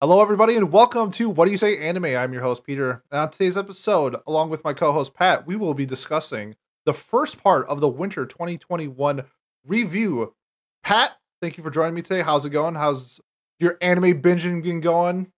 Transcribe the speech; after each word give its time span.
Hello, 0.00 0.22
everybody, 0.22 0.54
and 0.54 0.70
welcome 0.70 1.10
to 1.10 1.28
What 1.28 1.46
Do 1.46 1.50
You 1.50 1.56
Say 1.56 1.76
Anime. 1.76 2.04
I'm 2.04 2.32
your 2.32 2.42
host, 2.42 2.62
Peter. 2.62 3.02
On 3.10 3.28
today's 3.32 3.58
episode, 3.58 4.14
along 4.28 4.48
with 4.48 4.62
my 4.62 4.72
co 4.72 4.92
host, 4.92 5.12
Pat, 5.12 5.44
we 5.44 5.56
will 5.56 5.74
be 5.74 5.86
discussing 5.86 6.54
the 6.86 6.92
first 6.92 7.42
part 7.42 7.66
of 7.66 7.80
the 7.80 7.88
winter 7.88 8.24
2021 8.24 9.24
review. 9.66 10.34
Pat, 10.84 11.16
thank 11.42 11.56
you 11.56 11.64
for 11.64 11.70
joining 11.72 11.96
me 11.96 12.02
today. 12.02 12.22
How's 12.22 12.46
it 12.46 12.50
going? 12.50 12.76
How's 12.76 13.20
your 13.58 13.76
anime 13.80 14.22
binging 14.22 14.62
been 14.62 14.80
going? 14.80 15.32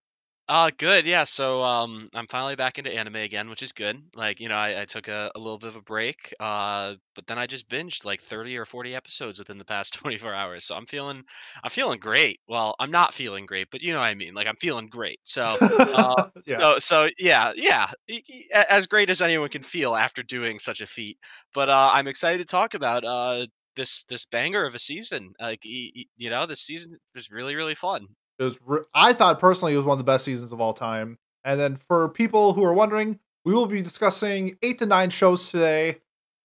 Uh, 0.51 0.69
good. 0.79 1.07
Yeah. 1.07 1.23
So, 1.23 1.63
um, 1.63 2.09
I'm 2.13 2.27
finally 2.27 2.57
back 2.57 2.77
into 2.79 2.93
anime 2.93 3.15
again, 3.17 3.49
which 3.49 3.63
is 3.63 3.71
good. 3.73 4.03
Like, 4.17 4.41
you 4.41 4.49
know, 4.49 4.57
I, 4.57 4.81
I 4.81 4.85
took 4.85 5.07
a, 5.07 5.31
a 5.37 5.39
little 5.39 5.59
bit 5.59 5.69
of 5.69 5.77
a 5.77 5.81
break, 5.83 6.35
uh, 6.41 6.97
but 7.15 7.25
then 7.29 7.39
I 7.39 7.47
just 7.47 7.69
binged 7.69 8.05
like 8.05 8.21
30 8.21 8.59
or 8.59 8.65
40 8.65 8.97
episodes 8.97 9.39
within 9.39 9.59
the 9.59 9.65
past 9.65 9.95
24 10.01 10.35
hours. 10.35 10.65
So 10.65 10.75
I'm 10.75 10.87
feeling, 10.87 11.23
I'm 11.63 11.71
feeling 11.71 12.01
great. 12.01 12.41
Well, 12.49 12.75
I'm 12.81 12.91
not 12.91 13.15
feeling 13.15 13.47
great, 13.47 13.69
but 13.71 13.81
you 13.81 13.93
know 13.93 14.01
what 14.01 14.07
I 14.07 14.17
mean. 14.17 14.35
Like, 14.35 14.49
I'm 14.49 14.57
feeling 14.57 14.89
great. 14.89 15.21
So, 15.23 15.57
uh, 15.93 16.27
yeah. 16.47 16.59
so, 16.59 16.79
so 16.81 17.09
yeah, 17.17 17.53
yeah, 17.55 17.89
y- 18.09 18.21
y- 18.29 18.43
a- 18.53 18.73
as 18.73 18.89
great 18.89 19.09
as 19.09 19.23
anyone 19.23 19.51
can 19.51 19.63
feel 19.63 19.95
after 19.95 20.21
doing 20.25 20.59
such 20.59 20.81
a 20.81 20.87
feat. 20.89 21.17
But 21.55 21.69
uh, 21.69 21.91
I'm 21.95 22.09
excited 22.09 22.39
to 22.41 22.45
talk 22.45 22.75
about 22.75 23.05
uh 23.05 23.47
this 23.77 24.03
this 24.09 24.27
banger 24.27 24.65
of 24.67 24.75
a 24.75 24.81
season. 24.81 25.33
Like, 25.41 25.61
you 25.65 26.29
know, 26.31 26.45
this 26.47 26.63
season 26.63 26.97
was 27.15 27.31
really, 27.31 27.55
really 27.55 27.77
fun. 27.77 28.09
It 28.41 28.45
was, 28.45 28.59
re- 28.65 28.81
I 28.95 29.13
thought 29.13 29.39
personally 29.39 29.75
it 29.75 29.77
was 29.77 29.85
one 29.85 29.93
of 29.93 29.99
the 29.99 30.05
best 30.05 30.25
seasons 30.25 30.51
of 30.51 30.61
all 30.61 30.73
time. 30.73 31.19
And 31.45 31.61
then 31.61 31.77
for 31.77 32.09
people 32.09 32.55
who 32.55 32.65
are 32.65 32.73
wondering, 32.73 33.21
we 33.45 33.53
will 33.53 33.67
be 33.67 33.83
discussing 33.83 34.57
eight 34.63 34.79
to 34.79 34.87
nine 34.87 35.11
shows 35.11 35.51
today. 35.51 35.99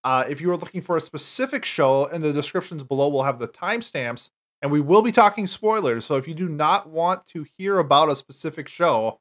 Uh, 0.04 0.24
if 0.28 0.40
you 0.40 0.50
are 0.50 0.56
looking 0.56 0.82
for 0.82 0.96
a 0.96 1.00
specific 1.00 1.64
show, 1.64 2.04
in 2.06 2.20
the 2.20 2.34
descriptions 2.34 2.84
below, 2.84 3.08
we'll 3.08 3.22
have 3.22 3.38
the 3.38 3.48
timestamps, 3.48 4.30
and 4.62 4.70
we 4.70 4.78
will 4.78 5.02
be 5.02 5.10
talking 5.10 5.46
spoilers. 5.46 6.04
So 6.04 6.16
if 6.16 6.28
you 6.28 6.34
do 6.34 6.48
not 6.48 6.88
want 6.88 7.26
to 7.28 7.46
hear 7.56 7.78
about 7.78 8.10
a 8.10 8.16
specific 8.16 8.68
show, 8.68 9.20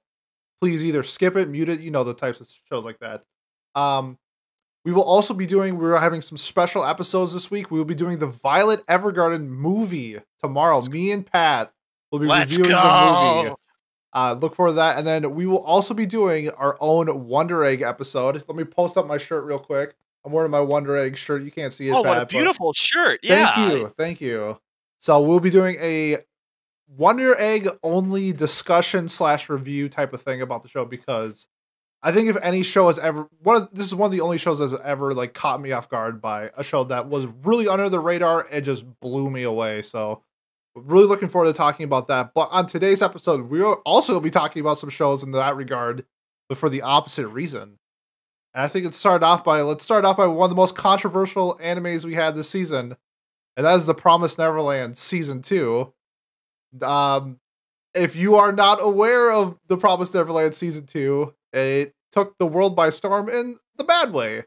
please 0.61 0.83
either 0.83 1.01
skip 1.01 1.35
it, 1.37 1.49
mute 1.49 1.69
it, 1.69 1.79
you 1.79 1.91
know, 1.91 2.03
the 2.03 2.13
types 2.13 2.41
of 2.41 2.49
shows 2.69 2.85
like 2.85 2.99
that. 2.99 3.23
Um, 3.73 4.17
we 4.83 4.91
will 4.91 5.03
also 5.03 5.33
be 5.33 5.45
doing, 5.45 5.77
we're 5.77 5.97
having 5.97 6.21
some 6.21 6.37
special 6.37 6.85
episodes 6.85 7.33
this 7.33 7.49
week. 7.49 7.71
We 7.71 7.77
will 7.77 7.85
be 7.85 7.95
doing 7.95 8.19
the 8.19 8.27
Violet 8.27 8.85
Evergarden 8.85 9.47
movie 9.47 10.19
tomorrow. 10.41 10.81
Me 10.81 11.11
and 11.11 11.25
Pat 11.25 11.73
will 12.15 12.21
be 12.21 12.27
Let's 12.27 12.57
reviewing 12.57 12.75
the 12.77 13.43
movie. 13.43 13.55
Uh, 14.13 14.33
look 14.39 14.55
forward 14.55 14.71
to 14.71 14.75
that. 14.75 14.97
And 14.97 15.05
then 15.05 15.35
we 15.35 15.45
will 15.45 15.63
also 15.63 15.93
be 15.93 16.05
doing 16.05 16.49
our 16.51 16.77
own 16.79 17.27
Wonder 17.27 17.65
Egg 17.65 17.81
episode. 17.81 18.41
Let 18.47 18.55
me 18.55 18.63
post 18.63 18.95
up 18.95 19.05
my 19.05 19.17
shirt 19.17 19.43
real 19.43 19.59
quick. 19.59 19.95
I'm 20.23 20.31
wearing 20.31 20.51
my 20.51 20.61
Wonder 20.61 20.97
Egg 20.97 21.17
shirt. 21.17 21.43
You 21.43 21.51
can't 21.51 21.73
see 21.73 21.89
it. 21.89 21.91
Oh, 21.91 22.01
what 22.01 22.21
a 22.21 22.25
beautiful 22.25 22.73
shirt! 22.73 23.19
Yeah, 23.21 23.53
Thank 23.53 23.71
you. 23.71 23.93
Thank 23.97 24.21
you. 24.21 24.57
So 24.99 25.21
we'll 25.21 25.41
be 25.41 25.51
doing 25.51 25.75
a 25.79 26.17
Wonder 26.87 27.35
Egg 27.37 27.67
only 27.83 28.31
discussion 28.31 29.09
slash 29.09 29.49
review 29.49 29.89
type 29.89 30.13
of 30.13 30.21
thing 30.21 30.41
about 30.41 30.63
the 30.63 30.69
show 30.69 30.85
because 30.85 31.47
I 32.01 32.11
think 32.11 32.29
if 32.29 32.37
any 32.41 32.63
show 32.63 32.87
has 32.87 32.97
ever 32.99 33.27
one 33.43 33.57
of 33.57 33.69
this 33.73 33.87
is 33.87 33.95
one 33.95 34.07
of 34.07 34.11
the 34.11 34.21
only 34.21 34.37
shows 34.37 34.59
that's 34.59 34.73
ever 34.83 35.13
like 35.13 35.33
caught 35.33 35.61
me 35.61 35.71
off 35.71 35.89
guard 35.89 36.21
by 36.21 36.51
a 36.55 36.63
show 36.63 36.83
that 36.85 37.07
was 37.07 37.27
really 37.43 37.67
under 37.67 37.89
the 37.89 37.99
radar 37.99 38.47
and 38.51 38.63
just 38.63 38.85
blew 38.99 39.29
me 39.29 39.43
away. 39.43 39.81
So 39.81 40.23
really 40.75 41.07
looking 41.07 41.29
forward 41.29 41.51
to 41.51 41.57
talking 41.57 41.85
about 41.85 42.07
that. 42.09 42.33
But 42.33 42.49
on 42.51 42.67
today's 42.67 43.01
episode, 43.01 43.49
we'll 43.49 43.81
also 43.85 44.13
going 44.13 44.23
to 44.23 44.27
be 44.27 44.31
talking 44.31 44.59
about 44.59 44.77
some 44.77 44.89
shows 44.89 45.23
in 45.23 45.31
that 45.31 45.55
regard, 45.55 46.05
but 46.49 46.57
for 46.57 46.69
the 46.69 46.81
opposite 46.81 47.27
reason. 47.27 47.79
And 48.53 48.63
I 48.63 48.67
think 48.67 48.85
it 48.85 48.93
started 48.93 49.25
off 49.25 49.43
by 49.43 49.61
let's 49.61 49.83
start 49.83 50.05
off 50.05 50.17
by 50.17 50.27
one 50.27 50.45
of 50.45 50.49
the 50.49 50.55
most 50.55 50.75
controversial 50.77 51.59
animes 51.61 52.05
we 52.05 52.15
had 52.15 52.35
this 52.35 52.49
season, 52.49 52.95
and 53.57 53.65
that 53.65 53.75
is 53.75 53.85
The 53.85 53.93
Promised 53.93 54.37
Neverland 54.37 54.97
season 54.97 55.41
two. 55.41 55.93
Um, 56.81 57.39
if 57.93 58.15
you 58.15 58.35
are 58.35 58.51
not 58.51 58.79
aware 58.81 59.31
of 59.31 59.59
The 59.67 59.77
Promised 59.77 60.13
Neverland 60.13 60.55
season 60.55 60.85
two, 60.85 61.33
it 61.51 61.93
took 62.13 62.37
the 62.37 62.47
world 62.47 62.75
by 62.75 62.91
storm 62.91 63.27
in 63.27 63.57
the 63.77 63.83
bad 63.83 64.13
way. 64.13 64.43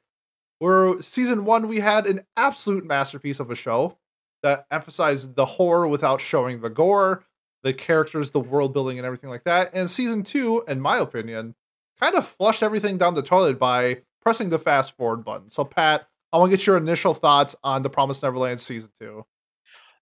Where 0.58 1.00
season 1.02 1.44
one 1.44 1.68
we 1.68 1.80
had 1.80 2.06
an 2.06 2.22
absolute 2.36 2.84
masterpiece 2.84 3.40
of 3.40 3.50
a 3.50 3.54
show 3.54 3.97
that 4.42 4.66
emphasized 4.70 5.34
the 5.36 5.44
horror 5.44 5.88
without 5.88 6.20
showing 6.20 6.60
the 6.60 6.70
gore, 6.70 7.24
the 7.62 7.72
characters, 7.72 8.30
the 8.30 8.40
world 8.40 8.72
building, 8.72 8.98
and 8.98 9.06
everything 9.06 9.30
like 9.30 9.44
that. 9.44 9.70
And 9.72 9.90
season 9.90 10.22
two, 10.22 10.64
in 10.68 10.80
my 10.80 10.98
opinion, 10.98 11.54
kind 12.00 12.14
of 12.14 12.26
flushed 12.26 12.62
everything 12.62 12.98
down 12.98 13.14
the 13.14 13.22
toilet 13.22 13.58
by 13.58 14.02
pressing 14.22 14.50
the 14.50 14.58
fast 14.58 14.96
forward 14.96 15.24
button. 15.24 15.50
So, 15.50 15.64
Pat, 15.64 16.06
I 16.32 16.38
want 16.38 16.50
to 16.50 16.56
get 16.56 16.66
your 16.66 16.76
initial 16.76 17.14
thoughts 17.14 17.56
on 17.64 17.82
The 17.82 17.90
Promised 17.90 18.22
Neverland 18.22 18.60
season 18.60 18.90
two. 19.00 19.24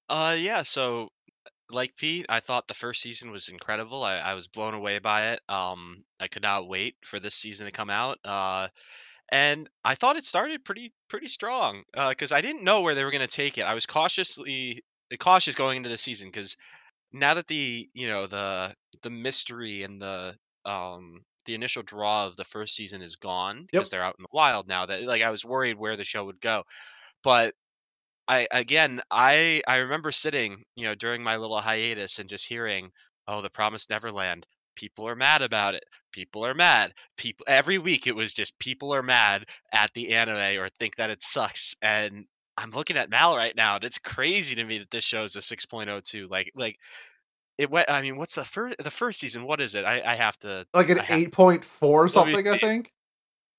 Uh, 0.09 0.37
yeah. 0.39 0.63
So, 0.63 1.09
like 1.71 1.97
Pete, 1.97 2.27
I 2.29 2.41
thought 2.41 2.69
the 2.69 2.75
first 2.75 3.03
season 3.03 3.31
was 3.31 3.49
incredible. 3.49 4.05
I, 4.05 4.17
I 4.17 4.35
was 4.35 4.47
blown 4.47 4.75
away 4.75 4.99
by 4.99 5.29
it. 5.33 5.41
Um, 5.49 6.05
I 6.21 6.29
could 6.29 6.43
not 6.43 6.69
wait 6.69 6.95
for 7.03 7.19
this 7.19 7.35
season 7.35 7.67
to 7.67 7.73
come 7.73 7.91
out. 7.91 8.19
Uh, 8.25 8.69
and 9.31 9.69
I 9.85 9.95
thought 9.95 10.17
it 10.17 10.25
started 10.25 10.65
pretty 10.65 10.93
pretty 11.09 11.29
strong. 11.29 11.85
Uh, 11.95 12.11
because 12.11 12.33
I 12.33 12.41
didn't 12.41 12.65
know 12.65 12.83
where 12.83 12.95
they 12.95 13.05
were 13.05 13.11
gonna 13.11 13.27
take 13.29 13.59
it. 13.59 13.63
I 13.63 13.75
was 13.75 13.87
cautiously 13.87 14.83
cautious 15.21 15.55
going 15.55 15.79
into 15.79 15.89
the 15.89 15.99
season 15.99 16.29
because 16.29 16.57
now 17.13 17.35
that 17.35 17.49
the 17.49 17.89
you 17.95 18.09
know 18.09 18.27
the 18.27 18.75
the 19.03 19.11
mystery 19.11 19.83
and 19.85 20.01
the 20.03 20.37
um 20.67 21.23
the 21.47 21.55
initial 21.55 21.83
draw 21.83 22.27
of 22.27 22.37
the 22.37 22.45
first 22.45 22.77
season 22.77 23.03
is 23.03 23.17
gone 23.17 23.67
because 23.67 23.89
Yep. 23.89 23.91
they're 23.91 24.05
out 24.05 24.17
in 24.19 24.23
the 24.25 24.29
wild 24.33 24.69
now 24.69 24.87
that 24.87 25.03
like 25.05 25.23
I 25.23 25.31
was 25.31 25.45
worried 25.45 25.79
where 25.79 25.97
the 25.97 26.05
show 26.05 26.25
would 26.27 26.41
go. 26.41 26.65
But 27.25 27.55
I 28.29 28.47
again, 28.53 29.03
I 29.11 29.63
I 29.67 29.77
remember 29.79 30.13
sitting, 30.13 30.65
you 30.77 30.85
know, 30.85 30.95
during 30.95 31.23
my 31.25 31.37
little 31.37 31.61
hiatus 31.61 32.19
and 32.21 32.29
just 32.29 32.47
hearing, 32.49 32.93
"Oh, 33.29 33.43
The 33.43 33.51
Promised 33.51 33.91
Neverland. 33.91 34.47
People 34.77 35.09
are 35.09 35.17
mad 35.17 35.43
about 35.43 35.75
it. 35.75 35.85
People 36.13 36.45
are 36.47 36.55
mad. 36.55 36.95
People 37.17 37.45
every 37.49 37.79
week 37.79 38.07
it 38.07 38.17
was 38.17 38.33
just 38.35 38.59
people 38.61 38.95
are 38.95 39.03
mad 39.03 39.47
at 39.73 39.93
the 39.95 40.15
anime 40.15 40.59
or 40.61 40.69
think 40.69 40.97
that 40.97 41.11
it 41.11 41.23
sucks." 41.23 41.75
And 41.83 42.27
I'm 42.59 42.71
looking 42.71 42.97
at 42.97 43.11
Mal 43.11 43.37
right 43.37 43.55
now, 43.57 43.77
and 43.77 43.85
it's 43.85 43.99
crazy 43.99 44.55
to 44.57 44.65
me 44.65 44.79
that 44.79 44.91
this 44.91 45.05
show 45.05 45.25
is 45.25 45.37
a 45.37 45.43
6.02. 45.43 46.29
Like 46.29 46.53
like 46.55 46.77
it 47.59 47.71
went 47.71 47.91
I 47.91 48.03
mean, 48.03 48.17
what's 48.19 48.35
the 48.35 48.45
first 48.45 48.77
the 48.79 48.91
first 48.91 49.21
season? 49.21 49.45
What 49.47 49.61
is 49.61 49.75
it? 49.75 49.85
I 49.85 50.03
I 50.13 50.15
have 50.17 50.39
to 50.41 50.67
Like 50.75 50.91
an 50.91 51.01
I 51.01 51.05
have 51.05 51.23
8.4 51.23 52.09
let 52.15 52.25
me 52.25 52.37
something, 52.37 52.49
I 52.49 52.57
think. 52.57 52.93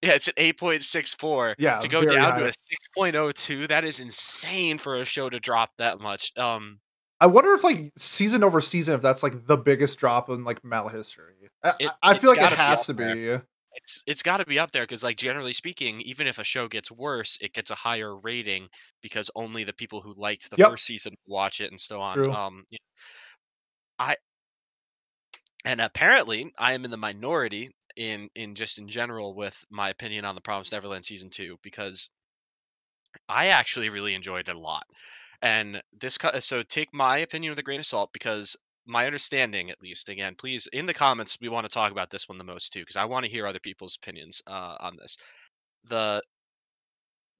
Yeah, 0.04 0.14
it's 0.14 0.28
an 0.28 0.34
8.64. 0.38 1.56
Yeah, 1.58 1.80
To 1.80 1.88
go 1.88 2.06
down 2.06 2.36
to 2.36 2.46
a 2.46 2.52
6.02, 2.54 3.68
that 3.68 3.84
is 3.84 4.00
insane 4.00 4.78
for 4.78 4.96
a 4.98 5.06
show 5.06 5.30
to 5.30 5.40
drop 5.40 5.72
that 5.78 6.00
much. 6.00 6.32
Um 6.38 6.80
I 7.20 7.26
wonder 7.28 7.54
if 7.54 7.64
like 7.64 7.94
season 7.98 8.44
over 8.44 8.62
season, 8.62 8.96
if 8.96 9.02
that's 9.02 9.24
like 9.24 9.48
the 9.48 9.58
biggest 9.58 9.98
drop 9.98 10.30
in 10.30 10.44
like 10.44 10.64
Mal 10.64 10.88
history. 10.90 11.50
I, 11.64 11.74
It 11.80 11.94
I 12.04 12.14
feel 12.14 12.30
like 12.30 12.42
it 12.42 12.52
has 12.52 12.86
to 12.86 12.94
be. 12.94 13.40
It's 13.76 14.04
it's 14.08 14.24
gotta 14.24 14.46
be 14.46 14.60
up 14.60 14.72
there 14.72 14.84
because, 14.84 15.04
like, 15.04 15.18
generally 15.18 15.54
speaking, 15.54 16.02
even 16.02 16.28
if 16.28 16.40
a 16.40 16.44
show 16.44 16.68
gets 16.68 16.92
worse, 16.92 17.38
it 17.42 17.54
gets 17.54 17.70
a 17.72 17.76
higher 17.76 18.16
rating 18.18 18.70
because 19.02 19.30
only 19.36 19.64
the 19.64 19.74
people 19.74 20.02
who 20.02 20.14
liked 20.14 20.50
the 20.50 20.58
Yep, 20.58 20.78
first 20.78 20.86
season 20.86 21.14
watch 21.28 21.62
it 21.62 21.72
and 21.72 21.80
so 21.80 22.02
on. 22.02 22.24
true. 22.24 22.36
Um, 22.36 22.66
y 22.72 22.78
I 24.00 24.16
and 25.64 25.80
apparently, 25.82 26.52
I 26.58 26.74
am 26.74 26.84
in 26.84 26.90
the 26.90 26.98
minority 26.98 27.70
in 27.96 28.30
in 28.34 28.56
just 28.56 28.80
in 28.80 28.88
general 28.88 29.36
with 29.36 29.64
my 29.70 29.90
opinion 29.90 30.26
on 30.26 30.34
The 30.34 30.42
Promised 30.42 30.72
Neverland 30.72 31.06
season 31.06 31.30
2 31.30 31.60
because 31.62 32.10
I 33.30 33.48
actually 33.48 33.88
really 33.90 34.14
enjoyed 34.14 34.50
it 34.50 34.56
a 34.56 34.60
lot. 34.60 34.86
And 35.42 35.82
this 36.00 36.18
co 36.18 36.40
so 36.40 36.64
take 36.64 36.94
my 36.94 37.18
opinion 37.18 37.52
with 37.52 37.60
a 37.60 37.64
grain 37.64 37.80
of 37.80 37.86
salt 37.86 38.12
because 38.14 38.56
my 38.86 39.06
understanding, 39.06 39.70
at 39.70 39.82
least, 39.82 40.10
again, 40.10 40.36
please 40.36 40.68
in 40.74 40.86
the 40.86 40.94
comments, 40.94 41.38
we 41.42 41.50
want 41.50 41.66
to 41.66 41.74
talk 41.74 41.92
about 41.92 42.10
this 42.10 42.28
one 42.28 42.38
the 42.38 42.44
most 42.44 42.74
too, 42.74 42.80
because 42.82 42.96
I 42.96 43.06
want 43.06 43.26
to 43.26 43.32
hear 43.32 43.46
other 43.46 43.60
people's 43.60 43.98
opinions 44.02 44.42
uh, 44.48 44.78
on 44.80 44.96
this. 44.98 45.18
The 45.86 46.22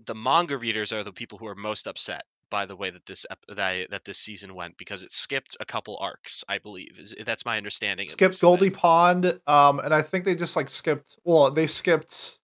the 0.06 0.16
manga 0.16 0.58
readers 0.58 0.92
are 0.92 1.04
the 1.04 1.12
people 1.12 1.38
who 1.38 1.48
are 1.48 1.56
most 1.56 1.88
upset 1.88 2.24
by 2.50 2.66
the 2.66 2.76
way 2.76 2.90
that 2.90 3.06
this 3.06 3.26
ep- 3.30 3.44
that, 3.48 3.60
I- 3.60 3.88
that 3.90 4.06
this 4.06 4.20
season 4.20 4.54
went 4.56 4.78
because 4.78 5.04
it 5.04 5.12
skipped 5.12 5.58
a 5.60 5.66
couple 5.66 5.98
arcs, 6.00 6.44
I 6.48 6.60
believe. 6.60 6.98
Is, 6.98 7.14
that's 7.26 7.46
my 7.46 7.58
understanding 7.58 8.08
Skipped. 8.08 8.40
Goldy 8.40 8.70
Pond, 8.70 9.40
um, 9.48 9.80
and 9.80 9.94
I 9.94 10.02
think 10.02 10.24
they 10.26 10.36
just 10.36 10.56
like 10.56 10.70
skipped. 10.70 11.18
Well, 11.24 11.52
they 11.52 11.68
skipped. 11.68 12.40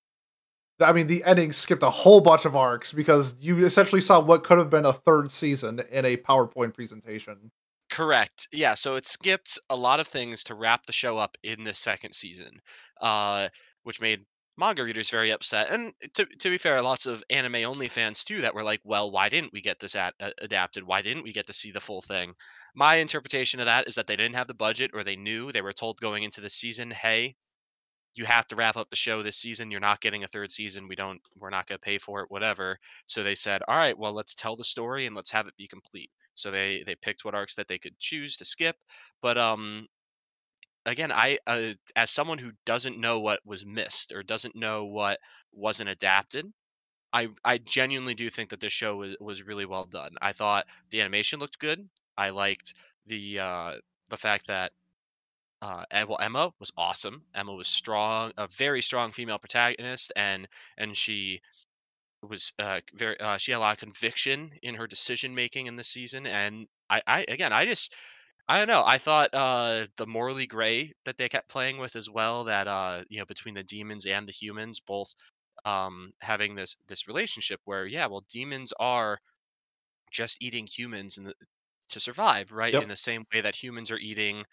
I 0.83 0.93
mean, 0.93 1.07
the 1.07 1.23
ending 1.23 1.51
skipped 1.53 1.83
a 1.83 1.89
whole 1.89 2.21
bunch 2.21 2.45
of 2.45 2.55
arcs 2.55 2.91
because 2.91 3.35
you 3.39 3.65
essentially 3.65 4.01
saw 4.01 4.19
what 4.19 4.43
could 4.43 4.57
have 4.57 4.69
been 4.69 4.85
a 4.85 4.93
third 4.93 5.31
season 5.31 5.79
in 5.91 6.05
a 6.05 6.17
PowerPoint 6.17 6.73
presentation. 6.73 7.51
correct. 7.89 8.47
Yeah, 8.51 8.73
so 8.73 8.95
it 8.95 9.05
skipped 9.05 9.59
a 9.69 9.75
lot 9.75 9.99
of 9.99 10.07
things 10.07 10.43
to 10.45 10.55
wrap 10.55 10.85
the 10.85 10.93
show 10.93 11.17
up 11.17 11.37
in 11.43 11.63
the 11.63 11.73
second 11.73 12.13
season, 12.13 12.59
uh, 13.01 13.49
which 13.83 14.01
made 14.01 14.25
manga 14.57 14.83
readers 14.83 15.09
very 15.09 15.31
upset. 15.31 15.69
And 15.71 15.93
to 16.15 16.25
to 16.25 16.49
be 16.49 16.57
fair, 16.57 16.81
lots 16.81 17.05
of 17.05 17.23
anime 17.29 17.55
only 17.65 17.87
fans 17.87 18.23
too 18.23 18.41
that 18.41 18.53
were 18.55 18.63
like, 18.63 18.81
"Well, 18.83 19.11
why 19.11 19.29
didn't 19.29 19.53
we 19.53 19.61
get 19.61 19.79
this 19.79 19.95
at, 19.95 20.13
uh, 20.19 20.31
adapted? 20.39 20.83
Why 20.83 21.01
didn't 21.01 21.23
we 21.23 21.33
get 21.33 21.47
to 21.47 21.53
see 21.53 21.71
the 21.71 21.81
full 21.81 22.01
thing?" 22.01 22.33
My 22.75 22.95
interpretation 22.97 23.59
of 23.59 23.65
that 23.67 23.87
is 23.87 23.95
that 23.95 24.07
they 24.07 24.15
didn't 24.15 24.35
have 24.35 24.47
the 24.47 24.53
budget, 24.55 24.91
or 24.93 25.03
they 25.03 25.15
knew 25.15 25.51
they 25.51 25.61
were 25.61 25.73
told 25.73 25.99
going 26.01 26.23
into 26.23 26.41
the 26.41 26.49
season, 26.49 26.91
"Hey, 26.91 27.35
you 28.15 28.25
have 28.25 28.47
to 28.47 28.55
wrap 28.55 28.77
up 28.77 28.89
the 28.89 28.95
show 28.95 29.23
this 29.23 29.37
season. 29.37 29.71
You're 29.71 29.79
not 29.79 30.01
getting 30.01 30.23
a 30.23 30.27
third 30.27 30.51
season. 30.51 30.87
We 30.87 30.95
don't. 30.95 31.21
We're 31.37 31.49
not 31.49 31.67
going 31.67 31.79
to 31.79 31.85
pay 31.85 31.97
for 31.97 32.21
it. 32.21 32.31
Whatever." 32.31 32.79
So 33.07 33.23
they 33.23 33.35
said, 33.35 33.61
"All 33.67 33.77
right, 33.77 33.97
well, 33.97 34.13
let's 34.13 34.35
tell 34.35 34.55
the 34.55 34.63
story 34.63 35.05
and 35.05 35.15
let's 35.15 35.31
have 35.31 35.47
it 35.47 35.57
be 35.57 35.67
complete." 35.67 36.11
So 36.35 36.51
they 36.51 36.83
they 36.85 36.95
picked 36.95 37.25
what 37.25 37.35
arcs 37.35 37.55
that 37.55 37.67
they 37.67 37.77
could 37.79 37.99
choose 37.99 38.37
to 38.37 38.45
skip, 38.45 38.77
but 39.21 39.37
um 39.37 39.87
again, 40.85 41.11
I 41.11 41.37
uh, 41.47 41.73
as 41.95 42.11
someone 42.11 42.37
who 42.37 42.51
doesn't 42.65 42.99
know 42.99 43.19
what 43.19 43.39
was 43.45 43.65
missed 43.65 44.11
or 44.11 44.23
doesn't 44.23 44.55
know 44.55 44.85
what 44.85 45.19
wasn't 45.51 45.89
adapted, 45.89 46.51
I 47.13 47.29
I 47.45 47.57
genuinely 47.59 48.15
do 48.15 48.29
think 48.29 48.49
that 48.49 48.59
this 48.59 48.73
show 48.73 48.97
was 48.97 49.15
was 49.19 49.43
really 49.43 49.65
well 49.65 49.85
done. 49.85 50.15
I 50.21 50.33
thought 50.33 50.65
the 50.89 51.01
animation 51.01 51.39
looked 51.39 51.59
good. 51.59 51.87
I 52.17 52.29
liked 52.29 52.73
the 53.07 53.39
uh, 53.39 53.73
the 54.09 54.17
fact 54.17 54.47
that 54.47 54.71
uh, 55.63 56.05
well, 56.09 56.19
Emma 56.19 56.51
was 56.59 56.71
awesome. 56.77 57.23
Emma 57.33 57.53
was 57.53 57.67
strong, 57.67 58.33
a 58.37 58.47
very 58.47 58.81
strong 58.81 59.11
female 59.11 59.39
protagonist, 59.39 60.11
and 60.15 60.47
and 60.77 60.97
she 60.97 61.41
was 62.21 62.53
uh, 62.59 62.81
very 62.93 63.19
uh, 63.19 63.37
she 63.37 63.51
had 63.51 63.59
a 63.59 63.61
lot 63.61 63.73
of 63.73 63.79
conviction 63.79 64.51
in 64.63 64.75
her 64.75 64.87
decision 64.87 65.35
making 65.35 65.67
in 65.67 65.75
this 65.75 65.89
season. 65.89 66.27
And 66.27 66.67
I, 66.89 67.01
I 67.07 67.25
again, 67.27 67.53
I 67.53 67.65
just 67.65 67.95
I 68.47 68.57
don't 68.59 68.67
know. 68.67 68.83
I 68.85 68.97
thought 68.97 69.31
uh, 69.33 69.87
the 69.97 70.07
morally 70.07 70.47
gray 70.47 70.93
that 71.05 71.17
they 71.17 71.29
kept 71.29 71.49
playing 71.49 71.77
with 71.79 71.95
as 71.95 72.09
well. 72.09 72.45
That 72.45 72.67
uh, 72.67 73.03
you 73.09 73.19
know, 73.19 73.25
between 73.25 73.55
the 73.55 73.63
demons 73.63 74.05
and 74.05 74.27
the 74.27 74.33
humans, 74.33 74.79
both 74.81 75.13
um, 75.65 76.13
having 76.21 76.55
this 76.55 76.77
this 76.87 77.07
relationship 77.07 77.61
where 77.65 77.85
yeah, 77.87 78.07
well, 78.07 78.25
demons 78.29 78.73
are 78.79 79.19
just 80.11 80.41
eating 80.41 80.67
humans 80.67 81.17
and 81.17 81.33
to 81.89 81.99
survive, 81.99 82.51
right? 82.51 82.77
In 82.77 82.89
the 82.89 82.95
same 82.95 83.25
way 83.33 83.41
that 83.41 83.55
humans 83.55 83.91
are 83.91 83.97
eating 83.99 84.45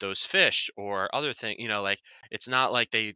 those 0.00 0.24
fish 0.24 0.70
or 0.76 1.14
other 1.14 1.32
thing, 1.34 1.56
you 1.60 1.68
know, 1.68 1.82
like 1.82 2.00
it's 2.30 2.48
not 2.48 2.72
like 2.72 2.90
they 2.90 3.14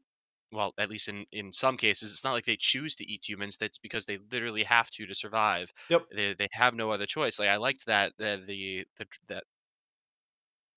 well, 0.52 0.74
at 0.78 0.90
least 0.90 1.08
in 1.08 1.24
in 1.32 1.52
some 1.52 1.76
cases, 1.78 2.12
it's 2.12 2.24
not 2.24 2.32
like 2.32 2.44
they 2.44 2.56
choose 2.58 2.94
to 2.96 3.04
eat 3.10 3.26
humans. 3.28 3.56
That's 3.56 3.78
because 3.78 4.06
they 4.06 4.18
literally 4.30 4.64
have 4.64 4.90
to 4.92 5.06
to 5.06 5.14
survive. 5.14 5.72
Yep. 5.88 6.08
They 6.10 6.34
they 6.34 6.48
have 6.52 6.74
no 6.74 6.90
other 6.90 7.06
choice. 7.06 7.38
Like 7.38 7.48
I 7.48 7.56
liked 7.56 7.86
that 7.86 8.12
the 8.18 8.42
the, 8.46 8.86
the 8.98 9.06
that 9.28 9.44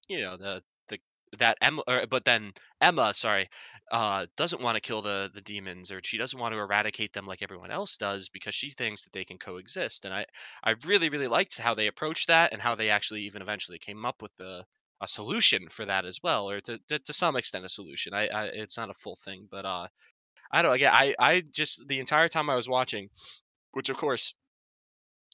you 0.07 0.21
know 0.21 0.37
the 0.37 0.63
the 0.87 0.99
that 1.39 1.57
Emma, 1.61 1.81
or, 1.87 2.05
but 2.07 2.25
then 2.25 2.53
Emma, 2.81 3.13
sorry, 3.13 3.49
uh, 3.91 4.25
doesn't 4.37 4.61
want 4.61 4.75
to 4.75 4.81
kill 4.81 5.01
the 5.01 5.29
the 5.33 5.41
demons, 5.41 5.91
or 5.91 6.01
she 6.03 6.17
doesn't 6.17 6.39
want 6.39 6.53
to 6.53 6.59
eradicate 6.59 7.13
them 7.13 7.25
like 7.27 7.41
everyone 7.41 7.71
else 7.71 7.97
does 7.97 8.29
because 8.29 8.55
she 8.55 8.69
thinks 8.69 9.03
that 9.03 9.13
they 9.13 9.25
can 9.25 9.37
coexist. 9.37 10.05
And 10.05 10.13
I 10.13 10.25
I 10.63 10.71
really 10.85 11.09
really 11.09 11.27
liked 11.27 11.57
how 11.57 11.73
they 11.73 11.87
approached 11.87 12.27
that 12.27 12.53
and 12.53 12.61
how 12.61 12.75
they 12.75 12.89
actually 12.89 13.21
even 13.23 13.41
eventually 13.41 13.79
came 13.79 14.05
up 14.05 14.21
with 14.21 14.35
the 14.37 14.65
a 15.01 15.07
solution 15.07 15.69
for 15.69 15.85
that 15.85 16.05
as 16.05 16.19
well, 16.23 16.49
or 16.49 16.61
to 16.61 16.79
to, 16.89 16.99
to 16.99 17.13
some 17.13 17.35
extent 17.35 17.65
a 17.65 17.69
solution. 17.69 18.13
I, 18.13 18.27
I 18.27 18.45
it's 18.45 18.77
not 18.77 18.89
a 18.89 18.93
full 18.93 19.15
thing, 19.15 19.47
but 19.51 19.65
uh, 19.65 19.87
I 20.51 20.61
don't. 20.61 20.75
Again, 20.75 20.91
I 20.93 21.15
I 21.19 21.41
just 21.41 21.87
the 21.87 21.99
entire 21.99 22.29
time 22.29 22.49
I 22.49 22.55
was 22.55 22.69
watching, 22.69 23.09
which 23.73 23.89
of 23.89 23.97
course 23.97 24.35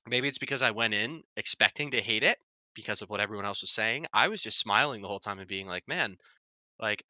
Maybe 0.07 0.27
it's 0.27 0.37
because 0.39 0.61
I 0.61 0.71
went 0.71 0.93
in 0.93 1.23
expecting 1.35 1.91
to 1.91 2.01
hate 2.01 2.23
it 2.23 2.39
because 2.73 3.01
of 3.01 3.09
what 3.09 3.19
everyone 3.19 3.45
else 3.45 3.61
was 3.61 3.71
saying. 3.71 4.07
I 4.13 4.27
was 4.29 4.41
just 4.41 4.59
smiling 4.59 5.01
the 5.01 5.07
whole 5.07 5.19
time 5.19 5.39
and 5.39 5.47
being 5.47 5.67
like, 5.67 5.87
"Man, 5.87 6.17
like, 6.79 7.03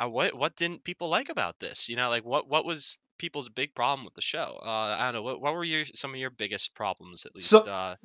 I 0.00 0.06
what 0.06 0.34
what 0.34 0.56
didn't 0.56 0.84
people 0.84 1.08
like 1.08 1.28
about 1.28 1.60
this?" 1.60 1.88
You 1.88 1.96
know, 1.96 2.08
like, 2.10 2.24
what 2.24 2.48
what 2.48 2.64
was 2.64 2.98
people's 3.18 3.48
big 3.48 3.74
problem 3.74 4.04
with 4.04 4.14
the 4.14 4.22
show? 4.22 4.58
Uh, 4.62 4.96
I 4.98 5.06
don't 5.06 5.14
know. 5.14 5.22
What 5.22 5.40
what 5.40 5.54
were 5.54 5.64
your 5.64 5.86
some 5.94 6.12
of 6.12 6.20
your 6.20 6.30
biggest 6.30 6.74
problems, 6.74 7.26
at 7.26 7.34
least? 7.34 7.48
So 7.48 7.64
Uh, 7.64 7.96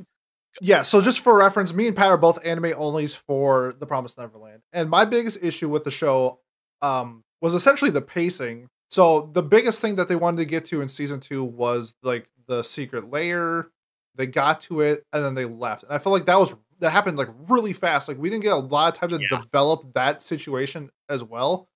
Yeah, 0.61 0.83
so 0.83 1.01
just 1.01 1.19
for 1.19 1.37
reference, 1.37 1.73
me 1.73 1.87
and 1.87 1.95
Pat 1.95 2.07
are 2.07 2.17
both 2.17 2.43
anime 2.45 2.71
onlys 2.71 3.15
for 3.15 3.75
The 3.79 3.85
Promised 3.85 4.17
Neverland. 4.17 4.61
And 4.73 4.89
my 4.89 5.05
biggest 5.05 5.39
issue 5.41 5.69
with 5.69 5.83
the 5.83 5.91
show 5.91 6.39
um 6.81 7.23
was 7.41 7.53
essentially 7.53 7.91
the 7.91 8.01
pacing. 8.01 8.67
So 8.89 9.29
the 9.33 9.43
biggest 9.43 9.81
thing 9.81 9.95
that 9.95 10.07
they 10.07 10.15
wanted 10.15 10.37
to 10.37 10.45
get 10.45 10.65
to 10.65 10.81
in 10.81 10.89
season 10.89 11.19
2 11.19 11.43
was 11.43 11.93
like 12.03 12.27
the 12.47 12.63
secret 12.63 13.09
layer. 13.09 13.69
They 14.15 14.27
got 14.27 14.61
to 14.61 14.81
it 14.81 15.05
and 15.13 15.23
then 15.23 15.35
they 15.35 15.45
left. 15.45 15.83
And 15.83 15.93
I 15.93 15.99
felt 15.99 16.13
like 16.13 16.25
that 16.25 16.39
was 16.39 16.55
that 16.79 16.89
happened 16.91 17.17
like 17.17 17.29
really 17.47 17.73
fast. 17.73 18.07
Like 18.07 18.17
we 18.17 18.29
didn't 18.29 18.43
get 18.43 18.53
a 18.53 18.57
lot 18.57 18.93
of 18.93 18.99
time 18.99 19.09
to 19.09 19.19
yeah, 19.21 19.37
develop 19.37 19.93
that 19.93 20.21
situation 20.21 20.89
as 21.07 21.23
well. 21.23 21.67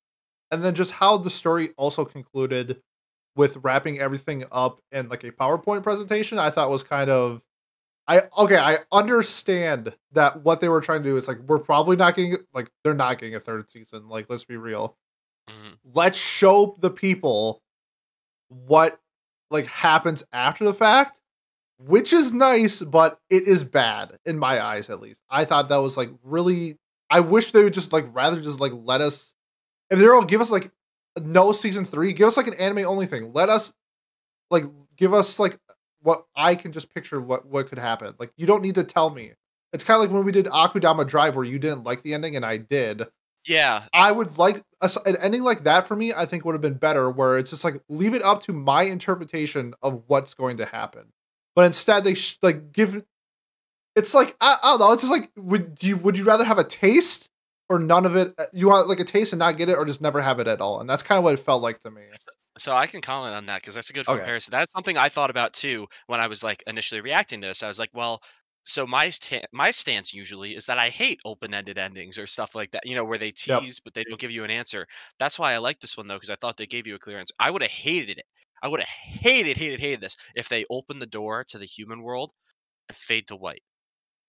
And 0.52 0.64
then 0.64 0.75
just 0.75 0.92
how 0.92 1.18
the 1.18 1.30
story 1.30 1.72
also 1.78 2.06
concluded 2.06 2.81
with 3.36 3.58
wrapping 3.64 4.00
everything 4.00 4.44
up 4.52 4.80
in 4.92 5.10
like 5.10 5.24
a 5.24 5.31
PowerPoint 5.31 5.84
presentation, 5.84 6.38
I 6.38 6.50
thought 6.50 6.70
was 6.70 6.84
kind 6.84 7.10
of 7.10 7.42
I 8.08 8.24
okay, 8.38 8.58
I 8.58 8.80
understand 8.92 9.96
that 10.12 10.44
what 10.44 10.60
they 10.60 10.70
were 10.70 10.82
trying 10.82 11.04
to 11.04 11.10
do 11.10 11.18
is 11.18 11.28
like 11.28 11.40
we're 11.40 11.60
probably 11.60 11.96
not 11.96 12.16
getting 12.16 12.38
like 12.54 12.70
they're 12.84 12.94
not 12.94 13.18
getting 13.20 13.36
a 13.36 13.40
third 13.40 13.70
season. 13.72 14.10
Like 14.10 14.30
let's 14.30 14.44
be 14.44 14.58
real. 14.58 14.98
mhm, 15.50 15.78
Let's 15.94 16.18
show 16.18 16.76
the 16.80 16.90
people 16.90 17.62
what 18.50 19.00
like 19.50 19.68
happens 19.68 20.24
after 20.34 20.66
the 20.66 20.74
fact, 20.74 21.20
which 21.80 22.12
is 22.14 22.34
nice, 22.34 22.82
but 22.82 23.20
it 23.30 23.48
is 23.48 23.64
bad 23.64 24.18
in 24.26 24.38
my 24.38 24.64
eyes 24.64 24.90
at 24.90 25.00
least. 25.00 25.22
I 25.30 25.46
thought 25.46 25.70
that 25.70 25.78
was 25.78 25.96
like 25.98 26.10
really 26.24 26.78
I 27.10 27.22
wish 27.22 27.52
they 27.52 27.64
would 27.64 27.74
just 27.74 27.94
like 27.94 28.06
rather 28.14 28.42
just 28.42 28.60
like 28.60 28.74
let 28.76 29.02
us 29.02 29.34
if 29.90 30.00
they're 30.00 30.14
all 30.16 30.26
give 30.26 30.42
us 30.42 30.52
like 30.52 30.72
no 31.22 31.52
season 31.52 31.86
3, 31.86 32.14
give 32.14 32.28
us 32.28 32.38
like 32.38 32.48
an 32.48 32.56
anime 32.56 32.86
only 32.86 33.06
thing. 33.06 33.32
Let 33.34 33.50
us 33.50 33.72
like 34.52 34.66
give 34.98 35.14
us 35.14 35.40
like 35.40 35.58
what 36.04 36.26
I 36.36 36.56
can 36.56 36.72
just 36.72 36.94
picture 36.94 37.20
what 37.20 37.48
what 37.48 37.68
could 37.68 37.80
happen. 37.80 38.14
Like 38.20 38.32
you 38.38 38.46
don't 38.46 38.62
need 38.62 38.76
to 38.76 38.84
tell 38.84 39.10
me. 39.10 39.34
It's 39.72 39.84
kind 39.84 39.96
of 39.96 40.02
like 40.02 40.12
when 40.16 40.24
we 40.24 40.32
did 40.32 40.46
Akudama 40.46 41.08
Drive 41.08 41.36
where 41.36 41.46
you 41.46 41.58
didn't 41.58 41.84
like 41.84 42.04
the 42.04 42.14
ending 42.14 42.36
and 42.36 42.46
I 42.46 42.58
did. 42.58 43.08
yeah, 43.48 43.84
I 43.92 44.12
would 44.12 44.38
like 44.38 44.62
a 44.82 44.90
an 45.06 45.16
ending 45.18 45.44
like 45.44 45.64
that 45.64 45.88
for 45.88 45.96
me, 45.96 46.14
I 46.14 46.26
think 46.26 46.46
would 46.46 46.54
have 46.54 46.62
been 46.62 46.76
better 46.76 47.10
where 47.10 47.38
it's 47.38 47.50
just 47.50 47.64
like 47.64 47.82
leave 47.90 48.14
it 48.14 48.22
up 48.22 48.44
to 48.44 48.54
my 48.54 48.84
interpretation 48.84 49.74
of 49.82 50.04
what's 50.08 50.34
going 50.34 50.58
to 50.58 50.66
happen. 50.66 51.08
But 51.56 51.66
instead 51.66 52.04
they 52.04 52.14
sh- 52.14 52.38
like 52.42 52.72
give 52.72 53.04
it's 53.96 54.14
like 54.14 54.36
I, 54.42 54.58
I 54.64 54.72
don't 54.72 54.80
know, 54.80 54.92
it's 54.94 55.04
just 55.04 55.12
like 55.12 55.32
would 55.36 55.78
you 55.82 55.98
would 55.98 56.18
you 56.18 56.24
rather 56.24 56.44
have 56.44 56.60
a 56.60 56.64
taste 56.64 57.30
or 57.70 57.80
none 57.80 58.06
of 58.06 58.16
it? 58.16 58.34
Uh, 58.38 58.46
You 58.54 58.68
want 58.68 58.88
like 58.88 59.00
a 59.00 59.04
taste 59.06 59.34
and 59.34 59.40
not 59.40 59.58
get 59.58 59.70
it 59.70 59.78
or 59.78 59.86
just 59.86 60.02
never 60.02 60.22
have 60.22 60.40
it 60.40 60.48
at 60.48 60.62
all? 60.62 60.80
And 60.80 60.90
that's 60.90 61.04
kind 61.04 61.18
of 61.18 61.24
what 61.24 61.34
it 61.34 61.40
felt 61.40 61.62
like 61.64 61.82
to 61.84 61.92
me. 61.92 62.04
So 62.58 62.76
I 62.76 62.88
can 62.88 63.02
comment 63.02 63.36
on 63.36 63.46
that 63.48 63.62
because 63.62 63.74
that's 63.76 63.90
a 63.90 63.94
good 63.94 64.08
Okay. 64.08 64.30
comparison. 64.30 64.52
That's 64.52 64.72
something 64.72 64.98
I 64.98 65.10
thought 65.10 65.30
about 65.30 65.54
too 65.54 65.88
when 66.08 66.20
I 66.20 66.28
was 66.28 66.44
like 66.44 66.64
initially 66.68 67.02
reacting 67.02 67.42
to 67.42 67.48
this. 67.48 67.64
I 67.64 67.68
was 67.68 67.80
like, 67.80 67.90
well, 67.94 68.22
so 68.64 68.86
my 68.88 69.10
sta- 69.10 69.46
my 69.52 69.72
stance 69.72 70.14
usually 70.14 70.56
is 70.56 70.66
that 70.68 70.78
I 70.80 70.90
hate 70.90 71.20
open-ended 71.26 71.78
endings 71.78 72.18
or 72.18 72.28
stuff 72.28 72.56
like 72.56 72.72
that. 72.72 72.86
You 72.86 72.96
know, 72.96 73.06
where 73.06 73.18
they 73.18 73.32
Yep. 73.46 73.64
tease 73.64 73.80
but 73.80 73.94
they 73.94 74.04
don't 74.04 74.20
give 74.20 74.32
you 74.32 74.44
an 74.44 74.52
answer. 74.52 74.88
That's 75.20 75.38
why 75.40 75.54
I 75.54 75.58
like 75.58 75.80
this 75.80 75.98
one 75.98 76.08
though 76.08 76.16
because 76.18 76.30
I 76.30 76.36
thought 76.36 76.58
they 76.58 76.68
gave 76.68 76.88
you 76.88 76.96
a 76.96 77.00
clear 77.00 77.20
answer. 77.20 77.34
I 77.40 77.50
would 77.52 77.62
have 77.64 77.72
hated 77.72 78.18
it. 78.20 78.26
I 78.62 78.68
would 78.70 78.80
have 78.80 78.90
hated, 78.90 79.58
hated, 79.58 79.80
hated 79.80 80.02
this 80.02 80.16
if 80.36 80.48
they 80.50 80.66
opened 80.70 81.02
the 81.02 81.06
door 81.08 81.44
to 81.50 81.58
the 81.58 81.66
human 81.66 82.02
world 82.04 82.32
and 82.90 82.98
fade 82.98 83.28
to 83.30 83.36
white. 83.38 83.64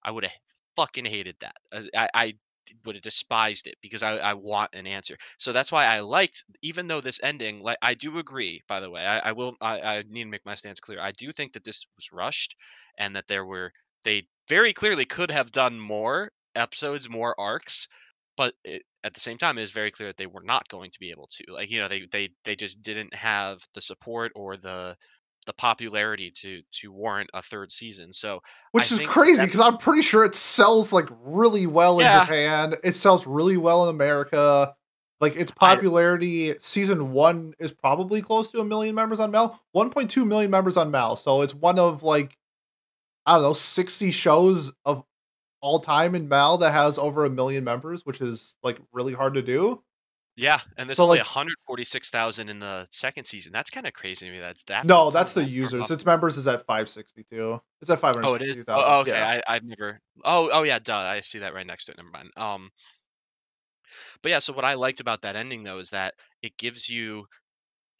I 0.04 0.10
would 0.12 0.24
have 0.24 0.34
fucking 0.76 1.06
hated 1.06 1.36
that. 1.40 1.56
I 1.96 2.08
I 2.14 2.34
would 2.84 2.96
have 2.96 3.02
despised 3.02 3.66
it 3.66 3.76
because 3.82 4.02
I 4.02 4.18
I 4.18 4.34
want 4.34 4.74
an 4.74 4.86
answer. 4.86 5.16
So 5.38 5.52
that's 5.52 5.72
why 5.72 5.86
I 5.86 6.00
liked 6.00 6.44
even 6.62 6.86
though 6.88 7.00
this 7.00 7.20
ending, 7.22 7.60
like 7.60 7.78
I 7.82 7.94
do 7.94 8.18
agree, 8.18 8.62
by 8.68 8.80
the 8.80 8.90
way. 8.90 9.04
I, 9.06 9.30
I 9.30 9.32
will 9.32 9.56
I, 9.60 9.80
I 9.80 10.02
need 10.08 10.24
to 10.24 10.30
make 10.30 10.44
my 10.46 10.54
stance 10.54 10.80
clear. 10.80 11.00
I 11.00 11.12
do 11.12 11.32
think 11.32 11.52
that 11.54 11.64
this 11.64 11.84
was 11.96 12.12
rushed 12.12 12.54
and 12.98 13.14
that 13.16 13.28
there 13.28 13.44
were 13.44 13.72
they 14.04 14.28
very 14.48 14.72
clearly 14.72 15.04
could 15.06 15.30
have 15.30 15.50
done 15.52 15.78
more 15.80 16.30
episodes, 16.54 17.08
more 17.08 17.38
arcs, 17.40 17.88
but 18.36 18.54
it, 18.64 18.82
at 19.04 19.14
the 19.14 19.20
same 19.20 19.38
time 19.38 19.58
it 19.58 19.62
is 19.62 19.70
very 19.72 19.90
clear 19.90 20.08
that 20.08 20.16
they 20.16 20.26
were 20.26 20.42
not 20.42 20.68
going 20.68 20.90
to 20.90 21.00
be 21.00 21.10
able 21.10 21.26
to. 21.28 21.44
Like, 21.52 21.70
you 21.70 21.80
know, 21.80 21.88
they 21.88 22.06
they 22.10 22.30
they 22.44 22.56
just 22.56 22.82
didn't 22.82 23.14
have 23.14 23.60
the 23.74 23.82
support 23.82 24.32
or 24.34 24.56
the 24.56 24.96
the 25.46 25.52
popularity 25.52 26.30
to 26.42 26.62
to 26.80 26.92
warrant 26.92 27.30
a 27.34 27.42
third 27.42 27.72
season. 27.72 28.12
So 28.12 28.36
I 28.36 28.40
Which 28.72 28.90
is 28.90 28.98
think 28.98 29.10
crazy 29.10 29.44
because 29.44 29.60
I'm 29.60 29.78
pretty 29.78 30.02
sure 30.02 30.24
it 30.24 30.34
sells 30.34 30.92
like 30.92 31.08
really 31.24 31.66
well 31.66 32.00
in 32.00 32.06
Japan. 32.06 32.74
It 32.82 32.94
sells 32.94 33.26
really 33.26 33.56
well 33.56 33.84
in 33.88 33.94
America. 33.94 34.74
Like 35.20 35.36
its 35.36 35.52
I 35.60 35.74
popularity, 35.74 36.54
season 36.58 37.12
one 37.12 37.54
is 37.58 37.72
probably 37.72 38.20
close 38.20 38.50
to 38.50 38.60
a 38.60 38.64
million 38.64 38.94
members 38.94 39.20
on 39.20 39.30
Mal. 39.30 39.60
1.2 39.74 40.26
million 40.26 40.50
members 40.50 40.76
on 40.76 40.90
Mal. 40.90 41.16
So 41.16 41.42
it's 41.42 41.54
one 41.54 41.78
of 41.78 42.02
like, 42.02 42.36
I 43.24 43.34
don't 43.34 43.42
know, 43.42 43.52
60 43.52 44.10
shows 44.10 44.72
of 44.84 45.04
all 45.60 45.80
time 45.80 46.14
in 46.14 46.28
Mal 46.28 46.58
that 46.58 46.72
has 46.72 46.98
over 46.98 47.24
a 47.24 47.30
million 47.30 47.64
members, 47.64 48.04
which 48.04 48.20
is 48.20 48.56
like 48.62 48.78
really 48.92 49.14
hard 49.14 49.34
to 49.34 49.42
do. 49.42 49.82
Yeah, 50.36 50.60
and 50.76 50.88
there's 50.88 50.98
So 50.98 51.06
only 51.06 51.18
like, 51.18 51.20
146,000 51.20 52.48
in 52.48 52.58
the 52.58 52.86
2nd 52.90 53.24
season. 53.26 53.52
That's 53.52 53.70
kinda 53.70 53.92
crazy 53.92 54.26
to 54.26 54.32
me 54.32 54.38
that's 54.38 54.64
that 54.64 54.86
no, 54.86 55.10
that's 55.10 55.32
the 55.32 55.44
users. 55.44 55.90
Its 55.90 56.04
members 56.04 56.36
is 56.36 56.46
at 56.48 56.66
562. 56.66 57.60
It's 57.80 57.90
at 57.90 57.98
Oh, 58.22 58.34
it 58.34 58.42
is? 58.42 58.56
562,000. 58.56 58.64
Oh, 58.72 59.00
okay, 59.00 59.20
Yeah. 59.20 59.22
I 59.22 59.42
I've 59.46 59.64
never 59.64 60.00
Oh, 60.24 60.48
oh, 60.52 60.62
yeah, 60.62 60.78
duh, 60.78 60.96
I 60.96 61.20
see 61.20 61.40
that 61.40 61.54
right 61.54 61.66
next 61.66 61.86
to 61.86 61.92
it, 61.92 61.96
never 61.98 62.10
mind. 62.10 62.30
Um, 62.36 62.70
but 64.22 64.30
yeah, 64.30 64.38
so 64.38 64.52
what 64.52 64.64
I 64.64 64.74
liked 64.74 65.00
about 65.00 65.22
that 65.22 65.36
ending, 65.36 65.62
though, 65.62 65.78
is 65.78 65.90
that 65.90 66.14
it 66.42 66.56
gives 66.56 66.88
you 66.88 67.26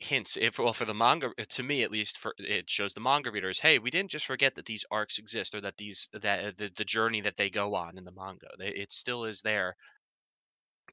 hints 0.01 0.37
if 0.37 0.59
well, 0.59 0.73
for 0.75 0.85
the 0.87 0.95
manga 0.95 1.33
to 1.37 1.63
me 1.65 1.83
at 1.83 1.91
least, 1.93 2.19
for 2.19 2.35
it 2.39 2.71
shows 2.71 2.95
the 2.95 3.01
manga 3.01 3.31
readers, 3.33 3.61
"Hey, 3.61 3.79
we 3.81 3.91
didn't 3.91 4.11
just 4.13 4.27
forget 4.27 4.55
that 4.57 4.67
these 4.67 4.85
arcs 4.91 5.19
exist 5.19 5.55
or 5.55 5.61
that 5.63 5.77
these 5.79 6.09
that 6.15 6.45
uh, 6.47 6.53
the 6.57 6.71
the 6.77 6.85
journey 6.85 7.21
that 7.23 7.37
they 7.37 7.51
go 7.51 7.75
on 7.77 7.99
in 7.99 8.05
the 8.05 8.13
manga. 8.13 8.49
It 8.61 8.93
still 8.93 9.25
is 9.27 9.43
there." 9.43 9.77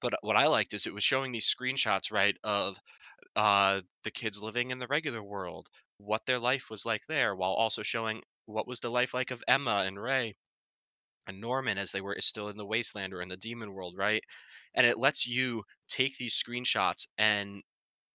But 0.01 0.15
what 0.21 0.35
I 0.35 0.47
liked 0.47 0.73
is 0.73 0.85
it 0.85 0.93
was 0.93 1.03
showing 1.05 1.31
these 1.31 1.47
screenshots, 1.53 2.11
right, 2.11 2.37
of 2.43 2.77
uh, 3.35 3.81
the 4.03 4.11
kids 4.11 4.41
living 4.43 4.71
in 4.71 4.79
the 4.79 4.87
regular 4.87 5.23
world, 5.23 5.69
what 5.97 6.25
their 6.25 6.39
life 6.39 6.69
was 6.69 6.85
like 6.85 7.05
there, 7.07 7.35
while 7.35 7.53
also 7.53 7.83
showing 7.83 8.23
what 8.45 8.67
was 8.67 8.81
the 8.81 8.91
life 8.91 9.13
like 9.13 9.31
of 9.31 9.43
Emma 9.47 9.83
and 9.87 10.01
Ray. 10.01 10.35
and 11.27 11.39
Norman 11.39 11.77
as 11.79 11.91
they 11.91 12.01
were 12.01 12.15
still 12.19 12.49
in 12.49 12.57
the 12.57 12.65
wasteland 12.65 13.13
or 13.13 13.21
in 13.21 13.29
the 13.29 13.37
demon 13.37 13.73
world, 13.73 13.95
right? 13.97 14.23
And 14.75 14.85
it 14.85 14.97
lets 14.99 15.25
you 15.27 15.63
take 15.87 16.17
these 16.17 16.35
screenshots 16.41 17.07
and 17.17 17.63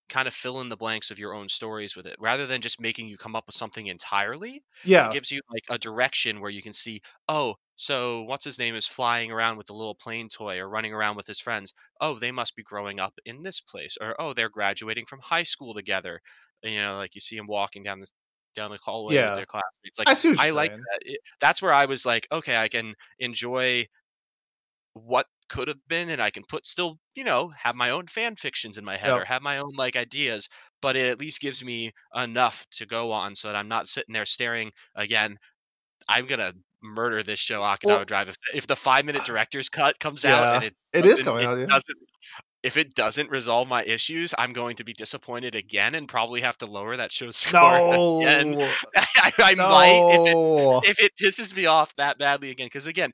kind 0.09 0.29
of 0.29 0.35
fill 0.35 0.61
in 0.61 0.69
the 0.69 0.77
blanks 0.77 1.11
of 1.11 1.19
your 1.19 1.35
own 1.35 1.49
stories 1.49 1.97
with 1.97 2.07
it 2.07 2.17
rather 2.21 2.47
than 2.47 2.61
just 2.61 2.81
making 2.81 3.09
you 3.09 3.17
come 3.17 3.37
up 3.37 3.47
with 3.47 3.57
something 3.57 3.87
entirely 3.89 4.63
yeah. 4.83 5.07
it 5.07 5.11
gives 5.11 5.31
you 5.31 5.41
like 5.51 5.65
a 5.71 5.79
direction 5.79 6.41
where 6.41 6.51
you 6.51 6.63
can 6.63 6.73
see 6.73 7.01
oh 7.29 7.55
so 7.77 8.23
what's 8.23 8.45
his 8.45 8.59
name 8.59 8.75
is 8.75 8.87
flying 8.87 9.31
around 9.31 9.57
with 9.59 9.67
the 9.67 9.75
little 9.75 9.95
plane 9.95 10.29
toy 10.29 10.59
or 10.59 10.69
running 10.69 10.95
around 10.95 11.15
with 11.17 11.27
his 11.27 11.41
friends. 11.41 11.75
Oh 12.01 12.19
they 12.19 12.33
must 12.33 12.57
be 12.57 12.63
growing 12.63 12.99
up 13.01 13.13
in 13.27 13.43
this 13.43 13.61
place 13.61 13.97
or 14.01 14.15
oh 14.21 14.33
they're 14.33 14.49
graduating 14.49 15.05
from 15.07 15.21
high 15.21 15.43
school 15.43 15.75
together 15.75 16.21
And, 16.63 16.73
you 16.73 16.81
know 16.81 16.97
like 16.97 17.15
you 17.15 17.21
see 17.21 17.37
him 17.37 17.47
walking 17.47 17.83
down 17.83 18.01
the 18.01 18.09
down 18.55 18.71
the 18.71 18.79
hallway 18.83 19.21
with 19.21 19.35
Yeah. 19.35 19.35
their 19.35 19.47
classmates 19.47 19.99
like 19.99 20.09
I 20.09 20.15
i 20.39 20.51
like 20.51 20.73
that 20.75 21.01
it, 21.03 21.21
that's 21.41 21.61
where 21.61 21.75
i 21.75 21.85
was 21.87 22.07
like 22.07 22.27
okay 22.33 22.57
i 22.57 22.69
can 22.69 22.95
enjoy 23.19 23.87
what 24.95 25.27
could 25.49 25.69
have 25.69 25.79
been 25.88 26.11
and 26.11 26.21
I 26.21 26.31
can 26.31 26.43
put 26.49 26.67
still, 26.67 26.99
you 27.15 27.25
know, 27.25 27.53
have 27.57 27.75
my 27.75 27.91
own 27.91 28.07
fan 28.07 28.37
fictions 28.37 28.79
in 28.79 28.85
my 28.85 28.97
head 28.97 29.12
or 29.12 29.25
have 29.25 29.43
my 29.43 29.59
own 29.59 29.73
like 29.76 29.97
ideas, 29.97 30.49
but 30.83 30.97
it 30.97 31.09
at 31.09 31.21
least 31.21 31.41
gives 31.41 31.65
me 31.65 31.93
enough 32.15 32.67
to 32.73 32.87
go 32.87 33.12
on 33.12 33.35
so 33.35 33.49
that 33.49 33.57
I'm 33.57 33.69
not 33.69 33.87
sitting 33.87 34.12
there 34.12 34.26
staring 34.26 34.71
again. 34.95 35.37
I'm 36.09 36.26
gonna 36.26 36.53
murder 36.83 37.23
this 37.23 37.41
show 37.41 37.61
Well, 37.61 37.76
Akudama 37.76 38.07
Drive 38.07 38.29
if 38.29 38.37
if 38.55 38.67
the 38.67 38.76
five 38.76 39.05
minute 39.05 39.25
director's 39.25 39.69
cut 39.69 39.99
comes 39.99 40.25
out 40.25 40.57
and 40.57 40.65
it 40.65 40.75
It 40.93 41.07
is 41.07 41.23
coming 41.23 41.43
it 41.43 41.47
out, 41.47 41.59
yeah. 41.59 41.67
doesn't 41.67 41.97
if 42.62 42.76
it 42.76 42.95
doesn't 42.95 43.31
resolve 43.31 43.69
my 43.69 43.85
issues, 43.85 44.35
I'm 44.37 44.53
going 44.53 44.76
to 44.76 44.85
be 44.85 44.93
disappointed 44.93 45.55
again 45.55 45.95
and 45.95 46.09
probably 46.09 46.41
have 46.41 46.59
to 46.59 46.67
lower 46.67 46.97
that 46.97 47.12
show's 47.12 47.37
score 47.37 48.23
again. 48.23 48.53
No. 48.53 48.73
I, 48.97 49.33
I 49.38 49.55
might 49.55 50.11
if 50.15 50.26
it 50.26 50.91
if 50.91 51.00
it 51.00 51.12
pisses 51.21 51.57
me 51.57 51.67
off 51.67 51.95
that 51.97 52.19
badly 52.19 52.50
again 52.50 52.67
because 52.67 52.87
again 52.87 53.12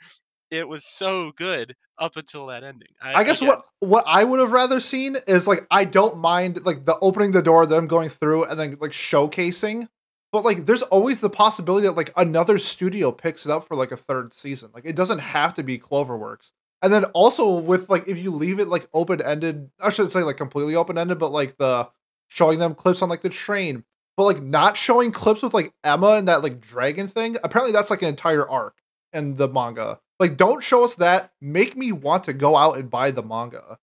it 0.52 0.68
was 0.68 0.84
so 0.84 1.32
good 1.32 1.74
up 1.98 2.16
until 2.16 2.46
that 2.46 2.62
ending 2.62 2.88
I, 3.00 3.14
I 3.14 3.24
guess 3.24 3.40
again, 3.40 3.56
what 3.56 3.64
what 3.80 4.04
I 4.06 4.22
would 4.22 4.38
have 4.38 4.52
rather 4.52 4.78
seen 4.78 5.16
is 5.26 5.48
like 5.48 5.66
I 5.70 5.84
don't 5.84 6.18
mind 6.18 6.64
like 6.64 6.84
the 6.84 6.98
opening 7.00 7.32
the 7.32 7.42
door, 7.42 7.66
them 7.66 7.86
going 7.86 8.10
through 8.10 8.44
and 8.44 8.60
then 8.60 8.76
like 8.80 8.92
showcasing. 8.92 9.88
But 10.30 10.44
like 10.44 10.66
there's 10.66 10.82
always 10.82 11.20
the 11.20 11.30
possibility 11.30 11.86
that 11.86 11.96
like 11.96 12.12
another 12.16 12.58
studio 12.58 13.12
picks 13.12 13.44
it 13.44 13.50
up 13.52 13.64
for 13.66 13.76
like 13.76 13.92
a 13.92 13.96
third 13.96 14.32
season. 14.32 14.70
Like 14.74 14.84
it 14.84 14.96
doesn't 14.96 15.18
have 15.18 15.54
to 15.54 15.62
be 15.62 15.78
Cloverworks. 15.78 16.52
And 16.82 16.92
then 16.92 17.04
also 17.06 17.54
with 17.56 17.88
like 17.88 18.08
if 18.08 18.18
you 18.18 18.30
leave 18.30 18.58
it 18.58 18.68
like 18.68 18.88
open 18.92 19.22
ended, 19.22 19.70
I 19.80 19.90
shouldn't 19.90 20.12
say 20.12 20.22
like 20.22 20.36
completely 20.36 20.74
open 20.74 20.98
ended, 20.98 21.18
but 21.18 21.32
like 21.32 21.56
the 21.56 21.88
showing 22.28 22.58
them 22.58 22.74
clips 22.74 23.02
on 23.02 23.08
like 23.08 23.20
the 23.20 23.28
train, 23.28 23.84
but 24.16 24.24
like 24.24 24.42
not 24.42 24.76
showing 24.76 25.12
clips 25.12 25.42
with 25.42 25.54
like 25.54 25.72
Emma 25.84 26.12
and 26.12 26.28
that 26.28 26.42
like 26.42 26.60
dragon 26.60 27.08
thing. 27.08 27.36
Apparently 27.44 27.72
that's 27.72 27.90
like 27.90 28.02
an 28.02 28.08
entire 28.08 28.48
arc 28.48 28.76
in 29.12 29.36
the 29.36 29.48
manga. 29.48 30.00
Like 30.22 30.36
don't 30.36 30.62
show 30.62 30.84
us 30.84 30.94
that. 30.96 31.32
Make 31.40 31.76
me 31.76 31.90
want 31.90 32.22
to 32.24 32.32
go 32.32 32.56
out 32.56 32.78
and 32.78 32.88
buy 32.88 33.10
the 33.10 33.24
manga. 33.24 33.78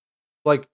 Like 0.45 0.69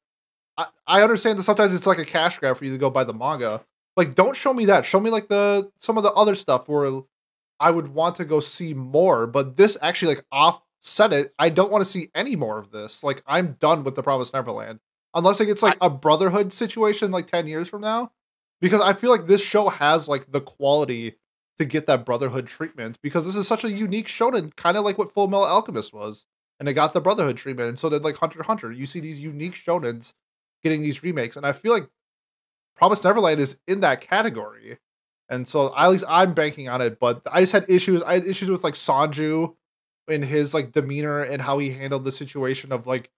I, 0.58 0.68
I 0.86 1.02
understand 1.02 1.40
that 1.40 1.44
sometimes 1.44 1.74
it's 1.74 1.88
like 1.88 1.98
a 1.98 2.06
cash 2.06 2.38
grab 2.38 2.58
for 2.58 2.66
you 2.66 2.72
to 2.72 2.78
go 2.78 2.92
buy 2.92 3.04
the 3.04 3.16
manga. 3.16 3.66
Like, 3.98 4.14
don't 4.14 4.36
show 4.36 4.54
me 4.54 4.66
that. 4.66 4.86
Show 4.86 5.00
me 5.00 5.10
like 5.10 5.28
the 5.28 5.72
some 5.80 5.98
of 5.98 6.04
the 6.04 6.12
other 6.14 6.36
stuff 6.36 6.68
where 6.68 7.02
I 7.60 7.72
would 7.72 7.90
want 7.90 8.16
to 8.18 8.26
go 8.26 8.40
see 8.40 8.76
more. 8.76 9.26
But 9.26 9.58
this 9.58 9.76
actually 9.82 10.16
like 10.16 10.26
offset 10.32 11.14
it. 11.14 11.34
I 11.40 11.50
don't 11.50 11.72
want 11.72 11.84
to 11.84 11.90
see 11.90 12.10
any 12.14 12.36
more 12.36 12.60
of 12.60 12.72
this. 12.72 13.04
Like, 13.04 13.24
I'm 13.26 13.54
done 13.54 13.84
with 13.84 13.96
the 13.96 14.04
Promised 14.04 14.36
Neverland 14.36 14.82
unless 15.16 15.40
like 15.40 15.50
it's 15.50 15.64
like 15.64 15.78
a 15.82 15.90
Brotherhood 15.90 16.54
situation 16.54 17.12
like 17.12 17.28
ten 17.28 17.48
years 17.48 17.68
from 17.68 17.82
now. 17.82 18.12
Because 18.62 18.82
I 18.82 18.94
feel 18.94 19.12
like 19.12 19.28
this 19.28 19.42
show 19.42 19.70
has 19.70 20.08
like 20.08 20.32
the 20.32 20.42
quality 20.42 21.16
to 21.58 21.66
get 21.66 21.88
that 21.88 22.06
Brotherhood 22.06 22.48
treatment. 22.48 22.98
Because 23.02 23.26
this 23.26 23.36
is 23.36 23.48
such 23.48 23.64
a 23.64 23.72
unique 23.72 24.08
shonen, 24.08 24.56
kind 24.56 24.78
of 24.78 24.84
like 24.84 24.98
what 24.98 25.14
Full 25.14 25.28
Metal 25.28 25.46
Alchemist 25.46 25.94
was, 25.94 26.26
and 26.60 26.68
it 26.70 26.74
got 26.74 26.94
the 26.94 27.02
Brotherhood 27.02 27.38
treatment. 27.38 27.70
And 27.70 27.80
so 27.80 27.90
did 27.90 28.04
like 28.04 28.18
Hunter 28.18 28.44
Hunter. 28.44 28.72
You 28.72 28.86
see 28.86 29.00
these 29.00 29.20
unique 29.20 29.56
shonens 29.56 30.14
getting 30.64 30.82
these 30.82 31.04
remakes, 31.04 31.36
and 31.36 31.46
I 31.46 31.52
feel 31.52 31.72
like 31.72 31.90
Promised 32.76 33.04
Neverland 33.04 33.40
is 33.40 33.60
in 33.68 33.80
that 33.82 34.02
category. 34.02 34.80
And 35.30 35.48
so 35.48 35.74
at 35.76 35.90
least 35.90 36.06
I'm 36.08 36.34
banking 36.34 36.70
on 36.70 36.82
it, 36.82 37.00
but 37.00 37.22
I 37.32 37.42
just 37.42 37.54
had 37.54 37.70
issues. 37.70 38.04
I 38.04 38.16
had 38.16 38.26
issues 38.26 38.50
with 38.50 38.64
like 38.64 38.76
Sonju 38.76 39.56
in 40.08 40.22
his 40.22 40.54
like 40.54 40.72
demeanor 40.72 41.24
and 41.24 41.42
how 41.42 41.58
he 41.58 41.72
handled 41.72 42.06
the 42.06 42.12
situation 42.12 42.72
of 42.72 42.86
like 42.86 43.10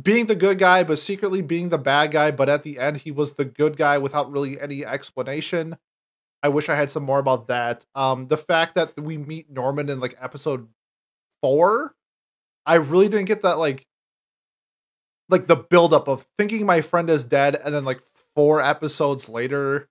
being 0.00 0.26
the 0.26 0.34
good 0.34 0.58
guy, 0.58 0.82
but 0.82 0.98
secretly 0.98 1.42
being 1.42 1.68
the 1.68 1.78
bad 1.78 2.10
guy. 2.10 2.30
But 2.30 2.48
at 2.48 2.64
the 2.64 2.78
end, 2.78 2.98
he 2.98 3.10
was 3.10 3.34
the 3.34 3.44
good 3.44 3.76
guy 3.76 3.98
without 3.98 4.30
really 4.30 4.60
any 4.60 4.84
explanation. 4.84 5.76
I 6.42 6.48
wish 6.48 6.68
I 6.68 6.76
had 6.76 6.90
some 6.90 7.02
more 7.02 7.18
about 7.18 7.48
that. 7.48 7.84
Um, 7.94 8.28
the 8.28 8.36
fact 8.36 8.74
that 8.74 8.98
we 8.98 9.18
meet 9.18 9.50
Norman 9.50 9.88
in 9.88 10.00
like 10.00 10.16
episode 10.20 10.68
four, 11.42 11.94
I 12.64 12.76
really 12.76 13.08
didn't 13.08 13.26
get 13.26 13.42
that 13.42 13.58
like 13.58 13.86
like 15.30 15.46
the 15.46 15.56
buildup 15.56 16.08
of 16.08 16.26
thinking 16.36 16.66
my 16.66 16.80
friend 16.80 17.08
is 17.08 17.24
dead 17.24 17.56
and 17.64 17.74
then 17.74 17.84
like 17.84 18.00
four 18.34 18.62
episodes 18.62 19.28
later 19.28 19.88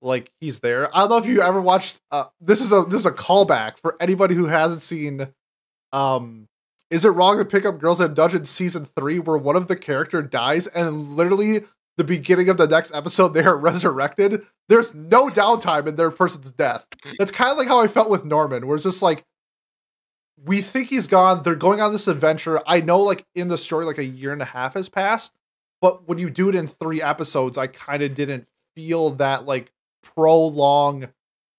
like 0.00 0.30
he's 0.40 0.60
there 0.60 0.94
i 0.96 1.00
don't 1.00 1.10
know 1.10 1.18
if 1.18 1.26
you 1.26 1.42
ever 1.42 1.60
watched 1.60 2.00
uh 2.10 2.24
this 2.40 2.60
is 2.60 2.72
a 2.72 2.84
this 2.84 3.00
is 3.00 3.06
a 3.06 3.10
callback 3.10 3.78
for 3.80 3.96
anybody 4.00 4.34
who 4.34 4.46
hasn't 4.46 4.80
seen 4.80 5.28
um 5.92 6.48
is 6.88 7.04
it 7.04 7.10
wrong 7.10 7.36
to 7.38 7.44
pick 7.44 7.66
up 7.66 7.78
girls 7.78 8.00
in 8.00 8.14
dungeon 8.14 8.44
season 8.44 8.86
three 8.96 9.18
where 9.18 9.36
one 9.36 9.56
of 9.56 9.68
the 9.68 9.76
character 9.76 10.22
dies 10.22 10.66
and 10.68 11.16
literally 11.16 11.64
the 12.00 12.04
beginning 12.04 12.48
of 12.48 12.56
the 12.56 12.66
next 12.66 12.94
episode 12.94 13.28
they 13.28 13.44
are 13.44 13.56
resurrected 13.56 14.42
there's 14.68 14.94
no 14.94 15.28
downtime 15.28 15.86
in 15.86 15.96
their 15.96 16.10
person's 16.10 16.50
death 16.50 16.86
that's 17.18 17.32
kind 17.32 17.52
of 17.52 17.58
like 17.58 17.68
how 17.68 17.80
i 17.80 17.86
felt 17.86 18.08
with 18.10 18.24
norman 18.24 18.66
where 18.66 18.76
it's 18.76 18.84
just 18.84 19.02
like 19.02 19.24
we 20.44 20.62
think 20.62 20.88
he's 20.88 21.06
gone. 21.06 21.42
They're 21.42 21.54
going 21.54 21.80
on 21.80 21.92
this 21.92 22.08
adventure. 22.08 22.60
I 22.66 22.80
know, 22.80 23.00
like 23.00 23.26
in 23.34 23.48
the 23.48 23.58
story, 23.58 23.84
like 23.84 23.98
a 23.98 24.04
year 24.04 24.32
and 24.32 24.42
a 24.42 24.46
half 24.46 24.74
has 24.74 24.88
passed, 24.88 25.32
but 25.80 26.08
when 26.08 26.18
you 26.18 26.30
do 26.30 26.48
it 26.48 26.54
in 26.54 26.66
three 26.66 27.02
episodes, 27.02 27.58
I 27.58 27.66
kind 27.66 28.02
of 28.02 28.14
didn't 28.14 28.46
feel 28.74 29.10
that 29.10 29.44
like 29.44 29.72
prolong 30.02 31.08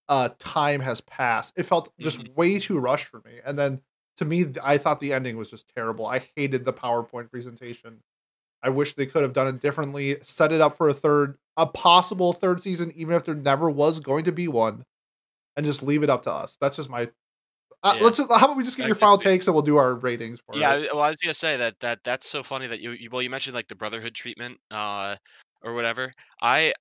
uh 0.10 0.30
time 0.40 0.82
has 0.82 1.02
passed. 1.02 1.54
It 1.56 1.64
felt 1.64 1.92
just 2.00 2.28
way 2.36 2.60
too 2.60 2.80
rushed 2.80 3.06
for 3.06 3.22
me. 3.26 3.40
And 3.46 3.58
then 3.58 3.82
to 4.18 4.26
me, 4.26 4.46
I 4.64 4.78
thought 4.78 5.00
the 5.00 5.14
ending 5.14 5.38
was 5.38 5.50
just 5.50 5.72
terrible. 5.76 6.08
I 6.08 6.24
hated 6.36 6.66
the 6.66 6.74
PowerPoint 6.74 7.30
presentation. 7.30 8.02
I 8.64 8.70
wish 8.70 8.94
they 8.96 9.06
could 9.06 9.24
have 9.24 9.34
done 9.34 9.48
it 9.48 9.60
differently, 9.60 10.18
set 10.22 10.52
it 10.52 10.62
up 10.62 10.76
for 10.76 10.90
a 10.90 10.94
third, 10.94 11.38
a 11.58 11.66
possible 11.66 12.34
third 12.34 12.62
season, 12.62 12.92
even 12.96 13.16
if 13.16 13.24
there 13.24 13.36
never 13.36 13.70
was 13.70 14.00
going 14.00 14.24
to 14.26 14.32
be 14.32 14.48
one, 14.48 14.86
and 15.56 15.66
just 15.66 15.82
leave 15.84 16.04
it 16.04 16.10
up 16.10 16.24
to 16.24 16.32
us. 16.32 16.58
That's 16.62 16.78
just 16.78 16.90
my 16.90 17.10
uh, 17.84 17.94
Yeah. 17.96 18.04
let's. 18.04 18.18
Just, 18.18 18.30
how 18.32 18.46
about 18.46 18.58
we 18.58 18.64
just 18.64 18.78
get 18.78 18.84
I 18.84 18.88
your 18.88 18.96
final 18.96 19.18
you. 19.18 19.24
takes 19.24 19.48
and 19.48 19.56
we'll 19.56 19.64
do 19.64 19.78
our 19.78 19.96
ratings 19.96 20.40
for 20.46 20.58
Yeah, 20.58 20.76
it. 20.76 20.92
I- 20.92 20.94
well, 20.94 21.04
I 21.04 21.10
was 21.10 21.18
gonna 21.18 21.34
say 21.34 21.58
that 21.58 21.80
that 21.80 22.04
that's 22.04 22.28
so 22.28 22.44
funny 22.44 22.68
that 22.68 22.80
you, 22.80 22.92
you 22.92 23.10
well 23.10 23.22
you 23.22 23.30
mentioned 23.30 23.56
like 23.56 23.68
the 23.68 23.76
brotherhood 23.76 24.14
treatment 24.14 24.60
uh 24.70 25.16
or 25.64 25.74
whatever. 25.74 26.14
I 26.42 26.74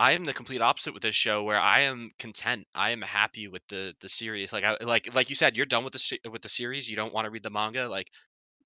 I 0.00 0.12
am 0.12 0.24
the 0.24 0.32
complete 0.32 0.60
opposite 0.62 0.94
with 0.94 1.02
this 1.02 1.14
show 1.16 1.42
where 1.44 1.58
I 1.60 1.80
am 1.82 2.10
content. 2.18 2.66
I 2.74 2.90
am 2.90 3.02
happy 3.02 3.48
with 3.48 3.62
the 3.68 3.94
the 4.00 4.08
series. 4.08 4.52
Like 4.52 4.64
I 4.64 4.76
like 4.80 5.14
like 5.14 5.28
you 5.28 5.36
said, 5.36 5.56
you're 5.56 5.66
done 5.66 5.84
with 5.84 5.92
the 5.92 6.18
with 6.30 6.42
the 6.42 6.48
series. 6.48 6.88
You 6.88 6.96
don't 6.96 7.12
want 7.14 7.26
to 7.26 7.30
read 7.30 7.42
the 7.44 7.50
manga. 7.50 7.88
Like 7.88 8.08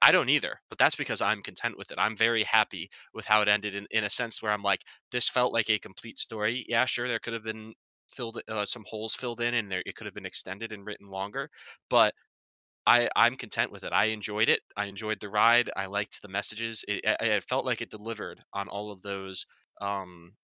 I 0.02 0.12
don't 0.12 0.28
either, 0.28 0.60
but 0.68 0.76
that's 0.78 0.96
because 0.96 1.22
I'm 1.22 1.42
content 1.42 1.78
with 1.78 1.90
it. 1.90 1.98
I'm 1.98 2.14
very 2.16 2.42
happy 2.42 2.90
with 3.14 3.24
how 3.24 3.40
it 3.40 3.48
ended 3.48 3.74
in, 3.74 3.86
in 3.90 4.04
a 4.04 4.10
sense 4.10 4.42
where 4.42 4.52
I'm 4.52 4.62
like, 4.62 4.82
this 5.10 5.28
felt 5.30 5.52
like 5.54 5.70
a 5.70 5.78
complete 5.78 6.18
story. 6.18 6.64
Yeah, 6.68 6.84
sure, 6.84 7.08
there 7.08 7.18
could 7.20 7.32
have 7.34 7.44
been 7.44 7.74
filled 8.10 8.42
uh, 8.48 8.66
some 8.66 8.84
holes 8.86 9.14
filled 9.14 9.40
in 9.40 9.54
and 9.54 9.70
there 9.72 9.82
it 9.86 9.96
could 9.96 10.04
have 10.06 10.12
been 10.14 10.26
extended 10.26 10.72
and 10.72 10.84
written 10.84 11.08
longer, 11.08 11.48
but 11.88 12.14
I 12.86 13.08
I'm 13.16 13.36
content 13.36 13.72
with 13.72 13.84
it. 13.84 13.92
I 13.94 14.06
enjoyed 14.06 14.48
it. 14.50 14.62
I 14.76 14.86
enjoyed 14.86 15.20
the 15.20 15.30
ride. 15.30 15.70
I 15.76 15.86
liked 15.86 16.22
the 16.22 16.28
messages. 16.28 16.84
It 16.88 17.02
it 17.04 17.44
felt 17.44 17.66
like 17.66 17.82
it 17.82 17.90
delivered 17.90 18.42
on 18.54 18.68
all 18.68 18.90
of 18.92 19.02
those 19.02 19.46
um 19.80 20.34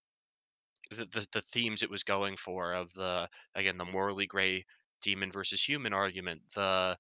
the, 0.91 1.05
the 1.07 1.27
the 1.33 1.43
themes 1.43 1.83
it 1.83 1.91
was 1.91 2.03
going 2.03 2.37
for 2.37 2.73
of 2.73 2.93
the 2.95 3.29
again 3.55 3.77
the 3.79 3.85
morally 3.85 4.27
gray 4.27 4.65
demon 5.03 5.31
versus 5.31 5.63
human 5.63 5.93
argument. 5.93 6.43
The 6.55 6.97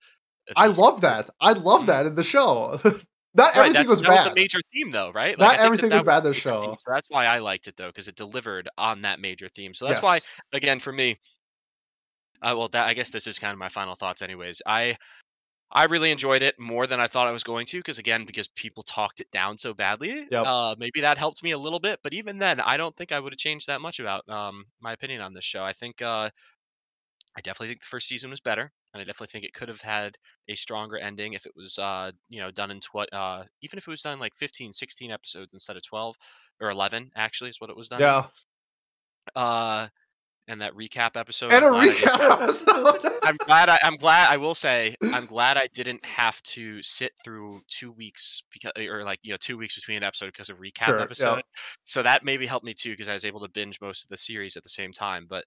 I 0.56 0.66
love 0.68 1.00
that. 1.02 1.30
I 1.40 1.52
love 1.52 1.86
Mhm. 1.86 1.86
that 1.86 2.06
in 2.06 2.14
the 2.14 2.24
show. 2.24 2.80
Not 3.34 3.54
Right, 3.54 3.72
everything 3.72 3.72
that's 3.72 3.90
was 3.90 4.02
that 4.02 4.12
was 4.12 4.20
the 4.22 4.30
major 4.34 4.58
theme 4.72 4.90
though, 4.90 5.10
right? 5.10 5.38
Like, 5.38 5.50
Not 5.50 5.58
think 5.58 5.76
that 5.76 5.88
everything 5.88 5.90
that 5.90 6.04
was 6.04 6.04
bad 6.04 6.24
in 6.24 6.32
the 6.32 6.34
the 6.34 6.40
theme, 6.60 6.74
show. 6.74 6.78
so 6.78 6.92
that's 6.92 7.08
why 7.08 7.24
I 7.26 7.38
liked 7.38 7.66
it 7.66 7.76
though, 7.76 7.88
because 7.88 8.06
it 8.08 8.14
delivered 8.14 8.68
on 8.76 9.02
that 9.02 9.20
major 9.20 9.48
theme. 9.48 9.72
So 9.74 9.86
that's 9.86 10.02
why, 10.02 10.20
again, 10.52 10.78
for 10.80 10.92
me, 10.92 11.16
uh, 12.42 12.54
well, 12.56 12.68
that 12.68 12.86
I 12.88 12.94
guess 12.94 13.10
this 13.10 13.26
is 13.26 13.38
kind 13.38 13.52
of 13.52 13.58
my 13.58 13.68
final 13.68 13.94
thoughts, 13.94 14.22
anyways. 14.22 14.62
I 14.66 14.96
I 15.72 15.86
really 15.86 16.12
enjoyed 16.12 16.42
it 16.42 16.58
more 16.60 16.86
than 16.86 17.00
I 17.00 17.08
thought 17.08 17.28
I 17.28 17.32
was 17.32 17.44
going 17.44 17.66
to, 17.68 17.78
because 17.78 17.98
again, 17.98 18.24
because 18.26 18.48
people 18.48 18.82
talked 18.84 19.20
it 19.20 19.30
down 19.32 19.58
so 19.58 19.74
badly. 19.74 20.28
Yep. 20.30 20.46
Uh, 20.46 20.76
maybe 20.78 21.02
that 21.02 21.18
helped 21.18 21.42
me 21.42 21.52
a 21.52 21.58
little 21.58 21.80
bit, 21.80 22.00
but 22.02 22.14
even 22.14 22.38
then, 22.38 22.60
I 22.60 22.76
don't 22.78 22.96
think 22.96 23.12
I 23.12 23.20
would 23.20 23.32
have 23.34 23.38
changed 23.38 23.68
that 23.68 23.80
much 23.82 24.00
about 24.00 24.28
um 24.30 24.66
my 24.80 24.92
opinion 24.94 25.22
on 25.22 25.34
this 25.34 25.44
show. 25.46 25.64
I 25.64 25.72
think 25.74 26.02
uh 26.02 26.30
I 27.36 27.40
definitely 27.40 27.68
think 27.68 27.80
the 27.80 27.86
first 27.86 28.06
season 28.08 28.28
was 28.30 28.40
better, 28.40 28.72
and 28.98 29.02
I 29.02 29.04
definitely 29.04 29.28
think 29.28 29.44
it 29.44 29.54
could 29.54 29.68
have 29.68 29.80
had 29.80 30.16
a 30.48 30.54
stronger 30.56 30.98
ending 30.98 31.34
if 31.34 31.46
it 31.46 31.52
was, 31.56 31.78
uh, 31.78 32.10
you 32.28 32.40
know, 32.40 32.50
done 32.50 32.70
in 32.72 32.80
tw- 32.80 33.12
uh, 33.12 33.44
even 33.62 33.78
if 33.78 33.86
it 33.86 33.90
was 33.90 34.02
done 34.02 34.18
like 34.18 34.34
15, 34.34 34.72
16 34.72 35.10
episodes 35.12 35.52
instead 35.52 35.76
of 35.76 35.82
12 35.86 36.16
or 36.60 36.70
11, 36.70 37.10
actually, 37.16 37.50
is 37.50 37.60
what 37.60 37.70
it 37.70 37.76
was 37.76 37.88
done. 37.88 38.00
Yeah. 38.00 38.26
Uh, 39.36 39.86
and 40.48 40.62
that 40.62 40.74
recap 40.74 41.16
episode. 41.16 41.52
And 41.52 41.64
a 41.64 41.68
I'm 41.68 41.72
glad 41.72 41.82
I 41.82 41.92
didn't- 41.92 42.08
recap 42.08 42.42
episode. 42.42 43.12
I'm 43.28 43.36
glad. 43.36 43.68
I, 43.68 43.78
I'm 43.82 43.96
glad. 43.96 44.30
I 44.32 44.38
will 44.38 44.54
say, 44.54 44.94
I'm 45.12 45.26
glad 45.26 45.58
I 45.58 45.68
didn't 45.74 46.02
have 46.04 46.40
to 46.44 46.82
sit 46.82 47.12
through 47.22 47.60
two 47.68 47.92
weeks 47.92 48.42
because, 48.50 48.72
or 48.78 49.02
like 49.02 49.18
you 49.22 49.32
know, 49.32 49.36
two 49.38 49.58
weeks 49.58 49.74
between 49.74 49.98
an 49.98 50.02
episode 50.02 50.26
because 50.26 50.48
of 50.48 50.56
recap 50.58 50.86
Sure, 50.86 50.96
yeah. 50.96 51.02
episode. 51.04 51.42
So 51.84 52.02
that 52.02 52.24
maybe 52.24 52.46
helped 52.46 52.64
me 52.64 52.72
too 52.72 52.92
because 52.92 53.08
I 53.08 53.12
was 53.12 53.26
able 53.26 53.40
to 53.40 53.48
binge 53.50 53.80
most 53.82 54.02
of 54.04 54.08
the 54.08 54.16
series 54.16 54.56
at 54.56 54.62
the 54.62 54.70
same 54.70 54.92
time. 54.94 55.26
But 55.28 55.44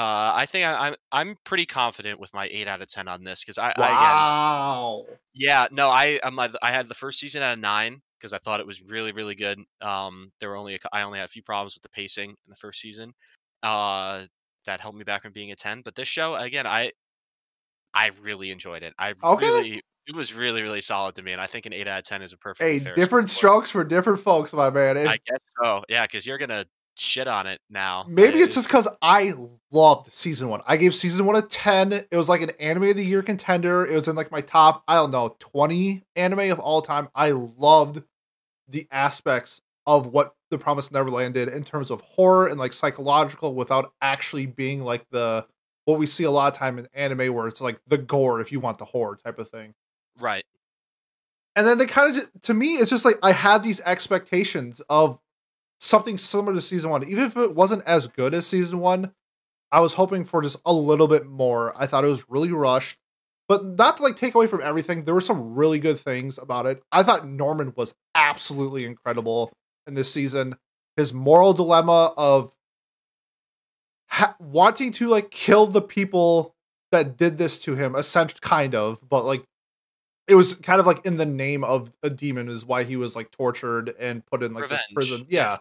uh, 0.00 0.32
I 0.34 0.46
think 0.46 0.66
I, 0.66 0.88
I'm 0.88 0.94
I'm 1.12 1.36
pretty 1.44 1.66
confident 1.66 2.18
with 2.18 2.32
my 2.32 2.48
eight 2.50 2.66
out 2.66 2.80
of 2.80 2.88
ten 2.88 3.06
on 3.06 3.22
this 3.22 3.44
because 3.44 3.58
I, 3.58 3.66
I 3.66 3.70
again, 3.70 3.84
wow. 3.86 5.04
yeah, 5.34 5.66
no, 5.70 5.90
I 5.90 6.18
I'm 6.24 6.36
like 6.36 6.52
I 6.62 6.70
had 6.70 6.88
the 6.88 6.94
first 6.94 7.20
season 7.20 7.42
at 7.42 7.58
a 7.58 7.60
nine 7.60 8.00
because 8.18 8.32
I 8.32 8.38
thought 8.38 8.60
it 8.60 8.66
was 8.66 8.80
really 8.88 9.12
really 9.12 9.34
good. 9.34 9.58
Um, 9.82 10.32
there 10.40 10.48
were 10.48 10.56
only 10.56 10.76
a, 10.76 10.78
I 10.90 11.02
only 11.02 11.18
had 11.18 11.26
a 11.26 11.28
few 11.28 11.42
problems 11.42 11.74
with 11.74 11.82
the 11.82 11.90
pacing 11.90 12.30
in 12.30 12.36
the 12.48 12.54
first 12.56 12.80
season. 12.80 13.12
Uh, 13.62 14.24
that 14.64 14.80
held 14.80 14.96
me 14.96 15.04
back 15.04 15.20
from 15.20 15.32
being 15.32 15.52
a 15.52 15.56
ten. 15.56 15.82
But 15.82 15.94
this 15.94 16.08
show 16.08 16.34
again, 16.34 16.66
I 16.66 16.92
I 17.92 18.10
really 18.22 18.50
enjoyed 18.52 18.82
it. 18.82 18.94
I 18.98 19.12
Okay. 19.22 19.44
really 19.44 19.82
it 20.06 20.16
was 20.16 20.32
really 20.32 20.62
really 20.62 20.80
solid 20.80 21.14
to 21.16 21.22
me, 21.22 21.32
and 21.32 21.42
I 21.42 21.46
think 21.46 21.66
an 21.66 21.74
eight 21.74 21.86
out 21.86 21.98
of 21.98 22.04
ten 22.04 22.22
is 22.22 22.32
a 22.32 22.38
perfect. 22.38 22.62
Hey, 22.66 22.78
different 22.94 23.28
strokes 23.28 23.68
for 23.68 23.84
different 23.84 24.20
folks, 24.20 24.54
my 24.54 24.70
man. 24.70 24.96
If- 24.96 25.08
I 25.08 25.18
guess 25.26 25.52
so. 25.62 25.84
Yeah, 25.90 26.06
because 26.06 26.26
you're 26.26 26.38
gonna 26.38 26.64
shit 27.00 27.26
on 27.26 27.46
it 27.46 27.60
now. 27.70 28.04
Maybe 28.08 28.38
it's 28.38 28.54
just 28.54 28.68
because 28.68 28.86
I 29.00 29.34
loved 29.72 30.12
season 30.12 30.48
one. 30.48 30.60
I 30.66 30.76
gave 30.76 30.94
season 30.94 31.24
one 31.24 31.36
a 31.36 31.42
10. 31.42 31.92
It 31.92 32.08
was 32.12 32.28
like 32.28 32.42
an 32.42 32.50
anime 32.60 32.84
of 32.84 32.96
the 32.96 33.04
year 33.04 33.22
contender. 33.22 33.86
It 33.86 33.94
was 33.94 34.06
in 34.06 34.16
like 34.16 34.30
my 34.30 34.42
top, 34.42 34.84
I 34.86 34.94
don't 34.94 35.10
know, 35.10 35.34
20 35.38 36.02
anime 36.16 36.50
of 36.50 36.58
all 36.58 36.82
time. 36.82 37.08
I 37.14 37.30
loved 37.30 38.02
the 38.68 38.86
aspects 38.90 39.60
of 39.86 40.08
what 40.08 40.34
The 40.50 40.58
Promised 40.58 40.92
Neverland 40.92 41.34
did 41.34 41.48
in 41.48 41.64
terms 41.64 41.90
of 41.90 42.02
horror 42.02 42.46
and 42.46 42.58
like 42.58 42.72
psychological 42.72 43.54
without 43.54 43.92
actually 44.02 44.46
being 44.46 44.82
like 44.82 45.06
the 45.10 45.46
what 45.86 45.98
we 45.98 46.06
see 46.06 46.24
a 46.24 46.30
lot 46.30 46.52
of 46.52 46.58
time 46.58 46.78
in 46.78 46.86
anime 46.92 47.34
where 47.34 47.48
it's 47.48 47.60
like 47.60 47.80
the 47.86 47.98
gore 47.98 48.40
if 48.40 48.52
you 48.52 48.60
want 48.60 48.78
the 48.78 48.84
horror 48.84 49.16
type 49.16 49.38
of 49.38 49.48
thing. 49.48 49.74
right. 50.20 50.44
And 51.56 51.66
then 51.66 51.78
they 51.78 51.86
kind 51.86 52.16
of 52.16 52.30
to 52.42 52.54
me, 52.54 52.74
it's 52.74 52.90
just 52.90 53.04
like 53.04 53.16
I 53.22 53.32
had 53.32 53.62
these 53.64 53.80
expectations 53.80 54.80
of 54.88 55.18
something 55.80 56.18
similar 56.18 56.54
to 56.54 56.62
season 56.62 56.90
one. 56.90 57.02
Even 57.04 57.24
if 57.24 57.36
it 57.36 57.54
wasn't 57.54 57.84
as 57.84 58.06
good 58.06 58.34
as 58.34 58.46
season 58.46 58.78
one, 58.78 59.12
I 59.72 59.80
was 59.80 59.94
hoping 59.94 60.24
for 60.24 60.42
just 60.42 60.60
a 60.64 60.72
little 60.72 61.08
bit 61.08 61.26
more. 61.26 61.72
I 61.76 61.86
thought 61.86 62.04
it 62.04 62.08
was 62.08 62.28
really 62.28 62.52
rushed, 62.52 62.98
but 63.48 63.64
not 63.64 63.96
to 63.96 64.02
like 64.02 64.16
take 64.16 64.34
away 64.34 64.46
from 64.46 64.60
everything. 64.62 65.04
There 65.04 65.14
were 65.14 65.20
some 65.20 65.54
really 65.54 65.78
good 65.78 65.98
things 65.98 66.38
about 66.38 66.66
it. 66.66 66.82
I 66.92 67.02
thought 67.02 67.26
Norman 67.26 67.72
was 67.76 67.94
absolutely 68.14 68.84
incredible 68.84 69.52
in 69.86 69.94
this 69.94 70.12
season. 70.12 70.56
His 70.96 71.12
moral 71.12 71.52
dilemma 71.52 72.12
of 72.16 72.54
ha- 74.08 74.36
wanting 74.38 74.92
to 74.92 75.08
like 75.08 75.30
kill 75.30 75.66
the 75.66 75.82
people 75.82 76.54
that 76.92 77.16
did 77.16 77.38
this 77.38 77.58
to 77.60 77.76
him, 77.76 77.94
essentially, 77.94 78.40
kind 78.42 78.74
of, 78.74 78.98
but 79.08 79.24
like 79.24 79.44
it 80.26 80.34
was 80.34 80.54
kind 80.54 80.80
of 80.80 80.86
like 80.86 81.04
in 81.06 81.16
the 81.16 81.26
name 81.26 81.64
of 81.64 81.92
a 82.02 82.10
demon 82.10 82.48
is 82.48 82.64
why 82.64 82.84
he 82.84 82.96
was 82.96 83.16
like 83.16 83.30
tortured 83.30 83.94
and 83.98 84.24
put 84.26 84.42
in 84.42 84.52
like 84.52 84.68
this 84.68 84.80
Revenge, 84.90 84.94
prison. 84.94 85.26
yeah. 85.28 85.58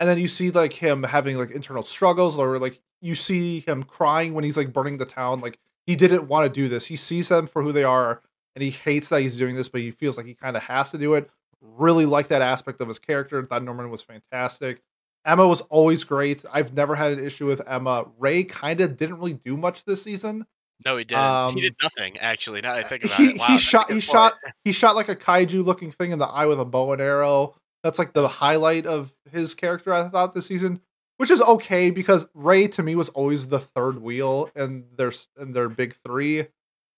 And 0.00 0.08
then 0.08 0.18
you 0.18 0.28
see 0.28 0.50
like 0.50 0.74
him 0.74 1.02
having 1.02 1.36
like 1.36 1.50
internal 1.50 1.82
struggles 1.82 2.38
or 2.38 2.58
like 2.58 2.80
you 3.00 3.14
see 3.14 3.60
him 3.60 3.82
crying 3.82 4.34
when 4.34 4.44
he's 4.44 4.56
like 4.56 4.72
burning 4.72 4.98
the 4.98 5.06
town. 5.06 5.40
Like 5.40 5.58
he 5.86 5.96
didn't 5.96 6.28
want 6.28 6.52
to 6.52 6.60
do 6.60 6.68
this. 6.68 6.86
He 6.86 6.96
sees 6.96 7.28
them 7.28 7.46
for 7.46 7.62
who 7.62 7.72
they 7.72 7.84
are 7.84 8.22
and 8.54 8.62
he 8.62 8.70
hates 8.70 9.08
that 9.08 9.20
he's 9.20 9.36
doing 9.36 9.56
this, 9.56 9.68
but 9.68 9.80
he 9.80 9.90
feels 9.90 10.16
like 10.16 10.26
he 10.26 10.34
kind 10.34 10.56
of 10.56 10.62
has 10.64 10.90
to 10.90 10.98
do 10.98 11.14
it. 11.14 11.30
Really 11.60 12.06
like 12.06 12.28
that 12.28 12.42
aspect 12.42 12.80
of 12.80 12.88
his 12.88 12.98
character. 12.98 13.42
Thought 13.44 13.64
Norman 13.64 13.90
was 13.90 14.02
fantastic. 14.02 14.82
Emma 15.24 15.46
was 15.46 15.60
always 15.62 16.04
great. 16.04 16.44
I've 16.52 16.72
never 16.72 16.94
had 16.94 17.12
an 17.12 17.24
issue 17.24 17.46
with 17.46 17.60
Emma. 17.68 18.06
Ray 18.18 18.44
kind 18.44 18.80
of 18.80 18.96
didn't 18.96 19.18
really 19.18 19.34
do 19.34 19.56
much 19.56 19.84
this 19.84 20.02
season. 20.02 20.46
No, 20.84 20.96
he 20.96 21.04
didn't. 21.04 21.22
Um, 21.22 21.54
he 21.54 21.60
did 21.60 21.74
nothing 21.82 22.18
actually. 22.18 22.60
Now 22.60 22.72
I 22.72 22.82
think 22.84 23.04
about 23.04 23.16
he 23.16 23.30
it, 23.30 23.38
wow, 23.38 23.46
he 23.46 23.58
shot 23.58 23.86
he 23.88 23.94
point. 23.94 24.04
shot 24.04 24.32
he 24.64 24.72
shot 24.72 24.96
like 24.96 25.08
a 25.08 25.16
kaiju 25.16 25.64
looking 25.64 25.90
thing 25.90 26.12
in 26.12 26.18
the 26.18 26.26
eye 26.26 26.46
with 26.46 26.60
a 26.60 26.64
bow 26.64 26.92
and 26.92 27.02
arrow. 27.02 27.54
That's 27.82 27.98
like 27.98 28.12
the 28.12 28.26
highlight 28.28 28.86
of 28.86 29.14
his 29.30 29.54
character 29.54 29.92
I 29.92 30.08
thought 30.08 30.32
this 30.32 30.46
season, 30.46 30.80
which 31.16 31.30
is 31.30 31.40
okay 31.40 31.90
because 31.90 32.26
Ray 32.34 32.66
to 32.68 32.82
me 32.82 32.96
was 32.96 33.08
always 33.10 33.48
the 33.48 33.60
third 33.60 34.00
wheel 34.00 34.50
and 34.54 34.84
their 34.96 35.08
s- 35.08 35.28
in 35.40 35.52
their 35.52 35.68
big 35.68 35.94
three. 36.04 36.46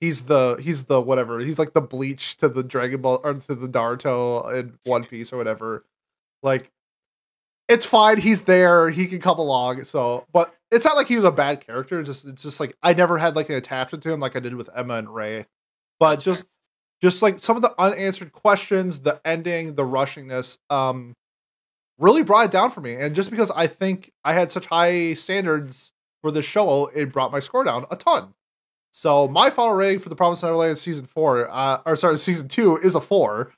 He's 0.00 0.22
the 0.22 0.56
he's 0.60 0.84
the 0.84 1.00
whatever. 1.00 1.38
He's 1.40 1.58
like 1.58 1.74
the 1.74 1.82
bleach 1.82 2.38
to 2.38 2.48
the 2.48 2.62
Dragon 2.62 3.02
Ball 3.02 3.20
or 3.22 3.34
to 3.34 3.54
the 3.54 3.68
Naruto 3.68 4.54
in 4.58 4.78
One 4.84 5.04
Piece 5.04 5.32
or 5.32 5.36
whatever. 5.36 5.84
Like 6.42 6.70
it's 7.68 7.86
fine. 7.86 8.18
He's 8.18 8.42
there. 8.44 8.90
He 8.90 9.06
can 9.06 9.20
come 9.20 9.38
along. 9.38 9.84
So, 9.84 10.26
but 10.32 10.54
it's 10.70 10.84
not 10.84 10.96
like 10.96 11.06
he 11.08 11.16
was 11.16 11.24
a 11.24 11.30
bad 11.30 11.64
character. 11.64 12.00
It's 12.00 12.08
just 12.08 12.24
it's 12.24 12.42
just 12.42 12.60
like 12.60 12.74
I 12.82 12.94
never 12.94 13.18
had 13.18 13.36
like 13.36 13.48
an 13.50 13.56
attachment 13.56 14.02
to 14.04 14.12
him 14.12 14.20
like 14.20 14.34
I 14.36 14.40
did 14.40 14.54
with 14.54 14.70
Emma 14.74 14.94
and 14.94 15.14
Ray. 15.14 15.46
But 15.98 16.24
That's 16.24 16.40
fair. 16.40 16.46
Just 17.02 17.22
like 17.22 17.38
some 17.38 17.56
of 17.56 17.62
the 17.62 17.74
unanswered 17.78 18.32
questions, 18.32 19.00
the 19.00 19.20
ending, 19.24 19.74
the 19.74 19.84
rushingness, 19.84 20.58
um, 20.68 21.14
really 21.98 22.22
brought 22.22 22.46
it 22.46 22.50
down 22.50 22.70
for 22.70 22.80
me. 22.80 22.94
And 22.94 23.14
just 23.14 23.30
because 23.30 23.50
I 23.52 23.66
think 23.66 24.12
I 24.24 24.32
had 24.32 24.50
such 24.50 24.66
high 24.66 25.14
standards 25.14 25.92
for 26.22 26.30
this 26.30 26.44
show, 26.44 26.90
it 26.94 27.12
brought 27.12 27.32
my 27.32 27.40
score 27.40 27.64
down 27.64 27.86
a 27.90 27.96
ton. 27.96 28.34
So 28.92 29.28
my 29.28 29.50
final 29.50 29.74
rating 29.74 30.00
for 30.00 30.08
the 30.08 30.16
Promised 30.16 30.42
Neverland 30.42 30.78
season 30.78 31.04
four, 31.04 31.48
uh, 31.50 31.80
or 31.86 31.96
sorry, 31.96 32.18
season 32.18 32.48
two 32.48 32.76
is 32.76 32.94
a 32.94 33.00
four, 33.00 33.52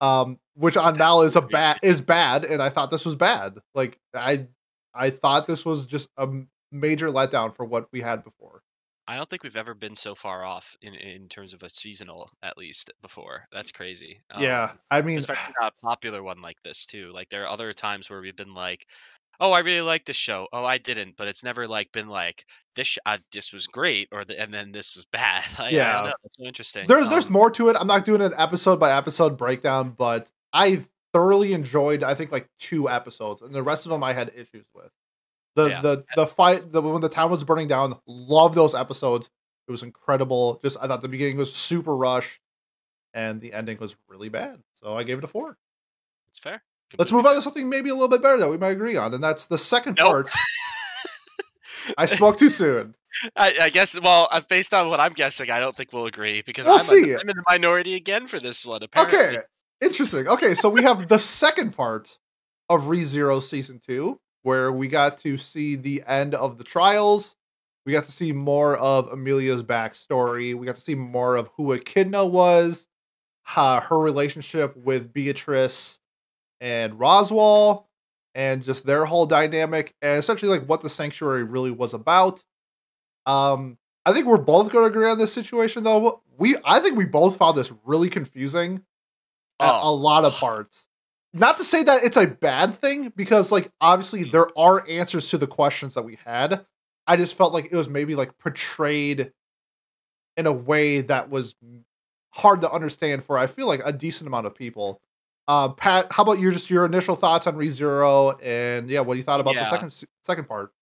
um, 0.00 0.38
which 0.54 0.76
on 0.76 0.96
Mal 0.96 1.22
is 1.22 1.36
a 1.36 1.42
bad 1.42 1.78
is 1.82 2.00
bad, 2.00 2.44
and 2.44 2.62
I 2.62 2.70
thought 2.70 2.90
this 2.90 3.04
was 3.04 3.14
bad. 3.14 3.58
Like 3.74 3.98
I, 4.14 4.46
I 4.94 5.10
thought 5.10 5.46
this 5.46 5.64
was 5.64 5.84
just 5.86 6.08
a 6.16 6.28
major 6.72 7.08
letdown 7.08 7.54
for 7.54 7.64
what 7.64 7.88
we 7.92 8.00
had 8.00 8.24
before. 8.24 8.62
I 9.08 9.16
don't 9.16 9.28
think 9.28 9.42
we've 9.42 9.56
ever 9.56 9.74
been 9.74 9.96
so 9.96 10.14
far 10.14 10.44
off 10.44 10.76
in 10.82 10.94
in 10.94 11.28
terms 11.28 11.54
of 11.54 11.62
a 11.62 11.70
seasonal, 11.70 12.30
at 12.42 12.58
least 12.58 12.90
before. 13.02 13.46
That's 13.50 13.72
crazy. 13.72 14.20
yeah, 14.38 14.64
Um, 14.72 14.78
I 14.90 15.02
mean, 15.02 15.18
especially 15.18 15.54
not 15.60 15.72
a 15.82 15.86
popular 15.86 16.22
one 16.22 16.42
like 16.42 16.62
this 16.62 16.84
too. 16.86 17.10
Like 17.14 17.30
there 17.30 17.42
are 17.44 17.48
other 17.48 17.72
times 17.72 18.10
where 18.10 18.20
we've 18.20 18.36
been 18.36 18.52
like, 18.54 18.86
"Oh, 19.40 19.52
I 19.52 19.60
really 19.60 19.80
like 19.80 20.04
this 20.04 20.16
show." 20.16 20.46
Oh, 20.52 20.64
I 20.64 20.76
didn't, 20.78 21.16
but 21.16 21.26
it's 21.26 21.42
never 21.42 21.66
like 21.66 21.90
been 21.90 22.08
like 22.08 22.44
this. 22.76 22.86
Sh- 22.88 22.98
uh, 23.06 23.16
this 23.32 23.52
was 23.52 23.66
great, 23.66 24.08
or 24.12 24.24
the, 24.24 24.38
and 24.38 24.52
then 24.52 24.72
this 24.72 24.94
was 24.94 25.06
bad. 25.10 25.44
Like, 25.58 25.72
Yeah. 25.72 26.12
It's 26.24 26.36
so 26.36 26.44
interesting. 26.44 26.86
There, 26.86 27.04
there's 27.08 27.26
Um, 27.26 27.32
more 27.32 27.50
to 27.52 27.70
it. 27.70 27.76
I'm 27.80 27.86
not 27.86 28.04
doing 28.04 28.20
an 28.20 28.34
episode 28.36 28.78
by 28.78 28.92
episode 28.94 29.38
breakdown, 29.38 29.94
but 29.96 30.28
I 30.52 30.84
thoroughly 31.14 31.54
enjoyed. 31.54 32.02
I 32.04 32.14
think 32.14 32.30
like 32.30 32.48
two 32.58 32.90
episodes, 32.90 33.40
and 33.40 33.54
the 33.54 33.62
rest 33.62 33.86
of 33.86 33.90
them 33.90 34.04
I 34.04 34.12
had 34.12 34.28
issues 34.36 34.66
with. 34.74 34.90
The 35.58 35.68
Yeah. 35.70 35.80
the 35.82 36.04
the 36.16 36.26
fight 36.26 36.70
the 36.72 36.80
when 36.80 37.00
the 37.00 37.08
town 37.08 37.30
was 37.30 37.42
burning 37.44 37.66
down. 37.68 37.98
Love 38.06 38.54
those 38.54 38.74
episodes. 38.74 39.28
It 39.66 39.70
was 39.72 39.82
incredible. 39.82 40.60
Just 40.62 40.76
I 40.80 40.86
thought 40.86 41.02
the 41.02 41.08
beginning 41.08 41.36
was 41.36 41.52
super 41.52 41.94
rushed, 41.96 42.40
and 43.12 43.40
the 43.40 43.52
ending 43.52 43.78
was 43.78 43.96
really 44.08 44.28
bad. 44.28 44.62
So 44.80 44.94
I 44.94 45.02
gave 45.02 45.18
it 45.18 45.24
a 45.24 45.28
four. 45.28 45.58
It's 46.30 46.38
fair. 46.38 46.62
Let's 46.96 47.10
Completely 47.10 47.16
move 47.16 47.26
on 47.26 47.34
to 47.34 47.42
something 47.42 47.68
maybe 47.68 47.90
a 47.90 47.92
little 47.94 48.08
bit 48.08 48.22
better 48.22 48.38
that 48.38 48.48
we 48.48 48.56
might 48.56 48.70
agree 48.70 48.96
on, 48.96 49.12
and 49.14 49.22
that's 49.22 49.44
the 49.46 49.58
second 49.58 49.96
Nope. 49.98 50.06
part. 50.08 50.30
I 51.98 52.06
spoke 52.06 52.38
too 52.38 52.50
soon. 52.50 52.94
I, 53.36 53.54
I 53.62 53.70
guess. 53.70 53.98
Well, 54.00 54.28
uh, 54.30 54.40
based 54.48 54.72
on 54.74 54.88
what 54.90 55.00
I'm 55.00 55.12
guessing, 55.12 55.50
I 55.50 55.58
don't 55.60 55.74
think 55.76 55.92
we'll 55.92 56.06
agree 56.06 56.42
because 56.42 56.66
We'll 56.66 56.76
I'm, 56.76 56.80
see. 56.84 57.10
A, 57.12 57.18
I'm 57.18 57.28
in 57.28 57.36
the 57.36 57.42
minority 57.48 57.94
again 57.94 58.26
for 58.26 58.38
this 58.38 58.64
one. 58.64 58.82
Apparently. 58.82 59.18
Okay, 59.18 59.38
interesting. 59.80 60.28
Okay, 60.28 60.54
so 60.54 60.68
we 60.68 60.82
have 60.82 61.08
the 61.08 61.18
second 61.18 61.72
part 61.76 62.18
of 62.68 62.82
ReZero 62.84 63.42
season 63.42 63.80
two, 63.84 64.20
where 64.48 64.72
we 64.72 64.88
got 64.88 65.18
to 65.18 65.36
see 65.36 65.76
the 65.76 66.02
end 66.06 66.34
of 66.34 66.56
the 66.56 66.64
trials. 66.64 67.36
We 67.84 67.92
got 67.92 68.04
to 68.04 68.12
see 68.12 68.32
more 68.32 68.78
of 68.78 69.12
Emilia's 69.12 69.62
backstory. 69.62 70.56
We 70.56 70.64
got 70.64 70.76
to 70.76 70.80
see 70.80 70.94
more 70.94 71.36
of 71.36 71.50
who 71.58 71.72
Echidna 71.74 72.24
was, 72.24 72.88
uh, 73.54 73.80
her 73.82 73.98
relationship 73.98 74.74
with 74.74 75.12
Beatrice 75.12 76.00
and 76.62 76.94
Roswaal, 76.94 77.84
and 78.34 78.64
just 78.64 78.86
their 78.86 79.04
whole 79.04 79.26
dynamic, 79.26 79.94
and 80.00 80.18
essentially 80.18 80.50
like 80.58 80.66
what 80.66 80.80
the 80.80 80.88
sanctuary 80.90 81.44
really 81.44 81.70
was 81.70 81.92
about. 81.92 82.42
Um, 83.26 83.76
I 84.06 84.14
think 84.14 84.24
we're 84.26 84.38
both 84.38 84.72
going 84.72 84.84
to 84.84 84.90
agree 84.90 85.10
on 85.10 85.18
this 85.18 85.32
situation, 85.34 85.84
though. 85.84 86.22
We, 86.38 86.56
I 86.64 86.80
think 86.80 86.96
we 86.96 87.04
both 87.04 87.36
found 87.36 87.56
this 87.58 87.70
really 87.84 88.08
confusing 88.08 88.82
at 89.60 89.68
a 89.68 89.80
Oh. 89.82 89.94
lot 89.94 90.24
of 90.24 90.32
parts. 90.34 90.87
Not 91.34 91.58
to 91.58 91.64
say 91.64 91.82
that 91.82 92.04
it's 92.04 92.16
a 92.16 92.26
bad 92.26 92.76
thing, 92.80 93.12
because 93.14 93.52
like 93.52 93.70
obviously 93.80 94.24
Mm. 94.24 94.32
there 94.32 94.58
are 94.58 94.88
answers 94.88 95.28
to 95.30 95.38
the 95.38 95.46
questions 95.46 95.94
that 95.94 96.02
we 96.02 96.18
had. 96.24 96.64
I 97.06 97.16
just 97.16 97.36
felt 97.36 97.52
like 97.52 97.66
it 97.70 97.76
was 97.76 97.88
maybe 97.88 98.14
like 98.14 98.36
portrayed 98.38 99.32
in 100.36 100.46
a 100.46 100.52
way 100.52 101.00
that 101.02 101.30
was 101.30 101.54
hard 102.34 102.60
to 102.62 102.70
understand 102.70 103.24
for 103.24 103.36
I 103.38 103.46
feel 103.46 103.66
like 103.66 103.80
a 103.84 103.92
decent 103.92 104.26
amount 104.28 104.46
of 104.46 104.54
people. 104.54 105.00
Uh, 105.48 105.70
Pat, 105.70 106.12
how 106.12 106.22
about 106.22 106.38
your 106.38 106.52
just 106.52 106.68
your 106.70 106.84
initial 106.84 107.16
thoughts 107.16 107.46
on 107.46 107.56
ReZero 107.56 108.38
and 108.42 108.88
yeah, 108.90 109.00
what 109.00 109.16
you 109.16 109.22
thought 109.22 109.40
about 109.40 109.54
the 109.54 109.64
second 109.64 109.92
second 110.24 110.46
part? 110.48 110.72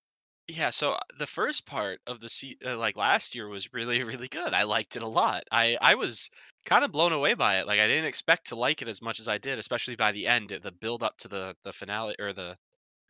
Yeah, 0.48 0.70
so 0.70 0.92
uh, 0.92 0.98
the 1.18 1.26
first 1.26 1.66
part 1.66 2.00
of 2.06 2.20
the 2.20 2.28
se- 2.28 2.58
uh, 2.64 2.76
like 2.78 2.96
last 2.96 3.34
year 3.34 3.48
was 3.48 3.72
really 3.72 4.02
really 4.04 4.28
good. 4.28 4.52
I 4.54 4.62
liked 4.64 4.96
it 4.96 5.02
a 5.02 5.08
lot. 5.08 5.44
I 5.50 5.76
I 5.80 5.94
was 5.94 6.30
kind 6.66 6.84
of 6.84 6.92
blown 6.92 7.12
away 7.12 7.32
by 7.32 7.58
it. 7.58 7.66
Like 7.66 7.80
I 7.80 7.86
didn't 7.86 8.04
expect 8.04 8.48
to 8.48 8.56
like 8.56 8.82
it 8.82 8.88
as 8.88 9.00
much 9.00 9.20
as 9.20 9.28
I 9.28 9.38
did, 9.38 9.58
especially 9.58 9.96
by 9.96 10.12
the 10.12 10.26
end. 10.26 10.50
The 10.50 10.72
build 10.72 11.02
up 11.02 11.16
to 11.18 11.28
the 11.28 11.54
the 11.64 11.72
finale 11.72 12.14
or 12.20 12.34
the 12.34 12.56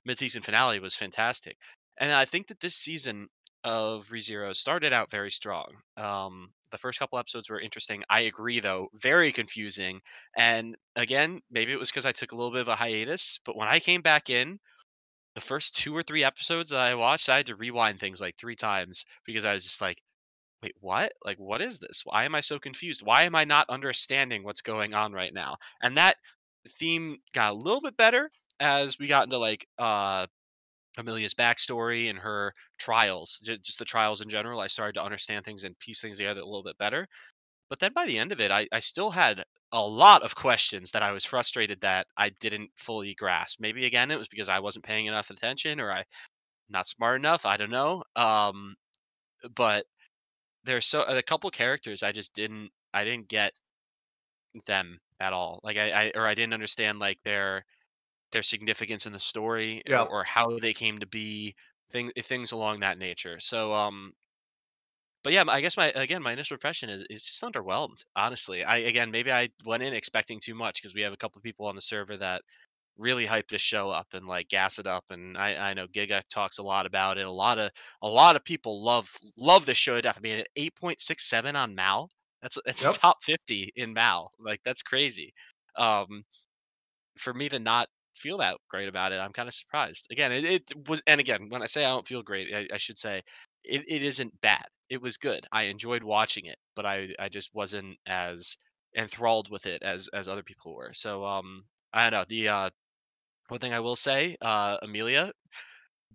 mid-season 0.04 0.42
finale 0.42 0.78
was 0.78 0.94
fantastic. 0.94 1.56
And 1.98 2.12
I 2.12 2.24
think 2.24 2.46
that 2.46 2.60
this 2.60 2.76
season 2.76 3.26
of 3.64 4.06
ReZero 4.08 4.54
started 4.54 4.92
out 4.92 5.10
very 5.10 5.30
strong. 5.30 5.66
Um, 5.96 6.50
the 6.70 6.78
first 6.78 6.98
couple 7.00 7.18
episodes 7.18 7.50
were 7.50 7.60
interesting. 7.60 8.04
I 8.08 8.20
agree, 8.20 8.60
though, 8.60 8.88
very 8.94 9.32
confusing. 9.32 10.00
And 10.36 10.76
again, 10.94 11.40
maybe 11.50 11.72
it 11.72 11.78
was 11.78 11.90
because 11.90 12.06
I 12.06 12.12
took 12.12 12.32
a 12.32 12.36
little 12.36 12.52
bit 12.52 12.60
of 12.60 12.68
a 12.68 12.76
hiatus, 12.76 13.40
but 13.44 13.56
when 13.56 13.66
I 13.66 13.80
came 13.80 14.02
back 14.02 14.30
in, 14.30 14.58
the 15.34 15.40
first 15.40 15.76
two 15.76 15.96
or 15.96 16.02
three 16.02 16.22
episodes 16.22 16.70
that 16.70 16.80
I 16.80 16.94
watched, 16.94 17.28
I 17.28 17.38
had 17.38 17.46
to 17.46 17.56
rewind 17.56 17.98
things 17.98 18.20
like 18.20 18.36
three 18.36 18.56
times 18.56 19.04
because 19.24 19.44
I 19.44 19.52
was 19.52 19.64
just 19.64 19.80
like, 19.80 20.00
wait, 20.62 20.74
what? 20.80 21.12
Like, 21.24 21.38
what 21.38 21.62
is 21.62 21.78
this? 21.78 22.02
Why 22.04 22.24
am 22.24 22.34
I 22.34 22.40
so 22.40 22.58
confused? 22.58 23.02
Why 23.04 23.22
am 23.22 23.34
I 23.34 23.44
not 23.44 23.70
understanding 23.70 24.42
what's 24.44 24.62
going 24.62 24.94
on 24.94 25.12
right 25.12 25.32
now? 25.32 25.56
And 25.82 25.96
that 25.96 26.16
theme 26.68 27.18
got 27.32 27.52
a 27.52 27.56
little 27.56 27.80
bit 27.80 27.96
better 27.96 28.28
as 28.60 28.98
we 28.98 29.06
got 29.06 29.24
into 29.24 29.38
like 29.38 29.66
uh 29.78 30.26
Emilia's 30.98 31.34
backstory 31.34 32.10
and 32.10 32.18
her 32.18 32.54
trials, 32.78 33.40
ju- 33.44 33.58
just 33.58 33.78
the 33.78 33.84
trials 33.84 34.20
in 34.20 34.28
general. 34.28 34.60
I 34.60 34.66
started 34.66 34.94
to 34.94 35.04
understand 35.04 35.44
things 35.44 35.64
and 35.64 35.78
piece 35.78 36.00
things 36.00 36.18
together 36.18 36.40
a 36.40 36.46
little 36.46 36.62
bit 36.62 36.78
better. 36.78 37.06
But 37.70 37.80
then 37.80 37.92
by 37.94 38.06
the 38.06 38.18
end 38.18 38.32
of 38.32 38.40
it, 38.40 38.50
I, 38.50 38.68
I 38.72 38.80
still 38.80 39.10
had 39.10 39.44
a 39.72 39.80
lot 39.82 40.22
of 40.22 40.34
questions 40.36 40.92
that 40.92 41.02
I 41.02 41.12
was 41.12 41.24
frustrated 41.24 41.80
that 41.82 42.06
I 42.16 42.30
didn't 42.30 42.70
fully 42.76 43.14
grasp. 43.14 43.60
Maybe 43.60 43.86
again, 43.86 44.10
it 44.10 44.18
was 44.18 44.28
because 44.28 44.48
I 44.48 44.60
wasn't 44.60 44.84
paying 44.84 45.06
enough 45.06 45.30
attention 45.30 45.80
or 45.80 45.92
I 45.92 46.04
not 46.70 46.86
smart 46.86 47.16
enough. 47.20 47.46
I 47.46 47.56
don't 47.56 47.70
know. 47.70 48.04
Um, 48.16 48.76
but 49.54 49.86
there's 50.66 50.86
so 50.86 51.04
a 51.04 51.22
couple 51.22 51.50
characters 51.50 52.02
I 52.02 52.12
just 52.12 52.34
didn't 52.34 52.70
I 52.94 53.04
didn't 53.04 53.28
get 53.28 53.54
them 54.66 55.00
at 55.20 55.32
all. 55.32 55.60
Like 55.62 55.76
I, 55.76 55.90
I 56.08 56.12
or 56.14 56.26
I 56.26 56.34
didn't 56.34 56.54
understand 56.54 56.98
like 56.98 57.18
their 57.24 57.64
their 58.32 58.42
significance 58.44 59.06
in 59.06 59.12
the 59.14 59.20
story 59.20 59.82
Yeah. 59.86 60.06
or, 60.06 60.08
or 60.08 60.24
how 60.24 60.58
they 60.58 60.74
came 60.74 61.00
to 61.00 61.06
be 61.06 61.54
thing, 61.90 62.12
things 62.22 62.52
along 62.52 62.80
that 62.80 62.98
nature. 62.98 63.40
So 63.40 63.74
um 63.74 64.12
but 65.22 65.32
yeah, 65.32 65.44
I 65.48 65.60
guess 65.60 65.76
my 65.76 65.86
again 65.94 66.22
my 66.22 66.32
initial 66.32 66.54
impression 66.54 66.88
is 66.88 67.02
is 67.10 67.24
just 67.24 67.42
underwhelmed. 67.42 68.04
Honestly, 68.14 68.64
I 68.64 68.78
again 68.78 69.10
maybe 69.10 69.32
I 69.32 69.48
went 69.64 69.82
in 69.82 69.92
expecting 69.94 70.40
too 70.40 70.54
much 70.54 70.80
because 70.80 70.94
we 70.94 71.02
have 71.02 71.12
a 71.12 71.16
couple 71.16 71.40
people 71.42 71.66
on 71.66 71.74
the 71.74 71.80
server 71.82 72.16
that 72.18 72.42
really 72.98 73.26
hype 73.26 73.48
this 73.48 73.62
show 73.62 73.90
up 73.90 74.06
and 74.14 74.26
like 74.26 74.48
gas 74.48 74.78
it 74.78 74.86
up 74.86 75.04
and 75.10 75.36
I, 75.36 75.70
I 75.70 75.74
know 75.74 75.86
Giga 75.86 76.22
talks 76.30 76.58
a 76.58 76.62
lot 76.62 76.86
about 76.86 77.18
it. 77.18 77.26
A 77.26 77.30
lot 77.30 77.58
of 77.58 77.70
a 78.02 78.08
lot 78.08 78.36
of 78.36 78.44
people 78.44 78.82
love 78.84 79.10
love 79.38 79.66
this 79.66 79.78
show 79.78 79.94
to 79.94 80.02
death. 80.02 80.18
I 80.18 80.20
mean, 80.20 80.44
eight 80.56 80.74
point 80.76 81.00
six 81.00 81.28
seven 81.28 81.56
on 81.56 81.74
Mal. 81.74 82.08
That's 82.42 82.58
it's 82.66 82.84
Yep. 82.84 82.94
top 82.98 83.22
fifty 83.22 83.72
in 83.76 83.92
Mal. 83.92 84.32
Like 84.38 84.60
that's 84.64 84.82
crazy. 84.82 85.32
Um, 85.76 86.24
for 87.18 87.34
me 87.34 87.48
to 87.48 87.58
not 87.58 87.88
feel 88.14 88.38
that 88.38 88.56
great 88.70 88.88
about 88.88 89.12
it, 89.12 89.16
I'm 89.16 89.32
kind 89.32 89.48
of 89.48 89.54
surprised. 89.54 90.06
Again, 90.10 90.32
it, 90.32 90.44
it 90.44 90.62
was, 90.88 91.02
and 91.06 91.20
again, 91.20 91.48
when 91.48 91.62
I 91.62 91.66
say 91.66 91.84
I 91.84 91.88
don't 91.90 92.06
feel 92.06 92.22
great, 92.22 92.54
I, 92.54 92.74
I 92.74 92.78
should 92.78 92.98
say 92.98 93.22
it, 93.64 93.84
it 93.88 94.02
isn't 94.02 94.40
bad. 94.40 94.66
It 94.88 95.02
was 95.02 95.16
good. 95.16 95.46
I 95.52 95.64
enjoyed 95.64 96.02
watching 96.02 96.46
it, 96.46 96.58
but 96.74 96.86
I 96.86 97.08
I 97.18 97.28
just 97.28 97.50
wasn't 97.54 97.98
as 98.06 98.56
enthralled 98.96 99.50
with 99.50 99.66
it 99.66 99.82
as 99.82 100.08
as 100.12 100.28
other 100.28 100.42
people 100.42 100.74
were. 100.74 100.92
So 100.94 101.24
um, 101.24 101.64
I 101.92 102.08
don't 102.08 102.20
know 102.20 102.24
the 102.28 102.48
uh 102.48 102.70
one 103.48 103.60
thing 103.60 103.72
I 103.74 103.80
will 103.80 103.96
say, 103.96 104.36
uh, 104.40 104.78
Emilia, 104.82 105.32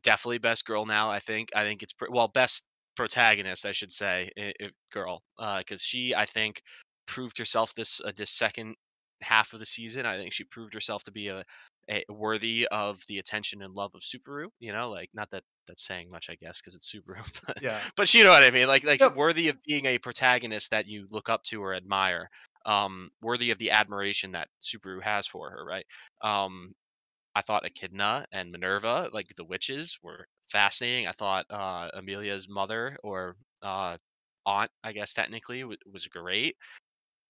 definitely 0.03 0.39
best 0.39 0.65
girl 0.65 0.85
now. 0.85 1.11
I 1.11 1.19
think. 1.19 1.49
I 1.55 1.63
think 1.63 1.83
it's 1.83 1.93
pr- 1.93 2.11
well 2.11 2.27
best 2.27 2.67
protagonist, 2.95 3.65
I 3.65 3.71
should 3.71 3.91
say, 3.91 4.29
i- 4.37 4.53
i- 4.61 4.69
girl, 4.91 5.23
because 5.37 5.81
she 5.81 6.15
I 6.15 6.25
think 6.25 6.61
proved 7.07 7.37
herself 7.37 7.73
this 7.75 8.01
uh, 8.01 8.11
this 8.15 8.31
second 8.31 8.75
half 9.21 9.53
of 9.53 9.59
the 9.59 9.65
season. 9.65 10.05
I 10.05 10.17
think 10.17 10.33
she 10.33 10.43
proved 10.45 10.73
herself 10.73 11.03
to 11.03 11.11
be 11.11 11.27
a, 11.29 11.43
a 11.89 12.03
worthy 12.09 12.67
of 12.71 12.99
the 13.07 13.19
attention 13.19 13.61
and 13.61 13.73
love 13.73 13.91
of 13.95 14.01
Subaru. 14.01 14.47
You 14.59 14.73
know, 14.73 14.89
like 14.89 15.09
not 15.13 15.29
that 15.31 15.43
that's 15.67 15.85
saying 15.85 16.09
much, 16.09 16.29
I 16.29 16.35
guess, 16.35 16.61
because 16.61 16.75
it's 16.75 16.91
Subaru, 16.93 17.23
but 17.47 17.57
Yeah. 17.59 17.89
but 17.95 18.13
you 18.13 18.23
know 18.23 18.31
what 18.31 18.43
I 18.43 18.51
mean. 18.51 18.67
Like 18.67 18.83
like 18.83 19.01
Yep. 19.01 19.13
worthy 19.15 19.49
of 19.49 19.61
being 19.63 19.85
a 19.85 19.97
protagonist 19.99 20.71
that 20.71 20.87
you 20.87 21.07
look 21.11 21.29
up 21.29 21.43
to 21.45 21.61
or 21.63 21.73
admire. 21.73 22.29
Um, 22.65 23.09
worthy 23.21 23.49
of 23.51 23.57
the 23.57 23.71
admiration 23.71 24.31
that 24.33 24.47
Subaru 24.61 25.01
has 25.01 25.25
for 25.27 25.49
her, 25.49 25.65
right? 25.65 25.85
Um, 26.21 26.73
I 27.35 27.41
thought 27.41 27.65
Echidna 27.65 28.25
and 28.31 28.51
Minerva, 28.51 29.09
like 29.13 29.27
the 29.35 29.45
witches, 29.45 29.97
were 30.03 30.27
fascinating. 30.49 31.07
I 31.07 31.11
thought 31.13 31.45
uh, 31.49 31.89
Emilia's 31.93 32.47
mother 32.49 32.97
or 33.03 33.37
uh, 33.61 33.97
aunt, 34.45 34.71
I 34.83 34.91
guess 34.93 35.13
technically, 35.13 35.61
w- 35.61 35.77
was 35.85 36.07
great. 36.07 36.57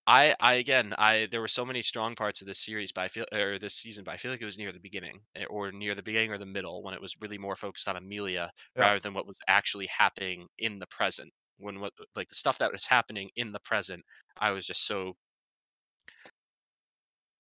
I, 0.07 0.35
I 0.39 0.53
again, 0.55 0.93
I 0.97 1.27
there 1.27 1.41
were 1.41 1.47
so 1.47 1.65
many 1.65 1.81
strong 1.83 2.15
parts 2.15 2.41
of 2.41 2.47
this 2.47 2.59
series, 2.63 2.91
but 2.91 3.01
I 3.01 3.07
feel 3.07 3.25
or 3.31 3.59
this 3.59 3.75
season, 3.75 4.03
but 4.03 4.11
I 4.13 4.17
feel 4.17 4.31
like 4.31 4.41
it 4.41 4.45
was 4.45 4.57
near 4.57 4.71
the 4.71 4.79
beginning, 4.79 5.21
eh, 5.35 5.45
or 5.45 5.71
near 5.71 5.95
the 5.95 6.03
beginning 6.03 6.31
or 6.31 6.37
the 6.39 6.45
middle, 6.45 6.83
when 6.83 6.93
it 6.95 7.01
was 7.01 7.15
really 7.21 7.37
more 7.37 7.55
focused 7.55 7.87
on 7.87 7.97
Emilia 7.97 8.51
Yeah. 8.75 8.91
rather 8.91 8.99
than 8.99 9.13
what 9.13 9.27
was 9.27 9.37
actually 9.47 9.87
happening 9.87 10.47
in 10.57 10.79
the 10.79 10.87
present. 10.87 11.31
When 11.57 11.79
what 11.79 11.93
like 12.15 12.27
the 12.29 12.35
stuff 12.35 12.57
that 12.59 12.71
was 12.71 12.85
happening 12.87 13.29
in 13.35 13.51
the 13.51 13.59
present, 13.61 14.03
I 14.37 14.51
was 14.51 14.65
just 14.65 14.85
so 14.87 15.13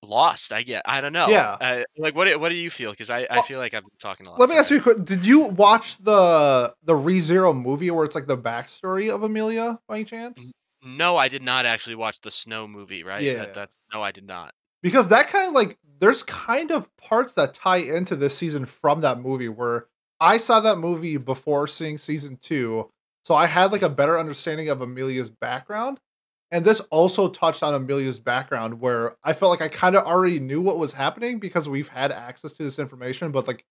lost. 0.03 0.51
I 0.53 0.63
get. 0.63 0.81
I 0.85 1.01
don't 1.01 1.13
know. 1.13 1.27
Yeah. 1.29 1.57
Uh, 1.59 1.83
like 1.97 2.15
what? 2.15 2.25
do- 2.25 2.39
What 2.39 2.49
do 2.49 2.55
you 2.55 2.69
feel? 2.69 2.91
Because 2.91 3.09
I, 3.09 3.27
I 3.29 3.41
feel 3.43 3.59
like 3.59 3.73
I'm 3.73 3.83
talking 3.99 4.27
a 4.27 4.31
lot. 4.31 4.39
Let 4.39 4.49
me 4.49 4.57
ask 4.57 4.71
you 4.71 4.77
a 4.77 4.81
quick. 4.81 5.05
Did 5.05 5.25
you 5.25 5.41
watch 5.41 5.97
the 5.97 6.73
the 6.83 6.93
ReZero 6.93 7.59
movie 7.59 7.91
where 7.91 8.05
it's 8.05 8.15
like 8.15 8.27
the 8.27 8.37
backstory 8.37 9.13
of 9.13 9.23
Emilia 9.23 9.79
by 9.87 9.95
any 9.95 10.05
chance? 10.05 10.39
No, 10.83 11.15
I 11.17 11.27
did 11.27 11.43
not 11.43 11.65
actually 11.65 11.95
watch 11.95 12.21
the 12.21 12.31
Snow 12.31 12.67
movie. 12.67 13.03
Right? 13.03 13.21
Yeah. 13.23 13.33
That, 13.35 13.53
that's 13.53 13.75
no, 13.93 14.01
I 14.01 14.11
did 14.11 14.25
not. 14.25 14.53
Because 14.81 15.09
that 15.09 15.27
kind 15.27 15.47
of 15.47 15.53
like 15.53 15.77
there's 15.99 16.23
kind 16.23 16.71
of 16.71 16.89
parts 16.97 17.33
that 17.35 17.53
tie 17.53 17.77
into 17.77 18.15
this 18.15 18.35
season 18.35 18.65
from 18.65 19.01
that 19.01 19.19
movie 19.19 19.49
where 19.49 19.85
I 20.19 20.37
saw 20.37 20.59
that 20.61 20.77
movie 20.79 21.17
before 21.17 21.67
seeing 21.67 21.97
season 21.99 22.37
two, 22.41 22.89
so 23.23 23.35
I 23.35 23.45
had 23.45 23.71
like 23.71 23.83
a 23.83 23.89
better 23.89 24.17
understanding 24.19 24.69
of 24.69 24.81
Emilia's 24.81 25.29
background. 25.29 25.99
And 26.53 26.65
this 26.65 26.81
also 26.91 27.29
touched 27.29 27.63
on 27.63 27.73
Emilia's 27.73 28.19
background 28.19 28.81
where 28.81 29.15
I 29.23 29.31
felt 29.33 29.51
like 29.51 29.61
I 29.61 29.69
kind 29.69 29.95
of 29.95 30.05
already 30.05 30.39
knew 30.39 30.61
what 30.61 30.77
was 30.77 30.91
happening 30.93 31.39
because 31.39 31.69
we've 31.69 31.87
had 31.87 32.11
access 32.11 32.51
to 32.53 32.63
this 32.63 32.77
information. 32.77 33.31
But 33.31 33.47
like 33.47 33.63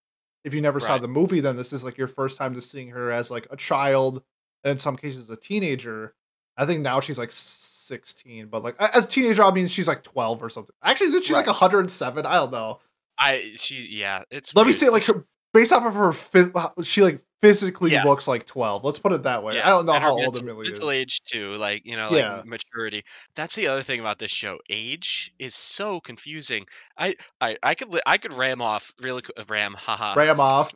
if 0.45 0.55
you 0.55 0.63
never 0.63 0.81
saw 0.81 0.97
the 0.97 1.07
movie, 1.09 1.41
then 1.41 1.57
this 1.57 1.73
is 1.75 1.85
like 1.85 1.99
your 1.99 2.09
first 2.09 2.39
time 2.39 2.55
to 2.55 2.63
seeing 2.63 2.89
her 2.89 3.11
as 3.11 3.31
like 3.31 3.47
a 3.51 3.57
child 3.57 4.23
and 4.65 4.73
in 4.73 4.79
some 4.79 4.97
cases 4.97 5.29
a 5.29 5.37
teenager. 5.37 6.15
I 6.57 6.65
think 6.65 6.81
now 6.81 7.01
she's 7.01 7.19
like 7.19 7.31
16, 7.33 8.47
but 8.49 8.63
like 8.63 8.77
as 8.81 9.05
a 9.05 9.09
teenager, 9.09 9.43
I 9.45 9.51
mean 9.51 9.69
she's 9.69 9.89
like 9.89 10.03
12 10.03 10.43
or 10.43 10.49
something. 10.49 10.75
Actually, 10.83 11.09
isn't 11.09 11.25
she 11.25 11.35
like 11.35 11.47
Right. 11.47 11.53
107? 11.53 12.25
I 12.25 12.35
don't 12.35 12.51
know. 12.53 12.81
I 13.19 13.53
she 13.57 13.87
yeah. 13.91 14.23
It's 14.31 14.55
Let 14.55 14.63
me 14.63 14.69
weird. 14.69 14.77
say 14.77 14.89
like 14.89 15.05
her 15.05 15.27
based 15.53 15.73
off 15.73 15.85
of 15.85 15.95
her 15.95 16.83
she 16.83 17.03
like 17.03 17.21
physically 17.43 17.93
Yeah. 17.93 18.05
looks 18.05 18.29
like 18.29 18.47
12. 18.47 18.85
Let's 18.85 18.99
put 18.99 19.13
it 19.13 19.23
that 19.25 19.43
way. 19.43 19.57
Yeah, 19.57 19.67
I 19.67 19.71
don't 19.71 19.87
know 19.87 19.95
and 19.95 20.03
how 20.03 20.13
old 20.13 20.35
mental, 20.35 20.41
Emilia 20.41 20.73
is. 20.73 20.81
mental 20.81 20.91
age 20.91 21.21
too, 21.25 21.55
like 21.57 21.83
you 21.85 21.97
know, 21.97 22.13
like 22.13 22.27
Yeah. 22.27 22.43
maturity. 22.45 23.05
That's 23.35 23.55
the 23.57 23.67
other 23.69 23.83
thing 23.83 24.01
about 24.01 24.19
this 24.19 24.31
show. 24.33 24.59
Age 24.71 25.33
is 25.39 25.55
so 25.55 26.01
confusing. 26.01 26.67
I 26.99 27.15
I 27.41 27.57
I 27.63 27.75
could 27.75 27.89
I 28.07 28.19
could 28.19 28.33
ram 28.35 28.63
off 28.63 28.93
really 29.01 29.23
ram 29.49 29.75
haha. 29.79 30.15
Ram 30.15 30.41
off. 30.41 30.73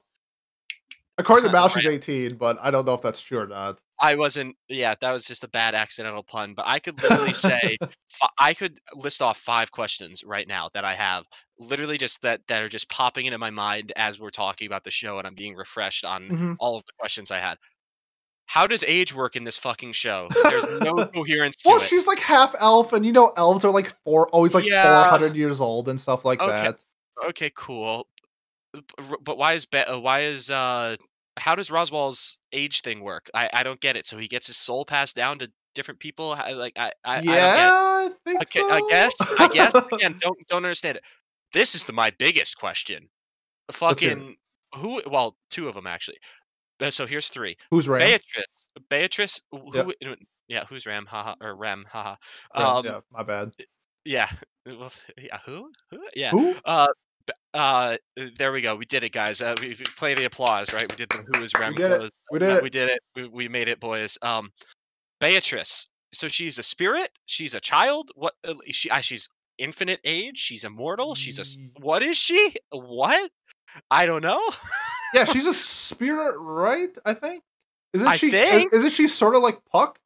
According 1.16 1.46
to 1.46 1.52
Mal, 1.52 1.68
she's 1.68 1.84
Ram. 1.84 1.94
18, 1.94 2.34
but 2.36 2.58
I 2.60 2.70
don't 2.72 2.84
know 2.86 2.94
if 2.94 3.02
that's 3.02 3.20
true 3.20 3.38
or 3.38 3.46
not. 3.46 3.78
I 4.00 4.16
wasn't. 4.16 4.56
Yeah, 4.68 4.94
that 5.00 5.12
was 5.12 5.24
just 5.26 5.44
a 5.44 5.48
bad 5.48 5.74
accidental 5.76 6.24
pun. 6.24 6.54
But 6.54 6.66
I 6.66 6.80
could 6.80 7.00
literally 7.00 7.32
say 7.34 7.78
I 8.40 8.52
could 8.52 8.80
list 8.94 9.22
off 9.22 9.38
five 9.38 9.70
questions 9.70 10.24
right 10.24 10.48
now 10.48 10.68
that 10.74 10.84
I 10.84 10.94
have, 10.96 11.24
literally 11.60 11.98
just 11.98 12.20
that 12.22 12.40
that 12.48 12.62
are 12.62 12.68
just 12.68 12.88
popping 12.88 13.26
into 13.26 13.38
my 13.38 13.50
mind 13.50 13.92
as 13.94 14.18
we're 14.18 14.30
talking 14.30 14.66
about 14.66 14.82
the 14.82 14.90
show, 14.90 15.18
and 15.18 15.26
I'm 15.26 15.36
being 15.36 15.54
refreshed 15.54 16.04
on 16.04 16.28
Mhm. 16.28 16.56
all 16.58 16.76
of 16.76 16.84
the 16.84 16.92
questions 16.98 17.30
I 17.30 17.38
had. 17.38 17.58
How 18.46 18.66
does 18.66 18.84
age 18.86 19.14
work 19.14 19.36
in 19.36 19.44
this 19.44 19.56
fucking 19.56 19.92
show? 19.92 20.28
There's 20.42 20.66
no 20.80 20.92
coherence 21.14 21.62
to 21.62 21.68
Well, 21.70 21.80
it. 21.80 21.84
she's 21.86 22.08
like 22.08 22.18
half 22.18 22.54
elf, 22.58 22.92
and 22.92 23.06
you 23.06 23.12
know 23.12 23.32
elves 23.36 23.64
are 23.64 23.70
like 23.70 23.92
four, 24.04 24.28
always 24.30 24.52
like 24.54 24.66
Yeah. 24.66 24.82
400 25.04 25.36
years 25.36 25.60
old 25.60 25.88
and 25.88 26.00
stuff 26.00 26.24
like 26.24 26.40
Okay. 26.42 26.50
that. 26.50 26.80
Okay, 27.28 27.52
cool. 27.54 28.08
But 29.22 29.38
why 29.38 29.54
is 29.54 29.66
Be- 29.66 29.78
uh, 29.78 29.98
why 29.98 30.20
is 30.20 30.50
uh 30.50 30.96
how 31.36 31.54
does 31.54 31.70
Roswaal's 31.70 32.38
age 32.52 32.80
thing 32.82 33.00
work? 33.02 33.30
I 33.34 33.50
I 33.52 33.62
don't 33.62 33.80
get 33.80 33.96
it. 33.96 34.06
So 34.06 34.18
he 34.18 34.28
gets 34.28 34.46
his 34.46 34.56
soul 34.56 34.84
passed 34.84 35.16
down 35.16 35.38
to 35.40 35.50
different 35.74 36.00
people. 36.00 36.32
I, 36.32 36.52
like 36.52 36.72
I 36.76 36.92
I, 37.04 37.16
I 37.16 37.16
don't 37.16 37.24
get 37.24 37.34
it. 37.34 37.36
yeah, 37.36 37.70
I 37.72 38.10
think 38.24 38.42
Okay, 38.42 38.60
so. 38.60 38.70
I 38.70 38.80
guess. 38.90 39.14
I 39.38 39.48
guess 39.48 39.72
again, 39.92 40.16
don't 40.20 40.38
don't 40.48 40.64
understand 40.64 40.96
it. 40.98 41.04
This 41.52 41.74
is 41.74 41.84
the, 41.84 41.92
my 41.92 42.10
biggest 42.18 42.58
question. 42.58 43.08
Let's 43.68 44.00
hear 44.00 44.12
it. 44.12 44.14
Fucking 44.18 44.36
who? 44.76 45.02
Well, 45.08 45.36
two 45.50 45.68
of 45.68 45.74
them 45.74 45.86
actually. 45.86 46.18
Uh, 46.80 46.90
So 46.90 47.06
here's 47.06 47.28
three. 47.28 47.54
Who's 47.70 47.88
Ram? 47.88 48.00
Beatrice. 48.00 48.46
Beatrice. 48.90 49.40
Who? 49.50 49.70
Yep. 50.00 50.18
Yeah. 50.48 50.64
Who's 50.66 50.84
Ram? 50.86 51.06
Haha. 51.06 51.34
Or 51.40 51.54
Ram? 51.54 51.84
Haha. 51.90 52.16
Um. 52.54 52.84
yeah, 52.84 53.00
my 53.10 53.22
bad. 53.22 53.52
Yeah. 54.04 54.28
Well, 54.66 54.90
yeah. 55.18 55.38
Who? 55.44 55.70
Who? 55.90 55.98
Yeah. 56.16 56.30
Who? 56.30 56.54
Uh. 56.64 56.86
B- 57.54 57.58
Uh. 57.58 57.96
There 58.36 58.52
we 58.52 58.60
go. 58.60 58.76
We 58.76 58.84
did 58.84 59.04
it, 59.04 59.12
guys. 59.12 59.40
Uh, 59.40 59.54
we, 59.60 59.68
we 59.68 59.74
play 59.96 60.14
the 60.14 60.24
applause, 60.24 60.72
right? 60.72 60.90
We 60.90 60.96
did 60.96 61.08
the 61.08 61.24
who 61.34 61.42
is 61.44 61.52
did 61.52 61.80
it. 61.92 62.12
We 62.30 62.38
did 62.38 62.50
Uh, 62.50 62.56
it. 62.56 62.62
We 62.62 62.70
did 62.70 62.90
it. 62.90 62.98
We, 63.16 63.28
we 63.28 63.48
made 63.48 63.68
it, 63.68 63.80
boys. 63.80 64.18
Um. 64.22 64.50
Beatrice. 65.20 65.88
So 66.12 66.28
she's 66.28 66.58
a 66.58 66.62
spirit. 66.62 67.08
She's 67.26 67.54
a 67.54 67.60
child. 67.60 68.10
What? 68.14 68.34
uh, 68.46 68.54
She? 68.70 68.90
Uh, 68.90 69.00
she's 69.00 69.28
infinite 69.58 70.00
age. 70.04 70.38
She's 70.38 70.64
immortal. 70.64 71.14
She's 71.14 71.38
a. 71.38 71.44
What 71.80 72.02
is 72.02 72.16
she? 72.18 72.54
What? 72.70 73.30
I 73.90 74.06
don't 74.06 74.22
know. 74.22 74.40
yeah, 75.14 75.24
she's 75.32 75.46
a 75.46 75.54
spirit, 75.54 76.36
right? 76.38 76.90
I 77.04 77.14
think. 77.14 77.42
Isn't 77.92 78.06
I 78.06 78.16
she? 78.16 78.30
think. 78.30 78.72
Isn't 78.72 78.90
she 78.90 79.08
sort 79.08 79.34
of 79.34 79.42
like 79.42 79.58
Puck? 79.70 79.98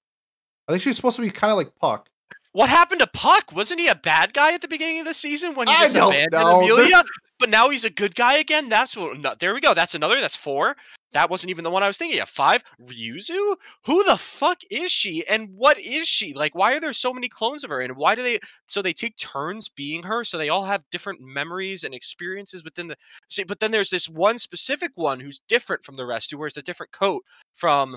I 0.68 0.72
think 0.72 0.82
she's 0.82 0.96
supposed 0.96 1.16
to 1.16 1.22
be 1.22 1.30
kind 1.30 1.50
of 1.50 1.56
like 1.56 1.74
Puck. 1.80 2.08
What 2.52 2.68
happened 2.70 3.00
to 3.00 3.06
Puck? 3.06 3.52
Wasn't 3.52 3.78
he 3.80 3.88
a 3.88 3.94
bad 3.94 4.32
guy 4.34 4.52
at 4.52 4.62
the 4.62 4.68
beginning 4.68 5.00
of 5.00 5.06
the 5.06 5.14
season 5.14 5.54
when 5.54 5.68
he 5.68 5.74
I 5.74 5.82
just 5.84 5.96
abandoned 5.96 6.32
know. 6.32 6.61
Emilia? 6.61 6.76
There's- 6.88 7.04
But 7.38 7.51
now 7.51 7.70
he's 7.70 7.85
a 7.85 7.90
good 7.90 8.14
guy 8.14 8.38
again. 8.38 8.68
That's 8.68 8.96
what. 8.96 9.18
No, 9.18 9.35
there 9.38 9.55
we 9.55 9.61
go. 9.61 9.74
That's 9.74 9.94
another. 9.94 10.20
That's 10.20 10.37
four. 10.37 10.77
That 11.12 11.31
wasn't 11.31 11.51
even 11.51 11.64
the 11.64 11.70
one 11.70 11.83
I 11.83 11.87
was 11.87 11.96
thinking 11.96 12.20
of. 12.20 12.29
Five. 12.29 12.62
Ryuzu. 12.83 13.57
Who 13.87 14.05
the 14.05 14.16
fuck 14.16 14.59
is 14.70 14.90
she? 14.90 15.27
And 15.27 15.48
what 15.55 15.79
is 15.79 16.07
she? 16.09 16.35
Like, 16.35 16.55
why 16.55 16.74
are 16.74 16.81
there 16.81 16.92
so 16.92 17.14
many 17.14 17.29
clones 17.29 17.64
of 17.64 17.70
her? 17.70 17.81
And 17.81 17.96
why 17.96 18.14
do 18.14 18.22
they? 18.22 18.40
So 18.66 18.83
they 18.83 18.92
take 18.92 19.16
turns 19.16 19.68
being 19.68 20.03
her. 20.03 20.24
So 20.24 20.37
they 20.37 20.48
all 20.48 20.64
have 20.64 20.85
different 20.90 21.20
memories 21.22 21.85
and 21.85 21.94
experiences 21.94 22.64
within 22.64 22.88
the. 22.88 22.96
See, 23.31 23.44
but 23.44 23.61
then 23.61 23.70
there's 23.70 23.90
this 23.90 24.09
one 24.09 24.38
specific 24.38 24.90
one 24.96 25.20
who's 25.20 25.40
different 25.48 25.85
from 25.85 25.96
the 25.96 26.07
rest, 26.07 26.31
who 26.31 26.38
wears 26.38 26.57
a 26.57 26.62
different 26.62 26.92
coat 26.92 27.22
from 27.55 27.96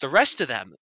the 0.00 0.08
rest 0.08 0.40
of 0.40 0.48
them. 0.48 0.74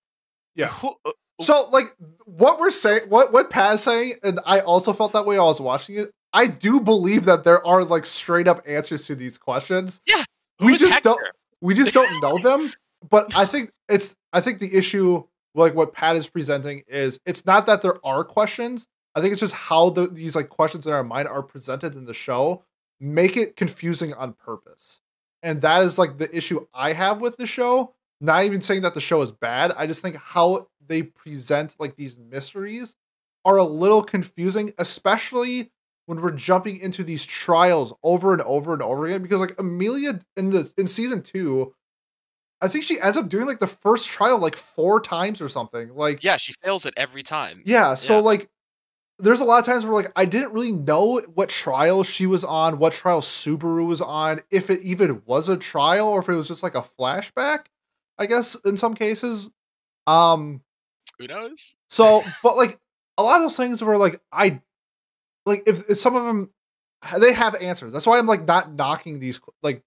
Yeah. 0.55 0.69
Who, 0.69 0.95
uh, 1.05 1.11
So 1.41 1.69
like 1.71 1.95
what 2.25 2.59
we're 2.59 2.71
saying, 2.71 3.09
what 3.09 3.33
what 3.33 3.51
Pat's 3.51 3.83
saying, 3.83 4.15
and 4.23 4.41
I 4.47 4.61
also 4.61 4.93
felt 4.93 5.13
that 5.13 5.27
way 5.27 5.37
while 5.37 5.47
I 5.47 5.51
was 5.51 5.61
watching 5.61 5.97
it. 5.97 6.11
I 6.33 6.47
do 6.47 6.81
believe 6.81 7.25
that 7.25 7.45
there 7.45 7.65
are 7.67 7.85
like 7.85 8.07
straight 8.07 8.49
up 8.49 8.63
answers 8.67 9.07
to 9.07 9.15
these 9.15 9.39
questions. 9.39 10.01
Yeah. 10.07 10.25
we 10.61 10.73
just 10.73 10.93
Hector? 10.93 11.11
don't 11.11 11.21
we 11.61 11.75
just 11.75 11.95
don't 11.95 12.23
know 12.23 12.39
them. 12.43 12.73
But 13.09 13.35
I 13.37 13.47
think 13.47 13.73
it's 13.89 14.15
I 14.33 14.41
think 14.41 14.59
the 14.59 14.77
issue 14.77 15.25
like 15.55 15.75
what 15.75 15.93
Pat 15.93 16.17
is 16.17 16.29
presenting 16.29 16.83
is 16.89 17.19
it's 17.25 17.47
not 17.47 17.67
that 17.67 17.83
there 17.83 18.05
are 18.05 18.25
questions. 18.25 18.87
I 19.15 19.21
think 19.21 19.33
it's 19.33 19.41
just 19.41 19.55
how 19.55 19.91
the, 19.91 20.07
these 20.07 20.37
like 20.37 20.49
questions 20.49 20.87
in 20.87 20.93
our 20.93 21.03
mind 21.03 21.29
are 21.29 21.43
presented 21.43 21.95
in 21.95 22.05
the 22.05 22.15
show 22.15 22.65
make 23.01 23.37
it 23.37 23.57
confusing 23.57 24.13
on 24.15 24.33
purpose. 24.33 25.01
And 25.43 25.61
that 25.63 25.83
is 25.83 25.99
like 25.99 26.19
the 26.19 26.35
issue 26.37 26.67
I 26.75 26.93
have 26.93 27.21
with 27.21 27.37
the 27.37 27.47
show. 27.47 27.95
Not 28.21 28.45
even 28.45 28.61
saying 28.61 28.83
that 28.83 28.95
the 28.95 29.01
show 29.01 29.23
is 29.23 29.31
bad. 29.31 29.73
I 29.77 29.87
just 29.87 30.03
think 30.03 30.17
how 30.17 30.69
they 30.87 31.03
present 31.03 31.77
like 31.79 31.95
these 31.95 32.19
mysteries 32.19 32.97
are 33.45 33.57
a 33.57 33.65
little 33.65 34.03
confusing, 34.03 34.73
especially 34.79 35.71
when 36.09 36.23
we're 36.23 36.33
jumping 36.33 36.79
into 36.81 37.05
these 37.05 37.27
trials 37.27 37.93
over 38.03 38.33
and 38.33 38.41
over 38.43 38.73
and 38.73 38.81
over 38.81 39.05
again. 39.07 39.23
Because 39.23 39.41
like 39.41 39.59
Emilia 39.59 40.21
in 40.39 40.51
the 40.51 40.73
in 40.79 40.87
season 40.87 41.23
two, 41.23 41.75
I 42.63 42.69
think 42.69 42.85
she 42.85 42.99
ends 42.99 43.19
up 43.19 43.29
doing 43.29 43.47
like 43.47 43.59
the 43.59 43.67
first 43.67 44.09
trial 44.09 44.39
like 44.39 44.57
four 44.57 45.03
times 45.03 45.43
or 45.43 45.51
something. 45.51 45.95
Like 45.95 46.25
Yeah, 46.25 46.39
she 46.39 46.55
fails 46.65 46.87
it 46.87 46.95
every 46.97 47.23
time. 47.23 47.63
yeah, 47.67 47.95
so 47.95 48.15
Yeah. 48.17 48.21
like 48.23 48.49
there's 49.19 49.41
a 49.41 49.45
lot 49.45 49.59
of 49.59 49.67
times 49.67 49.85
where 49.85 49.93
like 49.95 50.11
I 50.17 50.25
didn't 50.25 50.53
really 50.55 50.73
know 50.73 51.21
what 51.35 51.51
trial 51.51 52.03
she 52.05 52.27
was 52.27 52.43
on, 52.43 52.79
what 52.79 52.95
trial 52.95 53.21
Subaru 53.21 53.87
was 53.87 54.01
on, 54.01 54.41
if 54.51 54.71
it 54.71 54.81
even 54.83 55.23
was 55.27 55.49
a 55.51 55.59
trial 55.59 56.09
or 56.09 56.21
if 56.21 56.29
it 56.31 56.35
was 56.35 56.49
just 56.49 56.63
like 56.63 56.75
a 56.75 56.81
flashback, 56.83 57.67
I 58.19 58.25
guess 58.25 58.55
in 58.65 58.79
some 58.79 58.95
cases. 58.95 59.51
Um 60.07 60.63
Who 61.19 61.27
knows? 61.27 61.77
so 61.91 62.23
but 62.43 62.57
like 62.57 62.79
a 63.19 63.23
lot 63.23 63.37
of 63.37 63.43
those 63.43 63.57
things 63.59 63.83
were 63.83 63.99
like 63.99 64.21
I 64.33 64.63
like 65.49 65.65
if, 65.67 65.91
if 65.91 65.99
some 65.99 66.15
of 66.15 66.25
them 66.25 66.51
they 67.19 67.33
have 67.33 67.55
answers. 67.57 67.93
That's 67.93 68.07
why 68.07 68.19
I'm 68.19 68.27
like 68.27 68.47
not 68.47 68.73
knocking 68.73 69.21
these 69.21 69.41
like 69.63 69.83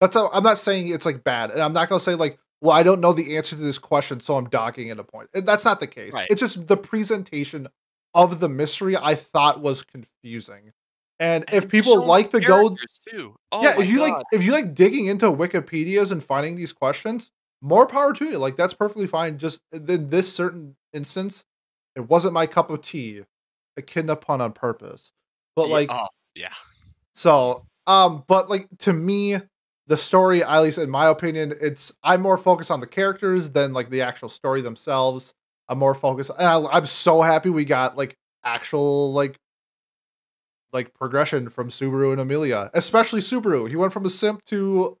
that's 0.00 0.14
how, 0.14 0.30
I'm 0.32 0.42
not 0.42 0.58
saying 0.58 0.88
it's 0.88 1.06
like 1.06 1.24
bad. 1.24 1.50
And 1.50 1.60
I'm 1.60 1.72
not 1.72 1.88
going 1.88 1.98
to 1.98 2.04
say 2.04 2.14
like 2.14 2.38
well 2.60 2.72
I 2.72 2.82
don't 2.82 3.00
know 3.00 3.12
the 3.12 3.36
answer 3.36 3.56
to 3.56 3.62
this 3.62 3.78
question 3.78 4.20
so 4.20 4.36
I'm 4.36 4.48
docking 4.48 4.88
it 4.88 4.98
a 4.98 5.04
point. 5.04 5.30
And 5.34 5.46
That's 5.46 5.64
not 5.64 5.80
the 5.80 5.86
case. 5.86 6.12
Right. 6.12 6.28
It's 6.30 6.40
just 6.40 6.66
the 6.66 6.76
presentation 6.76 7.68
of 8.14 8.40
the 8.40 8.48
mystery 8.48 8.96
I 8.96 9.14
thought 9.14 9.60
was 9.60 9.82
confusing. 9.82 10.72
And, 11.20 11.44
if 11.52 11.68
people 11.68 11.92
so 11.92 12.02
like 12.02 12.30
to 12.30 12.40
go 12.40 12.74
too. 13.10 13.36
Oh 13.52 13.62
yeah, 13.62 13.78
if 13.78 13.88
you 13.88 14.00
like 14.00 14.14
if 14.32 14.42
you 14.42 14.52
like 14.52 14.74
digging 14.74 15.04
into 15.04 15.26
Wikipedias 15.26 16.10
and 16.12 16.24
finding 16.24 16.56
these 16.56 16.72
questions, 16.72 17.30
more 17.60 17.86
power 17.86 18.14
to 18.14 18.24
you. 18.24 18.38
Like 18.38 18.56
that's 18.56 18.72
perfectly 18.72 19.06
fine. 19.06 19.36
Just 19.36 19.60
uh, 19.74 19.80
in 19.86 20.08
this 20.08 20.32
certain 20.32 20.76
instance, 20.94 21.44
it 21.94 22.08
wasn't 22.08 22.32
my 22.32 22.46
cup 22.46 22.70
of 22.70 22.80
tea. 22.80 23.24
Echidna 23.76 24.16
pun 24.16 24.40
on 24.40 24.52
purpose. 24.52 25.12
But 25.56 25.68
Yeah, 25.68 25.74
like 25.74 25.88
oh 25.90 26.06
yeah, 26.34 26.54
so 27.14 27.66
um 27.86 28.24
but 28.26 28.48
like 28.48 28.68
to 28.78 28.92
me 28.92 29.38
the 29.86 29.96
story 29.96 30.42
at 30.42 30.60
least 30.60 30.78
in 30.78 30.88
my 30.88 31.08
opinion 31.08 31.52
it's 31.60 31.92
i'm 32.04 32.20
more 32.20 32.38
focused 32.38 32.70
on 32.70 32.78
the 32.78 32.86
characters 32.86 33.50
than 33.50 33.72
like 33.72 33.90
the 33.90 34.02
actual 34.02 34.28
story 34.28 34.62
themselves. 34.62 35.34
I'm 35.68 35.78
more 35.78 35.94
focused 35.94 36.30
and 36.38 36.46
I, 36.46 36.62
i'm 36.72 36.86
so 36.86 37.22
happy 37.22 37.50
we 37.50 37.64
got 37.64 37.96
like 37.96 38.16
actual 38.44 39.12
like 39.12 39.36
like 40.72 40.94
progression 40.94 41.48
from 41.48 41.68
subaru 41.70 42.12
and 42.12 42.20
emilia 42.20 42.70
especially 42.74 43.20
subaru. 43.20 43.68
He 43.68 43.76
went 43.76 43.92
from 43.92 44.06
a 44.06 44.10
simp 44.10 44.44
to 44.46 44.96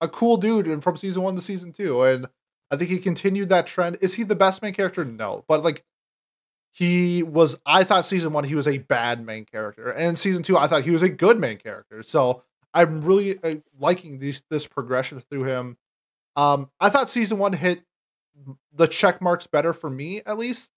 a 0.00 0.08
cool 0.08 0.36
dude 0.36 0.66
and 0.66 0.82
from 0.82 0.96
season 0.96 1.22
one 1.22 1.34
to 1.34 1.42
season 1.42 1.72
two 1.72 2.02
and 2.02 2.26
i 2.70 2.76
think 2.76 2.90
he 2.90 2.98
continued 2.98 3.48
that 3.48 3.66
trend. 3.66 3.98
Is 4.00 4.14
he 4.14 4.22
the 4.22 4.36
best 4.36 4.62
main 4.62 4.74
character? 4.74 5.04
No 5.04 5.44
but 5.48 5.64
like 5.64 5.84
he 6.72 7.22
was 7.22 7.58
i 7.66 7.82
thought 7.84 8.04
season 8.04 8.32
one 8.32 8.44
he 8.44 8.54
was 8.54 8.68
a 8.68 8.78
bad 8.78 9.24
main 9.24 9.44
character 9.44 9.90
and 9.90 10.18
season 10.18 10.42
two 10.42 10.56
i 10.56 10.66
thought 10.66 10.82
he 10.82 10.90
was 10.90 11.02
a 11.02 11.08
good 11.08 11.38
main 11.38 11.58
character. 11.58 12.02
So 12.02 12.42
i'm 12.74 13.02
really 13.02 13.42
uh, 13.42 13.56
liking 13.78 14.18
these 14.18 14.42
this 14.50 14.66
progression 14.66 15.20
through 15.20 15.44
him. 15.44 15.76
Um 16.36 16.70
i 16.80 16.88
thought 16.88 17.10
season 17.10 17.38
one 17.38 17.54
hit 17.54 17.82
the 18.72 18.86
check 18.86 19.20
marks 19.20 19.46
better 19.46 19.72
for 19.72 19.90
me 19.90 20.22
at 20.24 20.38
least 20.38 20.70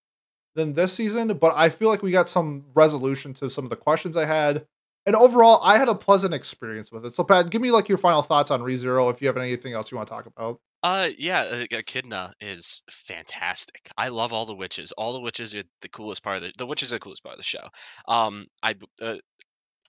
than 0.56 0.73
this 0.73 0.93
season 0.93 1.38
but 1.38 1.54
i 1.56 1.69
feel 1.69 1.89
like 1.89 2.01
we 2.01 2.12
got 2.12 2.27
some 2.27 2.65
resolution 2.73 3.34
to 3.36 3.49
some 3.49 3.63
of 3.63 3.69
the 3.69 3.75
questions 3.75 4.17
i 4.17 4.25
had. 4.25 4.65
And 5.06 5.15
overall 5.15 5.60
i 5.63 5.77
had 5.77 5.89
a 5.89 5.95
pleasant 5.95 6.34
experience 6.34 6.91
with 6.91 7.06
it. 7.06 7.15
So 7.15 7.23
pat 7.23 7.49
give 7.49 7.62
me 7.62 7.71
like 7.71 7.89
your 7.89 7.97
final 7.97 8.21
thoughts 8.21 8.49
on 8.49 8.62
rezero 8.62 9.12
if 9.12 9.21
you 9.21 9.27
have 9.27 9.38
anything 9.38 9.73
else 9.73 9.91
you 9.91 9.97
want 9.97 10.08
to 10.08 10.13
talk 10.13 10.25
about 10.25 10.60
uh, 10.84 11.10
yeah. 11.17 11.41
Uh, 11.41 11.65
Echidna 11.72 12.34
is 12.41 12.84
fantastic. 12.89 13.89
I 13.98 14.10
love 14.10 14.34
all 14.34 14.46
the 14.46 14.56
witches. 14.56 14.91
All 14.94 15.13
the 15.13 15.20
witches 15.20 15.56
are 15.56 15.63
the 15.82 15.89
coolest 15.89 16.24
part 16.24 16.38
of 16.38 16.44
the. 16.44 16.52
The 16.58 16.65
witches 16.65 16.91
are 16.91 16.96
the 16.96 17.00
coolest 17.00 17.24
part 17.24 17.34
of 17.34 17.39
the 17.39 17.44
show. 17.44 17.67
Um, 18.08 18.48
I 18.63 18.76
uh, 19.02 19.17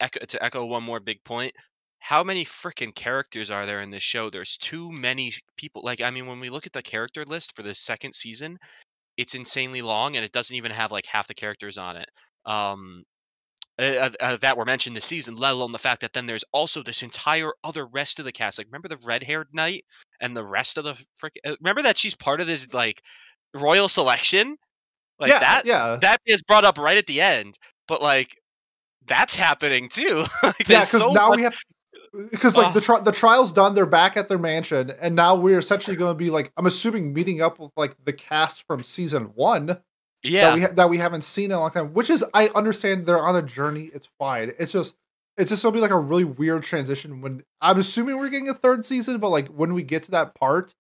echo 0.01 0.25
to 0.27 0.45
echo 0.45 0.67
one 0.67 0.83
more 0.83 1.01
big 1.01 1.23
point. 1.25 1.55
How 2.01 2.25
many 2.25 2.45
freaking 2.45 2.95
characters 2.95 3.51
are 3.51 3.65
there 3.67 3.81
in 3.81 3.91
this 3.91 4.03
show? 4.03 4.29
There's 4.29 4.57
too 4.59 4.91
many 4.91 5.33
people. 5.57 5.83
Like, 5.85 6.01
I 6.01 6.11
mean, 6.11 6.27
when 6.27 6.41
we 6.41 6.51
look 6.51 6.67
at 6.67 6.73
the 6.73 6.83
character 6.83 7.25
list 7.25 7.55
for 7.55 7.63
the 7.63 7.75
second 7.75 8.15
season, 8.15 8.59
it's 9.17 9.35
insanely 9.35 9.83
long, 9.83 10.17
and 10.17 10.25
it 10.25 10.33
doesn't 10.33 10.57
even 10.57 10.73
have 10.73 10.93
like 10.93 11.07
half 11.07 11.29
the 11.29 11.35
characters 11.35 11.79
on 11.79 11.97
it. 11.97 12.09
Um, 12.45 13.05
uh, 13.83 14.11
uh, 14.21 14.37
that 14.37 14.57
were 14.57 14.65
mentioned 14.65 14.97
this 14.97 15.05
season, 15.05 15.37
let 15.37 15.53
alone 15.53 15.73
the 15.73 15.79
fact 15.79 16.01
that 16.03 16.13
then 16.13 16.27
there's 16.27 16.45
also 16.53 16.83
this 16.83 17.03
entire 17.03 17.53
other 17.65 17.87
rest 17.87 18.19
of 18.19 18.25
the 18.25 18.33
cast. 18.33 18.59
Like, 18.59 18.67
remember 18.69 18.89
the 18.89 18.99
red-haired 19.05 19.49
knight 19.53 19.85
and 20.21 20.37
the 20.37 20.45
rest 20.45 20.79
of 20.79 20.85
the 20.85 20.95
frick? 21.17 21.35
uh, 21.47 21.55
Remember 21.61 21.83
that 21.83 21.97
she's 21.97 22.15
part 22.15 22.41
of 22.41 22.47
this 22.47 22.73
like 22.73 23.03
royal 23.55 23.89
selection, 23.89 24.57
like 25.19 25.31
yeah 25.31 25.39
that. 25.41 25.67
yeah 25.67 25.99
That 26.01 26.21
is 26.27 26.43
brought 26.43 26.65
up 26.65 26.79
right 26.79 26.97
at 26.97 27.07
the 27.07 27.21
end, 27.21 27.59
but 27.89 28.03
like 28.03 28.37
that's 29.07 29.35
happening 29.35 29.89
too. 29.89 30.25
like, 30.43 30.59
yeah 30.69 30.81
because 30.81 30.91
so 30.91 31.13
now 31.13 31.29
much- 31.29 31.37
we 31.37 31.43
have 31.43 31.55
because 32.31 32.57
like 32.57 32.73
the 32.75 32.79
Ugh. 32.81 32.85
tri- 32.85 33.01
the 33.01 33.13
trial's 33.13 33.53
done 33.53 33.75
they're 33.75 33.87
back 33.87 34.17
at 34.19 34.29
their 34.29 34.37
mansion 34.39 34.93
and 35.01 35.17
now 35.17 35.35
we're 35.35 35.59
essentially 35.59 35.97
going 35.97 36.11
to 36.13 36.19
be 36.19 36.29
like 36.29 36.53
i'm 36.59 36.67
assuming 36.67 37.15
meeting 37.15 37.41
up 37.41 37.59
with 37.59 37.71
like 37.75 37.97
the 38.05 38.13
cast 38.13 38.67
from 38.67 38.83
season 38.83 39.31
one 39.35 39.79
that 40.25 40.31
yeah, 40.31 40.55
we 40.55 40.61
ha- 40.63 40.73
that 40.75 40.89
we 40.91 40.99
haven't 40.99 41.23
seen 41.23 41.47
in 41.47 41.53
a 41.53 41.61
long 41.61 41.71
time 41.71 41.93
which 41.95 42.11
is 42.11 42.25
i 42.35 42.49
understand 42.55 43.07
they're 43.07 43.23
on 43.23 43.37
a 43.37 43.43
journey 43.43 43.91
it's 43.95 44.09
fine 44.19 44.53
it's 44.59 44.73
just 44.73 44.97
it's 45.37 45.51
just 45.51 45.63
gonna 45.63 45.75
be 45.75 45.81
like 45.81 45.91
a 45.91 45.99
really 45.99 46.25
weird 46.25 46.63
transition 46.63 47.21
when 47.21 47.43
i'm 47.61 47.79
assuming 47.79 48.17
we're 48.19 48.29
getting 48.29 48.49
a 48.49 48.55
third 48.55 48.85
season 48.85 49.19
but 49.19 49.29
like 49.31 49.49
when 49.49 49.75
we 49.75 49.83
get 49.83 50.03
to 50.05 50.11
that 50.11 50.35
part 50.35 50.75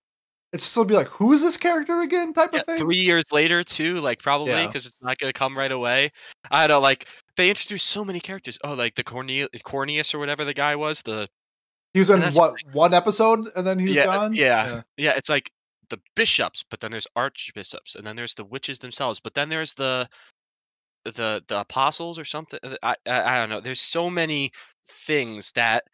it's 0.52 0.64
just 0.64 0.76
gonna 0.76 0.86
be 0.86 0.94
like 0.94 1.08
who 1.08 1.32
is 1.32 1.40
this 1.40 1.56
character 1.56 2.02
again 2.02 2.34
type 2.34 2.50
yeah, 2.52 2.60
of 2.60 2.66
thing 2.66 2.76
three 2.76 2.98
years 2.98 3.24
later 3.32 3.64
too, 3.64 3.94
like 3.96 4.18
probably 4.22 4.52
Yeah. 4.52 4.66
because 4.66 4.84
it's 4.84 4.96
not 5.00 5.16
gonna 5.16 5.32
come 5.32 5.56
right 5.56 5.72
away. 5.72 6.10
I 6.50 6.66
don't 6.66 6.76
know, 6.76 6.80
like 6.80 7.08
they 7.38 7.48
introduced 7.48 7.86
so 7.86 8.04
many 8.04 8.20
characters. 8.20 8.58
Oh, 8.62 8.74
like 8.74 8.94
the 8.94 9.02
Cornelius, 9.02 9.48
Cornelius 9.64 10.14
or 10.14 10.18
whatever 10.18 10.44
the 10.44 10.52
guy 10.52 10.76
was. 10.76 11.00
The 11.00 11.26
he 11.94 12.00
was 12.00 12.10
in 12.10 12.20
what 12.34 12.52
one 12.72 12.92
episode 12.92 13.48
and 13.56 13.66
then 13.66 13.78
he's 13.78 13.96
Yeah, 13.96 14.04
gone 14.04 14.34
yeah. 14.34 14.82
yeah, 14.98 15.14
it's 15.16 15.30
like 15.30 15.50
the 15.90 15.98
bishops, 16.14 16.64
but 16.68 16.80
then 16.80 16.90
there's 16.90 17.06
archbishops, 17.16 17.94
and 17.94 18.06
then 18.06 18.16
there's 18.16 18.34
the 18.34 18.44
witches 18.44 18.78
themselves, 18.78 19.20
but 19.20 19.34
then 19.34 19.48
there's 19.48 19.74
the 19.74 20.08
the 21.04 21.42
the 21.48 21.60
apostles 21.60 22.18
or 22.18 22.24
something. 22.24 22.60
uh, 22.62 22.76
I 22.82 22.94
I, 23.06 23.36
I 23.36 23.38
don't 23.38 23.50
know. 23.50 23.60
There's 23.60 23.80
so 23.80 24.10
many 24.10 24.52
things 24.86 25.52
that 25.52 25.84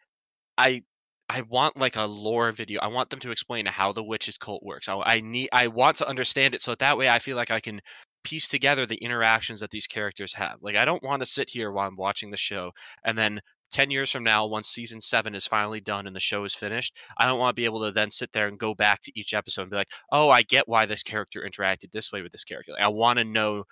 I 0.57 0.81
I 1.29 1.41
want 1.43 1.77
like 1.77 1.95
a 1.95 2.03
lore 2.05 2.51
video. 2.51 2.81
I 2.81 2.87
want 2.87 3.09
them 3.09 3.19
to 3.21 3.31
explain 3.31 3.65
how 3.65 3.91
the 3.93 4.03
witches 4.03 4.37
cult 4.37 4.63
works. 4.63 4.89
I, 4.89 4.97
I 5.05 5.21
need 5.21 5.49
I 5.53 5.67
want 5.67 5.97
to 5.97 6.07
understand 6.07 6.55
it 6.55 6.61
so 6.61 6.75
that 6.75 6.97
way 6.97 7.09
I 7.09 7.19
feel 7.19 7.37
like 7.37 7.51
I 7.51 7.59
can 7.59 7.81
piece 8.23 8.47
together 8.47 8.85
the 8.85 8.97
interactions 8.97 9.59
that 9.61 9.71
these 9.71 9.87
characters 9.87 10.33
have. 10.35 10.57
Like 10.61 10.75
I 10.75 10.85
don't 10.85 11.03
want 11.03 11.21
to 11.21 11.25
sit 11.25 11.49
here 11.49 11.71
while 11.71 11.87
I'm 11.87 11.95
watching 11.95 12.31
the 12.31 12.37
show 12.37 12.71
and 13.05 13.17
then 13.17 13.41
10 13.71 13.91
years 13.91 14.11
from 14.11 14.23
now 14.23 14.45
once 14.45 14.67
season 14.69 15.01
7 15.01 15.35
is 15.35 15.47
finally 15.47 15.81
done 15.81 16.07
and 16.07 16.15
the 16.15 16.19
show 16.19 16.43
is 16.43 16.55
finished, 16.55 16.97
I 17.17 17.25
don't 17.25 17.39
want 17.39 17.55
to 17.55 17.59
be 17.59 17.65
able 17.65 17.83
to 17.83 17.91
then 17.91 18.11
sit 18.11 18.31
there 18.33 18.47
and 18.47 18.57
go 18.59 18.73
back 18.73 19.01
to 19.01 19.11
each 19.15 19.33
episode 19.33 19.63
and 19.63 19.71
be 19.71 19.77
like, 19.77 19.91
"Oh, 20.11 20.29
I 20.29 20.41
get 20.43 20.67
why 20.67 20.85
this 20.85 21.03
character 21.03 21.47
interacted 21.47 21.91
this 21.91 22.11
way 22.11 22.21
with 22.21 22.31
this 22.31 22.43
character." 22.43 22.73
Like, 22.73 22.83
I 22.83 22.87
want 22.89 23.19
to 23.19 23.25
know 23.25 23.65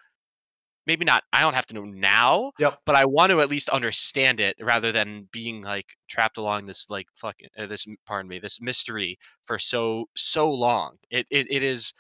maybe 0.88 1.05
not. 1.05 1.23
I 1.33 1.41
don't 1.41 1.53
have 1.53 1.67
to 1.67 1.75
know 1.75 1.83
now. 1.83 2.53
Yep. 2.57 2.79
But 2.86 2.95
I 2.95 3.05
want 3.05 3.29
to 3.31 3.41
at 3.41 3.49
least 3.49 3.69
understand 3.69 4.39
it 4.39 4.55
rather 4.60 4.91
than 4.91 5.27
being 5.31 5.62
like 5.62 5.86
trapped 6.10 6.38
along 6.38 6.65
this 6.65 6.89
like 6.89 7.05
fucking 7.15 7.49
uh, 7.60 7.67
this 7.67 7.86
pardon 8.07 8.29
me 8.29 8.39
this 8.39 8.60
mystery 8.62 9.17
for 9.45 9.60
so 9.60 10.05
so 10.15 10.51
long. 10.51 10.95
It 11.12 11.27
it, 11.29 11.47
it 11.51 11.62
is. 11.62 11.93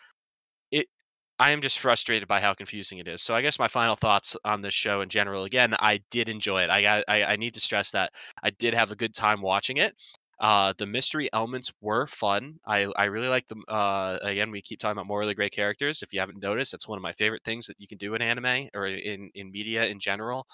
I 1.39 1.51
am 1.51 1.61
just 1.61 1.79
frustrated 1.79 2.27
by 2.27 2.41
how 2.41 2.53
confusing 2.53 2.97
it 2.97 3.07
is. 3.07 3.21
So 3.21 3.35
I 3.35 3.41
guess 3.41 3.59
my 3.59 3.67
final 3.67 3.95
thoughts 3.95 4.35
on 4.43 4.61
this 4.61 4.73
show 4.73 5.01
in 5.01 5.09
general. 5.09 5.43
Again, 5.43 5.75
I 5.79 5.99
did 6.09 6.29
enjoy 6.29 6.63
it. 6.63 6.69
I 6.69 6.81
got 6.81 7.03
I, 7.07 7.23
I 7.23 7.35
need 7.35 7.53
to 7.53 7.59
stress 7.59 7.91
that 7.91 8.13
I 8.43 8.49
did 8.49 8.73
have 8.73 8.91
a 8.91 8.95
good 8.95 9.13
time 9.13 9.41
watching 9.41 9.77
it. 9.77 9.93
Uh, 10.39 10.73
the 10.77 10.85
mystery 10.85 11.29
elements 11.33 11.71
were 11.81 12.05
fun. 12.07 12.59
I, 12.65 12.91
I 12.95 13.05
really 13.05 13.27
like 13.27 13.47
them. 13.47 13.63
Uh, 13.67 14.19
again, 14.21 14.51
we 14.51 14.61
keep 14.61 14.79
talking 14.79 14.93
about 14.93 15.07
morally 15.07 15.33
great 15.33 15.51
characters. 15.51 16.03
If 16.03 16.13
you 16.13 16.19
haven't 16.19 16.41
noticed, 16.43 16.71
that's 16.71 16.87
one 16.87 16.97
of 16.97 17.01
my 17.01 17.11
favorite 17.11 17.43
things 17.43 17.65
that 17.65 17.75
you 17.79 17.87
can 17.87 17.97
do 17.97 18.13
in 18.13 18.21
anime 18.21 18.69
or 18.75 18.85
in, 18.85 19.31
in 19.33 19.51
media 19.51 19.85
in 19.85 19.99
general. 19.99 20.45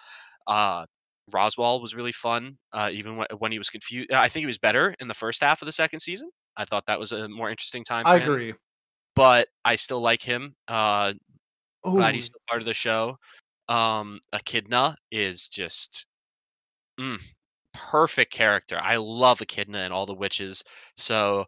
Uh, 0.48 0.86
Roswaal 1.34 1.82
was 1.82 1.96
really 1.96 2.12
fun, 2.12 2.58
uh, 2.74 2.90
even 2.94 3.18
when, 3.18 3.28
when 3.40 3.52
he 3.52 3.58
was 3.58 3.70
confused. 3.70 4.12
I 4.12 4.30
think 4.30 4.44
he 4.44 4.48
was 4.48 4.58
better 4.58 4.96
in 5.00 5.08
the 5.08 5.14
first 5.14 5.42
half 5.42 5.62
of 5.62 5.66
the 5.66 5.72
second 5.72 6.00
season. 6.00 6.30
I 6.56 6.66
thought 6.66 6.86
that 6.86 7.00
was 7.00 7.12
a 7.12 7.28
more 7.30 7.50
interesting 7.50 7.84
time. 7.84 8.06
I 8.06 8.18
him, 8.18 8.24
agree. 8.24 8.54
But 9.16 9.48
I 9.66 9.76
still 9.76 10.02
like 10.02 10.22
him. 10.22 10.56
Uh, 10.68 11.14
glad 11.84 12.16
he's 12.16 12.26
still 12.26 12.42
part 12.48 12.62
of 12.62 12.66
the 12.66 12.74
show. 12.74 13.18
Um, 13.70 14.20
Echidna 14.34 14.96
is 15.12 15.48
just 15.48 16.06
mm, 17.00 17.22
perfect 17.74 18.32
character. 18.32 18.80
I 18.82 18.98
love 18.98 19.42
Echidna 19.42 19.80
and 19.80 19.94
all 19.94 20.06
the 20.06 20.14
witches. 20.14 20.64
So 20.98 21.46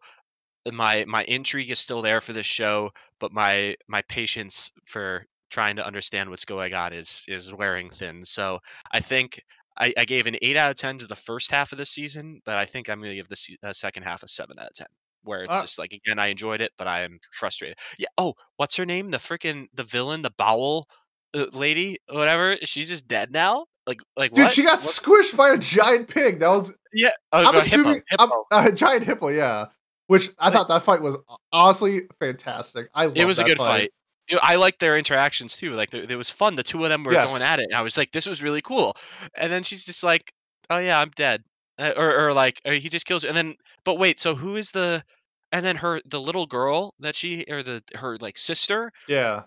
my 0.71 1.05
my 1.07 1.23
intrigue 1.25 1.71
is 1.71 1.79
still 1.79 2.01
there 2.01 2.21
for 2.21 2.33
this 2.33 2.45
show, 2.45 2.91
but 3.19 3.31
my 3.31 3.75
my 3.87 4.01
patience 4.03 4.71
for 4.85 5.25
trying 5.49 5.75
to 5.75 5.85
understand 5.85 6.29
what's 6.29 6.45
going 6.45 6.73
on 6.73 6.93
is 6.93 7.25
is 7.27 7.53
wearing 7.53 7.89
thin. 7.89 8.23
So 8.23 8.59
I 8.91 8.99
think 8.99 9.41
I, 9.77 9.93
I 9.97 10.05
gave 10.05 10.25
an 10.27 10.37
eight 10.41 10.57
out 10.57 10.71
of 10.71 10.77
ten 10.77 10.97
to 10.99 11.07
the 11.07 11.15
first 11.15 11.51
half 11.51 11.71
of 11.71 11.77
the 11.77 11.85
season, 11.85 12.41
but 12.45 12.57
I 12.57 12.65
think 12.65 12.89
I'm 12.89 12.99
going 12.99 13.11
to 13.11 13.15
give 13.15 13.27
the 13.27 13.35
se- 13.35 13.57
uh, 13.63 13.73
second 13.73 14.03
half 14.03 14.23
a 14.23 14.27
seven 14.27 14.57
out 14.59 14.67
of 14.67 14.73
ten. 14.73 14.87
Where 15.25 15.43
it's 15.43 15.53
Uh, 15.55 15.61
just 15.61 15.77
like 15.77 15.91
again, 15.93 16.17
I 16.19 16.27
enjoyed 16.27 16.61
it, 16.61 16.71
but 16.77 16.87
I 16.87 17.01
am 17.01 17.19
frustrated. 17.33 17.77
Yeah. 17.97 18.07
Oh, 18.17 18.33
what's 18.57 18.75
her 18.77 18.85
name? 18.85 19.09
The 19.09 19.17
freaking 19.17 19.65
the 19.73 19.83
villain, 19.83 20.21
the 20.21 20.31
bowel 20.37 20.87
uh, 21.35 21.47
lady, 21.53 21.97
whatever. 22.09 22.55
She's 22.63 22.87
just 22.87 23.07
dead 23.07 23.31
now. 23.31 23.65
Like 23.85 23.99
like 24.15 24.31
dude, 24.31 24.45
what? 24.45 24.53
she 24.53 24.63
got 24.63 24.79
What? 24.79 24.93
squished 24.95 25.35
by 25.35 25.49
a 25.49 25.57
giant 25.57 26.07
pig. 26.07 26.39
That 26.39 26.47
was 26.49 26.73
Yeah. 26.93 27.09
Oh, 27.31 27.45
I'm 27.45 27.53
no, 27.53 27.59
assuming 27.59 28.01
hippo. 28.09 28.23
I'm- 28.23 28.29
Hippo. 28.51 28.69
a 28.69 28.71
giant 28.71 29.03
hippo, 29.03 29.27
yeah. 29.27 29.65
Which 30.07 30.29
I 30.39 30.45
Like- 30.45 30.53
thought 30.53 30.67
that 30.69 30.83
fight 30.83 31.01
was 31.01 31.17
honestly 31.51 32.01
fantastic. 32.19 32.89
I 32.93 33.07
it 33.07 33.25
was 33.25 33.39
a 33.39 33.43
good 33.43 33.57
fight. 33.57 33.91
Know, 34.31 34.39
I 34.41 34.55
liked 34.55 34.79
their 34.79 34.97
interactions 34.97 35.55
too. 35.55 35.73
Like 35.73 35.93
it 35.93 36.09
it 36.09 36.15
was 36.15 36.29
fun. 36.31 36.55
The 36.55 36.63
two 36.63 36.83
of 36.83 36.89
them 36.89 37.03
were 37.03 37.11
Yes. 37.13 37.29
going 37.29 37.41
at 37.43 37.59
it, 37.59 37.65
and 37.69 37.75
I 37.77 37.81
was 37.81 37.95
like, 37.97 38.11
"This 38.11 38.25
was 38.25 38.41
really 38.41 38.61
cool." 38.61 38.95
And 39.35 39.51
then 39.51 39.61
she's 39.61 39.85
just 39.85 40.03
like, 40.03 40.33
"Oh 40.71 40.79
yeah, 40.79 40.99
I'm 40.99 41.11
dead," 41.15 41.43
uh, 41.79 41.93
or 41.97 42.27
or 42.27 42.33
like 42.33 42.61
uh, 42.65 42.71
he 42.71 42.89
just 42.89 43.05
kills 43.05 43.23
her. 43.23 43.29
And 43.29 43.37
then, 43.37 43.55
but 43.83 43.97
wait, 43.97 44.19
so 44.19 44.35
who 44.35 44.55
is 44.55 44.71
the? 44.71 45.03
And 45.51 45.65
then 45.65 45.77
her, 45.77 46.01
the 46.05 46.19
little 46.19 46.45
girl 46.47 46.93
that 46.99 47.15
she 47.15 47.45
or 47.49 47.63
the 47.63 47.81
her 47.95 48.17
like 48.19 48.37
sister 48.37 48.91
Yeah. 49.07 49.43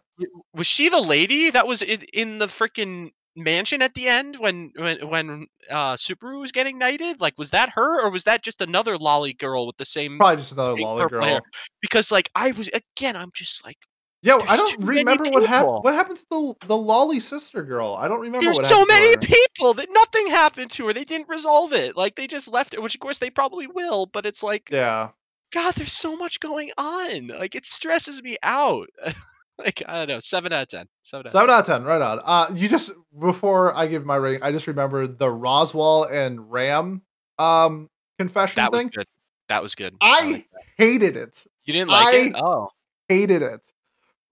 was 0.53 0.67
she 0.67 0.89
the 0.89 1.01
lady 1.01 1.51
that 1.51 1.67
was 1.67 1.83
in, 1.83 2.03
in 2.13 2.39
the 2.39 2.47
freaking 2.47 3.11
mansion 3.37 3.83
at 3.83 3.95
the 3.95 4.09
end 4.09 4.37
when 4.37 4.73
when 4.77 5.09
when 5.09 5.47
uh 5.71 5.95
Subaru 5.95 6.41
was 6.41 6.53
getting 6.53 6.79
knighted? 6.79 7.21
Like, 7.21 7.35
was 7.39 7.51
that 7.51 7.71
her 7.71 8.03
or 8.05 8.11
was 8.11 8.25
that 8.25 8.43
just 8.43 8.61
another 8.61 8.97
lolly 8.97 9.33
girl 9.35 9.67
with 9.67 9.77
the 9.77 9.85
same? 9.85 10.19
Probably 10.19 10.37
just 10.37 10.53
another 10.53 10.77
lolly 10.77 11.07
girl. 11.07 11.25
hair? 11.25 11.41
Because 11.81 12.11
like 12.11 12.31
I 12.35 12.53
was 12.53 12.69
again, 12.69 13.17
I'm 13.17 13.31
just 13.35 13.65
like. 13.65 13.79
Yeah, 14.21 14.39
I 14.49 14.57
don't 14.57 14.83
remember 14.85 15.25
what 15.31 15.47
happened. 15.47 15.79
What 15.83 15.95
happened 15.95 16.19
to 16.19 16.27
the 16.31 16.67
the 16.67 16.77
lolly 16.77 17.21
sister 17.21 17.63
girl? 17.63 17.95
I 17.99 18.09
don't 18.09 18.21
remember. 18.21 18.45
There's 18.45 18.57
what 18.57 18.67
so 18.67 18.85
many 18.85 19.17
people 19.17 19.75
that 19.75 19.89
nothing 19.91 20.27
happened 20.27 20.71
to 20.73 20.87
her. 20.89 20.93
They 20.93 21.05
didn't 21.05 21.29
resolve 21.29 21.73
it. 21.73 21.97
Like 21.97 22.17
they 22.17 22.27
just 22.27 22.49
left 22.49 22.75
it, 22.75 22.83
which 22.83 22.95
of 22.95 23.01
course 23.01 23.21
they 23.21 23.31
probably 23.31 23.69
will. 23.69 24.07
But 24.07 24.27
it's 24.27 24.43
like, 24.43 24.71
Yeah. 24.71 25.11
God, 25.53 25.75
there's 25.75 25.93
so 25.93 26.17
much 26.17 26.41
going 26.41 26.71
on. 26.77 27.29
Like 27.29 27.55
it 27.55 27.65
stresses 27.65 28.23
me 28.23 28.37
out. 28.43 28.89
like 29.59 29.83
I 29.87 29.99
don't 29.99 30.09
know, 30.09 30.19
seven 30.21 30.53
out 30.53 30.63
of 30.63 30.69
ten. 30.69 30.87
Seven 31.03 31.27
out. 31.27 31.27
Of 31.27 31.33
Seven 31.33 31.51
out 31.51 31.61
of 31.61 31.67
ten, 31.67 31.85
right 31.85 32.03
on. 32.03 32.21
Uh, 32.25 32.47
you 32.55 32.69
just 32.69 32.91
before 33.19 33.73
I 33.75 33.87
give 33.87 34.05
my 34.05 34.17
rating, 34.17 34.43
I 34.43 34.51
just 34.51 34.67
remember 34.67 35.07
the 35.07 35.27
Roswaal 35.29 36.11
and 36.13 36.51
Ram 36.51 37.03
um 37.39 37.89
confession 38.19 38.57
That 38.57 38.73
was 38.73 38.85
good. 38.91 39.07
That 39.49 39.63
was 39.63 39.75
good. 39.77 39.95
I 40.01 40.33
like 40.33 40.51
that. 40.53 40.63
hated 40.77 41.17
it. 41.17 41.47
you 41.65 41.73
didn't 41.73 41.91
like 41.91 42.15
it. 42.15 42.35
Oh, 42.37 42.69
Hated 43.09 43.43
it. 43.43 43.61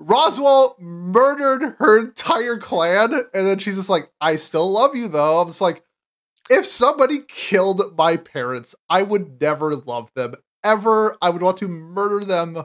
Roswaal 0.02 0.78
murdered 0.78 1.76
her 1.78 1.98
entire 1.98 2.58
clan, 2.58 3.12
and 3.12 3.46
then 3.46 3.58
she's 3.58 3.76
just 3.76 3.88
like, 3.88 4.10
"I 4.20 4.36
still 4.36 4.70
love 4.70 4.94
you, 4.94 5.08
though." 5.08 5.40
I'm 5.40 5.48
just 5.48 5.60
like, 5.60 5.82
if 6.50 6.66
somebody 6.66 7.20
killed 7.26 7.96
my 7.96 8.16
parents, 8.16 8.74
I 8.90 9.02
would 9.02 9.40
never 9.40 9.74
love 9.74 10.10
them 10.14 10.34
ever. 10.62 11.16
I 11.22 11.30
would 11.30 11.42
want 11.42 11.56
to 11.58 11.68
murder 11.68 12.24
them 12.24 12.64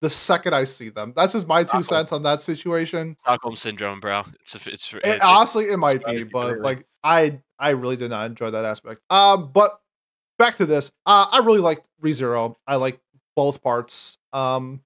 the 0.00 0.10
second 0.10 0.54
I 0.54 0.64
see 0.64 0.88
them. 0.90 1.12
That's 1.16 1.32
just 1.32 1.48
my 1.48 1.64
two 1.64 1.82
cents 1.82 2.12
on 2.12 2.22
that 2.22 2.42
situation. 2.42 3.16
Stockholm 3.18 3.56
syndrome, 3.56 3.98
bro. 3.98 4.22
It's 4.40 4.54
a, 4.54 4.70
it's 4.70 4.94
It, 4.94 5.00
it- 5.04 5.22
honestly, 5.22 5.64
it 5.64 5.76
might 5.78 6.04
be, 6.04 6.22
but 6.24 6.60
like 6.60 6.86
I, 7.02 7.40
I 7.58 7.70
really 7.70 7.96
did 7.96 8.10
not 8.10 8.26
enjoy 8.26 8.50
that 8.50 8.64
aspect. 8.64 9.00
Um, 9.10 9.50
but 9.52 9.80
back 10.38 10.56
to 10.58 10.66
this, 10.66 10.92
uh, 11.06 11.26
I 11.32 11.40
really 11.40 11.58
liked 11.58 11.84
ReZero. 12.02 12.54
I 12.66 12.76
like 12.76 13.00
both 13.34 13.60
parts. 13.62 14.18
Um, 14.32 14.82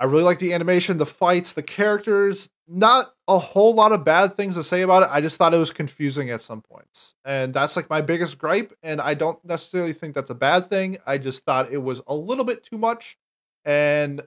I 0.00 0.04
really 0.04 0.22
like 0.22 0.38
the 0.38 0.52
animation, 0.52 0.98
the 0.98 1.06
fights, 1.06 1.52
the 1.52 1.62
characters. 1.62 2.50
Not 2.70 3.14
a 3.26 3.38
whole 3.38 3.74
lot 3.74 3.92
of 3.92 4.04
bad 4.04 4.34
things 4.34 4.54
to 4.54 4.62
say 4.62 4.82
about 4.82 5.02
it. 5.02 5.08
I 5.10 5.20
just 5.22 5.36
thought 5.36 5.54
it 5.54 5.58
was 5.58 5.72
confusing 5.72 6.28
at 6.30 6.42
some 6.42 6.60
points, 6.60 7.14
and 7.24 7.54
that's 7.54 7.76
like 7.76 7.88
my 7.88 8.02
biggest 8.02 8.38
gripe. 8.38 8.74
And 8.82 9.00
I 9.00 9.14
don't 9.14 9.42
necessarily 9.44 9.94
think 9.94 10.14
that's 10.14 10.30
a 10.30 10.34
bad 10.34 10.66
thing. 10.66 10.98
I 11.06 11.16
just 11.16 11.44
thought 11.44 11.72
it 11.72 11.78
was 11.82 12.02
a 12.06 12.14
little 12.14 12.44
bit 12.44 12.62
too 12.62 12.76
much, 12.76 13.16
and 13.64 14.22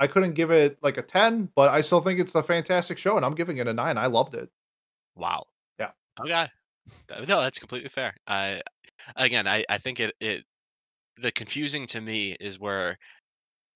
I 0.00 0.06
couldn't 0.06 0.32
give 0.32 0.50
it 0.50 0.78
like 0.82 0.98
a 0.98 1.02
10, 1.02 1.50
but 1.54 1.70
I 1.70 1.80
still 1.80 2.00
think 2.00 2.18
it's 2.20 2.34
a 2.34 2.42
fantastic 2.42 2.98
show 2.98 3.16
and 3.16 3.24
I'm 3.24 3.34
giving 3.34 3.58
it 3.58 3.68
a 3.68 3.72
9. 3.72 3.96
I 3.96 4.06
loved 4.06 4.34
it. 4.34 4.50
wow. 5.14 5.44
Yeah. 5.78 5.90
Okay. 6.20 6.48
No, 7.26 7.40
that's 7.40 7.58
completely 7.58 7.88
fair. 7.88 8.14
I 8.26 8.60
again, 9.16 9.46
I 9.48 9.64
I 9.68 9.78
think 9.78 10.00
it 10.00 10.14
it 10.20 10.44
the 11.16 11.32
confusing 11.32 11.86
to 11.88 12.00
me 12.00 12.36
is 12.38 12.58
where 12.58 12.98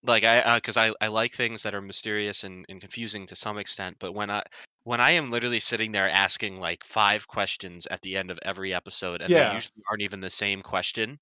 like 0.04 0.24
I 0.24 0.40
uh, 0.40 0.54
because 0.56 0.76
I 0.76 0.92
I 1.00 1.08
like 1.08 1.32
things 1.32 1.62
that 1.62 1.74
are 1.74 1.80
mysterious 1.82 2.44
and, 2.44 2.64
and 2.68 2.80
confusing 2.80 3.26
to 3.26 3.36
some 3.36 3.58
extent, 3.58 3.96
but 3.98 4.12
when 4.14 4.30
I 4.30 4.42
when 4.84 5.00
I 5.00 5.10
am 5.12 5.30
literally 5.30 5.60
sitting 5.60 5.92
there 5.92 6.08
asking 6.08 6.60
like 6.60 6.84
five 6.84 7.26
questions 7.28 7.86
at 7.86 8.00
the 8.02 8.16
end 8.16 8.30
of 8.30 8.38
every 8.42 8.72
episode 8.72 9.20
and 9.20 9.30
Yeah. 9.30 9.48
they 9.48 9.54
usually 9.54 9.82
aren't 9.90 10.02
even 10.02 10.20
the 10.20 10.30
same 10.30 10.62
question, 10.62 11.18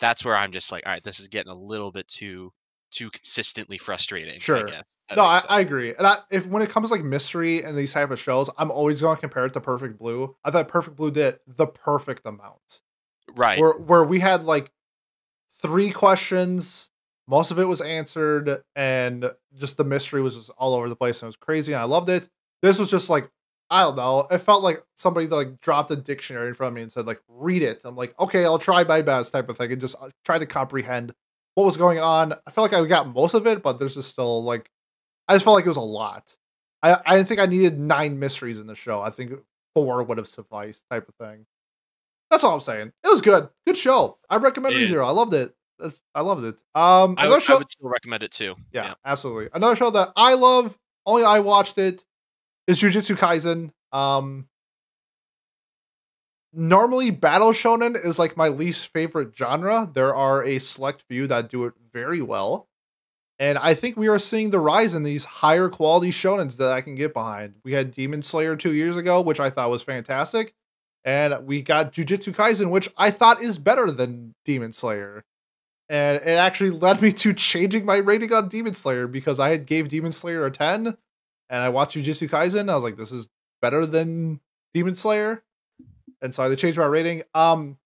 that's 0.00 0.24
where 0.24 0.34
I'm 0.34 0.52
just 0.52 0.70
like, 0.72 0.84
all 0.84 0.92
right, 0.92 1.02
this 1.02 1.20
is 1.20 1.28
getting 1.28 1.50
a 1.52 1.56
little 1.56 1.90
bit 1.92 2.08
too 2.08 2.52
too 2.92 3.10
consistently 3.10 3.78
frustrating. 3.78 4.38
Sure. 4.38 4.66
I 4.68 4.70
guess. 4.70 4.96
No, 5.16 5.22
I. 5.24 5.40
I 5.48 5.60
agree. 5.60 5.92
And 5.96 6.06
I, 6.06 6.18
if 6.30 6.46
when 6.46 6.62
it 6.62 6.70
comes 6.70 6.88
to 6.88 6.94
like 6.94 7.04
mystery 7.04 7.62
and 7.62 7.76
these 7.76 7.92
type 7.92 8.10
of 8.10 8.20
shows, 8.20 8.48
I'm 8.58 8.70
always 8.70 9.00
going 9.00 9.16
to 9.16 9.20
compare 9.20 9.44
it 9.46 9.52
to 9.54 9.60
Perfect 9.60 9.98
Blue. 9.98 10.36
I 10.44 10.50
thought 10.50 10.68
Perfect 10.68 10.96
Blue 10.96 11.10
did 11.10 11.38
the 11.46 11.66
perfect 11.66 12.26
amount. 12.26 12.80
right. 13.34 13.58
Where 13.58 13.72
where 13.72 14.04
we 14.04 14.20
had 14.20 14.44
like 14.44 14.72
three 15.60 15.90
questions, 15.90 16.90
most 17.28 17.50
of 17.50 17.58
it 17.58 17.64
was 17.64 17.80
answered, 17.80 18.62
and 18.74 19.30
just 19.54 19.76
the 19.76 19.84
mystery 19.84 20.22
was 20.22 20.36
just 20.36 20.50
all 20.58 20.74
over 20.74 20.88
the 20.88 20.96
place 20.96 21.20
and 21.20 21.26
it 21.26 21.28
was 21.28 21.36
crazy. 21.36 21.72
And 21.72 21.82
I 21.82 21.84
loved 21.84 22.08
it. 22.08 22.28
This 22.62 22.78
was 22.78 22.90
just 22.90 23.10
like 23.10 23.30
I 23.68 23.82
don't 23.82 23.96
know. 23.96 24.26
It 24.30 24.38
felt 24.38 24.62
like 24.62 24.78
somebody 24.96 25.26
like 25.26 25.60
dropped 25.60 25.90
a 25.90 25.96
dictionary 25.96 26.48
in 26.48 26.54
front 26.54 26.68
of 26.68 26.74
me 26.74 26.82
and 26.82 26.92
said 26.92 27.06
like 27.06 27.20
read 27.28 27.62
it. 27.62 27.80
I'm 27.84 27.96
like 27.96 28.18
okay, 28.18 28.44
I'll 28.44 28.58
try 28.58 28.84
my 28.84 29.02
best 29.02 29.32
type 29.32 29.48
of 29.48 29.58
thing 29.58 29.72
and 29.72 29.80
just 29.80 29.96
uh, 30.00 30.10
try 30.24 30.38
to 30.38 30.46
comprehend 30.46 31.14
what 31.54 31.64
was 31.64 31.76
going 31.76 31.98
on. 31.98 32.34
I 32.46 32.50
felt 32.50 32.70
like 32.70 32.80
I 32.80 32.86
got 32.86 33.12
most 33.12 33.34
of 33.34 33.46
it, 33.46 33.62
but 33.62 33.78
there's 33.78 33.94
just 33.94 34.10
still 34.10 34.44
like 34.44 34.70
I 35.28 35.34
just 35.34 35.44
felt 35.44 35.56
like 35.56 35.64
it 35.66 35.70
was 35.70 35.76
a 35.76 35.80
lot. 35.80 36.36
I 36.82 36.96
I 37.04 37.16
didn't 37.16 37.28
think 37.28 37.40
I 37.40 37.46
needed 37.46 37.78
nine 37.78 38.18
mysteries 38.18 38.60
in 38.60 38.66
the 38.68 38.74
show. 38.76 39.00
I 39.00 39.10
think 39.10 39.32
four 39.74 40.02
would 40.02 40.18
have 40.18 40.28
sufficed 40.28 40.84
type 40.90 41.08
of 41.08 41.14
thing. 41.16 41.46
That's 42.30 42.44
all 42.44 42.54
I'm 42.54 42.60
saying. 42.60 42.92
It 43.04 43.08
was 43.08 43.20
good. 43.20 43.48
Good 43.66 43.76
show. 43.76 44.18
I 44.28 44.36
recommend 44.36 44.76
is. 44.76 44.90
ReZero. 44.90 45.06
I 45.06 45.10
loved 45.10 45.34
it. 45.34 45.54
That's, 45.78 46.02
I 46.14 46.22
loved 46.22 46.44
it. 46.44 46.54
Um 46.74 47.14
I 47.18 47.28
would, 47.28 47.48
I 47.48 47.54
would 47.56 47.70
still 47.70 47.88
recommend 47.88 48.22
it 48.22 48.32
too. 48.32 48.54
yeah, 48.72 48.94
absolutely. 49.04 49.48
Another 49.52 49.76
show 49.76 49.90
that 49.90 50.12
I 50.16 50.34
love, 50.34 50.78
only 51.04 51.24
I 51.24 51.40
watched 51.40 51.78
it, 51.78 52.04
is 52.66 52.80
Jujutsu 52.80 53.16
Kaisen. 53.16 53.70
Um 53.96 54.48
normally 56.52 57.10
battle 57.10 57.52
shonen 57.52 57.94
is 58.02 58.18
like 58.18 58.36
my 58.36 58.48
least 58.48 58.88
favorite 58.92 59.36
genre. 59.36 59.90
There 59.92 60.14
are 60.14 60.42
a 60.42 60.58
select 60.58 61.04
few 61.08 61.26
that 61.26 61.48
do 61.50 61.66
it 61.66 61.74
very 61.92 62.22
well. 62.22 62.68
And 63.38 63.58
I 63.58 63.74
think 63.74 63.98
we 63.98 64.08
are 64.08 64.18
seeing 64.18 64.48
the 64.48 64.60
rise 64.60 64.94
in 64.94 65.02
these 65.02 65.26
higher 65.26 65.68
quality 65.68 66.10
shonens 66.10 66.56
that 66.56 66.72
I 66.72 66.80
can 66.80 66.94
get 66.94 67.12
behind. 67.12 67.56
We 67.64 67.74
had 67.74 67.90
Demon 67.90 68.22
Slayer 68.22 68.56
2 68.56 68.72
years 68.72 68.96
ago, 68.96 69.20
which 69.20 69.38
I 69.38 69.50
thought 69.50 69.70
was 69.70 69.82
fantastic. 69.82 70.54
And 71.04 71.46
we 71.46 71.60
got 71.60 71.92
Jujutsu 71.92 72.34
Kaisen, 72.34 72.70
which 72.70 72.88
I 72.96 73.10
thought 73.10 73.42
is 73.42 73.58
better 73.58 73.90
than 73.90 74.34
Demon 74.46 74.72
Slayer 74.72 75.24
and 75.88 76.20
it 76.22 76.38
actually 76.38 76.70
led 76.70 77.00
me 77.00 77.12
to 77.12 77.32
changing 77.32 77.84
my 77.84 77.96
rating 77.96 78.32
on 78.32 78.48
Demon 78.48 78.74
Slayer 78.74 79.06
because 79.06 79.38
I 79.38 79.50
had 79.50 79.66
gave 79.66 79.88
Demon 79.88 80.12
Slayer 80.12 80.44
a 80.44 80.50
10 80.50 80.96
and 81.48 81.62
I 81.62 81.68
watched 81.68 81.96
Jujutsu 81.96 82.28
Kaisen. 82.28 82.68
I 82.68 82.74
was 82.74 82.84
like, 82.84 82.96
this 82.96 83.12
is 83.12 83.28
better 83.62 83.86
than 83.86 84.40
Demon 84.74 84.96
Slayer, 84.96 85.42
and 86.20 86.34
so 86.34 86.42
I 86.42 86.46
had 86.46 86.50
to 86.50 86.60
change 86.60 86.76
my 86.76 86.84
rating. 86.84 87.22
Um, 87.34 87.78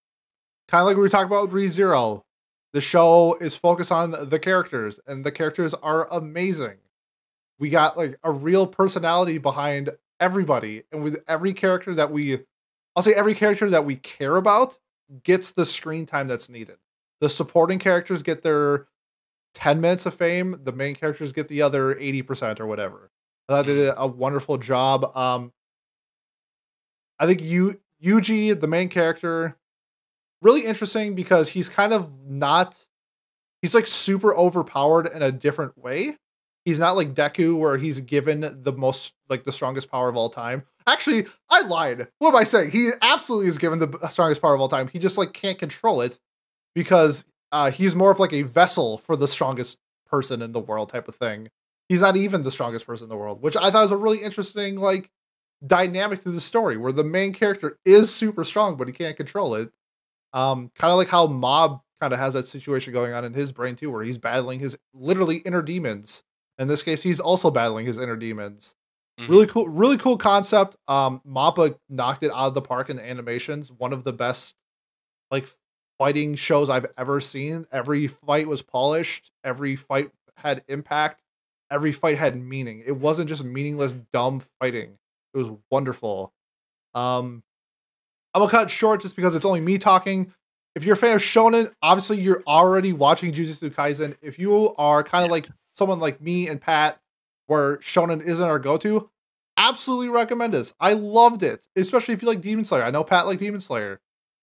kind 0.69 0.83
of 0.83 0.87
like 0.87 0.97
we 0.97 1.03
were 1.03 1.09
talking 1.09 1.27
about 1.27 1.51
ReZero, 1.51 2.23
the 2.73 2.81
show 2.81 3.37
is 3.41 3.57
focused 3.57 3.93
on 3.93 4.29
the 4.29 4.39
characters, 4.39 4.99
and 5.07 5.25
the 5.25 5.33
characters 5.33 5.75
are 5.75 6.09
amazing. 6.11 6.79
We 7.59 7.71
got 7.71 7.97
like 7.97 8.19
a 8.25 8.33
real 8.33 8.67
personality 8.67 9.39
behind 9.39 9.91
everybody, 10.19 10.85
and 10.91 11.03
with 11.03 11.23
every 11.29 11.53
character 11.53 11.95
that 11.95 12.11
we, 12.11 12.41
I'll 12.97 13.03
say 13.03 13.13
every 13.13 13.35
character 13.35 13.69
that 13.71 13.85
we 13.85 13.97
care 13.97 14.37
about 14.37 14.79
gets 15.23 15.53
the 15.53 15.67
screen 15.67 16.07
time 16.07 16.29
that's 16.29 16.49
needed. 16.49 16.79
The 17.21 17.29
supporting 17.29 17.79
characters 17.79 18.23
get 18.23 18.43
their 18.43 18.87
10 19.55 19.81
minutes 19.81 20.07
of 20.07 20.15
fame, 20.15 20.61
the 20.63 20.73
main 20.73 20.95
characters 20.95 21.33
get 21.33 21.49
the 21.49 21.63
other 21.63 21.95
80% 21.95 22.61
or 22.61 22.67
whatever. 22.67 23.11
I 23.49 23.53
thought 23.53 23.67
they 23.67 23.75
did 23.75 23.95
a 23.97 24.07
wonderful 24.07 24.59
job. 24.59 25.15
Um, 25.17 25.53
I 27.19 27.27
think 27.27 27.43
you 27.43 27.81
Yuji, 28.03 28.59
the 28.59 28.67
main 28.67 28.89
character, 28.89 29.57
really 30.41 30.63
interesting 30.63 31.15
because 31.15 31.51
he's 31.51 31.69
kind 31.69 31.93
of 31.93 32.11
not 32.27 32.77
he's 33.61 33.75
like 33.75 33.87
super 33.87 34.35
overpowered 34.35 35.07
in 35.07 35.23
a 35.23 35.33
different 35.33 35.77
way. 35.77 36.17
He's 36.65 36.79
not 36.79 36.97
like 36.97 37.15
Deku 37.15 37.59
where 37.59 37.77
he's 37.77 38.01
given 38.01 38.63
the 38.63 38.73
most 38.73 39.13
like 39.29 39.45
the 39.45 39.53
strongest 39.53 39.91
power 39.91 40.09
of 40.09 40.17
all 40.17 40.31
time. 40.31 40.63
Actually, 40.87 41.27
I 41.51 41.63
lied. 41.63 42.09
What 42.19 42.31
am 42.31 42.37
I 42.37 42.45
saying? 42.45 42.71
He 42.71 42.91
absolutely 43.03 43.49
is 43.49 43.59
given 43.59 43.79
the 43.79 44.09
strongest 44.09 44.41
power 44.41 44.55
of 44.55 44.61
all 44.61 44.69
time. 44.69 44.89
He 44.89 44.99
just 44.99 45.19
like 45.19 45.33
can't 45.33 45.59
control 45.59 46.01
it 46.01 46.19
because 46.75 47.25
uh 47.53 47.71
he's 47.71 47.95
more 47.95 48.11
of 48.11 48.19
like 48.19 48.33
a 48.33 48.43
vessel 48.43 48.99
for 48.99 49.17
the 49.17 49.29
strongest 49.29 49.79
person 50.07 50.43
in 50.43 50.53
the 50.53 50.61
world 50.61 50.91
type 50.91 51.09
of 51.09 51.15
thing. 51.15 51.49
He's 51.89 52.01
not 52.01 52.17
even 52.17 52.43
the 52.43 52.51
strongest 52.51 52.87
person 52.87 53.07
in 53.07 53.09
the 53.09 53.17
world, 53.17 53.43
which 53.43 53.57
I 53.57 53.71
thought 53.71 53.83
was 53.83 53.93
a 53.93 53.97
really 53.97 54.19
interesting 54.19 54.77
like 54.77 55.11
dynamic 55.67 56.23
to 56.23 56.31
the 56.31 56.41
story 56.41 56.77
where 56.77 56.93
the 56.93 57.05
main 57.05 57.35
character 57.35 57.79
is 57.85 58.15
super 58.15 58.45
strong 58.45 58.77
but 58.79 58.89
he 58.89 58.95
can't 58.95 59.15
control 59.15 59.55
it 59.55 59.71
um, 60.33 60.71
kind 60.75 60.91
of 60.91 60.99
like 60.99 61.09
how 61.09 61.27
Mob 61.27 61.81
kind 62.01 62.13
of 62.13 62.19
has 62.19 62.35
that 62.35 62.49
situation 62.49 62.93
going 62.93 63.13
on 63.13 63.25
in 63.25 63.35
his 63.35 63.53
brain 63.53 63.77
too, 63.77 63.91
where 63.91 64.03
he's 64.03 64.19
battling 64.19 64.61
his 64.61 64.77
literally 64.95 65.39
inner 65.39 65.63
demons. 65.63 66.23
In 66.59 66.69
this 66.69 66.83
case, 66.83 67.03
he's 67.03 67.21
also 67.21 67.51
battling 67.51 67.87
his 67.87 67.99
inner 67.99 68.17
demons. 68.17 68.75
Mm-hmm. 69.19 69.31
Really 69.31 69.47
cool, 69.47 69.69
really 69.69 69.99
cool 69.99 70.17
concept. 70.17 70.77
Um, 70.89 71.21
Mappa 71.27 71.77
knocked 71.89 72.23
it 72.23 72.31
out 72.31 72.49
of 72.49 72.55
the 72.55 72.63
park 72.63 72.91
in 72.91 72.97
the 72.97 73.09
animations. 73.09 73.71
One 73.71 73.93
of 73.93 74.05
the 74.05 74.13
best 74.13 74.57
like 75.31 75.47
fighting 76.01 76.35
shows 76.35 76.71
I've 76.71 76.87
ever 76.97 77.21
seen. 77.21 77.67
Every 77.71 78.07
fight 78.07 78.49
was 78.49 78.63
polished. 78.63 79.31
Every 79.45 79.77
fight 79.77 80.11
had 80.39 80.65
impact. 80.67 81.21
Every 81.71 81.93
fight 81.93 82.17
had 82.17 82.41
meaning. 82.41 82.83
It 82.87 82.97
wasn't 82.97 83.29
just 83.29 83.45
meaningless, 83.45 83.95
dumb 84.11 84.43
fighting. 84.59 84.97
It 85.35 85.39
was 85.39 85.51
wonderful. 85.71 86.33
Um, 86.95 87.43
I'm 88.33 88.41
gonna 88.41 88.51
cut 88.51 88.71
short 88.71 89.03
just 89.03 89.15
because 89.15 89.35
it's 89.35 89.45
only 89.45 89.61
me 89.61 89.77
talking. 89.77 90.33
If 90.75 90.85
you're 90.87 90.95
a 90.95 90.97
fan 90.97 91.17
of 91.17 91.21
shonen, 91.21 91.71
obviously 91.83 92.19
you're 92.19 92.43
already 92.47 92.95
watching 92.95 93.31
Jujutsu 93.33 93.71
Kaisen. 93.71 94.17
If 94.23 94.39
you 94.39 94.75
are 94.79 95.05
kind 95.05 95.27
of 95.27 95.31
like 95.31 95.49
someone 95.75 96.01
like 96.01 96.23
me 96.23 96.49
and 96.49 96.63
Pat, 96.63 96.99
where 97.47 97.77
shonen 97.77 98.23
isn't 98.23 98.49
our 98.49 98.59
go-to, 98.59 99.11
absolutely 99.59 100.09
recommend 100.09 100.55
this. 100.55 100.73
I 100.81 100.95
loved 100.95 101.43
it, 101.43 101.67
especially 101.77 102.15
if 102.15 102.23
you 102.23 102.29
like 102.29 102.41
Demon 102.41 102.65
Slayer. 102.65 102.85
I 102.85 102.91
know 102.91 103.05
Pat 103.05 103.27
like 103.27 103.39
Demon 103.39 103.61
Slayer. 103.61 104.01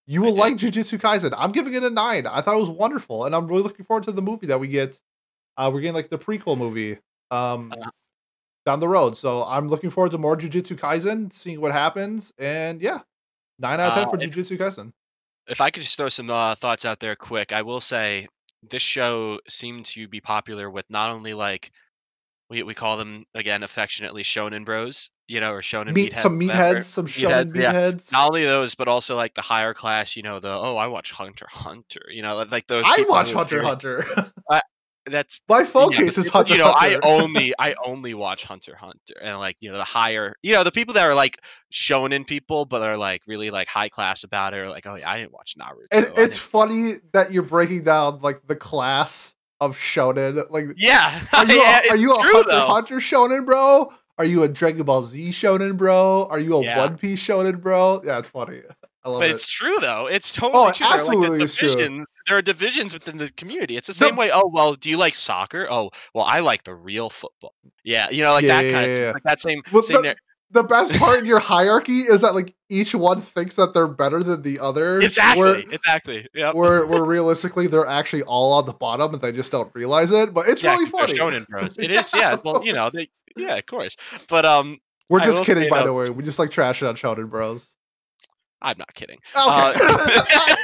You 0.09 0.21
will 0.21 0.35
like 0.35 0.55
Jujutsu 0.55 0.99
Kaisen. 0.99 1.33
I'm 1.37 1.51
giving 1.51 1.73
it 1.73 1.83
a 1.83 1.89
nine. 1.89 2.25
I 2.25 2.41
thought 2.41 2.55
it 2.55 2.61
was 2.61 2.69
wonderful, 2.69 3.25
and 3.25 3.35
I'm 3.35 3.45
really 3.45 3.61
looking 3.63 3.85
forward 3.85 4.05
to 4.05 4.11
the 4.13 4.21
movie 4.21 4.47
that 4.47 4.59
we 4.59 4.69
get. 4.69 4.99
Uh, 5.57 5.69
we're 5.73 5.81
getting 5.81 5.95
like 5.95 6.09
the 6.09 6.17
prequel 6.17 6.57
movie 6.57 6.97
um, 7.29 7.73
uh-huh. 7.73 7.91
down 8.65 8.79
the 8.79 8.87
road, 8.87 9.17
so 9.17 9.43
I'm 9.43 9.67
looking 9.67 9.89
forward 9.89 10.11
to 10.11 10.17
more 10.17 10.37
Jujutsu 10.37 10.77
Kaisen, 10.77 11.33
seeing 11.33 11.59
what 11.59 11.73
happens, 11.73 12.31
and 12.37 12.81
yeah, 12.81 12.99
Nine 13.59 13.79
out 13.79 13.89
of 13.89 13.93
ten 13.95 14.05
uh, 14.05 14.09
for 14.09 14.19
if, 14.21 14.31
Jujutsu 14.31 14.57
Kaisen. 14.57 14.93
If 15.47 15.61
I 15.61 15.69
could 15.69 15.83
just 15.83 15.97
throw 15.97 16.09
some 16.09 16.29
uh, 16.29 16.55
thoughts 16.55 16.85
out 16.85 16.99
there 16.99 17.15
quick, 17.15 17.51
I 17.51 17.61
will 17.61 17.79
say 17.79 18.27
this 18.69 18.83
show 18.83 19.39
seemed 19.47 19.85
to 19.85 20.07
be 20.07 20.21
popular 20.21 20.69
with 20.69 20.85
not 20.89 21.09
only 21.09 21.33
like 21.33 21.71
we 22.49 22.63
we 22.63 22.73
call 22.73 22.97
them 22.97 23.23
again 23.35 23.63
affectionately 23.63 24.23
shonen 24.23 24.65
bros, 24.65 25.11
you 25.27 25.39
know, 25.39 25.51
or 25.51 25.61
shonen 25.61 25.93
Meat, 25.93 26.13
meatheads, 26.13 26.19
some 26.21 26.39
meatheads, 26.39 26.83
some 26.83 27.07
shonen 27.07 27.51
meatheads. 27.51 28.11
Yeah. 28.11 28.17
Not 28.17 28.27
only 28.27 28.45
those, 28.45 28.75
but 28.75 28.87
also 28.87 29.15
like 29.15 29.33
the 29.33 29.41
higher 29.41 29.73
class, 29.73 30.15
you 30.15 30.23
know, 30.23 30.39
the 30.39 30.49
oh 30.49 30.77
I 30.77 30.87
watch 30.87 31.11
Hunter 31.11 31.47
Hunter, 31.49 32.03
you 32.09 32.21
know, 32.21 32.43
like 32.49 32.67
those. 32.67 32.83
I 32.85 33.05
watch 33.07 33.33
Hunter 33.33 33.61
Hunter. 33.63 34.05
That's 35.09 35.41
my 35.47 35.63
focus 35.63 36.17
is 36.17 36.29
Hunter. 36.29 36.53
You 36.53 36.59
know, 36.59 36.71
Hunter. 36.71 36.99
I 37.03 37.07
only 37.07 37.53
I 37.57 37.75
only 37.83 38.13
watch 38.13 38.43
Hunter 38.43 38.75
Hunter, 38.75 39.15
and 39.21 39.37
like 39.37 39.57
you 39.61 39.71
know 39.71 39.77
the 39.77 39.83
higher, 39.83 40.35
you 40.41 40.53
know 40.53 40.63
the 40.63 40.71
people 40.71 40.93
that 40.95 41.09
are 41.09 41.15
like 41.15 41.41
shonen 41.71 42.27
people, 42.27 42.65
but 42.65 42.81
are 42.81 42.97
like 42.97 43.21
really 43.27 43.49
like 43.49 43.67
high 43.67 43.89
class 43.89 44.23
about 44.23 44.53
it, 44.53 44.57
or 44.57 44.69
like 44.69 44.85
oh 44.85 44.95
yeah, 44.95 45.09
I 45.09 45.17
didn't 45.17 45.33
watch 45.33 45.55
Naruto. 45.57 45.87
And 45.91 46.11
it's 46.17 46.37
funny 46.37 46.95
that 47.13 47.31
you're 47.31 47.43
breaking 47.43 47.83
down 47.83 48.19
like 48.21 48.45
the 48.47 48.55
class 48.55 49.35
of 49.59 49.77
shonen. 49.77 50.49
Like 50.49 50.65
yeah, 50.75 51.19
are 51.33 51.45
you 51.45 51.55
yeah, 51.55 51.81
a, 51.85 51.89
are 51.91 51.97
you 51.97 52.13
a 52.13 52.21
true, 52.21 52.33
Hunter 52.33 52.49
though. 52.49 52.67
Hunter 52.67 52.95
shonen 52.97 53.45
bro? 53.45 53.93
Are 54.17 54.25
you 54.25 54.43
a 54.43 54.47
Dragon 54.47 54.83
Ball 54.83 55.03
Z 55.03 55.29
shonen 55.29 55.77
bro? 55.77 56.27
Are 56.29 56.39
you 56.39 56.57
a 56.57 56.63
yeah. 56.63 56.77
One 56.77 56.97
Piece 56.97 57.23
shonen 57.23 57.61
bro? 57.61 58.01
Yeah, 58.05 58.19
it's 58.19 58.29
funny. 58.29 58.61
I 59.03 59.09
love 59.09 59.21
it. 59.21 59.25
but 59.25 59.29
it. 59.29 59.33
it's 59.33 59.45
true 59.45 59.77
though. 59.79 60.07
It's 60.07 60.33
totally 60.33 60.63
oh, 60.65 60.71
true. 60.71 60.87
Absolutely, 60.87 61.39
like 61.39 61.51
true. 61.51 62.05
There 62.27 62.37
are 62.37 62.41
divisions 62.41 62.93
within 62.93 63.17
the 63.17 63.31
community. 63.31 63.77
It's 63.77 63.87
the 63.87 63.93
same 63.93 64.15
the, 64.15 64.21
way. 64.21 64.31
Oh 64.33 64.49
well, 64.51 64.73
do 64.73 64.89
you 64.89 64.97
like 64.97 65.15
soccer? 65.15 65.67
Oh 65.69 65.91
well, 66.13 66.25
I 66.25 66.39
like 66.39 66.63
the 66.63 66.75
real 66.75 67.09
football. 67.09 67.53
Yeah, 67.83 68.09
you 68.09 68.23
know, 68.23 68.31
like 68.31 68.43
yeah, 68.43 68.61
that 68.61 68.73
kind. 68.73 68.91
Of, 68.91 69.13
like 69.13 69.23
that 69.23 69.39
same. 69.39 69.61
Well, 69.71 69.83
same 69.83 70.01
the, 70.01 70.15
the 70.51 70.63
best 70.63 70.93
part 70.93 71.19
in 71.19 71.25
your 71.25 71.39
hierarchy 71.39 71.99
is 71.99 72.21
that 72.21 72.33
like 72.33 72.55
each 72.69 72.95
one 72.95 73.21
thinks 73.21 73.55
that 73.55 73.73
they're 73.73 73.87
better 73.87 74.23
than 74.23 74.41
the 74.43 74.59
other. 74.59 74.99
Exactly. 74.99 75.41
Where, 75.41 75.59
exactly. 75.59 76.27
Yeah. 76.33 76.53
Where 76.53 76.85
where 76.85 77.03
realistically 77.03 77.67
they're 77.67 77.87
actually 77.87 78.23
all 78.23 78.53
on 78.53 78.65
the 78.65 78.73
bottom 78.73 79.13
and 79.13 79.21
they 79.21 79.31
just 79.31 79.51
don't 79.51 79.73
realize 79.75 80.11
it. 80.11 80.33
But 80.33 80.47
it's 80.47 80.63
yeah, 80.63 80.73
really 80.73 80.89
funny. 80.89 81.13
Shonen 81.13 81.47
bros. 81.47 81.77
It 81.79 81.91
is. 81.91 82.11
Yeah. 82.15 82.37
Well, 82.43 82.65
you 82.65 82.73
know. 82.73 82.89
They, 82.89 83.09
yeah, 83.35 83.55
of 83.55 83.65
course. 83.65 83.97
But 84.29 84.45
um. 84.45 84.79
We're 85.09 85.21
just 85.21 85.45
kidding, 85.45 85.69
by 85.69 85.83
the 85.83 85.93
way. 85.93 86.05
We 86.13 86.23
just 86.23 86.37
like 86.37 86.49
trashing 86.49 86.87
on 86.87 86.95
Shonen 86.95 87.29
Bros. 87.29 87.73
I'm 88.61 88.77
not 88.77 88.93
kidding. 88.93 89.19
Okay. 89.35 89.73
Uh, 89.79 90.55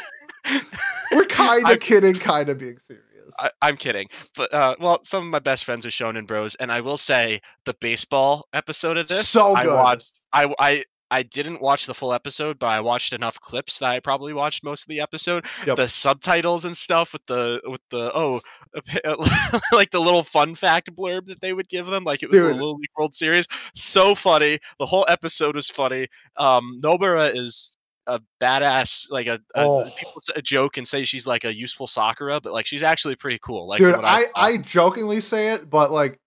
We're 1.12 1.26
kind 1.26 1.70
of 1.70 1.80
kidding, 1.80 2.16
kind 2.16 2.50
of 2.50 2.58
being 2.58 2.78
serious. 2.80 3.06
I, 3.40 3.70
am 3.70 3.78
kidding, 3.78 4.08
but 4.36 4.54
uh, 4.54 4.76
well, 4.80 5.00
some 5.04 5.24
of 5.24 5.30
my 5.30 5.40
best 5.40 5.66
friends 5.66 5.86
are 5.86 5.90
Shonen 5.90 6.28
Bros, 6.28 6.56
and 6.56 6.72
I 6.72 6.82
will 6.82 6.98
say 6.98 7.42
the 7.66 7.76
baseball 7.80 8.48
episode 8.54 8.98
of 8.98 9.08
this. 9.08 9.28
So 9.28 9.56
good. 9.56 9.68
I 9.68 9.76
watched. 9.76 10.20
I 10.34 10.54
I 10.60 10.84
I 11.14 11.22
didn't 11.22 11.62
watch 11.62 11.86
the 11.86 11.94
full 11.94 12.12
episode, 12.12 12.58
but 12.58 12.68
I 12.68 12.80
watched 12.80 13.14
enough 13.14 13.40
clips 13.40 13.78
that 13.78 13.92
I 13.92 14.00
probably 14.00 14.34
watched 14.34 14.64
most 14.64 14.86
of 14.86 14.88
the 14.88 15.00
episode. 15.00 15.46
Yep. 15.68 15.76
The 15.76 15.88
subtitles 15.88 16.66
and 16.66 16.76
stuff 16.76 17.14
with 17.14 17.24
the 17.28 17.62
with 17.66 17.82
the 17.92 18.12
oh, 18.16 18.42
like 19.72 19.92
the 19.92 20.02
little 20.02 20.24
fun 20.24 20.56
fact 20.56 20.90
blurb 20.96 21.28
that 21.28 21.40
they 21.40 21.54
would 21.54 21.70
give 21.70 21.86
them, 21.86 22.04
like 22.04 22.24
it 22.24 22.32
was 22.32 22.42
Dude. 22.42 22.50
a 22.50 22.56
Little 22.56 22.78
League 22.78 22.90
World 22.98 23.14
Series. 23.14 23.46
So 23.76 24.16
funny. 24.16 24.58
The 24.80 24.88
whole 24.88 25.06
episode 25.08 25.56
was 25.56 25.70
funny. 25.70 26.08
Um, 26.38 26.82
Nobara 26.84 27.32
is 27.36 27.73
a 28.08 28.20
badass 28.40 29.10
like 29.10 29.28
a, 29.28 29.40
a 29.56 29.62
oh. 29.62 29.90
people 29.98 30.22
a 30.36 30.42
joke 30.42 30.78
and 30.78 30.88
say 30.88 31.06
she's 31.06 31.28
like 31.28 31.44
a 31.44 31.54
useful 31.54 31.88
Sakura, 31.88 32.40
but 32.42 32.54
like 32.54 32.66
she's 32.66 32.84
actually 32.84 33.16
pretty 33.16 33.40
cool. 33.40 33.68
Like, 33.68 33.80
dude, 33.80 33.96
I, 33.96 34.24
I, 34.24 34.28
I 34.36 34.58
jokingly 34.58 35.20
say 35.20 35.54
it, 35.54 35.70
but 35.70 35.92
like 35.92 36.20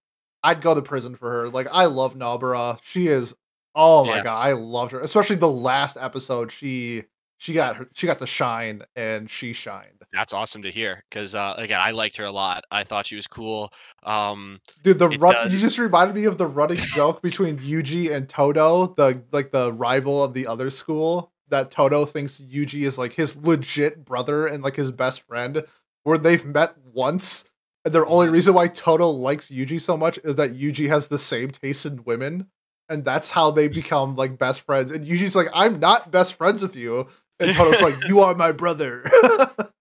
I'd 0.43 0.61
go 0.61 0.75
to 0.75 0.83
prison 0.83 1.17
for 1.17 1.31
her. 1.31 1.49
Like 1.49 1.69
I 1.71 1.87
love 1.87 2.17
Nobara. 2.17 2.79
She 2.83 3.09
is 3.09 3.35
oh 3.75 4.05
my 4.05 4.17
yeah. 4.17 4.25
god, 4.25 4.39
I 4.39 4.53
loved 4.53 4.93
her. 4.93 5.01
Especially 5.01 5.37
the 5.37 5.51
last 5.51 5.97
episode. 6.01 6.51
She 6.51 7.05
she 7.39 7.53
got 7.53 7.77
her 7.77 7.89
she 7.95 8.07
got 8.07 8.19
to 8.21 8.27
shine 8.27 8.83
and 8.95 9.31
she 9.31 9.53
shined. 9.53 9.91
That's 10.13 10.33
awesome 10.33 10.63
to 10.63 10.71
hear 10.71 11.05
because 11.11 11.35
uh, 11.35 11.55
again, 11.59 11.81
I 11.83 11.91
liked 11.91 12.17
her 12.17 12.25
a 12.25 12.31
lot. 12.31 12.65
I 12.71 12.85
thought 12.85 13.07
she 13.07 13.17
was 13.17 13.27
cool. 13.27 13.71
Um, 14.03 14.61
Dude, 14.83 14.99
the 14.99 15.11
run, 15.11 15.51
you 15.51 15.59
just 15.59 15.79
reminded 15.79 16.17
me 16.17 16.25
of 16.25 16.39
the 16.39 16.47
running 16.47 16.79
joke 16.79 17.21
between 17.21 17.59
Yuji 17.59 18.11
and 18.11 18.29
Todo, 18.29 18.95
the 18.97 19.23
like 19.33 19.51
the 19.51 19.73
rival 19.73 20.25
of 20.25 20.33
the 20.33 20.47
other 20.47 20.71
school 20.71 21.33
that 21.49 21.71
Todo 21.71 22.05
thinks 22.05 22.39
Yuji 22.39 22.87
is 22.87 22.99
like 22.99 23.15
his 23.15 23.37
legit 23.37 24.05
brother 24.05 24.47
and 24.47 24.63
like 24.63 24.77
his 24.77 24.93
best 24.93 25.23
friend, 25.23 25.65
where 26.05 26.19
they've 26.19 26.45
met 26.45 26.75
once. 26.93 27.45
And 27.85 27.95
the 27.95 28.05
only 28.07 28.29
reason 28.29 28.55
why 28.55 28.69
Todo 28.69 29.09
likes 29.11 29.49
Yuji 29.49 29.81
so 29.81 29.97
much 29.97 30.19
is 30.25 30.37
that 30.37 30.55
Yuji 30.55 30.89
has 30.89 31.09
the 31.09 31.19
same 31.19 31.51
taste 31.51 31.87
in 31.87 32.05
women. 32.05 32.49
And 32.89 33.05
that's 33.05 33.33
how 33.33 33.51
they 33.51 33.69
become 33.69 34.17
like 34.17 34.39
best 34.39 34.61
friends. 34.61 34.91
And 34.91 35.07
Yuji's 35.07 35.35
like, 35.35 35.49
I'm 35.53 35.81
not 35.81 36.11
best 36.11 36.35
friends 36.35 36.63
with 36.63 36.77
you. 36.77 37.09
And 37.39 37.55
Todo's 37.55 37.83
like, 37.83 38.09
You 38.09 38.21
are 38.21 38.35
my 38.35 38.53
brother. 38.53 39.05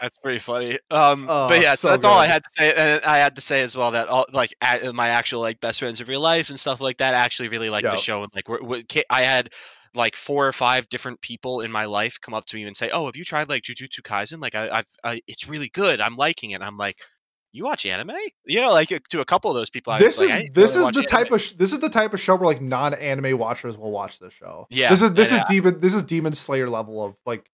That's 0.00 0.18
pretty 0.18 0.38
funny. 0.38 0.78
Um, 0.90 1.26
oh, 1.28 1.48
but 1.48 1.62
yeah, 1.62 1.76
so, 1.76 1.88
that's 1.88 2.02
good. 2.02 2.10
all 2.10 2.18
I 2.18 2.26
had 2.26 2.44
to 2.44 2.50
say. 2.50 2.74
And 2.74 3.04
I 3.04 3.18
had 3.18 3.36
to 3.36 3.40
say 3.40 3.62
as 3.62 3.76
well 3.76 3.92
that 3.92 4.08
all 4.08 4.26
like 4.32 4.54
my 4.92 5.08
actual 5.08 5.40
like 5.40 5.60
best 5.60 5.78
friends 5.78 6.00
of 6.00 6.08
real 6.08 6.20
life 6.20 6.50
and 6.50 6.60
stuff 6.60 6.80
like 6.80 6.98
that 6.98 7.14
actually 7.14 7.48
really 7.48 7.70
like 7.70 7.84
yep. 7.84 7.92
the 7.92 7.98
show. 7.98 8.22
And 8.22 8.30
like, 8.34 8.48
we're, 8.48 8.62
we're, 8.62 8.82
I 9.08 9.22
had 9.22 9.50
like 9.94 10.14
four 10.16 10.46
or 10.46 10.52
five 10.52 10.88
different 10.88 11.20
people 11.20 11.60
in 11.60 11.70
my 11.70 11.84
life 11.84 12.18
come 12.20 12.34
up 12.34 12.46
to 12.46 12.56
me 12.56 12.64
and 12.64 12.76
say, 12.76 12.90
"Oh, 12.92 13.06
have 13.06 13.16
you 13.16 13.24
tried 13.24 13.48
like 13.48 13.62
Jujutsu 13.62 14.00
Kaisen? 14.02 14.40
Like, 14.40 14.54
I, 14.54 14.76
have 14.76 14.86
I, 15.02 15.20
it's 15.26 15.48
really 15.48 15.68
good. 15.68 16.00
I'm 16.00 16.16
liking 16.16 16.50
it." 16.52 16.62
I'm 16.62 16.76
like, 16.76 16.98
you 17.52 17.64
watch 17.64 17.86
anime? 17.86 18.10
You 18.44 18.60
know, 18.60 18.72
like 18.72 18.88
to 18.88 19.20
a 19.20 19.24
couple 19.24 19.50
of 19.50 19.56
those 19.56 19.70
people. 19.70 19.92
I 19.92 19.98
this 19.98 20.14
is 20.14 20.20
like, 20.20 20.30
"Hey, 20.30 20.50
this 20.52 20.74
is 20.74 20.88
the 20.90 21.00
watch 21.00 21.06
type 21.06 21.30
of 21.30 21.40
sh- 21.40 21.52
this 21.52 21.72
is 21.72 21.78
the 21.78 21.88
type 21.88 22.12
of 22.12 22.20
show 22.20 22.34
where 22.34 22.46
like 22.46 22.60
non-anime 22.60 23.38
watchers 23.38 23.76
will 23.76 23.92
watch 23.92 24.18
this 24.18 24.32
show. 24.32 24.66
Yeah, 24.70 24.90
this 24.90 25.02
is 25.02 25.12
this 25.12 25.30
and, 25.30 25.40
is 25.40 25.48
demon 25.48 25.80
this 25.80 25.94
is 25.94 26.02
Demon 26.02 26.34
Slayer 26.34 26.68
level 26.68 27.04
of 27.04 27.16
like, 27.24 27.48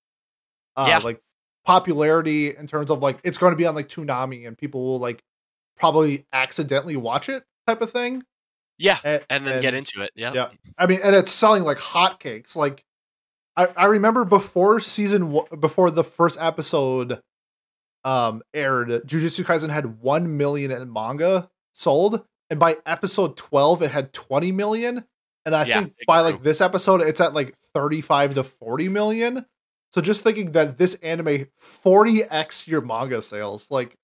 uh, 0.77 0.87
Yeah. 0.89 0.99
like 0.99 1.21
popularity 1.67 2.57
in 2.57 2.67
terms 2.67 2.91
of 2.91 3.01
like 3.01 3.21
it's 3.23 3.37
going 3.37 3.53
to 3.53 3.57
be 3.57 3.67
on 3.67 3.75
like 3.75 3.89
Toonami 3.89 4.47
and 4.47 4.57
people 4.57 4.83
will 4.83 4.99
like 4.99 5.23
probably 5.77 6.27
accidentally 6.33 6.97
watch 6.97 7.29
it 7.29 7.45
type 7.67 7.83
of 7.83 7.91
thing. 7.91 8.23
Yeah, 8.81 8.99
And, 9.05 9.25
and 9.31 9.47
then 9.47 9.63
get 9.63 9.75
into 9.75 10.01
it. 10.01 10.11
Yeah, 10.17 10.33
yeah. 10.33 10.49
I 10.79 10.87
mean, 10.87 11.01
and 11.05 11.15
it's 11.15 11.33
selling 11.33 11.63
like 11.63 11.79
hotcakes. 11.79 12.57
Like, 12.57 12.83
I, 13.57 13.69
I 13.77 13.87
remember 13.87 14.25
before 14.25 14.81
season 14.81 15.31
one, 15.31 15.47
before 15.61 15.91
the 15.91 16.03
first 16.05 16.39
episode 16.41 17.21
um 18.05 18.43
aired, 18.55 18.89
Jujutsu 18.89 19.45
Kaisen 19.45 19.69
had 19.71 20.01
one 20.01 20.37
million 20.39 20.71
in 20.71 20.93
manga 20.93 21.51
sold, 21.75 22.25
and 22.49 22.59
by 22.59 22.79
episode 22.87 23.37
twelve, 23.37 23.83
it 23.83 23.91
had 23.91 24.13
twenty 24.13 24.51
million. 24.51 25.05
And 25.45 25.55
I 25.55 25.65
Yeah, 25.65 25.81
think 25.81 25.95
by 26.07 26.23
grew. 26.23 26.33
like 26.33 26.43
this 26.43 26.61
episode, 26.61 27.03
it's 27.03 27.21
at 27.21 27.35
like 27.35 27.55
thirty-five 27.75 28.35
to 28.35 28.43
forty 28.43 28.89
million. 28.89 29.47
So 29.93 30.01
just 30.01 30.23
thinking 30.23 30.53
that 30.53 30.79
this 30.79 30.95
anime 30.97 31.49
forty 31.59 32.23
x 32.23 32.67
your 32.67 32.81
manga 32.81 33.21
sales, 33.21 33.71
like 33.71 33.97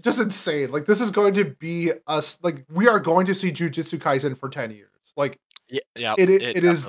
just 0.00 0.20
insane. 0.20 0.70
Like 0.72 0.86
this 0.86 1.00
is 1.00 1.10
going 1.10 1.34
to 1.34 1.44
be 1.44 1.92
us. 2.06 2.38
Like 2.42 2.64
we 2.72 2.88
are 2.88 2.98
going 3.00 3.26
to 3.26 3.34
see 3.34 3.50
Jujutsu 3.52 3.98
Kaisen 3.98 4.36
for 4.36 4.48
ten 4.48 4.70
years. 4.70 4.88
Like 5.16 5.38
yeah, 5.68 5.80
yeah. 5.96 6.14
It- 6.18 6.30
it- 6.30 6.42
it 6.56 6.64
is 6.64 6.86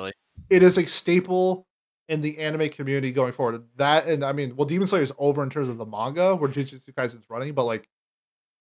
it 0.50 0.64
is 0.64 0.78
a 0.78 0.86
staple 0.86 1.66
in 2.10 2.22
the 2.22 2.40
anime 2.40 2.70
community 2.70 3.12
going 3.12 3.32
forward. 3.32 3.64
That 3.78 4.08
and 4.08 4.24
I 4.24 4.34
mean, 4.34 4.56
well, 4.56 4.66
Demon 4.68 4.88
Slayer 4.88 5.02
is 5.04 5.14
over 5.18 5.44
in 5.44 5.50
terms 5.50 5.70
of 5.70 5.78
the 5.78 5.86
manga 5.86 6.36
where 6.36 6.50
Jujutsu 6.50 6.94
Kaisen 6.94 7.20
is 7.20 7.30
running, 7.30 7.54
but 7.54 7.64
like 7.66 7.88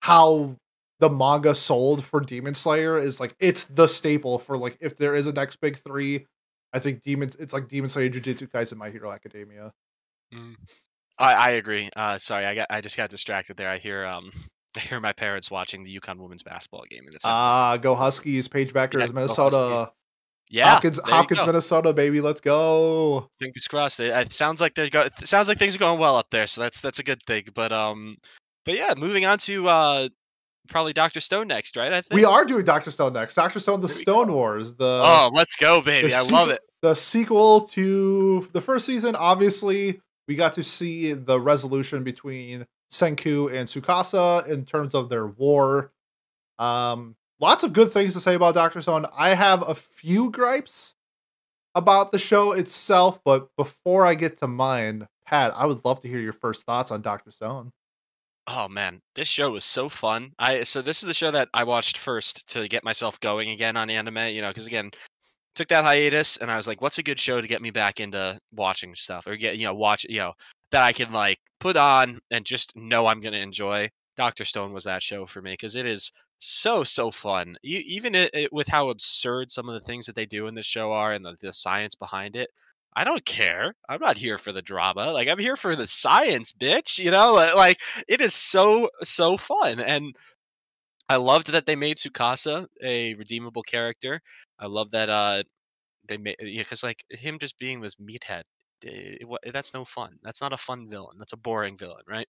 how 0.01 0.57
the 1.01 1.09
manga 1.11 1.55
sold 1.55 2.05
for 2.05 2.21
Demon 2.21 2.55
Slayer 2.55 2.99
is 2.99 3.21
like 3.21 3.35
it's 3.41 3.65
the 3.65 3.87
staple 3.87 4.39
for 4.39 4.57
like 4.57 4.77
if 4.81 4.97
there 4.97 5.15
is 5.15 5.27
a 5.27 5.33
next 5.33 5.57
big 5.61 5.77
three. 5.79 6.27
I 6.73 6.79
think 6.79 7.03
Demons 7.03 7.35
it's 7.41 7.53
like 7.53 7.67
Demon 7.69 7.91
Slayer, 7.91 8.09
Jujutsu 8.11 8.49
Kaisen, 8.49 8.77
My 8.77 8.91
Hero 8.91 9.11
Academia. 9.11 9.73
Mm. 10.33 10.55
I, 11.21 11.35
I 11.35 11.51
agree. 11.51 11.89
Uh, 11.95 12.19
sorry, 12.19 12.47
I 12.47 12.55
got 12.55 12.67
I 12.71 12.81
just 12.81 12.97
got 12.97 13.11
distracted 13.11 13.57
there. 13.57 13.69
I 13.69 13.79
hear 13.79 14.07
um 14.07 14.31
I 14.77 14.81
hear 14.81 15.01
my 15.01 15.13
parents 15.13 15.51
watching 15.51 15.83
the 15.83 15.99
UConn 16.01 16.19
women's 16.19 16.43
basketball 16.43 16.85
game, 16.91 17.05
and 17.05 17.15
it's 17.15 17.25
Ah, 17.25 17.77
go 17.77 17.95
Huskies, 17.95 18.49
Paige 18.49 18.73
Bueckers, 18.73 19.01
Yeah, 19.01 19.13
Minnesota, 19.13 19.93
yeah, 20.49 20.71
Hopkins, 20.71 20.99
Hopkins. 21.05 21.45
Minnesota, 21.47 21.93
baby, 21.93 22.21
let's 22.21 22.41
go. 22.41 23.29
Fingers 23.39 23.69
crossed. 23.69 24.01
It, 24.01 24.11
it 24.17 24.33
sounds 24.33 24.61
like 24.61 24.75
they 24.75 24.91
got. 24.91 25.27
Sounds 25.27 25.47
like 25.49 25.59
things 25.59 25.77
are 25.77 25.79
going 25.79 26.01
well 26.01 26.17
up 26.17 26.31
there, 26.31 26.47
so 26.47 26.61
that's 26.61 26.81
that's 26.81 26.99
a 26.99 27.05
good 27.05 27.23
thing. 27.23 27.45
But 27.55 27.73
um, 27.73 28.17
but 28.65 28.75
yeah, 28.75 28.95
moving 28.97 29.27
on 29.27 29.39
to 29.39 29.69
uh, 29.69 30.09
probably 30.69 30.93
Doctor 30.93 31.21
Stone 31.21 31.49
next, 31.49 31.77
right? 31.77 31.93
I 31.93 32.01
think 32.01 32.15
We 32.15 32.25
are 32.25 32.45
doing 32.45 32.65
Doctor 32.65 32.91
Stone 32.91 33.13
next. 33.13 33.35
Doctor 33.35 33.61
Stone, 33.61 33.81
the 33.81 33.89
Stone 33.89 34.33
Wars, 34.33 34.75
the 34.75 35.03
Oh, 35.05 35.31
let's 35.33 35.55
go, 35.57 35.81
baby! 35.83 36.09
the 36.09 36.15
I 36.17 36.23
love 36.23 36.49
it. 36.49 36.61
The 36.83 36.95
sequel 36.95 37.63
to 37.69 38.49
the 38.53 38.61
first 38.61 38.87
season, 38.87 39.15
obviously, 39.15 40.01
we 40.31 40.37
got 40.37 40.53
to 40.53 40.63
see 40.63 41.13
the 41.13 41.41
resolution 41.41 42.05
between 42.05 42.65
Senku 42.93 43.53
and 43.53 43.69
Tsukasa 43.69 44.47
in 44.47 44.65
terms 44.65 44.95
of 44.95 45.09
their 45.09 45.27
war. 45.27 45.91
Um, 46.57 47.17
lots 47.41 47.65
of 47.65 47.73
good 47.73 47.91
things 47.91 48.13
to 48.13 48.21
say 48.21 48.37
about 48.37 48.55
Doctor 48.55 48.81
Stone. 48.81 49.07
I 49.13 49.31
have 49.31 49.69
a 49.69 49.75
few 49.75 50.31
gripes 50.31 50.95
about 51.75 52.13
the 52.13 52.21
show 52.21 52.53
itself, 52.53 53.19
but 53.25 53.49
before 53.57 54.07
I 54.07 54.15
get 54.15 54.37
to 54.39 54.47
mine, 54.47 55.09
Pat, 55.27 55.53
I 55.57 55.67
would 55.67 55.85
love 55.85 55.99
to 56.03 56.09
hear 56.09 56.21
your 56.21 56.33
first 56.33 56.63
thoughts 56.63 56.93
on 56.93 57.03
Doctor 57.03 57.33
Stone. 57.33 57.73
Oh 58.47 58.69
man, 58.69 59.01
this 59.17 59.27
show 59.27 59.51
was 59.51 59.65
so 59.65 59.89
fun. 59.89 60.31
I 60.39 60.63
so 60.63 60.81
this 60.81 61.03
is 61.03 61.09
the 61.09 61.15
show 61.15 61.33
that 61.33 61.49
I 61.55 61.65
watched 61.65 61.99
first 61.99 62.49
to 62.53 62.69
get 62.69 62.85
myself 62.85 63.19
going 63.19 63.51
again 63.51 63.77
on 63.77 63.91
anime. 63.91 64.33
You 64.33 64.43
know, 64.43 64.49
because 64.49 64.69
again, 64.69 64.93
took 65.55 65.69
that 65.69 65.85
hiatus, 65.85 66.37
and 66.37 66.51
I 66.51 66.57
was 66.57 66.67
like, 66.67 66.81
what's 66.81 66.99
a 66.99 67.03
good 67.03 67.21
show 67.21 67.41
to 67.41 67.47
get 67.47 67.63
me 67.63 67.71
back 67.71 68.01
into 68.01 68.39
watching 68.53 68.95
stuff 68.95 69.27
or 69.27 69.37
get 69.37 69.59
you 69.59 69.67
know 69.67 69.75
watch 69.75 70.07
you 70.09 70.19
know 70.19 70.33
that 70.71 70.83
I 70.83 70.93
can 70.93 71.13
like 71.13 71.39
put 71.59 71.77
on 71.77 72.21
and 72.31 72.45
just 72.45 72.75
know 72.77 73.07
I'm 73.07 73.21
gonna 73.21 73.39
enjoy. 73.39 73.91
Doctor 74.17 74.45
Stone 74.45 74.73
was 74.73 74.85
that 74.85 75.03
show 75.03 75.25
for 75.27 75.41
me 75.41 75.53
because 75.53 75.77
it 75.77 75.87
is 75.87 76.11
so 76.41 76.85
so 76.85 77.11
fun. 77.11 77.57
E- 77.65 77.85
even 77.87 78.15
it, 78.15 78.31
it, 78.35 78.53
with 78.53 78.69
how 78.69 78.91
absurd 78.91 79.51
some 79.51 79.69
of 79.69 79.75
the 79.75 79.81
things 79.81 80.07
that 80.07 80.15
they 80.15 80.27
do 80.27 80.47
in 80.47 80.55
this 80.55 80.67
show 80.67 80.93
are 80.93 81.13
and 81.13 81.25
the, 81.25 81.37
the 81.41 81.53
science 81.53 81.95
behind 81.95 82.37
it. 82.37 82.51
I 82.97 83.05
don't 83.05 83.25
care. 83.25 83.75
I'm 83.89 84.01
not 84.01 84.19
here 84.19 84.37
for 84.37 84.53
the 84.53 84.63
drama. 84.63 85.13
Like 85.13 85.29
I'm 85.29 85.39
here 85.39 85.57
for 85.57 85.77
the 85.77 85.87
science, 85.87 86.53
bitch. 86.53 86.99
You 86.99 87.11
know, 87.11 87.35
like 87.57 87.81
it 88.09 88.21
is 88.21 88.35
so 88.35 88.91
so 89.03 89.37
fun 89.37 89.81
and 89.81 90.15
I 91.11 91.17
loved 91.17 91.49
that 91.53 91.67
they 91.67 91.77
made 91.77 91.99
Tsukasa 91.99 92.67
a 92.83 93.13
redeemable 93.15 93.63
character. 93.63 94.23
I 94.59 94.65
love 94.67 94.91
that 94.93 95.11
uh 95.11 95.43
they 96.09 96.19
made 96.19 96.37
because 96.41 96.83
like 96.85 97.05
him 97.11 97.39
just 97.39 97.59
being 97.59 97.81
this 97.83 97.97
meathead, 97.97 98.45
eh, 98.87 99.19
it 99.23 99.29
wa- 99.29 99.39
that's 99.53 99.75
no 99.75 99.85
fun. 99.85 100.19
That's 100.23 100.41
not 100.43 100.53
a 100.55 100.59
fun 100.59 100.89
villain. 100.91 101.19
That's 101.19 101.35
a 101.35 101.39
boring 101.39 101.77
villain, 101.79 102.05
right? 102.09 102.29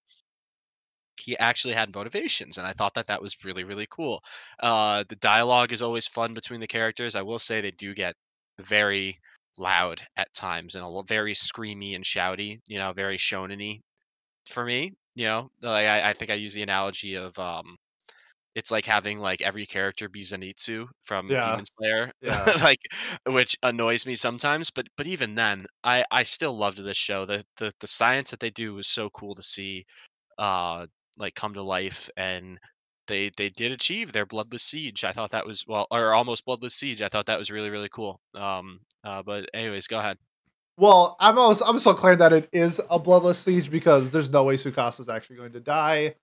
He 1.18 1.38
actually 1.38 1.74
had 1.74 1.96
motivations, 1.96 2.58
and 2.58 2.68
I 2.68 2.74
thought 2.74 2.96
that 2.96 3.08
that 3.08 3.22
was 3.22 3.46
really 3.46 3.64
really 3.64 3.88
cool. 3.90 4.22
Uh, 4.60 5.04
the 5.08 5.16
dialogue 5.16 5.72
is 5.72 5.82
always 5.82 6.06
fun 6.08 6.34
between 6.34 6.60
the 6.60 6.68
characters. 6.68 7.16
I 7.16 7.22
will 7.22 7.40
say 7.40 7.62
they 7.62 7.72
do 7.72 7.94
get 7.94 8.16
very 8.60 9.20
loud 9.58 10.06
at 10.18 10.34
times 10.34 10.76
and 10.76 10.84
a 10.84 11.04
very 11.04 11.34
screamy 11.34 11.96
and 11.96 12.04
shouty. 12.04 12.60
You 12.68 12.80
know, 12.80 12.92
very 12.92 13.18
shonen-y 13.18 13.80
for 14.48 14.66
me. 14.66 14.94
You 15.16 15.26
know, 15.28 15.52
like 15.62 15.88
I, 15.88 16.10
I 16.12 16.14
think 16.14 16.32
I 16.32 16.36
use 16.36 16.54
the 16.56 16.64
analogy 16.64 17.16
of 17.16 17.38
um 17.40 17.78
it's 18.56 18.72
like 18.72 18.86
having 18.86 19.20
like 19.20 19.42
every 19.42 19.66
character 19.66 20.10
be 20.10 20.22
Zenitsu 20.24 20.88
from 21.04 21.30
Yeah. 21.30 21.42
Demon 21.42 21.66
Slayer, 21.66 22.12
Yeah. 22.22 22.54
like 22.64 22.80
which 23.28 23.56
annoys 23.64 24.06
me 24.06 24.16
sometimes. 24.16 24.70
But 24.72 24.88
but 24.98 25.08
even 25.08 25.36
then, 25.36 25.66
I 25.84 26.04
I 26.12 26.24
still 26.24 26.54
loved 26.58 26.78
this 26.84 26.98
show. 26.98 27.26
The 27.26 27.46
the 27.58 27.72
the 27.80 27.88
science 27.88 28.32
that 28.32 28.40
they 28.40 28.50
do 28.52 28.74
was 28.74 28.88
so 28.88 29.10
cool 29.12 29.36
to 29.36 29.44
see, 29.44 29.86
uh, 30.40 30.88
like 31.18 31.36
come 31.36 31.54
to 31.56 31.64
life, 31.64 32.10
and 32.18 32.58
they 33.08 33.32
they 33.38 33.50
did 33.50 33.72
achieve 33.72 34.12
their 34.14 34.26
bloodless 34.26 34.64
siege. 34.64 35.04
I 35.04 35.14
thought 35.14 35.32
that 35.32 35.46
was 35.46 35.66
well, 35.68 35.88
or 35.92 36.14
almost 36.14 36.46
bloodless 36.46 36.76
siege. 36.76 37.02
I 37.02 37.10
thought 37.10 37.28
that 37.28 37.40
was 37.40 37.52
really 37.52 37.70
really 37.70 37.90
cool. 37.90 38.20
Um, 38.36 38.80
uh, 39.04 39.24
but 39.24 39.50
anyways, 39.54 39.88
go 39.88 40.00
ahead. 40.00 40.18
Well, 40.78 41.16
I'm 41.20 41.38
almost, 41.38 41.62
I'm 41.66 41.78
still 41.80 41.94
claiming 41.94 42.20
that 42.20 42.34
it 42.34 42.50
is 42.54 42.82
a 42.90 42.98
bloodless 42.98 43.40
siege 43.40 43.70
because 43.70 44.10
there's 44.10 44.30
no 44.32 44.44
way 44.46 44.56
Tsukasa's 44.56 45.10
actually 45.10 45.36
going 45.36 45.52
to 45.54 45.60
die. 45.60 46.16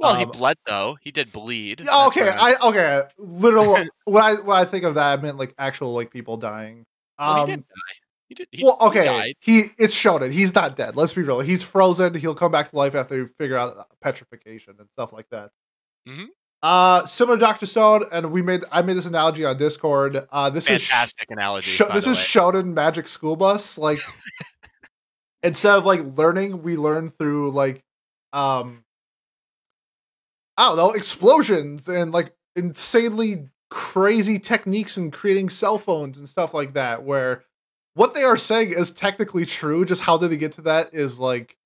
Well, 0.00 0.14
he 0.16 0.24
Um, 0.24 0.30
bled 0.30 0.56
though. 0.66 0.96
He 1.02 1.10
did 1.12 1.30
bleed. 1.30 1.82
Yeah, 1.84 2.06
okay, 2.06 2.28
right. 2.28 2.56
I 2.58 2.68
okay. 2.68 3.02
Literal 3.18 3.76
when 4.06 4.22
I 4.24 4.34
when 4.34 4.56
I 4.56 4.64
think 4.64 4.84
of 4.84 4.94
that, 4.94 5.18
I 5.18 5.22
meant 5.22 5.36
like 5.36 5.54
actual 5.58 5.92
like 5.94 6.10
people 6.10 6.36
dying. 6.36 6.84
Well, 7.18 7.34
he 7.34 7.40
Um, 7.42 7.46
did 7.48 7.60
die. 7.68 7.94
He 8.30 8.34
did. 8.34 8.48
He, 8.52 8.64
well, 8.64 8.78
he 8.80 8.86
okay, 8.86 9.04
died. 9.04 9.34
he 9.40 9.64
it's 9.78 9.92
shown 9.94 10.22
it. 10.22 10.32
He's 10.32 10.54
not 10.54 10.74
dead. 10.76 10.96
Let's 10.96 11.12
be 11.12 11.22
real. 11.22 11.40
He's 11.40 11.62
frozen. 11.62 12.14
He'll 12.14 12.34
come 12.34 12.50
back 12.50 12.70
to 12.70 12.76
life 12.76 12.94
after 12.94 13.16
you 13.16 13.26
figure 13.38 13.56
out 13.58 13.76
petrification 14.00 14.76
and 14.78 14.88
stuff 14.96 15.12
like 15.12 15.28
that. 15.30 15.50
Mhm. 16.08 16.26
Uh, 16.62 17.04
similar 17.06 17.36
to 17.38 17.40
Doctor 17.40 17.66
Stone, 17.66 18.04
and 18.12 18.30
we 18.32 18.40
made 18.42 18.64
I 18.72 18.82
made 18.82 18.94
this 18.94 19.06
analogy 19.06 19.44
on 19.44 19.56
Discord. 19.58 20.26
Uh, 20.30 20.48
this 20.50 20.66
Fantastic 20.68 21.30
analogy. 21.30 21.70
is 21.70 21.76
sh- 21.76 21.82
this 21.92 22.06
is 22.06 22.16
way. 22.18 22.22
Shonen 22.22 22.72
Magic 22.72 23.08
School 23.08 23.34
Bus. 23.36 23.76
Like 23.78 23.98
instead 25.42 25.76
of 25.76 25.84
like 25.84 26.00
learning, 26.16 26.62
we 26.62 26.76
learn 26.76 27.10
through 27.10 27.50
like 27.52 27.82
um 28.32 28.84
I 30.60 30.64
don't 30.64 30.76
know, 30.76 30.90
explosions 30.92 31.88
and 31.88 32.12
like 32.12 32.34
insanely 32.54 33.48
crazy 33.70 34.38
techniques 34.38 34.98
in 34.98 35.10
creating 35.10 35.48
cell 35.48 35.78
phones 35.78 36.18
and 36.18 36.28
stuff 36.28 36.52
like 36.52 36.74
that, 36.74 37.02
where 37.02 37.44
what 37.94 38.12
they 38.12 38.24
are 38.24 38.36
saying 38.36 38.72
is 38.76 38.90
technically 38.90 39.46
true. 39.46 39.86
Just 39.86 40.02
how 40.02 40.18
did 40.18 40.30
they 40.30 40.36
get 40.36 40.52
to 40.52 40.62
that 40.62 40.90
is 40.92 41.18
like 41.18 41.56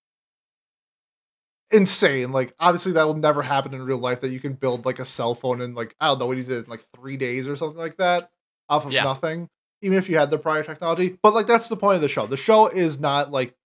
insane. 1.72 2.30
Like 2.30 2.54
obviously 2.60 2.92
that 2.92 3.04
will 3.06 3.16
never 3.16 3.42
happen 3.42 3.74
in 3.74 3.82
real 3.82 3.98
life 3.98 4.20
that 4.20 4.30
you 4.30 4.38
can 4.38 4.52
build 4.52 4.86
like 4.86 5.00
a 5.00 5.04
cell 5.04 5.34
phone 5.34 5.60
in 5.60 5.74
like 5.74 5.96
I 6.00 6.06
don't 6.06 6.20
know 6.20 6.26
what 6.26 6.36
you 6.36 6.44
did 6.44 6.66
in 6.66 6.70
like 6.70 6.84
three 6.94 7.16
days 7.16 7.48
or 7.48 7.56
something 7.56 7.78
like 7.78 7.96
that 7.96 8.30
off 8.68 8.86
of 8.86 8.92
Yeah. 8.92 9.02
nothing. 9.02 9.48
Even 9.82 9.98
if 9.98 10.08
you 10.08 10.16
had 10.16 10.30
the 10.30 10.38
prior 10.38 10.62
technology. 10.62 11.18
But 11.20 11.34
like 11.34 11.48
that's 11.48 11.68
the 11.68 11.76
point 11.76 11.96
of 11.96 12.00
the 12.02 12.08
show. 12.08 12.28
The 12.28 12.36
show 12.36 12.68
is 12.68 13.00
not 13.00 13.32
like 13.32 13.56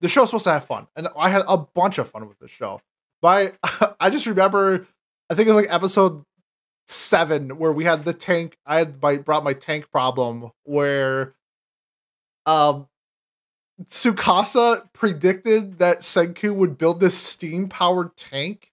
the 0.00 0.08
show's 0.08 0.28
supposed 0.28 0.44
to 0.44 0.52
have 0.52 0.64
fun. 0.64 0.86
And 0.94 1.08
I 1.18 1.30
had 1.30 1.42
a 1.48 1.56
bunch 1.56 1.98
of 1.98 2.08
fun 2.08 2.28
with 2.28 2.38
the 2.38 2.48
show. 2.48 2.80
I, 3.22 3.52
I 4.00 4.10
just 4.10 4.26
remember 4.26 4.86
I 5.30 5.34
think 5.34 5.48
it 5.48 5.52
was 5.52 5.64
like 5.64 5.74
episode 5.74 6.24
seven 6.88 7.58
where 7.58 7.72
we 7.72 7.84
had 7.84 8.04
the 8.04 8.14
tank. 8.14 8.56
I 8.64 8.78
had 8.78 9.00
my 9.02 9.16
brought 9.16 9.44
my 9.44 9.52
tank 9.54 9.90
problem 9.90 10.50
where 10.64 11.34
um 12.46 12.88
Tsukasa 13.88 14.88
predicted 14.92 15.78
that 15.78 16.00
Senku 16.00 16.54
would 16.54 16.78
build 16.78 17.00
this 17.00 17.16
steam 17.16 17.68
powered 17.68 18.16
tank 18.16 18.70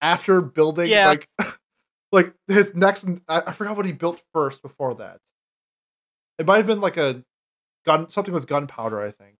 after 0.00 0.40
building 0.40 0.88
Yeah. 0.88 1.08
like 1.08 1.28
like 2.12 2.34
his 2.48 2.74
next 2.74 3.04
I, 3.28 3.42
I 3.48 3.52
forgot 3.52 3.76
what 3.76 3.86
he 3.86 3.92
built 3.92 4.22
first 4.32 4.62
before 4.62 4.94
that. 4.94 5.18
It 6.38 6.46
might 6.46 6.56
have 6.58 6.66
been 6.66 6.80
like 6.80 6.96
a 6.96 7.22
gun 7.84 8.10
something 8.10 8.32
with 8.32 8.46
gunpowder, 8.46 9.00
I 9.00 9.10
think. 9.10 9.36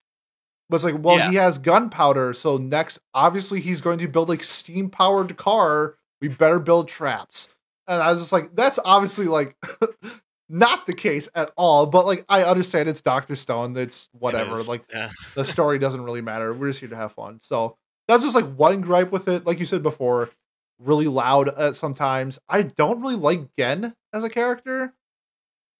But 0.70 0.76
it's 0.76 0.84
like, 0.84 0.94
well, 0.98 1.18
Yeah. 1.18 1.30
he 1.30 1.36
has 1.36 1.58
gunpowder, 1.58 2.32
so 2.32 2.56
next, 2.56 3.00
obviously, 3.12 3.60
he's 3.60 3.80
going 3.80 3.98
to 3.98 4.08
build 4.08 4.28
like 4.30 4.42
steam 4.44 4.88
powered 4.88 5.36
car. 5.36 5.96
We 6.22 6.28
better 6.28 6.60
build 6.60 6.88
traps. 6.88 7.48
And 7.88 8.00
I 8.02 8.10
was 8.12 8.20
just 8.20 8.32
like, 8.32 8.54
that's 8.54 8.78
obviously 8.84 9.26
like 9.26 9.56
not 10.48 10.86
the 10.86 10.94
case 10.94 11.28
at 11.34 11.50
all. 11.56 11.86
But 11.86 12.06
like, 12.06 12.24
I 12.28 12.44
understand 12.44 12.88
it's 12.88 13.00
Doctor 13.00 13.34
Stone. 13.36 13.76
It's 13.76 14.08
whatever. 14.12 14.54
is, 14.54 14.68
Like, 14.68 14.84
yeah. 14.92 15.10
the 15.34 15.44
story 15.44 15.78
doesn't 15.80 16.02
really 16.02 16.20
matter. 16.20 16.54
We're 16.54 16.68
just 16.68 16.80
here 16.80 16.88
to 16.88 16.96
have 16.96 17.12
fun. 17.12 17.40
So 17.40 17.76
that's 18.06 18.22
just 18.22 18.36
like 18.36 18.46
one 18.54 18.80
gripe 18.80 19.10
with 19.10 19.26
it. 19.28 19.44
Like 19.44 19.58
you 19.58 19.66
said 19.66 19.82
before, 19.82 20.30
really 20.78 21.08
loud 21.08 21.48
at 21.48 21.74
sometimes. 21.76 22.38
I 22.48 22.62
don't 22.62 23.00
really 23.02 23.16
like 23.16 23.56
Gen 23.58 23.94
as 24.12 24.22
a 24.22 24.30
character. 24.30 24.94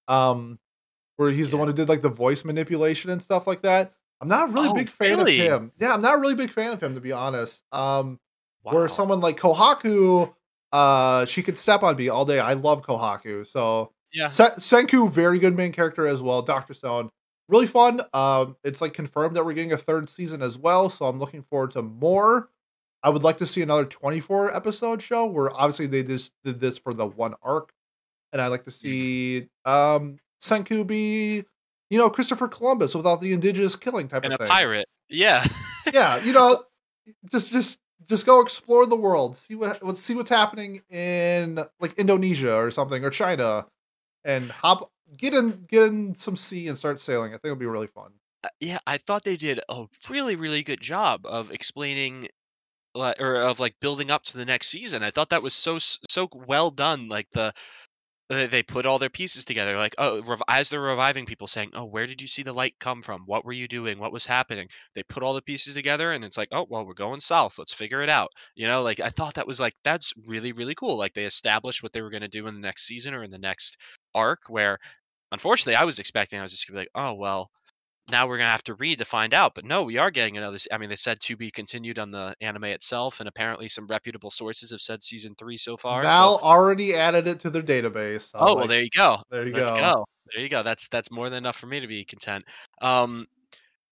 Um, 0.09 0.59
where 1.17 1.31
he's 1.31 1.51
the 1.51 1.57
one 1.59 1.69
who 1.69 1.75
did 1.75 1.89
like 1.89 2.03
the 2.03 2.09
voice 2.09 2.45
manipulation 2.45 3.11
and 3.11 3.23
stuff 3.23 3.47
like 3.47 3.61
that. 3.61 3.93
I'm 4.21 4.29
not 4.29 4.49
a 4.51 4.53
really 4.53 4.69
Oh, 4.69 4.75
big 4.75 4.89
fan 4.89 5.19
really? 5.19 5.47
of 5.47 5.63
him. 5.63 5.73
Yeah, 5.79 5.95
I'm 5.95 6.03
not 6.03 6.15
a 6.17 6.19
really 6.19 6.35
big 6.35 6.51
fan 6.51 6.73
of 6.73 6.83
him 6.83 6.95
to 6.95 7.01
be 7.01 7.13
honest. 7.13 7.65
Um, 7.73 8.19
Wow. 8.63 8.73
where 8.75 8.89
someone 8.91 9.21
like 9.21 9.39
Kohaku, 9.39 10.33
uh, 10.73 11.25
she 11.25 11.43
could 11.43 11.57
step 11.57 11.83
on 11.83 11.97
me 11.97 12.11
all 12.11 12.27
day. 12.27 12.39
I 12.39 12.53
love 12.53 12.83
Kohaku. 12.83 13.47
So 13.47 13.93
yeah. 14.13 14.29
Se- 14.31 14.57
Senku, 14.59 15.11
very 15.11 15.39
good 15.39 15.57
main 15.57 15.73
character 15.73 16.07
as 16.07 16.21
well. 16.21 16.43
Doctor 16.43 16.75
Stone, 16.75 17.09
really 17.49 17.67
fun. 17.67 18.03
Um, 18.13 18.57
it's 18.63 18.81
like 18.83 18.93
confirmed 18.93 19.37
that 19.37 19.45
we're 19.47 19.55
getting 19.55 19.73
a 19.73 19.79
third 19.79 20.11
season 20.11 20.43
as 20.43 20.59
well, 20.59 20.91
so 20.91 21.07
I'm 21.07 21.19
looking 21.19 21.43
forward 21.43 21.71
to 21.73 21.81
more. 21.83 22.51
I 23.03 23.09
would 23.09 23.23
like 23.23 23.39
to 23.39 23.47
see 23.47 23.63
another 23.63 23.87
24 23.87 24.55
episode 24.55 25.01
show 25.01 25.25
where 25.25 25.51
obviously 25.57 25.87
they 25.87 26.03
just 26.03 26.35
did 26.45 26.61
this 26.61 26.77
for 26.77 26.93
the 26.93 27.07
one 27.07 27.35
arc, 27.43 27.73
and 28.33 28.43
I'd 28.43 28.49
like 28.49 28.65
to 28.65 28.71
see 28.71 29.49
um 29.65 30.19
Senku 30.43 30.87
be, 30.87 31.45
you 31.91 31.99
know, 31.99 32.09
Christopher 32.09 32.49
Columbus 32.49 32.95
without 32.95 33.21
the 33.21 33.33
indigenous 33.33 33.77
killing 33.77 34.09
type 34.09 34.25
and 34.25 34.33
a 34.33 34.37
of 34.37 34.41
thing. 34.41 34.49
pirate. 34.49 34.87
Yeah. 35.09 35.45
Yeah, 35.93 36.23
you 36.23 36.33
know, 36.33 36.63
just 37.33 37.51
just 37.51 37.81
just 38.07 38.27
go 38.27 38.41
explore 38.41 38.87
the 38.87 38.97
world, 38.97 39.37
see 39.37 39.55
what 39.57 39.83
let's 39.83 40.01
see 40.01 40.15
what's 40.15 40.31
happening 40.31 40.83
in 40.91 41.59
like 41.81 41.95
Indonesia 41.95 42.55
or 42.55 42.71
something 42.71 43.05
or 43.05 43.11
China, 43.11 43.67
and 44.23 44.51
hop 44.51 44.93
get 45.17 45.35
in 45.35 45.65
get 45.69 45.85
in 45.85 46.15
some 46.15 46.37
sea 46.37 46.69
and 46.69 46.77
start 46.79 47.01
sailing. 47.01 47.31
I 47.31 47.37
think 47.37 47.47
it'll 47.47 47.57
be 47.57 47.67
really 47.67 47.89
fun. 47.89 48.13
Uh, 48.45 48.49
yeah, 48.61 48.79
I 48.87 48.99
thought 48.99 49.25
they 49.25 49.37
did 49.37 49.61
a 49.69 49.87
really, 50.09 50.37
really 50.37 50.63
good 50.63 50.81
job 50.83 51.23
of 51.25 51.51
explaining, 51.51 52.29
or 52.95 53.37
of 53.37 53.59
like 53.59 53.75
building 53.81 54.11
up 54.11 54.23
to 54.25 54.37
the 54.37 54.45
next 54.45 54.69
season. 54.69 55.03
I 55.03 55.11
thought 55.11 55.31
that 55.31 55.43
was 55.43 55.55
so 55.55 55.79
so 55.79 56.29
well 56.47 56.71
done. 56.71 57.09
Like 57.09 57.31
the 57.31 57.53
Uh, 58.31 58.47
they 58.47 58.63
put 58.63 58.87
all 58.87 58.99
their 58.99 59.11
pieces 59.11 59.45
together. 59.45 59.77
Like 59.77 59.95
oh, 59.99 60.23
rev- 60.23 60.43
as 60.49 60.69
they're 60.71 60.81
reviving 60.81 61.27
people, 61.27 61.47
saying, 61.49 61.73
"Oh, 61.75 61.85
where 61.85 62.07
did 62.07 62.23
you 62.23 62.29
see 62.29 62.43
the 62.45 62.53
light 62.53 62.79
come 62.79 63.03
from? 63.03 63.23
What 63.27 63.45
were 63.45 63.53
you 63.53 63.67
doing? 63.69 63.99
What 63.99 64.13
was 64.13 64.25
happening?" 64.25 64.69
They 64.95 65.03
put 65.03 65.23
all 65.25 65.35
the 65.35 65.43
pieces 65.43 65.75
together, 65.75 66.13
and 66.13 66.25
it's 66.25 66.39
like, 66.39 66.49
"Oh, 66.53 66.65
well, 66.71 66.87
we're 66.87 66.95
going 66.95 67.21
south. 67.21 67.59
Let's 67.59 67.73
figure 67.75 68.03
it 68.03 68.09
out." 68.09 68.31
You 68.55 68.69
know, 68.69 68.83
like 68.83 69.01
I 69.01 69.09
thought 69.11 69.35
that 69.35 69.47
was 69.49 69.59
like 69.61 69.75
that's 69.85 70.13
really, 70.27 70.53
really 70.53 70.75
cool. 70.77 70.97
Like 70.97 71.13
they 71.15 71.25
established 71.25 71.83
what 71.83 71.93
they 71.93 72.03
were 72.03 72.11
going 72.11 72.23
to 72.23 72.29
do 72.29 72.47
in 72.47 72.55
the 72.55 72.61
next 72.61 72.87
season 72.87 73.15
or 73.15 73.23
in 73.25 73.31
the 73.33 73.39
next 73.39 73.77
arc. 74.15 74.43
Where 74.49 74.79
unfortunately, 75.33 75.77
I 75.77 75.85
was 75.85 75.99
expecting 75.99 76.39
I 76.41 76.43
was 76.43 76.53
just 76.53 76.67
gonna 76.69 76.79
be 76.79 76.83
like, 76.83 76.91
"Oh, 76.95 77.15
well." 77.15 77.51
Now 78.11 78.27
we're 78.27 78.39
gonna 78.39 78.51
have 78.51 78.65
to 78.65 78.75
read 78.75 78.99
to 78.99 79.05
find 79.05 79.35
out. 79.35 79.55
But 79.55 79.65
no, 79.65 79.83
we 79.83 79.99
are 79.99 80.11
getting 80.11 80.37
another. 80.37 80.59
I 80.73 80.79
mean, 80.79 80.89
they 80.89 80.97
said 80.97 81.21
to 81.21 81.37
be 81.37 81.51
continued 81.51 81.99
on 81.99 82.11
the 82.11 82.35
anime 82.41 82.65
itself, 82.65 83.21
and 83.21 83.29
apparently 83.29 83.69
some 83.69 83.87
reputable 83.87 84.31
sources 84.31 84.71
have 84.71 84.81
said 84.81 85.03
season 85.03 85.35
three 85.39 85.57
so 85.57 85.77
far. 85.77 86.03
Val 86.03 86.39
so, 86.39 86.45
already 86.45 86.95
added 86.95 87.27
it 87.27 87.41
to 87.41 87.51
their 87.51 87.63
database. 87.63 88.31
I 88.35 88.39
was 88.39 88.51
oh 88.51 88.57
well, 88.57 88.67
there 88.67 88.83
you 88.83 88.91
go. 88.95 89.19
there 89.31 89.47
you 89.47 89.55
Let's 89.55 89.71
go. 89.71 89.77
go. 89.77 90.05
There 90.33 90.43
you 90.43 90.49
go. 90.49 90.63
That's 90.63 90.89
that's 90.89 91.11
more 91.11 91.31
than 91.31 91.39
enough 91.39 91.57
for 91.57 91.67
me 91.67 91.81
to 91.81 91.87
be 91.87 92.05
content. 92.05 92.45
Um, 92.81 93.27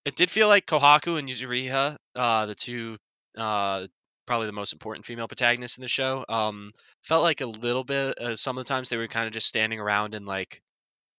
it 0.04 0.16
did 0.16 0.30
feel 0.30 0.48
like 0.48 0.66
Kohaku 0.66 1.18
and 1.18 1.28
Yuzuriha, 1.28 1.96
uh, 2.16 2.46
the 2.46 2.54
two, 2.54 2.96
uh, 3.36 3.86
probably 4.26 4.46
the 4.46 4.52
most 4.52 4.72
important 4.72 5.04
female 5.04 5.28
protagonists 5.28 5.78
in 5.78 5.82
the 5.82 5.88
show, 5.88 6.24
um, 6.28 6.72
felt 7.02 7.22
like 7.22 7.40
a 7.40 7.46
little 7.46 7.84
bit. 7.84 8.18
Uh, 8.18 8.36
some 8.36 8.56
of 8.56 8.64
the 8.64 8.68
times 8.68 8.88
they 8.88 8.96
were 8.96 9.06
kind 9.06 9.26
of 9.26 9.32
just 9.32 9.46
standing 9.46 9.80
around 9.80 10.14
and 10.14 10.26
like 10.26 10.61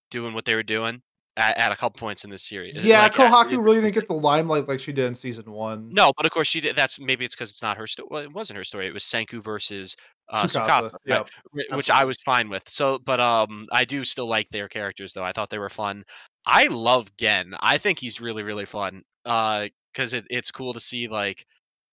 doing 0.09 0.33
what 0.33 0.45
they 0.45 0.55
were 0.55 0.63
doing 0.63 1.01
at, 1.39 1.57
at 1.57 1.71
a 1.71 1.75
couple 1.75 1.97
points 1.97 2.23
in 2.23 2.29
this 2.29 2.43
series. 2.43 2.75
Yeah, 2.75 3.01
like, 3.03 3.13
Kohaku 3.13 3.53
it- 3.53 3.57
really 3.59 3.77
it's 3.77 3.85
didn't 3.87 3.95
get 3.95 4.07
the 4.07 4.13
limelight 4.15 4.67
like 4.67 4.79
she 4.79 4.91
did 4.91 5.05
in 5.05 5.15
season 5.15 5.49
one. 5.51 5.89
no, 5.91 6.11
but 6.15 6.25
of 6.25 6.31
course 6.31 6.47
she 6.47 6.61
did. 6.61 6.75
That's 6.75 6.99
maybe 6.99 7.25
it's 7.25 7.35
because 7.35 7.49
it's 7.49 7.61
not 7.63 7.77
her 7.77 7.87
story. 7.87 8.07
Well, 8.11 8.21
it 8.23 8.33
wasn't 8.33 8.57
her 8.57 8.63
story. 8.63 8.87
It 8.87 8.93
was 8.93 9.03
Senku 9.03 9.43
versus 9.43 9.95
uh, 10.31 10.43
Tsukasa, 10.43 10.91
Tsukasa, 10.91 10.93
right? 11.07 11.29
yeah, 11.69 11.75
which 11.75 11.89
I 11.89 12.05
was 12.05 12.17
fine 12.23 12.49
with. 12.49 12.67
So, 12.67 12.99
but 13.05 13.19
um, 13.19 13.63
I 13.71 13.85
do 13.85 14.03
still 14.03 14.27
like 14.27 14.49
their 14.49 14.67
characters 14.67 15.13
though. 15.13 15.23
I 15.23 15.31
thought 15.31 15.49
they 15.49 15.57
were 15.57 15.69
fun. 15.69 16.03
I 16.45 16.67
love 16.67 17.07
Gen. 17.17 17.53
I 17.59 17.77
think 17.77 17.99
he's 17.99 18.21
really 18.21 18.43
really 18.43 18.65
fun. 18.65 19.03
Uh, 19.25 19.67
because 19.93 20.13
it, 20.13 20.25
it's 20.29 20.51
cool 20.51 20.73
to 20.73 20.79
see 20.79 21.07
like 21.07 21.45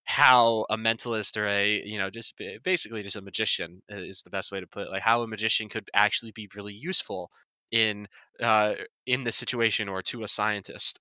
how 0.04 0.64
a 0.70 0.76
mentalist 0.76 1.36
or 1.36 1.46
a 1.48 1.82
you 1.84 1.98
know 1.98 2.10
just 2.10 2.40
basically 2.62 3.02
just 3.02 3.16
a 3.16 3.20
magician 3.20 3.82
is 3.88 4.22
the 4.22 4.30
best 4.30 4.52
way 4.52 4.60
to 4.60 4.66
put 4.66 4.86
it. 4.86 4.90
Like 4.90 5.02
how 5.02 5.22
a 5.22 5.26
magician 5.26 5.68
could 5.68 5.88
actually 5.94 6.32
be 6.32 6.48
really 6.54 6.74
useful 6.74 7.30
in 7.72 8.06
uh 8.42 8.74
in 9.06 9.24
this 9.24 9.36
situation 9.36 9.88
or 9.88 10.02
to 10.02 10.24
a 10.24 10.28
scientist. 10.28 10.98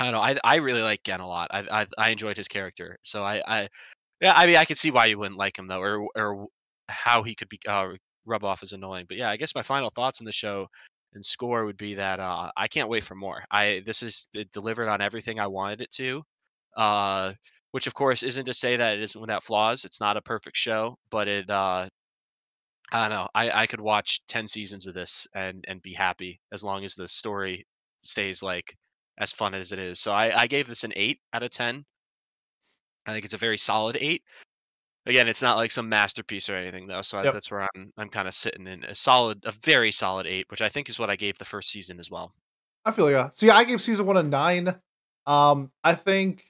I 0.00 0.04
don't 0.04 0.12
know. 0.12 0.20
I 0.20 0.36
I 0.44 0.56
really 0.56 0.82
like 0.82 1.02
Gen 1.04 1.20
a 1.20 1.28
lot. 1.28 1.48
I 1.52 1.60
I, 1.82 1.86
I 1.98 2.10
enjoyed 2.10 2.36
his 2.36 2.48
character. 2.48 2.96
So 3.02 3.24
I 3.24 3.42
I 3.46 3.68
yeah. 4.20 4.34
I 4.36 4.46
mean, 4.46 4.56
I 4.56 4.64
could 4.64 4.78
see 4.78 4.90
why 4.90 5.06
you 5.06 5.18
wouldn't 5.18 5.38
like 5.38 5.58
him 5.58 5.66
though, 5.66 5.80
or 5.80 6.08
or 6.16 6.48
how 6.88 7.22
he 7.22 7.34
could 7.34 7.48
be 7.48 7.60
uh, 7.68 7.88
rub 8.26 8.44
off 8.44 8.62
as 8.62 8.72
annoying. 8.72 9.06
But 9.08 9.18
yeah, 9.18 9.30
I 9.30 9.36
guess 9.36 9.54
my 9.54 9.62
final 9.62 9.90
thoughts 9.90 10.20
on 10.20 10.26
the 10.26 10.32
show 10.32 10.66
and 11.14 11.24
score 11.24 11.64
would 11.66 11.76
be 11.78 11.94
that 11.94 12.20
uh, 12.20 12.50
I 12.56 12.68
can't 12.68 12.88
wait 12.88 13.04
for 13.04 13.14
more. 13.14 13.44
I 13.50 13.82
this 13.86 14.02
is 14.02 14.28
delivered 14.52 14.88
on 14.88 15.00
everything 15.00 15.40
I 15.40 15.46
wanted 15.48 15.80
it 15.82 15.90
to. 15.92 16.22
Uh, 16.76 17.32
which 17.72 17.86
of 17.86 17.94
course 17.94 18.22
isn't 18.22 18.46
to 18.46 18.54
say 18.54 18.76
that 18.76 18.96
it 18.96 19.02
isn't 19.02 19.20
without 19.20 19.42
flaws. 19.44 19.84
It's 19.84 20.00
not 20.00 20.16
a 20.16 20.22
perfect 20.22 20.56
show, 20.56 20.96
but 21.10 21.28
it 21.28 21.50
uh 21.50 21.88
I 22.92 23.08
don't 23.08 23.16
know. 23.16 23.28
I, 23.34 23.62
I 23.62 23.66
could 23.66 23.80
watch 23.80 24.20
ten 24.26 24.46
seasons 24.46 24.86
of 24.86 24.94
this 24.94 25.26
and 25.34 25.64
and 25.66 25.82
be 25.82 25.92
happy 25.92 26.40
as 26.52 26.62
long 26.62 26.84
as 26.84 26.94
the 26.94 27.08
story 27.08 27.66
stays 27.98 28.42
like 28.42 28.76
as 29.18 29.32
fun 29.32 29.54
as 29.54 29.72
it 29.72 29.78
is. 29.78 30.00
So 30.00 30.12
I, 30.12 30.42
I 30.42 30.46
gave 30.46 30.68
this 30.68 30.84
an 30.84 30.92
eight 30.94 31.18
out 31.32 31.42
of 31.42 31.50
ten. 31.50 31.84
I 33.06 33.12
think 33.12 33.24
it's 33.24 33.34
a 33.34 33.38
very 33.38 33.58
solid 33.58 33.96
eight. 34.00 34.22
Again, 35.06 35.28
it's 35.28 35.42
not 35.42 35.56
like 35.56 35.70
some 35.70 35.88
masterpiece 35.88 36.48
or 36.48 36.56
anything 36.56 36.88
though, 36.88 37.02
so 37.02 37.18
I, 37.18 37.22
that's 37.22 37.50
where 37.50 37.62
I'm 37.74 37.92
I'm 37.96 38.08
kind 38.08 38.26
of 38.26 38.34
sitting 38.34 38.66
in 38.66 38.84
a 38.84 38.94
solid, 38.94 39.44
a 39.44 39.52
very 39.52 39.92
solid 39.92 40.26
eight, 40.26 40.46
which 40.48 40.62
I 40.62 40.68
think 40.68 40.88
is 40.88 40.98
what 40.98 41.10
I 41.10 41.16
gave 41.16 41.38
the 41.38 41.44
first 41.44 41.70
season 41.70 42.00
as 42.00 42.10
well. 42.10 42.34
I 42.84 42.92
feel 42.92 43.10
yeah. 43.10 43.30
See, 43.32 43.50
I 43.50 43.64
gave 43.64 43.80
season 43.80 44.06
one 44.06 44.16
a 44.16 44.22
nine. 44.22 44.74
Um, 45.26 45.70
I 45.82 45.94
think 45.94 46.44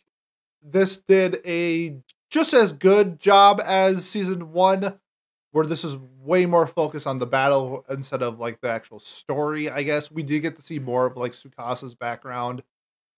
this 0.63 1.01
did 1.01 1.41
a 1.47 1.99
just 2.31 2.53
as 2.53 2.73
good 2.73 3.21
job 3.21 3.61
as 3.65 4.07
season 4.07 4.53
one, 4.53 4.99
where 5.57 5.65
this 5.65 5.85
is 5.85 5.97
way 6.23 6.45
more 6.45 6.67
focused 6.67 7.07
on 7.07 7.19
the 7.19 7.25
battle 7.25 7.83
instead 7.89 8.23
of 8.23 8.39
like 8.39 8.61
the 8.61 8.69
actual 8.69 9.01
story. 9.01 9.71
I 9.71 9.83
guess 9.85 10.11
we 10.13 10.23
did 10.23 10.41
get 10.43 10.57
to 10.57 10.63
see 10.63 10.79
more 10.79 11.07
of 11.07 11.17
like 11.17 11.33
Tsukasa's 11.33 11.95
background 11.95 12.63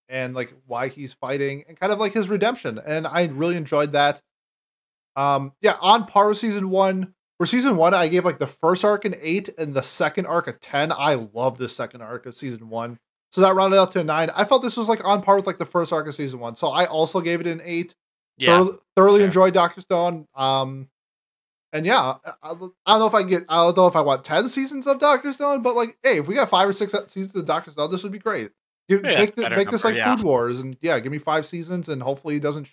and 0.09 0.35
like 0.37 0.55
why 0.69 0.87
he's 0.87 1.13
fighting 1.13 1.65
and 1.67 1.79
kind 1.79 1.93
of 1.93 1.99
like 1.99 2.13
his 2.13 2.29
redemption, 2.29 2.79
and 2.87 3.09
I 3.09 3.25
really 3.27 3.57
enjoyed 3.57 3.91
that. 3.93 4.23
Um, 5.17 5.53
yeah, 5.61 5.75
on 5.81 6.07
par 6.07 6.29
with 6.29 6.39
season 6.39 6.71
one. 6.71 7.13
For 7.39 7.47
season 7.47 7.77
one, 7.77 7.93
I 7.93 8.07
gave 8.07 8.25
like 8.25 8.39
the 8.39 8.47
first 8.47 8.85
arc 8.85 9.05
an 9.05 9.15
eight 9.21 9.49
and 9.59 9.75
the 9.75 9.83
second 9.83 10.27
arc 10.27 10.47
a 10.47 10.53
ten. 10.53 10.93
I 10.93 11.15
love 11.15 11.59
the 11.59 11.69
second 11.69 12.03
arc 12.03 12.25
of 12.27 12.37
season 12.37 12.69
one. 12.69 12.99
So 13.33 13.41
that 13.41 13.55
rounded 13.55 13.79
out 13.79 13.93
to 13.93 14.01
a 14.01 14.05
nine. 14.05 14.31
I 14.35 14.45
felt 14.45 14.63
this 14.63 14.77
was 14.77 14.89
like 14.89 15.05
on 15.05 15.23
par 15.23 15.37
with 15.37 15.47
like 15.47 15.59
the 15.59 15.67
first 15.67 15.93
arc 15.93 16.07
of 16.09 16.15
season 16.15 16.39
one. 16.39 16.55
So 16.57 16.69
I 16.69 16.87
also 16.87 17.21
gave 17.21 17.41
it 17.41 17.47
an 17.49 17.61
eight. 17.65 17.95
Yeah, 18.39 18.59
Thoroughly, 18.59 18.79
thoroughly 18.97 19.19
fair. 19.19 19.27
enjoyed 19.27 19.55
Doctor 19.55 19.81
Stone. 19.81 20.27
Um, 20.37 20.89
and 21.73 21.85
yeah, 21.87 22.15
I, 22.43 22.51
I 22.53 22.55
don't 22.55 22.73
know 22.87 23.07
if 23.07 23.15
I 23.15 23.23
get. 23.23 23.45
I 23.49 23.57
don't 23.65 23.77
know 23.77 23.87
if 23.87 23.97
I 23.97 24.01
want 24.01 24.25
ten 24.25 24.49
seasons 24.49 24.87
of 24.87 25.01
Doctor 25.01 25.33
Stone, 25.33 25.63
but 25.63 25.75
like, 25.77 25.97
hey, 26.03 26.19
if 26.19 26.29
we 26.29 26.35
got 26.35 26.49
five 26.49 26.69
or 26.69 26.73
six 26.73 26.95
seasons 27.09 27.35
of 27.35 27.45
Doctor 27.45 27.71
Stone, 27.71 27.91
this 27.91 28.03
would 28.03 28.13
be 28.13 28.19
great. 28.19 28.51
Give, 28.89 29.05
Yeah, 29.05 29.19
make 29.19 29.35
thi- 29.35 29.49
make 29.51 29.71
this 29.71 29.85
like 29.85 29.95
yeah. 29.97 30.15
Food 30.17 30.25
Wars, 30.25 30.61
and 30.61 30.77
yeah, 30.81 30.99
give 30.99 31.13
me 31.13 31.19
five 31.19 31.45
seasons, 31.45 31.89
and 31.89 32.03
hopefully 32.03 32.37
it 32.37 32.43
doesn't 32.43 32.71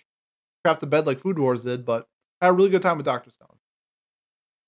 crap 0.64 0.80
the 0.80 0.86
bed 0.86 1.06
like 1.06 1.18
Food 1.18 1.38
Wars 1.38 1.62
did. 1.62 1.84
But 1.84 2.08
I 2.40 2.46
had 2.46 2.50
a 2.50 2.54
really 2.54 2.70
good 2.70 2.82
time 2.82 2.96
with 2.96 3.06
Doctor 3.06 3.30
Stone. 3.30 3.55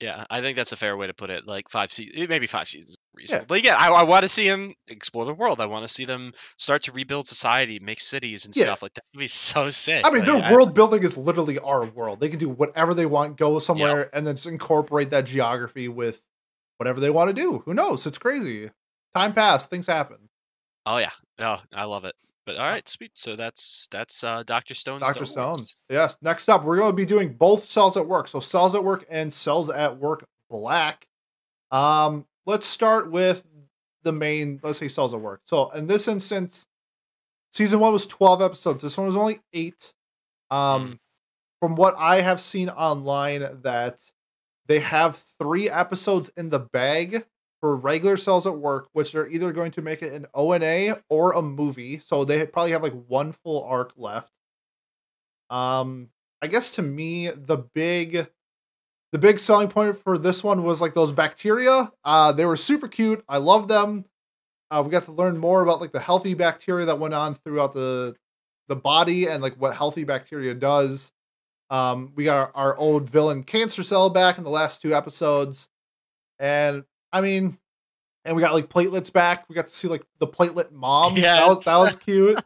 Yeah, 0.01 0.25
I 0.31 0.41
think 0.41 0.57
that's 0.57 0.71
a 0.71 0.77
fair 0.77 0.97
way 0.97 1.09
to 1.09 1.15
put 1.15 1.29
it. 1.29 1.45
Like 1.47 1.69
five 1.69 1.93
seasons, 1.93 2.15
eh, 2.17 2.27
maybe 2.29 2.47
five 2.47 2.69
seasons, 2.69 2.91
is 2.91 2.97
reasonable. 3.15 3.47
But 3.49 3.65
yeah, 3.65 3.75
I, 3.77 3.89
I 3.89 4.03
want 4.05 4.23
to 4.23 4.29
see 4.29 4.49
them 4.49 4.73
explore 4.87 5.25
the 5.25 5.35
world. 5.35 5.61
I 5.61 5.67
want 5.67 5.87
to 5.89 5.93
see 5.93 6.05
them 6.05 6.33
start 6.57 6.85
to 6.85 6.93
rebuild 6.93 7.27
society, 7.27 7.81
make 7.81 8.01
cities 8.01 8.45
and 8.45 8.57
Yeah. 8.57 8.65
stuff 8.67 8.83
like 8.83 8.95
that. 8.95 9.03
Would 9.15 9.19
be 9.19 9.27
so 9.27 9.69
sick. 9.71 10.07
I 10.07 10.11
mean, 10.11 10.21
Like, 10.25 10.27
their 10.27 10.45
I- 10.45 10.53
world 10.53 10.73
building 10.75 11.03
is 11.03 11.17
literally 11.19 11.59
our 11.59 11.85
world. 11.85 12.21
They 12.21 12.29
can 12.29 12.39
do 12.39 12.49
whatever 12.49 12.95
they 12.95 13.07
want, 13.07 13.37
go 13.39 13.59
somewhere, 13.59 14.09
and 14.15 14.25
then 14.25 14.37
just 14.37 14.47
incorporate 14.47 15.11
that 15.11 15.25
geography 15.27 15.89
with 15.89 16.23
whatever 16.77 17.01
they 17.01 17.11
want 17.11 17.29
to 17.29 17.35
do. 17.35 17.63
Who 17.65 17.75
knows? 17.75 18.07
It's 18.07 18.19
crazy. 18.19 18.71
Time 19.17 19.33
passed, 19.33 19.69
things 19.69 19.89
happen. 19.89 20.19
Oh 20.87 20.99
yeah, 20.99 21.11
no, 21.41 21.59
I 21.75 21.85
love 21.85 22.05
it. 22.05 22.15
But 22.49 22.57
all 22.57 22.65
right, 22.65 22.89
sweet. 22.89 23.11
So 23.13 23.37
that's 23.37 23.89
that's 23.91 24.25
uh, 24.25 24.43
Doctor 24.43 24.73
Stone's 24.73 25.03
Doctor 25.03 25.27
Stone. 25.27 25.67
Yes. 25.91 26.17
Next 26.23 26.49
up, 26.49 26.65
we're 26.65 26.79
going 26.79 26.93
to 26.93 26.97
be 26.97 27.05
doing 27.05 27.35
both 27.35 27.69
cells 27.69 27.95
at 27.99 28.07
work. 28.07 28.27
So 28.27 28.41
cells 28.41 28.75
at 28.75 28.83
work 28.83 29.05
and 29.11 29.31
cells 29.31 29.69
at 29.69 29.99
work 29.99 30.27
black. 30.49 31.07
Um, 31.71 32.25
let's 32.47 32.65
start 32.67 33.11
with 33.11 33.45
the 34.03 34.13
main. 34.13 34.61
Let's 34.63 34.79
say 34.79 34.89
cells 34.89 35.13
at 35.13 35.21
work. 35.21 35.43
So 35.45 35.69
in 35.73 35.89
this 35.89 36.09
instance, 36.09 36.67
season 37.53 37.81
one 37.81 37.93
was 37.93 38.07
twelve 38.07 38.41
episodes. 38.41 38.83
This 38.83 38.97
one 38.97 39.09
was 39.09 39.17
only 39.17 39.41
eight. 39.53 39.93
Um, 40.51 40.59
Mm. 40.93 40.99
from 41.61 41.77
what 41.77 41.97
I 41.99 42.23
have 42.23 42.41
seen 42.41 42.71
online, 42.71 43.61
that 43.61 43.99
they 44.69 44.81
have 44.81 45.23
three 45.39 45.69
episodes 45.69 46.31
in 46.35 46.49
the 46.49 46.61
bag 46.61 47.27
for 47.61 47.77
regular 47.77 48.17
cells 48.17 48.47
at 48.47 48.59
work, 48.59 48.89
which 48.93 49.13
they're 49.13 49.29
either 49.29 49.53
going 49.53 49.73
to 49.73 49.83
make 49.83 50.03
it 50.03 50.13
an 50.13 50.27
ONA 50.35 51.03
or 51.09 51.33
a 51.33 51.43
movie. 51.43 51.99
So 51.99 52.25
they 52.25 52.47
probably 52.47 52.73
have 52.73 52.83
like 52.83 53.05
one 53.07 53.33
full 53.33 53.65
arc 53.65 53.93
left. 53.97 54.33
Um, 55.51 56.11
I 56.41 56.47
guess 56.47 56.71
to 56.73 56.83
me, 56.83 57.29
the 57.29 57.57
big 57.57 58.29
the 59.11 59.19
big 59.19 59.39
selling 59.39 59.69
point 59.69 59.97
for 59.97 60.19
this 60.19 60.45
one 60.45 60.63
was 60.63 60.81
like 60.81 60.95
those 60.95 61.13
bacteria. 61.13 61.91
Uh, 62.05 62.33
they 62.33 62.45
were 62.45 62.57
super 62.57 62.89
cute. 62.89 63.25
I 63.29 63.39
love 63.39 63.67
them. 63.67 64.05
Uh, 64.71 64.83
we 64.85 64.91
got 64.91 65.05
to 65.05 65.13
learn 65.13 65.39
more 65.39 65.63
about 65.63 65.81
like 65.81 65.93
the 65.93 66.01
healthy 66.01 66.35
bacteria 66.35 66.85
that 66.87 66.99
went 66.99 67.15
on 67.15 67.35
throughout 67.35 67.73
the 67.73 68.15
the 68.69 68.77
body 68.77 69.27
and 69.27 69.43
like 69.43 69.55
what 69.55 69.75
healthy 69.75 70.05
bacteria 70.05 70.55
does. 70.55 71.11
Um, 71.71 72.13
we 72.15 72.25
got 72.25 72.37
our, 72.37 72.53
our 72.55 72.77
old 72.77 73.09
villain 73.09 73.43
cancer 73.43 73.83
cell 73.83 74.11
back 74.11 74.39
in 74.39 74.45
the 74.45 74.51
last 74.51 74.83
two 74.83 74.95
episodes, 74.95 75.71
and 76.39 76.85
I 77.13 77.21
mean, 77.21 77.59
and 78.25 78.37
we 78.37 78.43
got 78.43 78.55
like 78.55 78.69
platelets 78.69 79.13
back. 79.13 79.49
We 79.49 79.55
got 79.55 79.69
to 79.69 79.75
see 79.75 79.89
like 79.89 80.05
the 80.19 80.27
platelet 80.27 80.71
mom. 80.73 81.15
that 81.17 81.49
was 81.49 81.65
that 81.65 81.77
was 81.79 81.97
cute. 81.97 82.41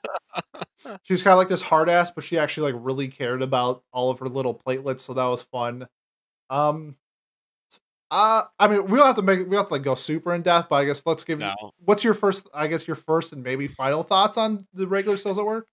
She's 1.02 1.22
kind 1.22 1.32
of 1.32 1.38
like 1.38 1.48
this 1.48 1.62
hard 1.62 1.88
ass, 1.88 2.10
but 2.10 2.24
she 2.24 2.38
actually 2.38 2.72
like 2.72 2.82
really 2.84 3.08
cared 3.08 3.42
about 3.42 3.82
all 3.92 4.10
of 4.10 4.18
her 4.18 4.26
little 4.26 4.54
platelets, 4.54 5.00
so 5.00 5.14
that 5.14 5.24
was 5.26 5.42
fun. 5.42 5.86
Um, 6.50 6.96
uh, 8.10 8.42
I 8.58 8.68
mean, 8.68 8.86
we 8.86 8.98
don't 8.98 9.06
have 9.06 9.16
to 9.16 9.22
make 9.22 9.38
we 9.38 9.44
don't 9.44 9.54
have 9.54 9.68
to 9.68 9.72
like 9.72 9.82
go 9.82 9.94
super 9.94 10.34
in 10.34 10.42
depth, 10.42 10.68
but 10.68 10.76
I 10.76 10.84
guess 10.84 11.02
let's 11.06 11.24
give 11.24 11.40
you 11.40 11.50
what's 11.84 12.04
your 12.04 12.14
first, 12.14 12.48
I 12.52 12.66
guess 12.66 12.86
your 12.86 12.96
first 12.96 13.32
and 13.32 13.42
maybe 13.42 13.66
final 13.66 14.02
thoughts 14.02 14.36
on 14.36 14.66
the 14.74 14.86
regular 14.86 15.16
cells 15.16 15.38
at 15.38 15.44
work. 15.44 15.66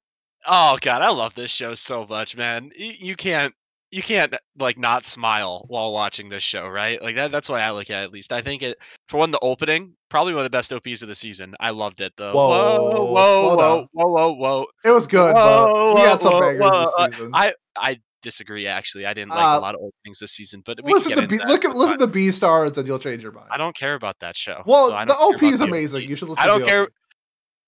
Oh 0.47 0.77
god, 0.81 1.01
I 1.01 1.09
love 1.09 1.35
this 1.35 1.51
show 1.51 1.73
so 1.73 2.07
much, 2.07 2.37
man. 2.37 2.71
You 2.75 3.15
can't 3.15 3.53
you 3.91 4.03
can't 4.03 4.35
like 4.59 4.77
not 4.77 5.03
smile 5.03 5.65
while 5.67 5.91
watching 5.91 6.29
this 6.29 6.43
show, 6.43 6.67
right? 6.67 7.01
Like 7.01 7.15
that 7.15 7.31
that's 7.31 7.49
why 7.49 7.61
I 7.61 7.71
look 7.71 7.89
at 7.89 8.01
it 8.01 8.05
at 8.05 8.11
least. 8.11 8.31
I 8.31 8.41
think 8.41 8.61
it 8.61 8.77
for 9.07 9.17
one 9.17 9.31
the 9.31 9.39
opening, 9.41 9.93
probably 10.09 10.33
one 10.33 10.41
of 10.41 10.45
the 10.45 10.55
best 10.55 10.71
OPs 10.71 11.01
of 11.01 11.07
the 11.07 11.15
season. 11.15 11.55
I 11.59 11.71
loved 11.71 12.01
it 12.01 12.13
though. 12.17 12.33
Whoa, 12.33 12.49
whoa, 12.49 13.11
whoa, 13.11 13.55
whoa, 13.55 13.87
whoa, 13.91 14.07
whoa, 14.07 14.31
whoa. 14.33 14.65
It 14.85 14.91
was 14.91 15.07
good, 15.07 15.33
Whoa, 15.33 15.93
but 15.93 15.95
we 15.95 16.07
had 16.07 16.21
some 16.21 16.33
whoa, 16.33 16.57
whoa, 16.57 16.81
this 16.81 17.15
season. 17.15 17.31
I 17.33 17.53
I 17.77 17.97
disagree 18.21 18.67
actually. 18.67 19.05
I 19.05 19.13
didn't 19.13 19.31
like 19.31 19.39
Uh, 19.39 19.59
a 19.59 19.61
lot 19.61 19.75
of 19.75 19.81
openings 19.81 20.19
this 20.19 20.33
season, 20.33 20.61
but 20.65 20.79
we 20.83 20.93
listen 20.93 21.13
can 21.13 21.21
to 21.23 21.27
B, 21.27 21.39
look 21.47 21.65
at 21.65 21.75
listen 21.75 21.99
to 21.99 22.07
BEASTARS 22.07 22.77
and 22.77 22.87
you'll 22.87 22.99
change 22.99 23.23
your 23.23 23.31
mind. 23.31 23.47
I 23.49 23.57
don't 23.57 23.75
care 23.75 23.95
about 23.95 24.19
that 24.19 24.35
show. 24.35 24.61
well, 24.65 24.89
so 24.89 25.05
the 25.05 25.15
OP 25.15 25.41
is 25.43 25.61
amazing. 25.61 26.07
You 26.07 26.15
should 26.15 26.29
listen. 26.29 26.43
To. 26.43 26.43
I 26.43 26.45
don't 26.47 26.65
care. 26.67 26.89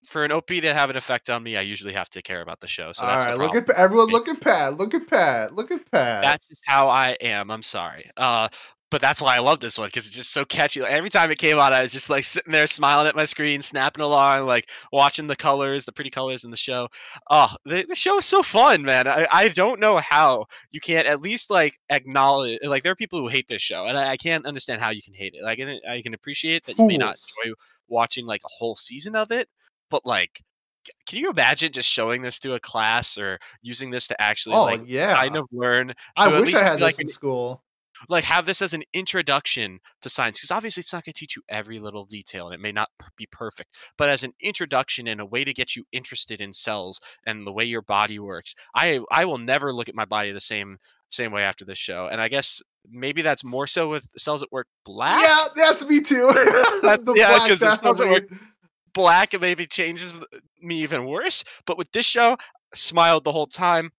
For 0.09 0.23
an 0.23 0.31
OP 0.31 0.47
to 0.47 0.73
have 0.73 0.89
an 0.89 0.95
effect 0.95 1.29
on 1.29 1.43
me. 1.43 1.57
I 1.57 1.61
usually 1.61 1.93
have 1.93 2.09
to 2.11 2.21
care 2.21 2.41
about 2.41 2.59
the 2.59 2.67
show. 2.67 2.91
So 2.91 3.05
that's 3.05 3.25
right, 3.25 3.37
the 3.37 3.37
look 3.37 3.55
at 3.55 3.69
everyone. 3.71 4.07
Look 4.07 4.27
at 4.27 4.41
Pat. 4.41 4.77
Look 4.77 4.93
at 4.93 5.07
Pat. 5.07 5.55
Look 5.55 5.71
at 5.71 5.89
Pat. 5.91 6.21
That's 6.21 6.47
just 6.47 6.63
how 6.65 6.89
I 6.89 7.17
am. 7.21 7.51
I'm 7.51 7.63
sorry. 7.63 8.09
Uh, 8.17 8.47
but 8.91 8.99
that's 8.99 9.21
why 9.21 9.37
I 9.37 9.39
love 9.39 9.61
this 9.61 9.79
one 9.79 9.87
because 9.87 10.05
it's 10.05 10.17
just 10.17 10.33
so 10.33 10.43
catchy. 10.43 10.81
Like, 10.81 10.91
every 10.91 11.09
time 11.09 11.31
it 11.31 11.37
came 11.37 11.57
out, 11.57 11.71
I 11.71 11.81
was 11.81 11.93
just 11.93 12.09
like 12.09 12.25
sitting 12.25 12.51
there 12.51 12.67
smiling 12.67 13.07
at 13.07 13.15
my 13.15 13.23
screen, 13.23 13.61
snapping 13.61 14.03
along, 14.03 14.45
like 14.45 14.69
watching 14.91 15.27
the 15.27 15.35
colors, 15.35 15.85
the 15.85 15.93
pretty 15.93 16.09
colors 16.09 16.43
in 16.43 16.51
the 16.51 16.57
show. 16.57 16.89
Oh, 17.29 17.49
the, 17.65 17.85
the 17.87 17.95
show 17.95 18.17
is 18.17 18.25
so 18.25 18.43
fun, 18.43 18.83
man. 18.83 19.07
I, 19.07 19.25
I 19.31 19.47
don't 19.47 19.79
know 19.79 19.97
how 19.97 20.45
you 20.71 20.81
can't 20.81 21.07
at 21.07 21.21
least 21.21 21.49
like 21.49 21.79
acknowledge. 21.89 22.59
Like 22.63 22.83
there 22.83 22.91
are 22.91 22.97
people 22.97 23.19
who 23.19 23.29
hate 23.29 23.47
this 23.47 23.61
show, 23.61 23.85
and 23.85 23.97
I, 23.97 24.11
I 24.11 24.17
can't 24.17 24.45
understand 24.45 24.81
how 24.81 24.89
you 24.89 25.01
can 25.01 25.13
hate 25.13 25.35
it. 25.35 25.43
Like 25.43 25.59
I 25.59 25.63
can, 25.63 25.79
I 25.89 26.01
can 26.01 26.13
appreciate 26.13 26.65
that 26.65 26.77
you 26.77 26.85
may 26.85 26.97
not 26.97 27.15
enjoy 27.15 27.55
watching 27.87 28.25
like 28.25 28.41
a 28.43 28.51
whole 28.51 28.75
season 28.75 29.15
of 29.15 29.31
it, 29.31 29.47
but 29.91 30.05
like. 30.05 30.41
Can 31.07 31.19
you 31.19 31.29
imagine 31.29 31.71
just 31.71 31.87
showing 31.87 32.23
this 32.23 32.39
to 32.39 32.53
a 32.55 32.59
class 32.59 33.15
or 33.15 33.37
using 33.61 33.91
this 33.91 34.07
to 34.07 34.19
actually 34.19 34.55
oh 34.55 34.63
like 34.63 34.81
yeah. 34.87 35.15
kind 35.15 35.37
of 35.37 35.45
learn 35.51 35.93
I 36.17 36.27
wish 36.39 36.55
I 36.55 36.63
had 36.63 36.73
this 36.77 36.81
like 36.81 36.99
in 36.99 37.05
an 37.05 37.09
school. 37.09 37.63
like 38.09 38.23
have 38.23 38.47
this 38.47 38.63
as 38.63 38.73
an 38.73 38.81
introduction 38.91 39.79
to 40.01 40.09
science 40.09 40.39
because 40.39 40.49
obviously 40.49 40.81
it's 40.81 40.91
not 40.91 41.05
going 41.05 41.13
to 41.13 41.19
teach 41.19 41.35
you 41.35 41.43
every 41.49 41.77
little 41.77 42.05
detail 42.05 42.47
and 42.47 42.55
it 42.55 42.59
may 42.59 42.71
not 42.71 42.89
be 43.15 43.27
perfect 43.31 43.77
but 43.99 44.09
as 44.09 44.23
an 44.23 44.33
introduction 44.41 45.07
and 45.07 45.21
a 45.21 45.25
way 45.25 45.43
to 45.43 45.53
get 45.53 45.75
you 45.75 45.83
interested 45.91 46.41
in 46.41 46.51
cells 46.51 46.99
and 47.27 47.45
the 47.45 47.53
way 47.53 47.63
your 47.63 47.83
body 47.83 48.17
works 48.17 48.55
i 48.75 48.99
i 49.11 49.23
will 49.23 49.37
never 49.37 49.71
look 49.71 49.87
at 49.87 49.93
my 49.93 50.05
body 50.05 50.31
the 50.31 50.41
same 50.41 50.77
same 51.09 51.31
way 51.31 51.43
after 51.43 51.63
this 51.63 51.77
show 51.77 52.07
and 52.11 52.19
i 52.19 52.27
guess 52.27 52.59
maybe 52.89 53.21
that's 53.21 53.43
more 53.43 53.67
so 53.67 53.87
with 53.87 54.09
cells 54.17 54.41
at 54.41 54.51
work 54.51 54.65
black 54.83 55.21
Yeah, 55.21 55.45
that's 55.67 55.85
me 55.85 56.01
too. 56.01 56.31
That's- 56.81 57.05
the 57.05 57.13
yeah, 57.15 57.35
black 57.37 57.49
'cause 57.49 57.61
it 57.61 57.71
sounds 57.73 57.99
like 57.99 58.09
definitely. 58.27 58.37
Black 58.93 59.33
it 59.33 59.41
maybe 59.41 59.65
changes 59.65 60.13
me 60.61 60.77
even 60.83 61.05
worse 61.05 61.43
but 61.65 61.77
with 61.77 61.91
this 61.91 62.05
show 62.05 62.33
I 62.33 62.75
smiled 62.75 63.23
the 63.23 63.31
whole 63.31 63.47
time 63.47 63.91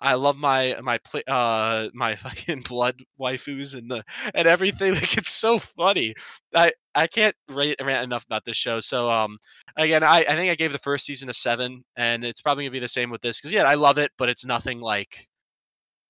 I 0.00 0.14
love 0.16 0.36
my 0.36 0.76
my 0.82 0.98
pla 0.98 1.20
uh 1.26 1.88
my 1.94 2.14
fucking 2.24 2.60
blood 2.62 3.02
waifus 3.18 3.74
and 3.74 3.90
the 3.90 4.04
and 4.34 4.46
everything. 4.46 4.92
Like 4.94 5.16
it's 5.16 5.30
so 5.30 5.58
funny. 5.58 6.14
I 6.54 6.72
I 6.94 7.06
can't 7.06 7.34
rate, 7.48 7.76
rant 7.82 8.04
enough 8.04 8.24
about 8.26 8.44
this 8.44 8.56
show. 8.56 8.80
So 8.80 9.10
um 9.10 9.38
again, 9.76 10.04
I 10.04 10.24
I 10.28 10.36
think 10.36 10.50
I 10.50 10.56
gave 10.56 10.72
the 10.72 10.78
first 10.78 11.06
season 11.06 11.30
a 11.30 11.34
seven, 11.34 11.84
and 11.96 12.24
it's 12.24 12.42
probably 12.42 12.64
gonna 12.64 12.72
be 12.72 12.80
the 12.80 12.88
same 12.88 13.10
with 13.10 13.22
this 13.22 13.40
because 13.40 13.52
yeah, 13.52 13.64
I 13.64 13.74
love 13.74 13.98
it, 13.98 14.10
but 14.18 14.28
it's 14.28 14.44
nothing 14.44 14.80
like 14.80 15.26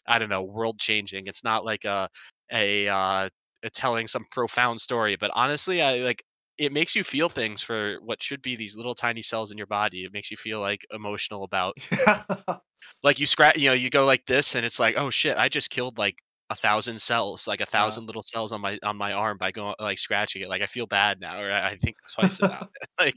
I 0.06 0.18
don't 0.18 0.28
know 0.28 0.42
world 0.42 0.78
changing. 0.78 1.26
It's 1.26 1.44
not 1.44 1.64
like 1.64 1.84
a 1.84 2.08
a 2.52 2.88
uh 2.88 3.28
telling 3.72 4.06
some 4.06 4.26
profound 4.30 4.80
story. 4.80 5.16
But 5.16 5.30
honestly, 5.34 5.82
I 5.82 5.96
like 5.96 6.22
it 6.58 6.72
makes 6.72 6.94
you 6.94 7.02
feel 7.02 7.28
things 7.28 7.62
for 7.62 7.96
what 8.02 8.22
should 8.22 8.42
be 8.42 8.56
these 8.56 8.76
little 8.76 8.94
tiny 8.94 9.22
cells 9.22 9.50
in 9.50 9.58
your 9.58 9.66
body. 9.66 10.04
It 10.04 10.12
makes 10.12 10.30
you 10.30 10.36
feel 10.36 10.60
like 10.60 10.86
emotional 10.92 11.44
about 11.44 11.76
like 13.02 13.18
you 13.18 13.26
scratch 13.26 13.56
you 13.56 13.68
know 13.68 13.74
you 13.74 13.90
go 13.90 14.04
like 14.04 14.24
this 14.26 14.54
and 14.54 14.64
it's 14.64 14.78
like 14.78 14.94
oh 14.98 15.10
shit 15.10 15.36
i 15.36 15.48
just 15.48 15.70
killed 15.70 15.98
like 15.98 16.18
a 16.50 16.54
thousand 16.54 17.00
cells 17.00 17.48
like 17.48 17.62
a 17.62 17.66
thousand 17.66 18.06
little 18.06 18.22
cells 18.22 18.52
on 18.52 18.60
my 18.60 18.78
on 18.82 18.96
my 18.96 19.12
arm 19.12 19.38
by 19.38 19.50
going 19.50 19.74
like 19.80 19.98
scratching 19.98 20.42
it 20.42 20.48
like 20.48 20.60
i 20.60 20.66
feel 20.66 20.86
bad 20.86 21.18
now 21.18 21.40
or 21.40 21.50
i 21.50 21.68
I 21.68 21.76
think 21.76 21.96
twice 22.14 22.38
about 22.38 22.70
it 22.82 22.88
like 22.98 23.14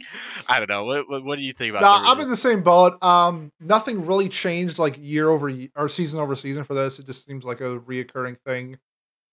i 0.47 0.59
don't 0.59 0.69
know 0.69 0.85
what, 0.85 1.09
what, 1.09 1.25
what 1.25 1.37
do 1.37 1.43
you 1.43 1.51
think 1.51 1.71
about 1.71 1.81
No, 1.81 2.09
I'm 2.09 2.19
in 2.21 2.29
the 2.29 2.37
same 2.37 2.63
boat. 2.63 3.01
Um, 3.03 3.51
nothing 3.59 4.05
really 4.05 4.29
changed 4.29 4.79
like 4.79 4.97
year 4.97 5.29
over 5.29 5.49
year 5.49 5.69
or 5.75 5.89
season 5.89 6.19
over 6.21 6.35
season 6.35 6.63
for 6.63 6.73
this. 6.73 6.99
It 6.99 7.05
just 7.05 7.25
seems 7.25 7.43
like 7.43 7.59
a 7.59 7.79
reoccurring 7.79 8.37
thing. 8.45 8.77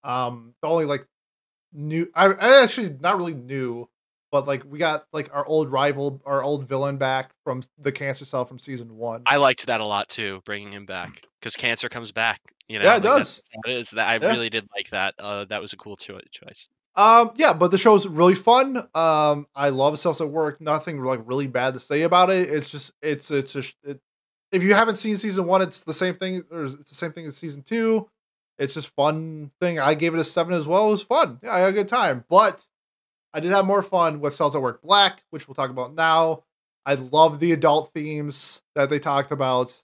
Um, 0.03 0.55
the 0.61 0.69
only 0.69 0.85
like 0.87 1.07
new, 1.73 2.09
I, 2.15 2.27
I 2.27 2.63
actually 2.63 2.97
not 3.01 3.17
really 3.17 3.35
new, 3.35 3.89
but 4.35 4.49
like 4.49 4.65
we 4.69 4.81
got 4.81 5.07
like 5.13 5.33
our 5.33 5.47
old 5.47 5.71
rival, 5.71 6.21
our 6.27 6.43
old 6.43 6.67
villain 6.69 6.97
back 6.97 7.31
from 7.45 7.63
the 7.79 7.93
cancer 7.93 8.25
cell 8.25 8.45
from 8.45 8.59
season 8.59 8.97
one. 8.97 9.23
i 9.27 9.37
liked 9.37 9.65
that 9.67 9.81
a 9.81 9.85
lot 9.87 10.09
too 10.09 10.43
bringing 10.45 10.73
him 10.73 10.85
back 10.87 11.23
because 11.39 11.55
cancer 11.55 11.89
comes 11.89 12.11
back 12.11 12.41
you 12.67 12.79
know 12.81 12.85
Yeah, 12.85 12.93
it 12.97 13.05
like, 13.05 13.19
does. 13.19 13.43
it 13.65 13.71
is 13.71 13.91
that 13.93 14.09
i 14.09 14.15
Yeah. 14.17 14.33
really 14.33 14.51
did 14.51 14.67
like 14.77 14.91
that 14.91 15.15
uh 15.21 15.45
that 15.45 15.61
was 15.61 15.73
a 15.73 15.77
cool 15.77 15.95
choi- 15.97 16.21
choice 16.33 16.69
Um, 16.97 17.31
yeah, 17.37 17.53
but 17.53 17.71
the 17.73 17.79
show's 17.79 18.07
really 18.07 18.37
fun. 18.37 18.77
Um, 18.95 19.47
I 19.57 19.69
love 19.71 19.99
Cells 19.99 20.21
at 20.21 20.29
Work. 20.31 20.61
Nothing 20.61 21.03
like 21.03 21.21
really 21.25 21.49
bad 21.49 21.75
to 21.75 21.81
say 21.81 22.03
about 22.03 22.31
it. 22.31 22.49
It's 22.49 22.71
just 22.71 22.93
it's 23.03 23.31
it's 23.33 23.53
just 23.53 23.75
it, 23.83 24.01
if 24.53 24.63
you 24.63 24.75
haven't 24.75 24.97
seen 24.97 25.17
season 25.17 25.47
one, 25.47 25.61
it's 25.61 25.81
the 25.83 25.93
same 25.93 26.15
thing. 26.15 26.45
Or 26.53 26.67
it's 26.67 26.77
the 26.77 26.95
same 26.95 27.11
thing 27.11 27.27
as 27.27 27.37
season 27.37 27.63
two. 27.63 28.09
It's 28.59 28.75
just 28.75 28.95
fun 28.95 29.51
thing. 29.61 29.81
I 29.81 29.95
gave 29.95 30.15
it 30.15 30.21
a 30.21 30.25
seven 30.25 30.55
as 30.55 30.69
well. 30.69 30.87
It 30.87 30.91
was 30.93 31.03
fun. 31.03 31.41
Yeah, 31.43 31.53
I 31.55 31.59
had 31.59 31.71
a 31.71 31.73
good 31.81 31.89
time. 31.89 32.25
But 32.29 32.65
I 33.35 33.41
did 33.41 33.51
have 33.51 33.67
more 33.67 33.83
fun 33.83 34.21
with 34.21 34.35
Cells 34.35 34.55
at 34.57 34.63
Work 34.63 34.81
Black, 34.81 35.23
which 35.31 35.47
we'll 35.49 35.57
talk 35.57 35.71
about 35.71 35.95
now. 35.95 36.45
I 36.87 36.95
love 36.95 37.41
the 37.41 37.53
adult 37.53 37.93
themes 37.93 38.63
that 38.75 38.89
they 38.89 38.99
talked 39.01 39.33
about. 39.33 39.75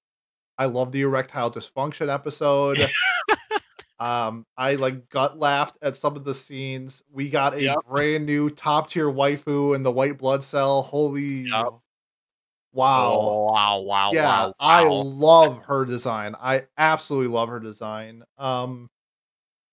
I 0.56 0.66
love 0.66 0.92
the 0.92 1.02
erectile 1.02 1.50
dysfunction 1.50 2.12
episode. 2.12 2.80
Um, 3.98 4.46
I 4.56 4.76
like 4.76 5.10
gut 5.10 5.38
laughed 5.38 5.76
at 5.82 5.94
some 5.94 6.16
of 6.16 6.24
the 6.24 6.34
scenes. 6.34 7.02
We 7.12 7.28
got 7.28 7.52
a 7.52 7.60
Yep. 7.62 7.76
brand 7.86 8.24
new 8.24 8.48
top 8.48 8.88
tier 8.88 9.10
waifu 9.10 9.76
in 9.76 9.82
the 9.82 9.92
white 9.92 10.16
blood 10.16 10.42
cell. 10.42 10.80
Holy 10.80 11.42
Yep. 11.50 11.66
wow. 12.72 13.12
Oh, 13.12 13.52
wow 13.52 13.80
wow 13.82 14.10
yeah, 14.12 14.24
wow, 14.46 14.54
I 14.58 14.88
love 14.88 15.64
her 15.66 15.84
design. 15.84 16.34
I 16.40 16.64
absolutely 16.78 17.28
love 17.28 17.50
her 17.50 17.60
design. 17.60 18.24
Um 18.38 18.88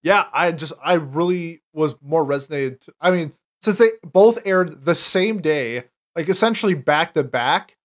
yeah, 0.03 0.25
I 0.34 0.51
just 0.51 0.73
I 0.84 0.95
really 0.95 1.61
was 1.71 1.95
more 2.01 2.25
resonated. 2.25 2.82
To, 2.82 2.93
I 2.99 3.11
mean, 3.11 3.32
since 3.61 3.77
they 3.79 3.89
both 4.03 4.45
aired 4.45 4.85
the 4.85 4.95
same 4.95 5.41
day, 5.41 5.85
like 6.15 6.29
essentially 6.29 6.73
back 6.73 7.13
to 7.13 7.23
back, 7.23 7.75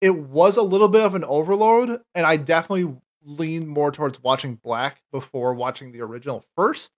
it 0.00 0.10
was 0.16 0.56
a 0.56 0.62
little 0.62 0.88
bit 0.88 1.02
of 1.02 1.14
an 1.14 1.24
overload, 1.24 2.00
and 2.14 2.26
I 2.26 2.36
definitely 2.36 2.96
leaned 3.22 3.68
more 3.68 3.92
towards 3.92 4.22
watching 4.22 4.54
Black 4.56 5.02
before 5.12 5.52
watching 5.54 5.92
the 5.92 6.00
original 6.00 6.44
first. 6.56 6.90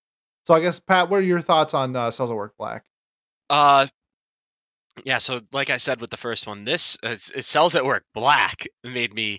So 0.46 0.54
I 0.54 0.60
guess 0.60 0.78
Pat, 0.80 1.08
what 1.10 1.20
are 1.20 1.24
your 1.24 1.40
thoughts 1.40 1.74
on 1.74 1.94
uh, 1.96 2.10
Cells 2.10 2.30
at 2.30 2.36
Work 2.36 2.54
Black? 2.58 2.84
Uh, 3.50 3.86
yeah. 5.04 5.18
So, 5.18 5.40
like 5.52 5.70
I 5.70 5.76
said 5.78 6.00
with 6.00 6.10
the 6.10 6.16
first 6.16 6.46
one, 6.46 6.64
this 6.64 6.96
uh, 7.04 7.08
it's- 7.08 7.30
it 7.34 7.44
sells 7.44 7.74
at 7.74 7.84
work. 7.84 8.04
Black 8.14 8.66
made 8.84 9.14
me 9.14 9.38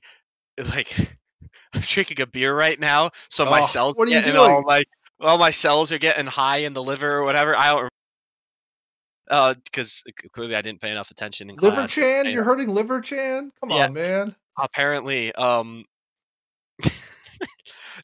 like 0.69 0.93
I'm 1.73 1.81
drinking 1.81 2.21
a 2.21 2.27
beer 2.27 2.55
right 2.55 2.79
now, 2.79 3.11
so 3.29 3.45
my 3.45 3.59
Oh, 3.59 3.61
cells 3.61 3.95
what 3.95 4.07
are 4.07 4.11
you 4.11 4.19
getting 4.21 4.35
all 4.37 4.47
doing? 4.47 4.63
like 4.65 4.87
all 5.21 5.37
my 5.37 5.51
cells 5.51 5.91
are 5.91 5.97
getting 5.97 6.25
high 6.25 6.57
in 6.57 6.73
the 6.73 6.83
liver 6.83 7.11
or 7.13 7.23
whatever. 7.23 7.55
I 7.55 7.69
don't. 7.71 7.89
Because 9.65 10.03
clearly 10.33 10.55
I 10.55 10.61
didn't 10.61 10.81
pay 10.81 10.91
enough 10.91 11.09
attention 11.11 11.49
in 11.49 11.55
Liver 11.57 11.75
class. 11.75 11.91
Chan, 11.93 12.25
you're 12.31 12.43
hurting 12.43 12.69
Liver 12.69 13.01
Chan. 13.01 13.51
Come 13.61 13.69
Yeah. 13.71 13.85
on, 13.87 13.93
man. 13.93 14.35
apparently, 14.59 15.33
um, 15.33 15.85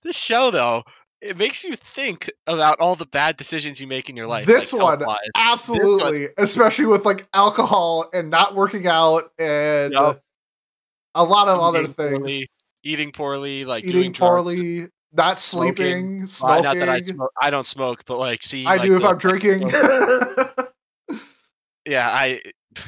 this 0.03 0.15
show 0.15 0.51
though 0.51 0.83
it 1.21 1.37
makes 1.37 1.63
you 1.65 1.75
think 1.75 2.29
about 2.47 2.79
all 2.79 2.95
the 2.95 3.05
bad 3.07 3.35
decisions 3.35 3.81
you 3.81 3.87
make 3.87 4.09
in 4.09 4.15
your 4.15 4.25
life. 4.25 4.45
This 4.45 4.71
like, 4.71 5.01
one. 5.05 5.17
Absolutely, 5.35 6.27
especially 6.37 6.85
with 6.85 7.05
like 7.05 7.27
alcohol 7.33 8.09
and 8.13 8.29
not 8.29 8.55
working 8.55 8.87
out 8.87 9.31
and 9.37 9.91
Yup. 9.93 10.21
a 11.15 11.23
lot 11.23 11.49
of 11.49 11.59
other 11.59 11.87
things. 11.87 12.17
poorly, 12.19 12.47
eating 12.83 13.11
poorly, 13.11 13.65
like 13.65 13.83
Eating 13.83 14.13
poorly, 14.13 14.87
not 15.11 15.39
smoking. 15.39 15.75
sleeping, 15.75 16.19
Well, 16.19 16.27
smoking. 16.29 16.63
not 16.63 16.75
that 16.77 16.89
I 16.89 17.01
smoke. 17.01 17.31
I 17.41 17.49
don't 17.49 17.67
smoke, 17.67 18.03
but 18.05 18.17
like, 18.17 18.41
see, 18.41 18.65
I 18.65 18.77
like, 18.77 18.83
do 18.83 18.95
if 18.95 19.01
the- 19.01 19.07
I'm 19.09 19.17
drinking. 19.17 19.69
Yeah, 21.89 22.07
I 22.09 22.41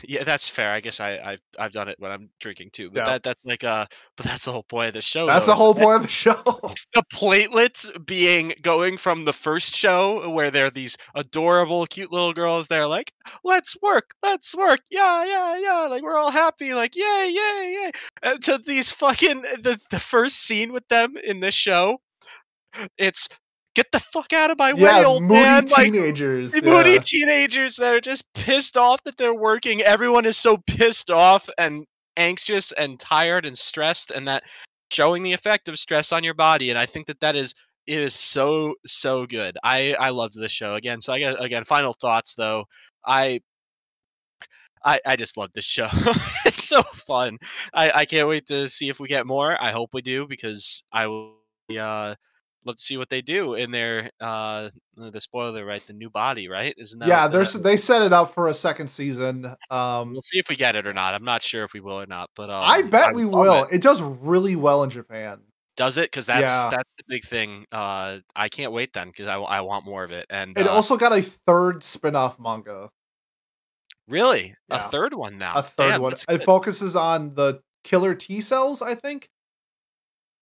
yeah, 0.03 0.23
that's 0.23 0.47
fair. 0.47 0.71
I 0.71 0.79
guess 0.79 0.99
I 0.99 1.17
I've, 1.17 1.41
I've 1.59 1.71
done 1.71 1.87
it 1.89 1.95
when 1.99 2.11
I'm 2.11 2.29
drinking 2.39 2.69
too. 2.71 2.91
But 2.91 2.99
Yeah. 2.99 3.05
that 3.05 3.23
that's 3.23 3.43
like 3.43 3.63
uh 3.63 3.87
but 4.15 4.25
that's 4.27 4.45
the 4.45 4.51
whole 4.51 4.63
point 4.63 4.89
of 4.89 4.93
the 4.93 5.01
show. 5.01 5.25
That's 5.25 5.47
though, 5.47 5.53
the 5.53 5.55
whole 5.55 5.73
point 5.73 5.95
of 5.97 6.01
the 6.03 6.07
show. 6.07 6.35
The 6.93 7.03
platelets 7.13 7.87
being 8.05 8.53
going 8.61 8.97
from 8.97 9.23
the 9.25 9.31
first 9.33 9.73
show 9.73 10.29
where 10.29 10.51
they're 10.51 10.69
these 10.69 10.97
adorable, 11.15 11.85
cute 11.87 12.11
little 12.11 12.33
girls. 12.33 12.67
They're 12.67 12.85
like, 12.85 13.11
"Let's 13.45 13.75
work, 13.81 14.13
let's 14.21 14.55
work, 14.55 14.81
yeah, 14.91 15.23
yeah, 15.25 15.57
yeah." 15.57 15.87
Like 15.87 16.03
we're 16.03 16.17
all 16.17 16.31
happy, 16.31 16.73
like 16.73 16.95
yay, 16.95 17.31
yay, 17.33 17.77
yay. 17.81 17.91
And 18.23 18.43
to 18.43 18.57
these 18.57 18.91
fucking 18.91 19.41
the 19.41 19.79
the 19.89 19.99
first 19.99 20.41
scene 20.41 20.73
with 20.73 20.87
them 20.89 21.15
in 21.17 21.39
this 21.39 21.55
show, 21.55 21.99
it's 22.97 23.27
get 23.75 23.91
the 23.91 23.99
fuck 23.99 24.33
out 24.33 24.51
of 24.51 24.57
my 24.57 24.73
way, 24.73 25.03
old 25.05 25.23
moody 25.23 25.33
man. 25.33 25.65
Like, 25.67 25.91
teenagers. 25.91 26.53
moody 26.61 26.99
teenagers 26.99 27.75
that 27.77 27.93
are 27.93 28.01
just 28.01 28.23
pissed 28.33 28.77
off 28.77 29.03
that 29.03 29.17
they're 29.17 29.33
working. 29.33 29.81
Everyone 29.81 30.25
is 30.25 30.37
so 30.37 30.57
pissed 30.57 31.11
off 31.11 31.49
and 31.57 31.85
anxious 32.17 32.71
and 32.73 32.99
tired 32.99 33.45
and 33.45 33.57
stressed, 33.57 34.11
and 34.11 34.27
that 34.27 34.43
showing 34.91 35.23
the 35.23 35.33
effect 35.33 35.69
of 35.69 35.79
stress 35.79 36.11
on 36.11 36.23
your 36.23 36.33
body. 36.33 36.69
And 36.69 36.77
I 36.77 36.85
think 36.85 37.07
that 37.07 37.19
that 37.21 37.35
is 37.35 37.53
it 37.87 37.99
is 37.99 38.13
so 38.13 38.75
so 38.85 39.25
good. 39.25 39.57
I 39.63 39.95
I 39.99 40.09
loved 40.09 40.35
this 40.35 40.51
show 40.51 40.75
again. 40.75 41.01
So 41.01 41.13
I 41.13 41.19
guess 41.19 41.35
again, 41.39 41.63
final 41.63 41.93
thoughts 41.93 42.35
though. 42.35 42.65
I. 43.05 43.41
I, 44.83 44.99
I 45.05 45.15
just 45.15 45.37
love 45.37 45.51
this 45.53 45.65
show. 45.65 45.87
it's 46.43 46.63
so 46.63 46.81
fun. 46.81 47.37
I, 47.71 47.91
I 47.93 48.05
can't 48.05 48.27
wait 48.27 48.47
to 48.47 48.67
see 48.67 48.89
if 48.89 48.99
we 48.99 49.07
get 49.07 49.27
more. 49.27 49.55
I 49.61 49.69
hope 49.69 49.91
we 49.93 50.01
do 50.01 50.25
because 50.25 50.81
I 50.91 51.05
will 51.05 51.35
uh 51.79 52.15
love 52.65 52.75
to 52.75 52.81
see 52.81 52.97
what 52.97 53.09
they 53.09 53.21
do 53.21 53.55
in 53.55 53.71
their 53.71 54.09
uh 54.19 54.69
the 54.95 55.19
spoiler 55.21 55.65
right 55.65 55.85
the 55.87 55.93
new 55.93 56.09
body 56.09 56.47
right 56.47 56.75
isn't 56.77 56.99
that 56.99 57.07
yeah, 57.07 57.27
there's 57.27 57.53
they 57.53 57.75
set 57.77 58.01
it 58.01 58.13
up 58.13 58.33
for 58.33 58.47
a 58.49 58.53
second 58.53 58.87
season. 58.89 59.45
Um, 59.69 60.11
we'll 60.11 60.21
see 60.21 60.37
if 60.39 60.47
we 60.49 60.55
get 60.55 60.75
it 60.75 60.85
or 60.85 60.93
not 60.93 61.13
i'm 61.15 61.23
not 61.25 61.41
sure 61.41 61.63
if 61.63 61.73
we 61.73 61.79
will 61.79 61.99
or 61.99 62.05
not 62.05 62.29
but 62.35 62.49
um, 62.49 62.63
I 62.63 62.81
bet 62.83 63.13
we 63.15 63.25
will. 63.25 63.63
it. 63.63 63.69
It 63.73 63.81
does 63.81 64.01
really 64.01 64.55
well 64.55 64.83
in 64.83 64.89
Japan. 64.89 65.39
does 65.77 65.97
it 65.97 66.11
because 66.11 66.25
that's 66.27 66.41
Yeah. 66.65 66.67
that's 66.69 66.93
the 66.93 67.03
big 67.07 67.23
thing 67.23 67.65
uh 67.71 68.19
i 68.35 68.47
can't 68.49 68.71
wait 68.71 68.93
then 68.93 69.07
because 69.07 69.27
I, 69.27 69.37
I 69.37 69.61
want 69.61 69.85
more 69.85 70.03
of 70.03 70.11
it 70.11 70.25
and 70.29 70.57
It 70.57 70.67
uh, 70.67 70.71
also 70.71 70.97
got 70.97 71.13
a 71.13 71.21
third 71.21 71.83
spin-off 71.83 72.39
manga. 72.39 72.89
really 74.07 74.53
a 74.69 74.79
third 74.89 75.13
one 75.13 75.37
now 75.37 75.53
A 75.55 75.63
third 75.63 75.91
Damn, 75.93 76.01
one. 76.01 76.13
It 76.29 76.43
focuses 76.43 76.95
on 76.95 77.33
the 77.35 77.61
killer 77.83 78.13
T 78.13 78.41
cells, 78.41 78.81
I 78.81 78.93
think. 78.95 79.29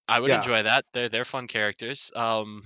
I 0.09 0.19
would 0.19 0.29
yeah. 0.29 0.37
enjoy 0.37 0.63
that 0.63 0.85
they're 0.93 1.09
they're 1.09 1.25
fun 1.25 1.47
characters 1.47 2.11
um 2.15 2.63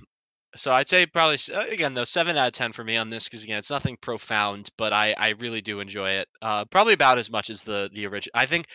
so 0.56 0.72
I'd 0.72 0.88
say 0.88 1.06
probably 1.06 1.38
uh, 1.52 1.64
again 1.66 1.94
though 1.94 2.04
seven 2.04 2.36
out 2.36 2.46
of 2.48 2.52
ten 2.52 2.72
for 2.72 2.84
me 2.84 2.96
on 2.96 3.10
this 3.10 3.24
because 3.28 3.42
again 3.42 3.58
it's 3.58 3.70
nothing 3.70 3.96
profound, 4.00 4.70
but 4.78 4.92
I 4.92 5.12
I 5.18 5.30
really 5.30 5.60
do 5.60 5.80
enjoy 5.80 6.10
it. 6.10 6.28
Uh, 6.40 6.64
probably 6.66 6.94
about 6.94 7.18
as 7.18 7.30
much 7.30 7.50
as 7.50 7.64
the 7.64 7.90
the 7.92 8.06
original. 8.06 8.32
I 8.34 8.46
think 8.46 8.66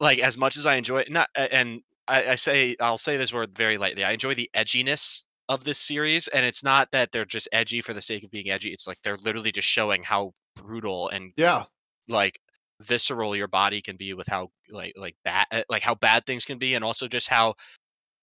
like 0.00 0.18
as 0.20 0.36
much 0.38 0.56
as 0.56 0.66
I 0.66 0.76
enjoy 0.76 1.00
it, 1.00 1.10
not 1.10 1.28
and 1.36 1.82
I, 2.06 2.30
I 2.30 2.34
say 2.36 2.76
I'll 2.80 2.98
say 2.98 3.16
this 3.16 3.32
word 3.32 3.54
very 3.54 3.78
lightly. 3.78 4.04
I 4.04 4.12
enjoy 4.12 4.34
the 4.34 4.50
edginess 4.54 5.24
of 5.48 5.64
this 5.64 5.78
series, 5.78 6.28
and 6.28 6.44
it's 6.44 6.62
not 6.62 6.90
that 6.92 7.12
they're 7.12 7.24
just 7.24 7.48
edgy 7.52 7.80
for 7.80 7.94
the 7.94 8.02
sake 8.02 8.24
of 8.24 8.30
being 8.30 8.50
edgy. 8.50 8.72
It's 8.72 8.86
like 8.86 8.98
they're 9.02 9.16
literally 9.18 9.52
just 9.52 9.68
showing 9.68 10.02
how 10.02 10.32
brutal 10.56 11.08
and 11.10 11.32
Yeah. 11.36 11.64
like 12.08 12.40
visceral 12.80 13.34
your 13.34 13.48
body 13.48 13.80
can 13.82 13.96
be 13.96 14.14
with 14.14 14.28
how 14.28 14.48
like 14.70 14.92
like 14.96 15.14
bad 15.24 15.44
uh, 15.50 15.62
like 15.68 15.82
how 15.82 15.94
bad 15.94 16.24
things 16.26 16.44
can 16.44 16.58
be 16.58 16.74
and 16.74 16.84
also 16.84 17.08
just 17.08 17.28
how 17.28 17.54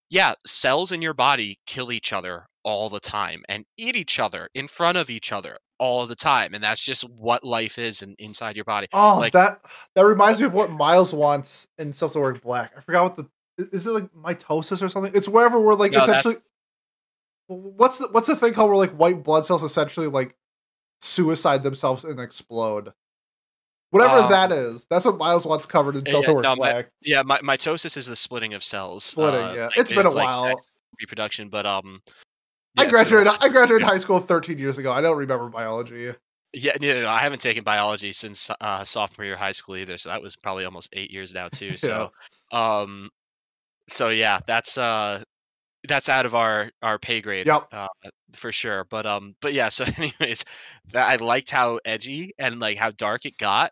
yeah 0.09 0.33
cells 0.45 0.91
in 0.91 1.01
your 1.01 1.13
body 1.13 1.57
kill 1.65 1.91
each 1.91 2.13
other 2.13 2.45
all 2.63 2.89
the 2.89 2.99
time 2.99 3.43
and 3.49 3.65
eat 3.77 3.95
each 3.95 4.19
other 4.19 4.49
in 4.55 4.67
front 4.67 4.97
of 4.97 5.09
each 5.09 5.31
other 5.31 5.57
all 5.77 6.07
the 6.07 6.15
time 6.15 6.53
and 6.53 6.63
that's 6.63 6.81
just 6.83 7.03
what 7.09 7.43
life 7.43 7.77
is 7.77 8.01
in, 8.01 8.15
inside 8.17 8.55
your 8.55 8.65
body 8.65 8.87
Oh, 8.93 9.17
Like- 9.19 9.33
that 9.33 9.59
that 9.95 10.03
reminds 10.05 10.39
me 10.39 10.45
of 10.45 10.53
what 10.53 10.71
Miles 10.71 11.13
wants 11.13 11.67
in 11.77 11.91
Cells 11.91 12.15
Work 12.15 12.41
Black. 12.41 12.71
I 12.77 12.81
forgot 12.81 13.03
what 13.03 13.15
the 13.17 13.29
is 13.71 13.85
it 13.87 13.91
like 13.91 14.09
mitosis 14.13 14.81
or 14.81 14.89
something? 14.89 15.11
It's 15.15 15.27
wherever 15.29 15.59
we're 15.59 15.75
like 15.75 15.91
No, 15.93 16.01
essentially. 16.03 16.35
What's 17.47 17.99
the 17.99 18.07
what's 18.07 18.27
the 18.27 18.35
thing 18.35 18.53
called 18.53 18.69
where 18.69 18.77
like 18.77 18.91
white 18.95 19.23
blood 19.23 19.45
cells 19.45 19.63
essentially 19.63 20.07
like 20.07 20.35
suicide 21.01 21.63
themselves 21.63 22.03
and 22.03 22.19
explode? 22.19 22.93
Whatever 23.95 24.21
Um, 24.23 24.29
that 24.29 24.51
is, 24.51 24.85
that's 24.89 25.05
what 25.05 25.17
Miles 25.17 25.45
wants 25.45 25.65
covered 25.65 25.95
in 25.95 26.03
yeah, 26.05 26.11
Cells 26.11 26.27
yeah, 26.27 26.33
no, 26.33 26.49
my- 26.49 26.55
Black. 26.55 26.89
yeah 27.01 27.21
my, 27.23 27.39
mitosis 27.39 27.95
is 27.97 28.05
the 28.07 28.15
splitting 28.15 28.53
of 28.53 28.63
cells 28.63 29.03
Splitting, 29.03 29.39
uh, 29.41 29.53
yeah. 29.53 29.65
like, 29.67 29.77
It's 29.77 29.89
been 29.91 30.05
a 30.05 30.09
like 30.09 30.35
while. 30.35 30.59
reproduction 30.99 31.49
but 31.49 31.65
um 31.65 32.01
I 32.77 32.81
yeah, 32.83 32.87
a 32.87 32.91
graduated. 32.91 33.33
I 33.39 33.47
graduated 33.49 33.87
high 33.87 33.97
school 33.99 34.19
13 34.19 34.57
years 34.57 34.77
ago. 34.77 34.91
I 34.91 34.99
don't 34.99 35.15
remember 35.17 35.47
biology. 35.47 36.13
Yeah, 36.51 36.73
no, 36.81 37.01
no, 37.03 37.07
I 37.07 37.19
haven't 37.19 37.39
taken 37.39 37.63
biology 37.63 38.11
since 38.11 38.49
uh, 38.61 38.83
sophomore 38.83 39.23
year 39.25 39.33
of 39.35 39.39
high 39.39 39.53
school 39.53 39.77
either, 39.77 39.97
so 39.97 40.09
that 40.09 40.21
was 40.21 40.35
probably 40.35 40.65
almost 40.65 40.89
eight 40.93 41.09
years 41.09 41.33
now 41.33 41.47
too. 41.47 41.71
So, 41.77 42.11
um, 42.51 43.09
so 43.87 44.09
yeah, 44.09 44.39
that's 44.45 44.77
uh, 44.77 45.23
that's 45.87 46.09
out 46.09 46.25
of 46.25 46.35
our 46.35 46.69
our 46.81 46.97
pay 46.99 47.21
grade, 47.21 47.47
Yep. 47.47 47.67
uh, 47.71 47.87
for 48.35 48.51
sure. 48.51 48.83
But 48.89 49.05
um, 49.05 49.35
but 49.41 49.53
yeah. 49.53 49.69
So, 49.69 49.85
anyways, 49.97 50.43
that 50.91 51.07
I 51.09 51.23
liked 51.23 51.51
how 51.51 51.79
edgy 51.85 52.31
and 52.39 52.59
like 52.59 52.77
how 52.77 52.91
dark 52.91 53.25
it 53.25 53.37
got, 53.37 53.71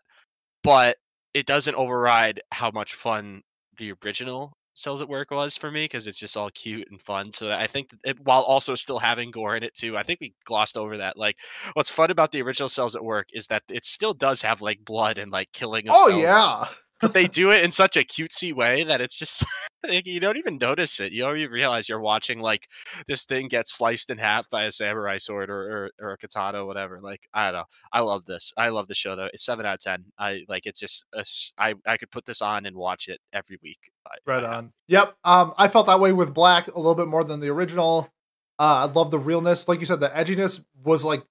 but 0.64 0.96
it 1.34 1.46
doesn't 1.46 1.76
override 1.76 2.40
how 2.50 2.72
much 2.72 2.94
fun 2.94 3.42
the 3.76 3.92
original 4.04 4.56
Cells 4.74 5.00
at 5.00 5.08
Work 5.08 5.30
was 5.30 5.56
for 5.56 5.70
me 5.70 5.84
because 5.84 6.08
it's 6.08 6.18
just 6.18 6.36
all 6.36 6.50
cute 6.50 6.88
and 6.90 7.00
fun. 7.00 7.30
So 7.32 7.52
I 7.52 7.68
think 7.68 7.90
it, 8.04 8.18
while 8.20 8.42
also 8.42 8.74
still 8.74 8.98
having 8.98 9.30
gore 9.30 9.56
in 9.56 9.62
it 9.62 9.74
too, 9.74 9.96
I 9.96 10.02
think 10.02 10.20
we 10.20 10.34
glossed 10.44 10.76
over 10.76 10.96
that. 10.96 11.16
Like, 11.16 11.36
what's 11.74 11.90
fun 11.90 12.10
about 12.10 12.32
the 12.32 12.42
original 12.42 12.68
Cells 12.68 12.96
at 12.96 13.04
Work 13.04 13.28
is 13.32 13.46
that 13.48 13.62
it 13.70 13.84
still 13.84 14.14
does 14.14 14.42
have 14.42 14.62
like 14.62 14.84
blood 14.84 15.18
and 15.18 15.30
like 15.30 15.52
killing. 15.52 15.88
Of 15.88 15.94
Oh 15.96 16.18
yeah. 16.18 16.66
But 17.04 17.12
they 17.12 17.26
do 17.26 17.50
it 17.50 17.62
in 17.62 17.70
such 17.70 17.96
a 17.96 18.00
cutesy 18.00 18.52
way 18.52 18.84
that 18.84 19.00
it's 19.00 19.18
just 19.18 19.44
like, 19.88 20.06
you 20.06 20.20
don't 20.20 20.36
even 20.36 20.58
notice 20.58 21.00
it. 21.00 21.12
You 21.12 21.22
don't 21.22 21.36
even 21.36 21.52
realize 21.52 21.88
you're 21.88 22.00
watching 22.00 22.40
like 22.40 22.66
this 23.06 23.26
thing 23.26 23.48
get 23.48 23.68
sliced 23.68 24.10
in 24.10 24.18
half 24.18 24.48
by 24.48 24.64
a 24.64 24.72
samurai 24.72 25.18
sword 25.18 25.50
or, 25.50 25.90
or, 26.00 26.06
or 26.06 26.12
a 26.12 26.16
katana 26.16 26.62
or 26.62 26.66
whatever. 26.66 27.00
Like 27.02 27.20
I 27.34 27.50
don't 27.50 27.60
know. 27.60 27.64
I 27.92 28.00
love 28.00 28.24
this. 28.24 28.52
I 28.56 28.70
love 28.70 28.88
the 28.88 28.94
show 28.94 29.16
though. 29.16 29.28
It's 29.32 29.44
seven 29.44 29.66
out 29.66 29.74
of 29.74 29.80
ten. 29.80 30.04
I 30.18 30.40
like 30.48 30.66
it's 30.66 30.80
just 30.80 31.04
a 31.12 31.24
I 31.58 31.74
I 31.86 31.96
could 31.96 32.10
put 32.10 32.24
this 32.24 32.42
on 32.42 32.66
and 32.66 32.76
watch 32.76 33.08
it 33.08 33.20
every 33.32 33.58
week. 33.62 33.90
Right 34.26 34.44
on. 34.44 34.72
Yep. 34.88 35.14
Um, 35.24 35.52
I 35.58 35.68
felt 35.68 35.86
that 35.86 36.00
way 36.00 36.12
with 36.12 36.34
Black 36.34 36.68
a 36.68 36.76
little 36.76 36.94
bit 36.94 37.08
more 37.08 37.24
than 37.24 37.40
the 37.40 37.50
original. 37.50 38.10
Uh, 38.58 38.86
I 38.88 38.92
love 38.92 39.10
the 39.10 39.18
realness. 39.18 39.68
Like 39.68 39.80
you 39.80 39.86
said, 39.86 40.00
the 40.00 40.08
edginess 40.08 40.64
was 40.84 41.04
like 41.04 41.24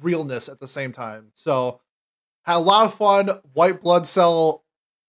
realness 0.00 0.48
at 0.48 0.60
the 0.60 0.68
same 0.68 0.92
time. 0.92 1.32
So 1.34 1.80
had 2.44 2.56
a 2.56 2.58
lot 2.58 2.86
of 2.86 2.94
fun. 2.94 3.28
White 3.52 3.80
blood 3.80 4.06
cell. 4.06 4.64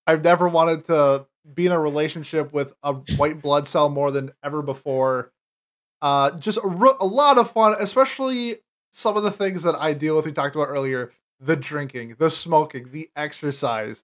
I've 0.10 0.24
never 0.24 0.49
wanted 0.49 0.86
to 0.86 1.28
be 1.53 1.68
in 1.68 1.72
a 1.72 1.80
relationship 1.80 2.51
with 2.51 2.74
a 2.82 2.93
white 2.93 3.43
blood 3.43 3.68
cell 3.68 3.89
more 3.89 4.10
than 4.10 4.32
ever 4.43 4.64
before. 4.64 5.32
Uh, 6.01 6.32
just 6.39 6.57
a, 6.57 6.68
re- 6.68 6.95
a 6.99 7.05
lot 7.05 7.38
of 7.38 7.51
fun, 7.51 7.76
especially 7.80 8.55
some 8.91 9.18
of 9.18 9.22
the 9.22 9.30
things 9.30 9.62
that 9.64 9.76
I 9.76 9.93
deal 9.93 10.16
with. 10.16 10.26
We 10.26 10.32
talked 10.32 10.55
about 10.55 10.70
earlier: 10.70 11.12
the 11.39 11.55
drinking, 11.55 12.16
the 12.18 12.32
smoking, 12.32 12.89
the 12.91 13.12
exercise. 13.16 14.03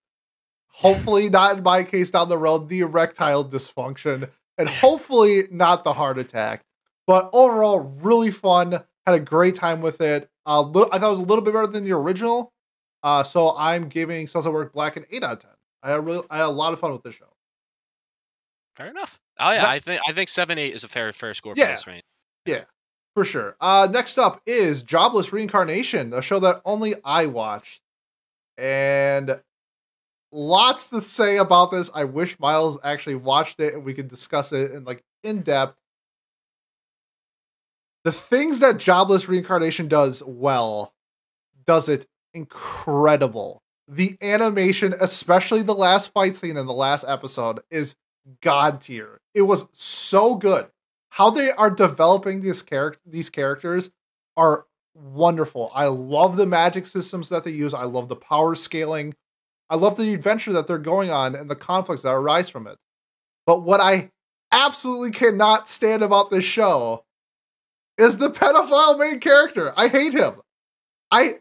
Hopefully, 0.67 1.27
not 1.27 1.57
in 1.57 1.63
my 1.63 1.83
case 1.83 2.11
down 2.11 2.29
the 2.29 2.37
road, 2.37 2.69
the 2.69 2.81
erectile 2.81 3.43
dysfunction, 3.43 4.29
and 4.59 4.69
hopefully 4.69 5.43
not 5.49 5.83
the 5.83 5.93
heart 5.93 6.19
attack. 6.19 6.61
But 7.07 7.31
overall, 7.33 7.79
really 7.79 8.29
fun. 8.29 8.83
Had 9.07 9.15
a 9.15 9.19
great 9.19 9.55
time 9.55 9.81
with 9.81 10.01
it. 10.01 10.29
Uh, 10.45 10.61
I 10.61 10.99
thought 10.99 11.07
it 11.07 11.09
was 11.09 11.19
a 11.19 11.23
little 11.23 11.43
bit 11.43 11.53
better 11.53 11.65
than 11.65 11.83
the 11.83 11.93
original. 11.93 12.53
Uh, 13.01 13.23
so 13.23 13.55
I'm 13.57 13.87
giving 13.87 14.27
Cells 14.27 14.45
at 14.45 14.53
Work 14.53 14.71
Black 14.71 14.97
an 14.97 15.05
eight 15.09 15.23
out 15.23 15.33
of 15.33 15.39
ten. 15.39 15.54
I 15.85 15.91
had 15.91 16.05
really, 16.05 16.25
I 16.29 16.37
had 16.39 16.47
a 16.47 16.49
lot 16.49 16.73
of 16.73 16.79
fun 16.79 16.91
with 16.91 17.03
this 17.03 17.15
show. 17.15 17.31
Fair 18.75 18.87
enough. 18.87 19.19
Oh 19.39 19.51
yeah, 19.51 19.61
That- 19.61 19.69
I 19.69 19.79
think 19.79 20.01
I 20.07 20.11
think 20.11 20.27
seven 20.29 20.57
eight 20.57 20.73
is 20.73 20.83
a 20.83 20.87
fair 20.89 21.13
fair 21.13 21.33
score 21.33 21.53
Yeah. 21.55 21.67
for 21.67 21.71
this 21.71 21.87
range. 21.87 22.03
For 23.15 23.23
sure. 23.23 23.55
Uh, 23.61 23.87
next 23.89 24.17
up 24.17 24.41
is 24.45 24.83
Jobless 24.83 25.31
Reincarnation, 25.31 26.11
a 26.13 26.21
show 26.21 26.37
that 26.39 26.61
only 26.65 26.95
I 27.05 27.27
watched. 27.27 27.79
And 28.57 29.39
lots 30.33 30.89
to 30.89 31.01
say 31.01 31.37
about 31.37 31.71
this. 31.71 31.89
I 31.95 32.03
wish 32.03 32.37
Miles 32.41 32.77
actually 32.83 33.15
watched 33.15 33.61
it 33.61 33.73
and 33.73 33.85
we 33.85 33.93
could 33.93 34.09
discuss 34.09 34.51
it 34.51 34.71
in 34.71 34.83
like 34.83 35.01
in 35.23 35.43
depth. 35.43 35.77
The 38.03 38.11
things 38.11 38.59
that 38.59 38.79
Jobless 38.79 39.29
Reincarnation 39.29 39.87
does 39.87 40.21
well, 40.21 40.93
does 41.65 41.87
it 41.87 42.05
incredible. 42.33 43.61
The 43.87 44.17
animation, 44.21 44.93
especially 44.99 45.61
the 45.61 45.75
last 45.75 46.11
fight 46.13 46.35
scene 46.35 46.57
in 46.57 46.65
the 46.65 46.73
last 46.73 47.05
episode, 47.07 47.61
is 47.69 47.95
god 48.41 48.81
tier. 48.81 49.21
It 49.33 49.43
was 49.43 49.67
so 49.73 50.35
good. 50.35 50.67
How 51.09 51.29
they 51.29 51.51
are 51.51 51.69
developing 51.69 52.41
these 52.41 52.61
character 52.61 52.99
these 53.05 53.29
characters 53.29 53.91
are 54.35 54.65
wonderful. 54.95 55.71
I 55.73 55.87
love 55.87 56.35
the 56.35 56.45
magic 56.45 56.85
systems 56.85 57.29
that 57.29 57.43
they 57.43 57.51
use. 57.51 57.73
I 57.73 57.83
love 57.83 58.09
the 58.09 58.15
power 58.15 58.55
scaling. 58.55 59.13
I 59.69 59.75
love 59.75 59.97
the 59.97 60.13
adventure 60.13 60.53
that 60.53 60.67
they're 60.67 60.77
going 60.77 61.11
on 61.11 61.35
and 61.35 61.49
the 61.49 61.55
conflicts 61.55 62.03
that 62.03 62.13
arise 62.13 62.49
from 62.49 62.67
it. 62.67 62.77
But 63.45 63.63
what 63.63 63.81
I 63.81 64.11
absolutely 64.51 65.11
cannot 65.11 65.67
stand 65.67 66.03
about 66.03 66.29
this 66.29 66.45
show 66.45 67.03
is 67.97 68.17
the 68.17 68.29
pedophile 68.29 68.99
main 68.99 69.19
character. 69.19 69.73
I 69.77 69.87
hate 69.87 70.13
him. 70.13 70.35
I 71.11 71.39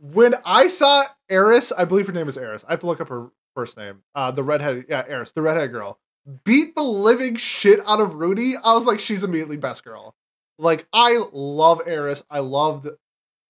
when 0.00 0.34
I 0.44 0.68
saw 0.68 1.04
Eris, 1.28 1.72
I 1.72 1.84
believe 1.84 2.06
her 2.06 2.12
name 2.12 2.28
is 2.28 2.36
Eris. 2.36 2.64
I 2.66 2.72
have 2.72 2.80
to 2.80 2.86
look 2.86 3.00
up 3.00 3.08
her 3.08 3.30
first 3.54 3.76
name. 3.76 4.02
Uh 4.14 4.30
the 4.30 4.42
redhead, 4.42 4.86
yeah, 4.88 5.04
Eris, 5.06 5.32
the 5.32 5.42
redhead 5.42 5.72
girl. 5.72 5.98
Beat 6.44 6.74
the 6.74 6.82
living 6.82 7.36
shit 7.36 7.80
out 7.86 8.00
of 8.00 8.14
Rudy. 8.14 8.54
I 8.56 8.74
was 8.74 8.86
like, 8.86 9.00
she's 9.00 9.24
immediately 9.24 9.56
best 9.56 9.84
girl. 9.84 10.14
Like, 10.58 10.86
I 10.92 11.18
love 11.32 11.80
Eris. 11.86 12.22
I 12.30 12.40
loved 12.40 12.88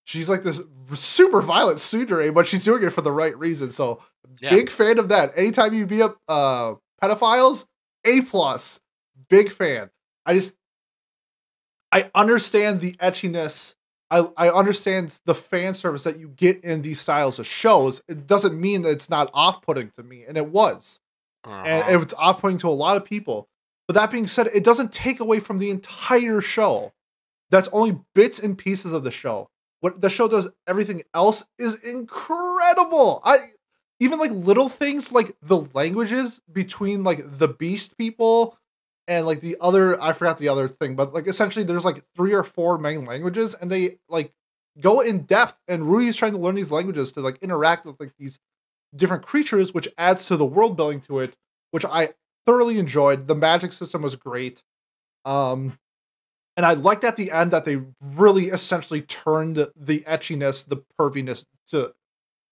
she's 0.05 0.29
like 0.29 0.43
this 0.43 0.61
super 0.93 1.41
violent 1.41 1.79
tsundere, 1.79 2.33
but 2.33 2.47
she's 2.47 2.63
doing 2.63 2.83
it 2.83 2.91
for 2.91 3.01
the 3.01 3.11
right 3.11 3.37
reason. 3.37 3.71
So 3.71 4.01
yeah. 4.39 4.49
big 4.49 4.69
fan 4.69 4.99
of 4.99 5.09
that. 5.09 5.31
Anytime 5.35 5.73
you 5.73 5.85
beat 5.85 6.01
up 6.01 6.17
uh 6.27 6.75
pedophiles, 7.01 7.65
A 8.05 8.21
plus. 8.21 8.79
Big 9.29 9.51
fan. 9.51 9.89
I 10.25 10.33
just 10.33 10.53
I 11.91 12.09
understand 12.15 12.81
the 12.81 12.93
etchiness. 12.93 13.75
I, 14.11 14.27
I 14.37 14.49
understand 14.49 15.17
the 15.25 15.33
fan 15.33 15.73
service 15.73 16.03
that 16.03 16.19
you 16.19 16.27
get 16.27 16.63
in 16.63 16.81
these 16.81 16.99
styles 16.99 17.39
of 17.39 17.47
shows. 17.47 18.01
It 18.09 18.27
doesn't 18.27 18.59
mean 18.59 18.81
that 18.81 18.89
it's 18.89 19.09
not 19.09 19.31
off 19.33 19.61
putting 19.61 19.89
to 19.91 20.03
me, 20.03 20.25
and 20.27 20.37
it 20.37 20.47
was. 20.47 20.99
Uh-huh. 21.45 21.63
And 21.65 21.89
it 21.89 21.97
was 21.97 22.13
off 22.17 22.41
putting 22.41 22.57
to 22.59 22.67
a 22.67 22.71
lot 22.71 22.97
of 22.97 23.05
people. 23.05 23.47
But 23.87 23.95
that 23.95 24.11
being 24.11 24.27
said, 24.27 24.47
it 24.53 24.63
doesn't 24.63 24.91
take 24.91 25.19
away 25.19 25.39
from 25.39 25.57
the 25.57 25.69
entire 25.69 26.41
show. 26.41 26.91
That's 27.49 27.69
only 27.71 27.99
bits 28.13 28.37
and 28.37 28.57
pieces 28.57 28.93
of 28.93 29.03
the 29.03 29.11
show. 29.11 29.49
What 29.79 30.01
the 30.01 30.09
show 30.09 30.27
does, 30.27 30.49
everything 30.67 31.03
else 31.13 31.45
is 31.57 31.75
incredible. 31.83 33.21
I 33.23 33.37
even 33.99 34.19
like 34.19 34.31
little 34.31 34.69
things 34.69 35.11
like 35.11 35.35
the 35.41 35.67
languages 35.73 36.41
between 36.51 37.03
like 37.03 37.39
the 37.39 37.47
beast 37.47 37.97
people 37.97 38.57
and 39.11 39.25
like 39.25 39.41
the 39.41 39.57
other 39.59 40.01
I 40.01 40.13
forgot 40.13 40.37
the 40.37 40.47
other 40.47 40.69
thing, 40.69 40.95
but 40.95 41.13
like 41.13 41.27
essentially 41.27 41.65
there's 41.65 41.83
like 41.83 42.01
three 42.15 42.33
or 42.33 42.45
four 42.45 42.77
main 42.77 43.03
languages 43.03 43.53
and 43.53 43.69
they 43.69 43.97
like 44.07 44.31
go 44.79 45.01
in 45.01 45.23
depth 45.23 45.59
and 45.67 45.91
Rudy's 45.91 46.15
trying 46.15 46.31
to 46.31 46.37
learn 46.37 46.55
these 46.55 46.71
languages 46.71 47.11
to 47.11 47.19
like 47.19 47.37
interact 47.41 47.85
with 47.85 47.99
like 47.99 48.13
these 48.17 48.39
different 48.95 49.25
creatures, 49.25 49.73
which 49.73 49.89
adds 49.97 50.25
to 50.27 50.37
the 50.37 50.45
world 50.45 50.77
building 50.77 51.01
to 51.01 51.19
it, 51.19 51.35
which 51.71 51.83
I 51.83 52.13
thoroughly 52.47 52.79
enjoyed. 52.79 53.27
The 53.27 53.35
magic 53.35 53.73
system 53.73 54.01
was 54.01 54.15
great. 54.15 54.63
Um 55.25 55.77
and 56.55 56.65
I 56.65 56.73
liked 56.73 57.03
at 57.03 57.17
the 57.17 57.31
end 57.31 57.51
that 57.51 57.65
they 57.65 57.81
really 58.01 58.45
essentially 58.45 59.01
turned 59.01 59.67
the 59.75 59.99
ecchiness, 60.01 60.65
the 60.65 60.83
perviness 60.97 61.43
to 61.69 61.93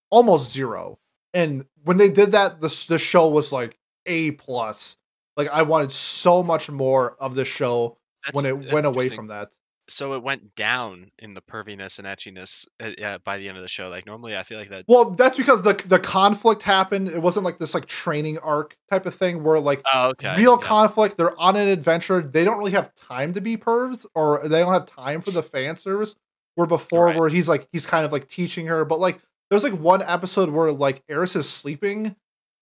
almost 0.09 0.51
zero. 0.51 0.99
And 1.33 1.67
when 1.85 1.95
they 1.95 2.09
did 2.09 2.33
that, 2.33 2.59
the 2.59 2.85
the 2.89 2.99
show 2.99 3.29
was 3.29 3.53
like 3.53 3.77
A 4.05 4.31
plus. 4.31 4.97
Like 5.39 5.49
I 5.51 5.61
wanted 5.61 5.93
so 5.93 6.43
much 6.43 6.69
more 6.69 7.15
of 7.17 7.33
the 7.33 7.45
show 7.45 7.97
that's, 8.25 8.35
when 8.35 8.45
it 8.45 8.73
went 8.73 8.85
away 8.85 9.07
from 9.07 9.27
that. 9.27 9.53
So 9.87 10.11
it 10.11 10.21
went 10.21 10.53
down 10.53 11.11
in 11.17 11.33
the 11.33 11.39
perviness 11.39 11.97
and 11.97 12.05
ecchiness 12.05 12.65
uh, 12.81 13.19
by 13.23 13.37
the 13.37 13.47
end 13.47 13.55
of 13.55 13.63
the 13.63 13.69
show. 13.69 13.87
Like 13.87 14.05
normally, 14.05 14.35
I 14.35 14.43
feel 14.43 14.59
like 14.59 14.69
that. 14.69 14.83
Well, 14.89 15.11
that's 15.11 15.37
because 15.37 15.61
the 15.61 15.81
the 15.87 15.97
conflict 15.97 16.61
happened. 16.61 17.07
It 17.07 17.21
wasn't 17.21 17.45
like 17.45 17.57
this 17.57 17.73
like 17.73 17.85
training 17.85 18.37
arc 18.39 18.75
type 18.91 19.05
of 19.05 19.15
thing 19.15 19.41
where 19.41 19.61
like 19.61 19.81
oh, 19.93 20.09
okay. 20.09 20.35
real 20.35 20.59
yeah. 20.61 20.67
conflict. 20.67 21.17
They're 21.17 21.39
on 21.39 21.55
an 21.55 21.69
adventure. 21.69 22.21
They 22.21 22.43
don't 22.43 22.57
really 22.57 22.71
have 22.71 22.93
time 22.95 23.31
to 23.31 23.39
be 23.39 23.55
pervs, 23.55 24.05
or 24.13 24.41
they 24.43 24.59
don't 24.59 24.73
have 24.73 24.87
time 24.87 25.21
for 25.21 25.31
the 25.31 25.43
fan 25.55 25.77
service. 25.77 26.15
Where 26.55 26.67
before, 26.67 27.05
right. 27.05 27.15
where 27.15 27.29
he's 27.29 27.47
like 27.47 27.65
he's 27.71 27.85
kind 27.85 28.03
of 28.03 28.11
like 28.11 28.27
teaching 28.27 28.67
her, 28.67 28.83
but 28.83 28.99
like 28.99 29.21
there's 29.49 29.63
like 29.63 29.79
one 29.79 30.01
episode 30.01 30.49
where 30.49 30.73
like 30.73 31.01
Eris 31.07 31.37
is 31.37 31.49
sleeping, 31.49 32.17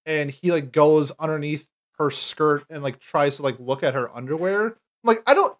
and 0.05 0.29
he 0.29 0.51
like 0.51 0.71
goes 0.71 1.11
underneath 1.17 1.67
her 1.97 2.11
skirt 2.11 2.65
and 2.69 2.83
like 2.83 2.99
tries 2.99 3.37
to 3.37 3.43
like 3.43 3.59
look 3.59 3.83
at 3.83 3.93
her 3.93 4.15
underwear. 4.15 4.77
Like 5.03 5.19
I 5.27 5.33
don't 5.33 5.55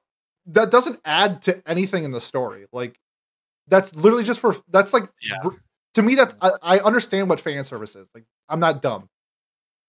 that 0.47 0.71
doesn't 0.71 0.99
add 1.03 1.41
to 1.43 1.61
anything 1.67 2.03
in 2.03 2.11
the 2.11 2.21
story. 2.21 2.65
Like 2.71 2.99
that's 3.67 3.93
literally 3.95 4.23
just 4.23 4.39
for 4.39 4.55
that's 4.69 4.93
like 4.93 5.09
yeah. 5.21 5.49
to 5.95 6.01
me 6.01 6.15
that 6.15 6.35
I, 6.41 6.51
I 6.61 6.79
understand 6.79 7.29
what 7.29 7.39
fan 7.39 7.63
service 7.63 7.95
is. 7.95 8.09
Like 8.13 8.25
I'm 8.49 8.59
not 8.59 8.81
dumb. 8.81 9.09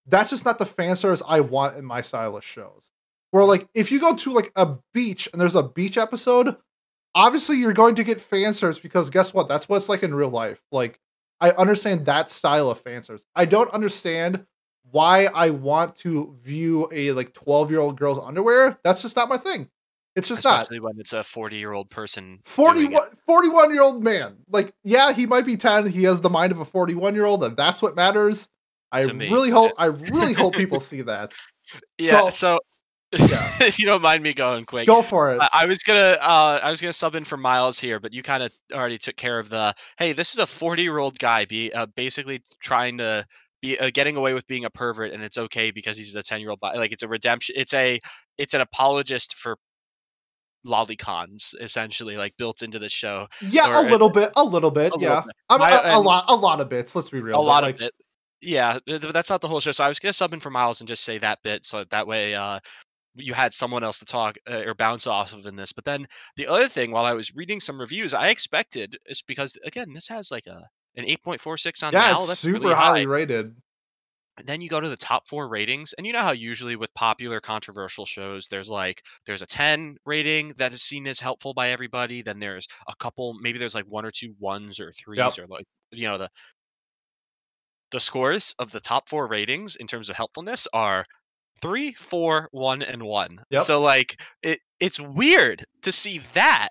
That's 0.05 0.29
just 0.29 0.45
not 0.45 0.57
the 0.57 0.65
fan 0.65 0.95
service 0.95 1.21
I 1.27 1.39
want 1.41 1.77
in 1.77 1.85
my 1.85 2.01
stylish 2.01 2.45
shows. 2.45 2.91
Where 3.31 3.43
like 3.43 3.67
if 3.73 3.91
you 3.91 3.99
go 3.99 4.15
to 4.15 4.33
like 4.33 4.51
a 4.55 4.75
beach 4.93 5.29
and 5.31 5.39
there's 5.39 5.55
a 5.55 5.63
beach 5.63 5.97
episode, 5.97 6.57
obviously 7.13 7.57
you're 7.57 7.73
going 7.73 7.95
to 7.95 8.03
get 8.03 8.19
fan 8.19 8.53
service 8.53 8.79
because 8.79 9.09
guess 9.09 9.33
what? 9.33 9.47
That's 9.47 9.69
what 9.69 9.77
it's 9.77 9.89
like 9.89 10.03
in 10.03 10.15
real 10.15 10.29
life. 10.29 10.61
Like 10.71 10.99
I 11.39 11.51
understand 11.51 12.05
that 12.05 12.31
style 12.31 12.69
of 12.69 12.79
fan 12.81 13.03
service. 13.03 13.25
I 13.35 13.45
don't 13.45 13.71
understand 13.71 14.45
why 14.91 15.25
I 15.25 15.49
want 15.49 15.95
to 15.97 16.35
view 16.41 16.89
a 16.91 17.11
like 17.11 17.33
12 17.33 17.71
year 17.71 17.79
old 17.79 17.97
girl's 17.97 18.19
underwear. 18.19 18.79
That's 18.83 19.01
just 19.01 19.15
not 19.15 19.29
my 19.29 19.37
thing. 19.37 19.69
It's 20.15 20.27
just 20.27 20.43
not 20.43 20.63
Especially 20.63 20.79
not. 20.79 20.85
when 20.85 20.99
it's 20.99 21.13
a 21.13 21.23
40 21.23 21.57
year 21.57 21.71
old 21.71 21.89
person. 21.89 22.39
41, 22.43 23.01
41 23.25 23.73
year 23.73 23.81
old 23.81 24.03
man. 24.03 24.37
Like, 24.49 24.73
yeah, 24.83 25.13
he 25.13 25.25
might 25.25 25.45
be 25.45 25.55
10. 25.55 25.87
He 25.91 26.03
has 26.03 26.21
the 26.21 26.29
mind 26.29 26.51
of 26.51 26.59
a 26.59 26.65
41 26.65 27.15
year 27.15 27.25
old, 27.25 27.43
and 27.43 27.55
that's 27.55 27.81
what 27.81 27.95
matters. 27.95 28.47
I 28.91 29.03
really 29.03 29.51
hope 29.51 29.73
I 29.77 29.85
really 30.11 30.33
hope 30.33 30.55
people 30.55 30.79
see 30.79 31.01
that. 31.03 31.33
Yeah, 31.99 32.29
so, 32.29 32.29
so 32.29 32.59
yeah. 33.17 33.51
if 33.61 33.79
you 33.79 33.85
don't 33.85 34.01
mind 34.01 34.23
me 34.23 34.33
going 34.33 34.65
quick, 34.65 34.87
go 34.87 35.01
for 35.01 35.33
it. 35.33 35.41
I, 35.41 35.49
I 35.53 35.65
was 35.65 35.79
gonna, 35.79 36.17
uh, 36.19 36.59
I 36.63 36.71
was 36.71 36.81
gonna 36.81 36.93
sub 36.93 37.15
in 37.15 37.23
for 37.23 37.37
Miles 37.37 37.79
here, 37.79 37.99
but 37.99 38.13
you 38.13 38.23
kind 38.23 38.43
of 38.43 38.51
already 38.73 38.97
took 38.97 39.15
care 39.15 39.39
of 39.39 39.49
the. 39.49 39.73
Hey, 39.97 40.13
this 40.13 40.33
is 40.33 40.39
a 40.39 40.47
forty-year-old 40.47 41.19
guy, 41.19 41.45
be 41.45 41.71
uh, 41.71 41.85
basically 41.85 42.41
trying 42.61 42.97
to 42.97 43.25
be 43.61 43.79
uh, 43.79 43.89
getting 43.93 44.15
away 44.15 44.33
with 44.33 44.45
being 44.47 44.65
a 44.65 44.69
pervert 44.69 45.11
and 45.11 45.23
it's 45.23 45.37
okay 45.37 45.71
because 45.71 45.97
he's 45.97 46.15
a 46.15 46.23
10 46.23 46.41
year 46.41 46.49
old 46.49 46.59
like 46.61 46.91
it's 46.91 47.03
a 47.03 47.07
redemption 47.07 47.55
it's 47.57 47.73
a 47.73 47.99
it's 48.37 48.53
an 48.53 48.61
apologist 48.61 49.35
for 49.35 49.57
lolicons 50.65 51.55
essentially 51.61 52.17
like 52.17 52.35
built 52.37 52.61
into 52.61 52.79
the 52.79 52.89
show 52.89 53.27
yeah 53.41 53.79
or, 53.79 53.85
a 53.85 53.89
little 53.89 54.09
bit 54.09 54.31
a 54.35 54.43
little 54.43 54.71
bit 54.71 54.93
a 54.93 54.99
yeah 54.99 55.09
little 55.09 55.23
bit. 55.23 55.35
I 55.49 55.57
mean, 55.57 55.67
I, 55.67 55.93
a, 55.93 55.97
a, 55.97 56.01
lot 56.01 56.25
a 56.27 56.35
lot 56.35 56.59
of 56.59 56.69
bits 56.69 56.95
let's 56.95 57.09
be 57.09 57.21
real 57.21 57.39
a 57.39 57.41
lot 57.41 57.63
like, 57.63 57.75
of 57.75 57.81
it 57.81 57.93
yeah 58.41 58.77
but 58.85 59.13
that's 59.13 59.29
not 59.29 59.41
the 59.41 59.47
whole 59.47 59.59
show 59.59 59.71
so 59.71 59.83
i 59.83 59.87
was 59.87 59.99
gonna 59.99 60.13
sub 60.13 60.33
in 60.33 60.39
for 60.39 60.49
miles 60.49 60.81
and 60.81 60.87
just 60.87 61.03
say 61.03 61.17
that 61.17 61.39
bit 61.43 61.65
so 61.65 61.83
that 61.85 62.07
way 62.07 62.35
uh 62.35 62.59
you 63.15 63.33
had 63.33 63.53
someone 63.53 63.83
else 63.83 63.99
to 63.99 64.05
talk 64.05 64.37
uh, 64.49 64.61
or 64.65 64.75
bounce 64.75 65.07
off 65.07 65.33
of 65.33 65.45
in 65.45 65.55
this 65.55 65.73
but 65.73 65.85
then 65.85 66.05
the 66.35 66.47
other 66.47 66.67
thing 66.67 66.91
while 66.91 67.05
i 67.05 67.13
was 67.13 67.35
reading 67.35 67.59
some 67.59 67.79
reviews 67.79 68.13
i 68.13 68.29
expected 68.29 68.97
is 69.07 69.21
because 69.21 69.57
again 69.65 69.93
this 69.93 70.07
has 70.07 70.29
like 70.29 70.47
a 70.47 70.61
an 70.99 71.05
8.46 71.05 71.83
on 71.83 71.93
yeah, 71.93 72.11
Mal. 72.11 72.25
That's 72.25 72.39
super 72.39 72.59
really 72.59 72.75
highly 72.75 73.05
rated. 73.05 73.55
And 74.37 74.47
then 74.47 74.61
you 74.61 74.69
go 74.69 74.79
to 74.79 74.87
the 74.87 74.95
top 74.95 75.27
four 75.27 75.49
ratings, 75.49 75.93
and 75.97 76.07
you 76.07 76.13
know 76.13 76.21
how 76.21 76.31
usually 76.31 76.77
with 76.77 76.93
popular 76.93 77.41
controversial 77.41 78.05
shows, 78.05 78.47
there's 78.47 78.69
like 78.69 79.01
there's 79.25 79.41
a 79.41 79.45
10 79.45 79.97
rating 80.05 80.53
that 80.57 80.71
is 80.71 80.81
seen 80.81 81.07
as 81.07 81.19
helpful 81.19 81.53
by 81.53 81.71
everybody. 81.71 82.21
Then 82.21 82.39
there's 82.39 82.65
a 82.87 82.93
couple, 82.99 83.33
maybe 83.41 83.59
there's 83.59 83.75
like 83.75 83.85
one 83.85 84.05
or 84.05 84.11
two 84.11 84.33
ones 84.39 84.79
or 84.79 84.93
threes 84.93 85.17
Yep. 85.17 85.39
or 85.39 85.47
like 85.47 85.65
you 85.91 86.07
know 86.07 86.17
the 86.17 86.29
the 87.91 87.99
scores 87.99 88.53
of 88.59 88.71
the 88.71 88.79
top 88.79 89.09
four 89.09 89.27
ratings 89.27 89.75
in 89.75 89.87
terms 89.87 90.09
of 90.09 90.15
helpfulness 90.15 90.67
are 90.73 91.05
three, 91.61 91.91
four, 91.93 92.47
one, 92.51 92.81
and 92.81 93.03
one. 93.03 93.39
Yep. 93.49 93.63
So 93.63 93.81
like 93.81 94.21
it 94.41 94.59
it's 94.79 94.99
weird 94.99 95.65
to 95.81 95.91
see 95.91 96.19
that 96.33 96.69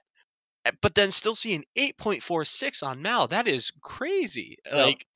Eh, 0.68 0.72
but 0.80 0.94
then 0.94 1.10
still 1.10 1.34
seeing 1.34 1.64
8.46 1.76 2.86
on 2.86 3.02
Mal. 3.02 3.26
That 3.28 3.48
is 3.48 3.72
crazy. 3.82 4.58
Yeah. 4.66 4.84
Like, 4.84 5.06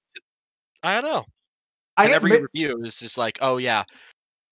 I 0.82 1.00
don't 1.00 1.10
know. 1.10 1.24
I 1.96 2.04
And 2.04 2.12
every 2.14 2.42
review 2.42 2.82
is 2.84 2.98
just 2.98 3.18
like, 3.18 3.38
oh 3.42 3.58
yeah, 3.58 3.84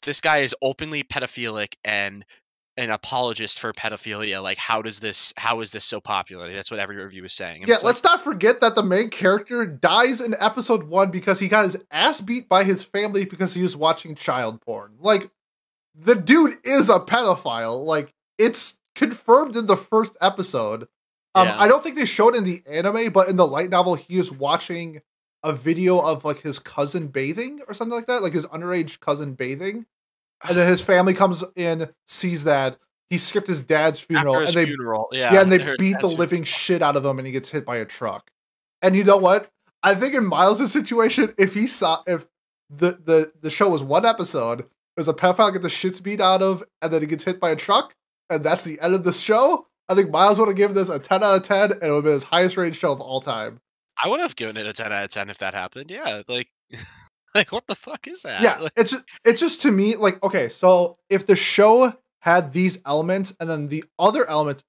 this 0.05 0.20
guy 0.20 0.38
is 0.38 0.55
openly 0.62 1.03
pedophilic 1.03 1.74
and 1.84 2.24
an 2.76 2.90
apologist 2.90 3.59
for 3.59 3.72
pedophilia. 3.72 4.42
Like, 4.42 4.59
how 4.59 4.82
does 4.82 5.01
this? 5.01 5.32
How 5.36 5.61
is 5.61 5.72
this 5.72 5.84
so 5.84 6.01
popular? 6.01 6.53
That's 6.53 6.70
what 6.70 6.80
every 6.80 6.96
review 6.96 7.24
is 7.24 7.32
saying. 7.32 7.62
And 7.62 7.68
yeah, 7.68 7.78
let's 7.82 8.05
not 8.05 8.22
forget 8.22 8.61
that 8.61 8.74
the 8.74 8.82
main 8.82 9.09
character 9.09 9.66
dies 9.66 10.20
in 10.20 10.34
episode 10.38 10.84
one 10.84 11.11
because 11.11 11.40
he 11.40 11.48
got 11.48 11.64
his 11.64 11.78
ass 11.90 12.20
beat 12.20 12.48
by 12.48 12.64
his 12.64 12.82
family 12.82 13.24
because 13.24 13.55
he 13.55 13.62
was 13.62 13.76
watching 13.76 14.14
child 14.14 14.61
porn. 14.61 14.96
Like, 15.01 15.30
the 15.94 16.14
dude 16.14 16.55
is 16.64 16.88
a 16.88 17.01
pedophile. 17.01 17.84
Like, 17.84 18.12
it's 18.38 18.78
confirmed 19.01 19.57
in 19.57 19.66
the 19.66 19.76
first 19.76 20.16
episode. 20.20 20.88
Um, 21.34 21.46
Yeah. 21.46 21.59
I 21.59 21.68
don't 21.68 21.82
think 21.82 21.96
they 21.96 22.07
showed 22.07 22.34
in 22.34 22.44
the 22.44 22.62
anime, 22.66 23.12
but 23.12 23.28
in 23.28 23.36
the 23.36 23.46
light 23.46 23.70
novel, 23.70 23.94
he 23.94 24.18
is 24.18 24.30
watching 24.30 25.01
a 25.42 25.53
video 25.53 25.98
of 26.01 26.24
like 26.24 26.42
his 26.42 26.59
cousin 26.59 27.07
bathing 27.09 27.62
or 27.66 27.74
something 27.74 27.94
like 27.94 28.07
that, 28.07 28.22
like 28.22 28.34
his 28.34 28.46
underage 28.48 29.01
cousin 29.01 29.34
bathing, 29.34 29.86
and 30.46 30.57
then 30.57 30.68
his 30.68 30.82
family 30.82 31.14
comes 31.14 31.42
in, 31.57 31.88
sees 32.07 32.44
that 32.44 32.78
he 33.09 33.16
skipped 33.18 33.46
his 33.48 33.61
dad's 33.62 34.01
funeral, 34.01 34.38
his 34.38 34.55
and 34.55 34.57
they 34.57 34.66
funeral, 34.66 35.09
yeah, 35.12 35.32
yeah, 35.34 35.40
and 35.40 35.51
they 35.51 35.59
beat 35.76 35.94
the 36.01 36.09
dad's 36.09 36.18
living 36.18 36.44
shit 36.44 36.82
out 36.82 36.96
of 36.96 37.05
him, 37.05 37.18
and 37.18 37.26
he 37.26 37.32
gets 37.32 37.51
hit 37.51 37.64
by 37.64 37.76
a 37.76 37.84
truck. 37.84 38.30
And 38.82 38.94
you 38.94 39.03
know 39.05 39.16
what? 39.16 39.51
I 39.82 39.94
think 39.94 40.14
in 40.14 40.26
Miles' 40.26 40.70
situation, 40.70 41.32
if 41.38 41.55
he 41.55 41.66
saw 41.66 42.03
if 42.07 42.26
the 42.68 42.98
the 43.03 43.32
the 43.40 43.51
show 43.51 43.70
was 43.70 43.82
one 43.82 44.05
episode, 44.05 44.66
there's 44.94 45.09
a 45.09 45.14
pedophile 45.14 45.53
get 45.53 45.62
the 45.62 45.68
shits 45.68 46.03
beat 46.03 46.20
out 46.20 46.42
of, 46.42 46.62
and 46.82 46.92
then 46.92 47.01
he 47.01 47.07
gets 47.07 47.24
hit 47.24 47.40
by 47.40 47.51
a 47.51 47.57
truck, 47.57 47.94
and 48.31 48.45
that's 48.45 48.62
the 48.62 48.81
end 48.81 48.95
of 48.95 49.05
the 49.05 49.12
show. 49.12 49.66
I 49.89 49.95
think 49.95 50.11
Miles 50.11 50.39
would 50.39 50.49
have 50.49 50.57
given 50.57 50.76
this 50.76 50.89
a 50.89 50.99
10 50.99 51.24
out 51.24 51.37
of 51.37 51.43
10, 51.43 51.72
and 51.72 51.83
it 51.83 51.89
would 51.89 51.97
have 51.97 52.05
been 52.05 52.12
his 52.12 52.24
highest 52.24 52.57
rated 52.57 52.76
show 52.76 52.93
of 52.93 53.01
all 53.01 53.20
time. 53.20 53.61
I 54.03 54.09
would 54.09 54.20
have 54.20 54.37
given 54.37 54.57
it 54.57 54.66
a 54.66 54.72
10 54.72 54.93
out 54.93 55.05
of 55.05 55.11
10 55.11 55.31
if 55.31 55.39
that 55.39 55.53
happened. 55.53 55.91
Yeah, 55.91 56.22
like 56.28 56.49
like 57.35 57.53
what 57.53 57.66
the 57.66 57.74
fuck 57.74 58.07
is 58.09 58.22
that? 58.22 58.43
Yeah, 58.43 58.59
Like, 58.59 58.72
it's 58.76 58.95
it's 59.24 59.41
just 59.41 59.62
to 59.62 59.72
me 59.72 59.97
like 59.97 60.22
okay, 60.22 60.49
so 60.49 60.97
if 61.09 61.26
the 61.26 61.37
show 61.37 61.95
had 62.20 62.53
these 62.53 62.81
elements 62.87 63.37
and 63.41 63.49
then 63.49 63.68
the 63.68 63.85
other 63.99 64.28
elements 64.28 64.62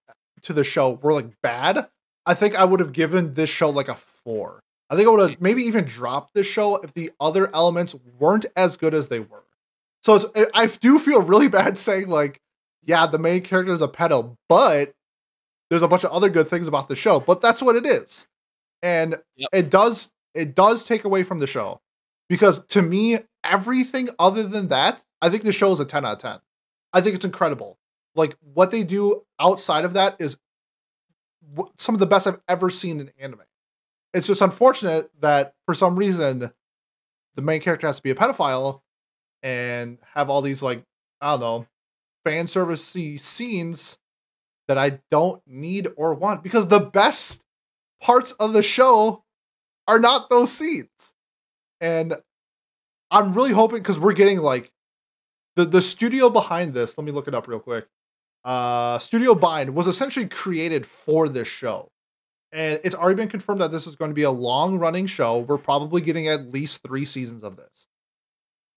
to 0.43 0.53
the 0.53 0.64
show 0.64 0.99
were 1.01 1.14
like 1.14 1.30
bad, 1.41 1.88
I 2.26 2.34
think 2.34 2.55
I 2.55 2.66
would 2.66 2.80
have 2.80 2.93
given 2.93 3.34
this 3.34 3.49
show 3.49 3.70
like 3.70 3.89
a 3.89 3.95
four. 3.95 4.59
I 4.89 4.95
think 4.95 5.07
I 5.07 5.12
would 5.12 5.20
have 5.22 5.38
hmm. 5.38 5.43
maybe 5.43 5.64
even 5.64 5.86
dropped 5.86 6.34
this 6.34 6.47
show 6.47 6.78
if 6.78 6.93
the 6.93 7.12
other 7.20 7.53
elements 7.55 7.95
weren't 8.20 8.45
as 8.55 8.76
good 8.78 8.93
as 8.93 9.07
they 9.07 9.20
were. 9.20 9.43
So 10.03 10.32
I 10.53 10.66
do 10.66 10.99
feel 10.99 11.22
really 11.22 11.47
bad 11.59 11.78
saying 11.78 12.09
like, 12.09 12.41
yeah, 12.86 13.05
the 13.07 13.19
main 13.19 13.41
character 13.43 13.73
is 13.73 13.82
a 13.82 13.88
pedo, 13.88 14.36
but 14.49 14.93
there's 15.69 15.82
a 15.84 15.88
bunch 15.88 16.03
of 16.03 16.11
other 16.11 16.29
good 16.29 16.47
things 16.47 16.67
about 16.67 16.88
the 16.89 16.95
show. 16.95 17.19
But 17.19 17.41
that's 17.41 17.61
what 17.61 17.75
it 17.75 17.86
is, 17.86 18.27
and 18.82 19.15
Yep. 19.38 19.49
it 19.53 19.69
does 19.69 20.11
it 20.34 20.55
does 20.55 20.86
take 20.86 21.03
away 21.03 21.23
from 21.23 21.39
the 21.39 21.47
show 21.47 21.82
because 22.29 22.65
to 22.67 22.82
me, 22.82 23.19
everything 23.43 24.09
other 24.19 24.43
than 24.43 24.69
that, 24.69 25.03
I 25.21 25.29
think 25.29 25.43
the 25.43 25.51
show 25.51 25.71
is 25.73 25.79
a 25.82 25.86
10 25.86 26.05
out 26.05 26.13
of 26.13 26.19
10. 26.19 26.39
I 26.93 27.01
think 27.01 27.15
it's 27.15 27.25
incredible. 27.25 27.77
Like 28.15 28.36
what 28.53 28.71
they 28.71 28.84
do 28.84 29.23
outside 29.39 29.86
of 29.86 29.93
that 29.93 30.15
is 30.19 30.38
some 31.77 31.95
of 31.95 31.99
the 31.99 32.05
best 32.05 32.27
I've 32.27 32.39
ever 32.47 32.69
seen 32.69 32.99
in 32.99 33.11
anime. 33.19 33.41
It's 34.13 34.27
just 34.27 34.41
unfortunate 34.41 35.09
that 35.21 35.53
for 35.65 35.73
some 35.73 35.95
reason 35.95 36.51
the 37.36 37.41
main 37.41 37.61
character 37.61 37.88
has 37.88 37.97
to 37.97 38.03
be 38.03 38.11
a 38.11 38.15
pedophile 38.15 38.82
and 39.43 39.97
have 40.13 40.29
all 40.29 40.41
these 40.41 40.61
like 40.61 40.84
I 41.21 41.32
don't 41.32 41.39
know 41.41 41.67
fan 42.24 42.45
servicey 42.45 43.19
scenes 43.19 43.97
that 44.67 44.78
I 44.78 44.99
don't 45.09 45.41
need 45.45 45.89
or 45.97 46.13
want 46.13 46.43
because 46.43 46.67
the 46.67 46.80
best 46.80 47.43
parts 48.01 48.32
of 48.34 48.53
the 48.53 48.63
show 48.63 49.24
are 49.88 49.99
not 49.99 50.30
those 50.30 50.51
scenes. 50.51 51.13
And 51.80 52.15
I'm 53.09 53.34
really 53.34 53.51
hoping 53.51 53.80
because 53.80 53.99
we're 53.99 54.13
getting 54.13 54.39
like 54.39 54.72
the 55.55 55.65
the 55.65 55.82
studio 55.82 56.30
behind 56.30 56.74
this. 56.74 56.97
Let 56.97 57.05
me 57.05 57.11
look 57.11 57.28
it 57.28 57.36
up 57.36 57.47
real 57.47 57.59
quick. 57.59 57.88
Uh, 58.43 58.97
Studio 58.99 59.36
Bind 59.36 59.76
was 59.76 59.88
essentially 59.88 60.28
created 60.28 60.86
for 60.86 61.30
this 61.30 61.47
show, 61.47 61.91
and 62.51 62.80
it's 62.84 62.95
already 62.95 63.17
been 63.17 63.28
confirmed 63.28 63.61
that 63.61 63.72
this 63.72 63.86
is 63.86 63.95
going 63.95 64.09
to 64.09 64.15
be 64.15 64.24
a 64.24 64.32
long 64.32 64.80
running 64.80 65.05
show. 65.05 65.39
We're 65.39 65.57
probably 65.57 66.01
getting 66.01 66.28
at 66.28 66.51
least 66.51 66.82
three 66.82 67.05
seasons 67.05 67.43
of 67.43 67.57
this. 67.57 67.88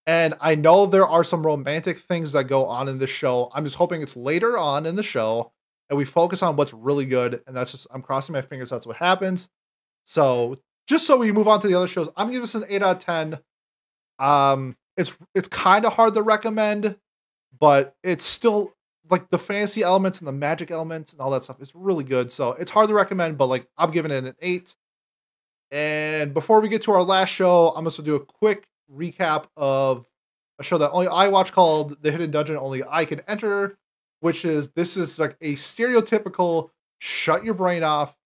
And 0.07 0.35
I 0.41 0.55
know 0.55 0.87
there 0.87 1.07
are 1.07 1.25
some 1.25 1.45
romantic 1.45 1.99
things 1.99 2.33
that 2.33 2.45
go 2.45 2.67
on 2.67 2.89
in 2.89 2.99
this 2.99 3.11
show. 3.11 3.51
I'm 3.55 3.65
just 3.65 3.77
hoping 3.77 4.03
it's 4.03 4.17
later 4.17 4.59
on 4.59 4.85
in 4.85 4.97
the 4.97 5.03
show 5.03 5.53
and 5.89 5.97
we 5.97 6.05
focus 6.05 6.43
on 6.43 6.57
what's 6.57 6.75
really 6.75 7.07
good. 7.07 7.43
And 7.47 7.57
that's 7.57 7.73
just, 7.73 7.87
I'm 7.91 8.03
crossing 8.03 8.35
my 8.35 8.43
fingers 8.43 8.71
that's 8.71 8.87
what 8.87 8.97
happens. 8.97 9.49
So 10.05 10.57
just 10.87 11.07
so 11.07 11.17
we 11.17 11.33
move 11.33 11.49
on 11.49 11.61
to 11.61 11.69
the 11.69 11.75
other 11.75 11.89
shows, 11.89 12.11
I'm 12.17 12.27
giving 12.27 12.43
this 12.43 12.55
an 12.55 12.65
8 12.69 12.83
out 12.83 12.97
of 12.97 13.05
10. 13.05 13.39
Um, 14.19 14.77
it's 14.97 15.17
it's 15.35 15.49
kind 15.49 15.85
of 15.85 15.95
hard 15.95 16.15
to 16.15 16.23
recommend, 16.23 16.97
but 17.59 17.97
it's 18.05 18.25
still 18.25 18.73
like 19.11 19.29
the 19.31 19.39
fantasy 19.39 19.83
elements 19.83 20.21
and 20.21 20.29
the 20.29 20.33
magic 20.33 20.71
elements 20.71 21.13
and 21.13 21.21
all 21.21 21.31
that 21.31 21.43
stuff 21.43 21.61
is 21.61 21.75
really 21.75 22.05
good. 22.05 22.31
So 22.31 22.53
it's 22.53 22.71
hard 22.71 22.89
to 22.89 22.95
recommend, 22.95 23.37
but 23.37 23.47
like 23.47 23.67
I'm 23.77 23.91
giving 23.91 24.13
it 24.13 24.25
an 24.25 24.35
eight. 24.41 24.77
And 25.71 26.33
before 26.33 26.61
we 26.61 26.69
get 26.69 26.83
to 26.83 26.93
our 26.93 27.03
last 27.03 27.31
show, 27.31 27.73
I'm 27.75 27.85
just 27.85 27.97
gonna 27.97 28.07
do 28.07 28.15
a 28.15 28.25
quick 28.25 28.69
recap 28.95 29.47
of 29.57 30.07
a 30.59 30.63
show 30.63 30.79
that 30.79 30.91
only 30.91 31.09
I 31.09 31.29
watch 31.29 31.53
called 31.53 32.03
The 32.03 32.11
Hidden 32.11 32.31
Dungeon 32.31 32.57
Only 32.57 32.83
I 32.89 33.05
Can 33.05 33.21
Enter, 33.27 33.77
which 34.21 34.45
is 34.45 34.71
this 34.73 34.97
is 34.97 35.19
like 35.19 35.37
a 35.41 35.55
stereotypical 35.55 36.71
shut 36.99 37.45
your 37.45 37.55
brain 37.55 37.83
off, 37.83 38.17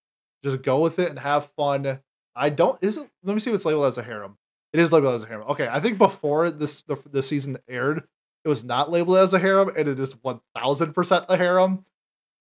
just 0.45 0.63
go 0.63 0.81
with 0.81 0.99
it 0.99 1.11
and 1.11 1.19
have 1.19 1.51
fun. 1.57 2.01
I 2.37 2.51
don't 2.51 2.79
is 2.83 2.97
it 2.97 3.11
let 3.25 3.35
me 3.35 3.41
see 3.41 3.51
if 3.51 3.57
it's 3.57 3.65
labeled 3.65 3.87
as 3.87 3.99
a 3.99 4.03
harem. 4.03 4.39
It 4.73 4.81
is 4.81 4.93
labeled 4.93 5.15
as 5.15 5.25
a 5.25 5.27
harem. 5.27 5.49
Okay, 5.49 5.69
I 5.71 5.81
think 5.81 5.99
before 5.99 6.51
this 6.51 6.83
the, 6.83 6.97
the 7.11 7.23
season 7.23 7.59
aired, 7.69 8.05
it 8.45 8.49
was 8.49 8.63
not 8.63 8.91
labeled 8.91 9.19
as 9.19 9.33
a 9.33 9.39
harem, 9.39 9.71
and 9.77 9.89
it 9.89 9.99
is 9.99 10.13
one 10.23 10.41
thousand 10.55 10.93
percent 10.93 11.25
a 11.29 11.37
harem. 11.37 11.85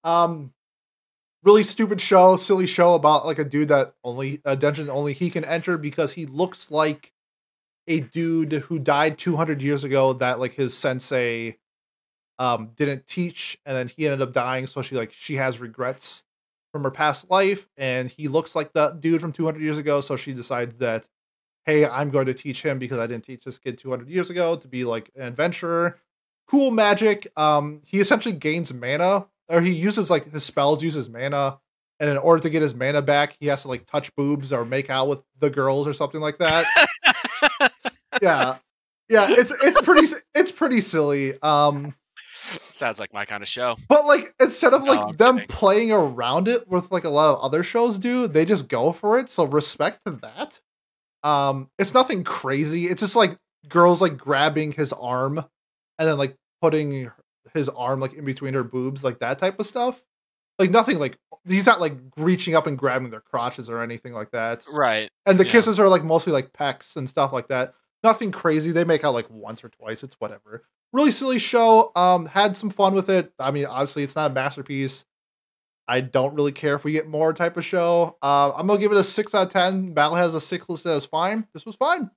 Um, 0.03 0.53
really 1.43 1.63
stupid 1.63 2.01
show, 2.01 2.36
silly 2.36 2.67
show 2.67 2.93
about 2.93 3.25
like 3.25 3.39
a 3.39 3.45
dude 3.45 3.69
that 3.69 3.93
only 4.03 4.41
a 4.45 4.55
dungeon 4.55 4.89
only 4.89 5.13
he 5.13 5.30
can 5.30 5.45
enter 5.45 5.78
because 5.78 6.13
he 6.13 6.25
looks 6.25 6.69
like 6.69 7.13
a 7.88 8.01
dude 8.01 8.53
who 8.53 8.79
died 8.79 9.17
two 9.17 9.35
hundred 9.35 9.61
years 9.61 9.83
ago 9.83 10.13
that 10.13 10.39
like 10.39 10.53
his 10.53 10.75
sensei 10.77 11.57
um 12.39 12.71
didn't 12.75 13.07
teach, 13.07 13.57
and 13.65 13.75
then 13.75 13.88
he 13.88 14.05
ended 14.05 14.21
up 14.21 14.33
dying. 14.33 14.67
So 14.67 14.81
she 14.81 14.95
like 14.95 15.13
she 15.13 15.35
has 15.35 15.59
regrets 15.59 16.23
from 16.71 16.83
her 16.83 16.91
past 16.91 17.29
life, 17.29 17.67
and 17.77 18.09
he 18.09 18.27
looks 18.27 18.55
like 18.55 18.73
the 18.73 18.91
dude 18.91 19.21
from 19.21 19.31
two 19.31 19.45
hundred 19.45 19.63
years 19.63 19.77
ago. 19.77 20.01
So 20.01 20.15
she 20.15 20.33
decides 20.33 20.77
that 20.77 21.07
hey, 21.67 21.85
I'm 21.85 22.09
going 22.09 22.25
to 22.25 22.33
teach 22.33 22.63
him 22.63 22.79
because 22.79 22.97
I 22.97 23.05
didn't 23.07 23.25
teach 23.25 23.43
this 23.43 23.59
kid 23.59 23.77
200 23.77 24.09
years 24.09 24.29
ago 24.29 24.55
to 24.55 24.67
be 24.67 24.85
like 24.85 25.11
an 25.15 25.23
adventurer. 25.23 25.99
Cool 26.47 26.71
magic. 26.71 27.27
Um, 27.35 27.81
he 27.83 27.99
essentially 27.99 28.33
gains 28.33 28.73
mana, 28.73 29.27
or 29.49 29.59
he 29.59 29.73
uses 29.73 30.09
like 30.09 30.31
his 30.31 30.45
spells 30.45 30.81
uses 30.81 31.09
mana, 31.09 31.59
and 31.99 32.09
in 32.09 32.17
order 32.17 32.41
to 32.41 32.49
get 32.49 32.61
his 32.61 32.73
mana 32.73 33.01
back, 33.01 33.35
he 33.39 33.47
has 33.47 33.63
to 33.63 33.67
like 33.67 33.85
touch 33.85 34.15
boobs 34.15 34.53
or 34.53 34.63
make 34.63 34.89
out 34.89 35.09
with 35.09 35.21
the 35.39 35.49
girls 35.49 35.89
or 35.89 35.93
something 35.93 36.21
like 36.21 36.38
that. 36.38 36.65
yeah, 38.22 38.57
yeah. 39.09 39.28
It's 39.30 39.51
it's 39.63 39.82
pretty 39.82 40.07
it's 40.36 40.51
pretty 40.51 40.82
silly. 40.82 41.41
Um, 41.41 41.93
Sounds 42.59 42.99
like 42.99 43.13
my 43.13 43.26
kind 43.26 43.43
of 43.43 43.49
show. 43.49 43.76
but 43.89 44.05
like 44.05 44.34
instead 44.41 44.74
of 44.74 44.84
like 44.84 44.99
I'm 44.99 45.15
them 45.18 45.36
kidding. 45.36 45.47
playing 45.49 45.91
around 45.91 46.47
it 46.47 46.68
with 46.68 46.91
like 46.91 47.03
a 47.03 47.09
lot 47.09 47.34
of 47.36 47.41
other 47.41 47.61
shows 47.63 47.97
do, 47.97 48.28
they 48.28 48.45
just 48.45 48.70
go 48.70 48.91
for 48.91 49.20
it. 49.20 49.30
So 49.30 49.45
respect 49.45 49.99
to 50.05 50.11
that. 50.22 50.59
Um, 51.24 51.70
it's 51.78 51.93
nothing 51.93 52.24
crazy. 52.24 52.86
It's 52.86 53.01
just 53.01 53.15
like 53.15 53.36
girls 53.68 54.01
like 54.01 54.18
grabbing 54.18 54.72
his 54.72 54.93
arm 54.93 55.39
and 55.99 56.07
then 56.07 56.18
like 56.18 56.36
putting 56.61 57.11
his 57.53 57.68
arm 57.70 57.99
like 57.99 58.13
in 58.13 58.24
between 58.24 58.53
her 58.53 58.63
boobs, 58.63 59.03
like 59.03 59.20
that 59.20 59.39
type 59.39 59.59
of 59.59 59.65
stuff. 59.65 60.01
Like 60.57 60.72
nothing 60.72 60.99
like 60.99 61.18
he's 61.45 61.65
not 61.65 61.82
like 61.82 61.93
reaching 62.15 62.55
up 62.55 62.65
and 62.65 62.78
grabbing 62.78 63.09
their 63.09 63.20
crotches 63.22 63.70
or 63.70 63.82
anything 63.82 64.13
like 64.13 64.32
that. 64.32 64.65
Right. 64.72 65.09
And 65.26 65.38
the 65.38 65.45
Yeah. 65.45 65.51
kisses 65.51 65.80
are 65.82 65.89
like 65.89 66.03
mostly 66.03 66.32
like 66.32 66.53
pecs 66.53 66.95
and 66.95 67.09
stuff 67.09 67.34
like 67.34 67.49
that. 67.49 67.74
Nothing 68.04 68.32
crazy. 68.32 68.72
They 68.72 68.84
make 68.84 69.04
out 69.04 69.14
like 69.14 69.30
once 69.30 69.64
or 69.64 69.70
twice. 69.70 70.04
It's 70.04 70.16
whatever. 70.20 70.64
Really 70.93 71.12
silly 71.12 71.39
show. 71.39 71.91
Um, 71.95 72.28
had 72.28 72.56
some 72.56 72.70
fun 72.70 72.93
with 72.93 73.10
it. 73.10 73.34
I 73.39 73.52
mean, 73.52 73.66
obviously 73.66 74.04
it's 74.04 74.16
not 74.16 74.32
a 74.32 74.34
masterpiece. 74.34 75.06
I 75.88 76.02
don't 76.02 76.36
really 76.36 76.52
care 76.52 76.76
if 76.76 76.84
we 76.84 76.91
get 76.91 77.08
more 77.08 77.34
type 77.34 77.56
of 77.58 77.66
show. 77.66 78.18
Uh, 78.22 78.52
I'm 78.56 78.68
gonna 78.68 78.80
give 78.80 78.91
it 78.91 78.98
a 78.98 79.04
six 79.04 79.34
out 79.34 79.48
of 79.48 79.54
ten. 79.54 79.93
Battle 79.93 80.16
has 80.16 80.36
a 80.36 80.41
six 80.41 80.68
listed 80.70 80.91
as 80.91 81.06
fine. 81.06 81.48
This 81.54 81.66
was 81.66 81.76
fine. 81.76 82.12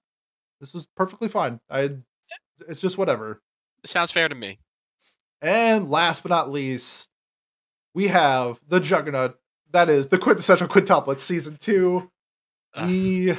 This 0.60 0.74
was 0.74 0.86
perfectly 0.96 1.28
fine. 1.28 1.60
I. 1.70 1.90
It's 2.68 2.80
just 2.80 2.98
whatever. 2.98 3.40
Sounds 3.86 4.12
fair 4.12 4.28
to 4.28 4.34
me. 4.34 4.58
And 5.40 5.90
last 5.90 6.22
but 6.22 6.30
not 6.30 6.50
least, 6.50 7.08
we 7.94 8.08
have 8.08 8.60
the 8.68 8.80
Juggernaut. 8.80 9.38
That 9.72 9.88
is 9.88 10.08
the 10.08 10.18
quintessential 10.18 10.68
quintuplet 10.68 11.20
season 11.20 11.56
two. 11.58 12.10
Ugh. 12.74 12.88
We, 12.88 13.34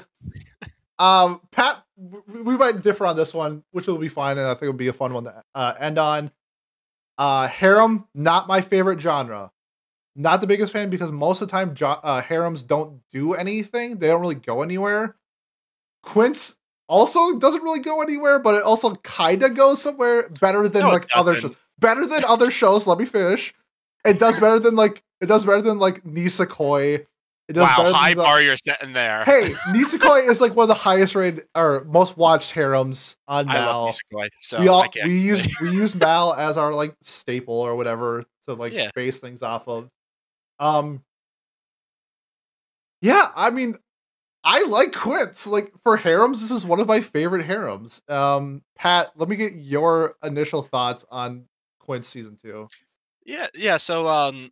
um, 1.02 1.42
Pat, 1.52 1.84
we 1.98 2.58
might 2.58 2.82
differ 2.82 3.08
on 3.08 3.16
this 3.16 3.34
one, 3.34 3.64
which 3.72 3.88
will 3.88 3.98
be 3.98 4.08
fine, 4.08 4.38
and 4.38 4.48
I 4.48 4.54
think 4.54 4.64
it'll 4.64 4.74
be 4.74 4.88
a 4.88 4.94
fun 4.94 5.14
one 5.14 5.24
to 5.24 5.44
uh, 5.56 5.74
end 5.80 5.98
on. 5.98 6.32
Uh, 7.18 7.48
harem, 7.48 8.06
not 8.14 8.48
my 8.48 8.62
favorite 8.62 9.00
genre. 9.02 9.52
Not 10.16 10.42
the 10.42 10.48
biggest 10.48 10.74
fan 10.74 10.90
because 10.90 11.12
most 11.12 11.42
of 11.42 11.48
the 11.48 11.52
time, 11.52 11.74
jo- 11.74 12.00
uh, 12.04 12.22
harems 12.22 12.64
don't 12.64 13.02
do 13.12 13.34
anything. 13.34 13.98
They 13.98 14.08
don't 14.08 14.22
really 14.22 14.36
go 14.36 14.62
anywhere. 14.62 15.16
Quints 16.04 16.58
also 16.88 17.40
doesn't 17.40 17.64
really 17.64 17.80
go 17.80 18.02
anywhere, 18.02 18.38
but 18.40 18.56
it 18.56 18.64
also 18.64 18.96
kind 18.96 19.42
of 19.44 19.56
goes 19.56 19.82
somewhere 19.82 20.30
better 20.30 20.68
than 20.68 20.82
No, 20.84 20.90
like 20.90 21.08
other 21.16 21.36
shows. 21.36 21.56
Better 21.80 22.06
than 22.06 22.24
other 22.26 22.52
shows. 22.52 22.86
Let 22.86 23.00
me 23.00 23.06
finish. 23.06 23.54
It 24.06 24.20
does 24.20 24.40
better 24.40 24.60
than 24.60 24.76
like 24.76 25.04
it 25.20 25.28
does 25.28 25.46
better 25.46 25.62
than 25.62 25.80
like 25.80 26.04
Nisekoi. 26.04 27.06
Wow, 27.56 27.92
high 27.94 28.14
bar 28.14 28.42
you're 28.42 28.58
setting 28.58 28.94
there. 28.94 29.24
Hey, 29.24 29.50
Nisekoi 29.68 30.30
is 30.30 30.42
like 30.42 30.56
one 30.56 30.64
of 30.64 30.68
the 30.70 30.74
highest 30.74 31.16
rated 31.16 31.46
or 31.56 31.84
most 31.86 32.18
watched 32.18 32.52
harems 32.52 33.18
on 33.28 33.48
I 33.48 33.54
Mal. 33.54 33.86
love 33.86 33.96
Nisekoi, 34.14 34.30
so 34.42 34.60
we 34.60 34.68
all 34.68 34.84
I 34.84 34.88
can't 34.88 35.08
we 35.08 35.20
use 35.20 35.48
we 35.62 35.70
use 35.70 35.96
Mal 35.96 36.34
as 36.34 36.58
our 36.58 36.74
like 36.74 36.96
staple 37.02 37.56
or 37.56 37.76
whatever 37.76 38.24
to 38.48 38.54
like 38.54 38.74
Yeah. 38.74 38.90
base 38.96 39.20
things 39.20 39.42
off 39.42 39.68
of. 39.68 39.90
Um 40.60 41.04
Yeah, 43.02 43.28
I 43.36 43.50
mean 43.50 43.76
I 44.44 44.64
like 44.66 44.94
Quints. 44.94 45.46
Like 45.48 45.72
for 45.84 45.98
harems, 45.98 46.42
this 46.42 46.52
is 46.52 46.66
one 46.66 46.80
of 46.80 46.88
my 46.88 47.02
favorite 47.02 47.46
harems. 47.46 48.02
Um 48.08 48.64
Pat, 48.78 49.12
let 49.16 49.30
me 49.30 49.36
get 49.36 49.54
your 49.54 50.16
initial 50.24 50.62
thoughts 50.62 51.06
on 51.12 51.46
Quints 51.80 52.08
season 52.08 52.38
two. 52.42 52.70
Yeah, 53.26 53.48
yeah. 53.56 53.78
So, 53.78 54.08
um, 54.08 54.52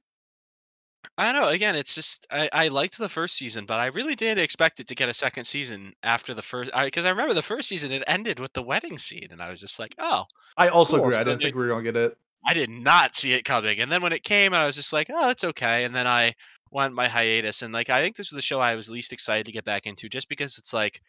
I 1.19 1.33
don't 1.33 1.41
know. 1.41 1.49
Again, 1.49 1.75
it's 1.75 1.93
just 1.93 2.25
I, 2.31 2.49
I 2.53 2.67
liked 2.69 2.97
the 2.97 3.09
first 3.09 3.35
season, 3.35 3.65
but 3.65 3.77
I 3.77 3.87
really 3.87 4.15
didn't 4.15 4.41
expect 4.43 4.79
it 4.79 4.87
to 4.87 4.95
get 4.95 5.09
a 5.09 5.13
second 5.13 5.43
season 5.45 5.93
after 6.01 6.33
the 6.33 6.41
first. 6.41 6.71
Because 6.81 7.03
I, 7.03 7.09
remember 7.09 7.33
the 7.33 7.41
first 7.41 7.67
season 7.67 7.91
it 7.91 8.03
ended 8.07 8.39
with 8.39 8.53
the 8.53 8.63
wedding 8.63 8.97
scene, 8.97 9.27
and 9.29 9.41
I 9.41 9.49
was 9.49 9.59
just 9.59 9.79
like, 9.79 9.93
oh. 9.99 10.23
I 10.55 10.69
also 10.69 10.97
Cool, 10.97 11.07
agree. 11.07 11.17
I 11.17 11.23
didn't 11.25 11.39
they- 11.39 11.45
think 11.45 11.55
we 11.55 11.63
were 11.63 11.67
gonna 11.67 11.83
get 11.83 11.95
it. 11.97 12.17
I 12.47 12.53
did 12.53 12.69
not 12.69 13.17
see 13.17 13.33
it 13.33 13.43
coming. 13.43 13.81
And 13.81 13.91
then 13.91 14.01
when 14.01 14.13
it 14.13 14.23
came, 14.23 14.53
I 14.53 14.65
was 14.65 14.77
just 14.77 14.93
like, 14.93 15.07
oh, 15.13 15.29
it's 15.29 15.43
okay. 15.43 15.83
And 15.83 15.93
then 15.93 16.07
I 16.07 16.33
went 16.71 16.93
my 16.93 17.09
hiatus, 17.09 17.63
and 17.63 17.73
like 17.73 17.89
I 17.89 18.01
think 18.01 18.15
this 18.15 18.31
was 18.31 18.37
the 18.37 18.41
show 18.41 18.61
I 18.61 18.75
was 18.75 18.89
least 18.89 19.11
excited 19.11 19.45
to 19.47 19.51
get 19.51 19.65
back 19.65 19.85
into, 19.87 20.07
just 20.07 20.29
because 20.29 20.57
it's 20.57 20.73
like 20.73 21.01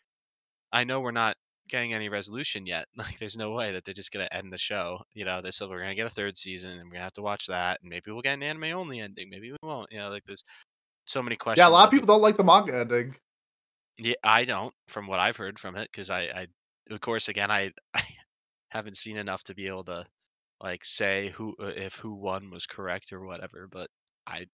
I 0.73 0.83
know 0.83 0.99
we're 1.01 1.13
not 1.13 1.37
getting 1.71 1.95
any 1.95 2.09
resolution 2.09 2.67
yet. 2.67 2.87
Like, 2.97 3.19
there's 3.19 3.37
no 3.37 3.53
way 3.53 3.73
that 3.73 3.85
they're 3.85 3.95
just 3.95 4.13
gonna 4.13 4.29
end 4.33 4.53
the 4.53 4.59
show. 4.59 5.01
You 5.15 5.25
know, 5.25 5.41
they 5.43 5.51
said 5.53 5.69
we're 5.69 5.81
gonna 5.81 5.95
get 5.95 6.07
a 6.07 6.11
third 6.11 6.37
season, 6.39 6.73
and 6.73 6.85
we're 6.89 6.95
gonna 6.95 7.05
have 7.05 7.13
to 7.15 7.23
watch 7.23 7.47
that, 7.47 7.81
and 7.83 7.91
maybe 7.91 8.11
we'll 8.11 8.23
get 8.23 8.35
an 8.35 8.43
anime 8.43 8.65
only 8.79 9.01
ending, 9.01 9.31
maybe 9.31 9.51
we 9.53 9.59
won't. 9.63 9.91
You 9.93 9.99
know, 10.01 10.11
like 10.11 10.25
there's 10.27 10.43
so 11.07 11.23
many 11.23 11.37
questions. 11.37 11.65
Yeah, 11.65 11.69
a 11.69 11.71
lot 11.71 11.85
of 11.87 11.91
people 11.91 12.07
don't 12.07 12.23
like 12.23 12.37
the 12.37 12.45
manga 12.45 12.77
ending. 12.77 13.17
Yeah, 13.99 14.15
I 14.25 14.45
don't, 14.45 14.75
from 14.89 15.07
what 15.07 15.21
I've 15.21 15.37
heard 15.37 15.59
from 15.59 15.77
it, 15.77 15.91
because 15.93 16.11
I, 16.11 16.23
I, 16.23 16.47
of 16.91 17.01
course, 17.01 17.29
again, 17.29 17.51
I, 17.51 17.73
I 17.95 18.03
haven't 18.71 18.97
seen 18.97 19.17
enough 19.17 19.45
to 19.45 19.55
be 19.55 19.67
able 19.69 19.85
to 19.85 20.07
like 20.61 20.85
say 20.85 21.31
who 21.31 21.57
uh, 21.61 21.67
if 21.69 21.97
who 21.97 22.15
won 22.15 22.51
was 22.51 22.67
correct 22.67 23.13
or 23.13 23.25
whatever. 23.27 23.69
But 23.69 23.91
I 24.27 24.47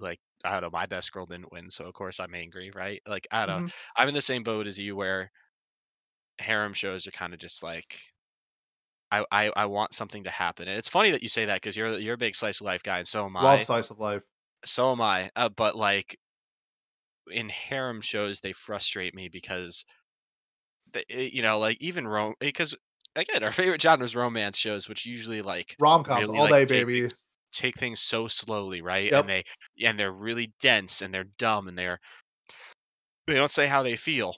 like 0.00 0.20
I 0.44 0.52
don't 0.54 0.62
know, 0.62 0.70
my 0.78 0.86
best 0.86 1.12
girl 1.12 1.26
didn't 1.26 1.52
win, 1.52 1.70
so 1.70 1.86
of 1.86 1.94
course 1.94 2.20
I'm 2.20 2.34
angry, 2.36 2.70
right? 2.76 3.02
Like 3.06 3.26
I 3.32 3.46
don't 3.46 3.64
Mhm. 3.64 3.72
I'm 3.96 4.08
in 4.08 4.14
the 4.14 4.22
same 4.22 4.44
boat 4.44 4.66
as 4.68 4.78
you 4.80 4.96
where 4.96 5.30
harem 6.38 6.72
shows 6.74 7.06
are 7.06 7.12
kind 7.12 7.32
of 7.34 7.40
just 7.40 7.62
like. 7.62 7.96
I, 9.10 9.24
I, 9.30 9.52
I 9.56 9.66
want 9.66 9.94
something 9.94 10.24
to 10.24 10.30
happen, 10.30 10.66
and 10.66 10.76
it's 10.76 10.88
funny 10.88 11.10
that 11.12 11.22
you 11.22 11.28
say 11.28 11.44
that 11.46 11.56
because 11.56 11.76
you're 11.76 11.98
you're 11.98 12.14
a 12.14 12.18
big 12.18 12.34
slice 12.34 12.60
of 12.60 12.64
life 12.66 12.82
guy, 12.82 12.98
and 12.98 13.06
so 13.08 13.24
am 13.26 13.36
I 13.36 13.42
Love 13.42 13.62
slice 13.62 13.90
of 13.90 14.00
life. 14.00 14.22
so 14.64 14.92
am 14.92 15.00
I. 15.00 15.30
Uh, 15.36 15.48
but 15.48 15.76
like 15.76 16.18
in 17.30 17.48
harem 17.50 18.00
shows, 18.00 18.40
they 18.40 18.52
frustrate 18.52 19.14
me 19.14 19.28
because 19.28 19.84
they, 20.92 21.04
eh, 21.10 21.28
you 21.32 21.42
know, 21.42 21.58
like 21.58 21.76
even 21.80 22.06
rom 22.06 22.34
because 22.40 22.74
again, 23.16 23.44
our 23.44 23.52
favorite 23.52 23.80
genre 23.82 24.04
is 24.04 24.16
romance 24.16 24.56
shows, 24.58 24.88
which 24.88 25.06
usually 25.06 25.42
like 25.42 25.78
Rom 25.78 26.02
coms 26.04 26.28
really 26.28 26.38
all 26.38 26.48
like 26.48 26.50
day, 26.50 26.64
take 26.66 26.86
baby. 26.86 27.08
take 27.52 27.76
things 27.78 28.00
so 28.00 28.28
slowly, 28.28 28.82
right? 28.82 29.12
Yep. 29.12 29.20
And 29.20 29.28
they 29.28 29.44
and 29.84 29.98
they're 29.98 30.12
really 30.12 30.52
dense 30.60 31.02
and 31.02 31.12
they're 31.12 31.24
dumb 31.38 31.68
and 31.68 31.78
they're 31.78 32.00
they 33.26 33.34
don't 33.34 33.50
say 33.50 33.66
how 33.66 33.82
they 33.82 33.96
feel. 33.96 34.34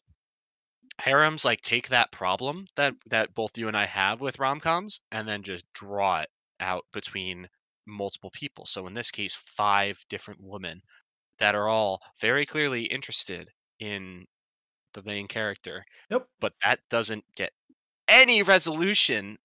Harems 0.99 1.45
like 1.45 1.61
take 1.61 1.89
that 1.89 2.11
problem 2.11 2.67
that 2.77 2.95
that 3.11 3.35
both 3.35 3.59
you 3.59 3.69
and 3.69 3.77
I 3.77 3.87
have 3.87 4.21
with 4.21 4.39
rom 4.39 4.61
coms 4.61 5.01
and 5.13 5.29
then 5.29 5.43
just 5.43 5.65
draw 5.75 6.21
it 6.21 6.29
out 6.61 6.85
between 6.93 7.49
multiple 7.87 8.31
people. 8.33 8.67
So 8.67 8.87
in 8.87 8.95
this 8.95 9.11
case, 9.11 9.35
five 9.35 9.99
different 10.09 10.41
women 10.43 10.81
that 11.39 11.55
are 11.55 11.69
all 11.69 12.01
very 12.21 12.47
clearly 12.47 12.85
interested 12.85 13.49
in 13.79 14.25
the 14.95 15.03
main 15.03 15.29
character. 15.29 15.85
Yep. 16.11 16.27
But 16.41 16.55
that 16.65 16.81
doesn't 16.91 17.25
get 17.37 17.53
any 18.09 18.43
resolution. 18.43 19.37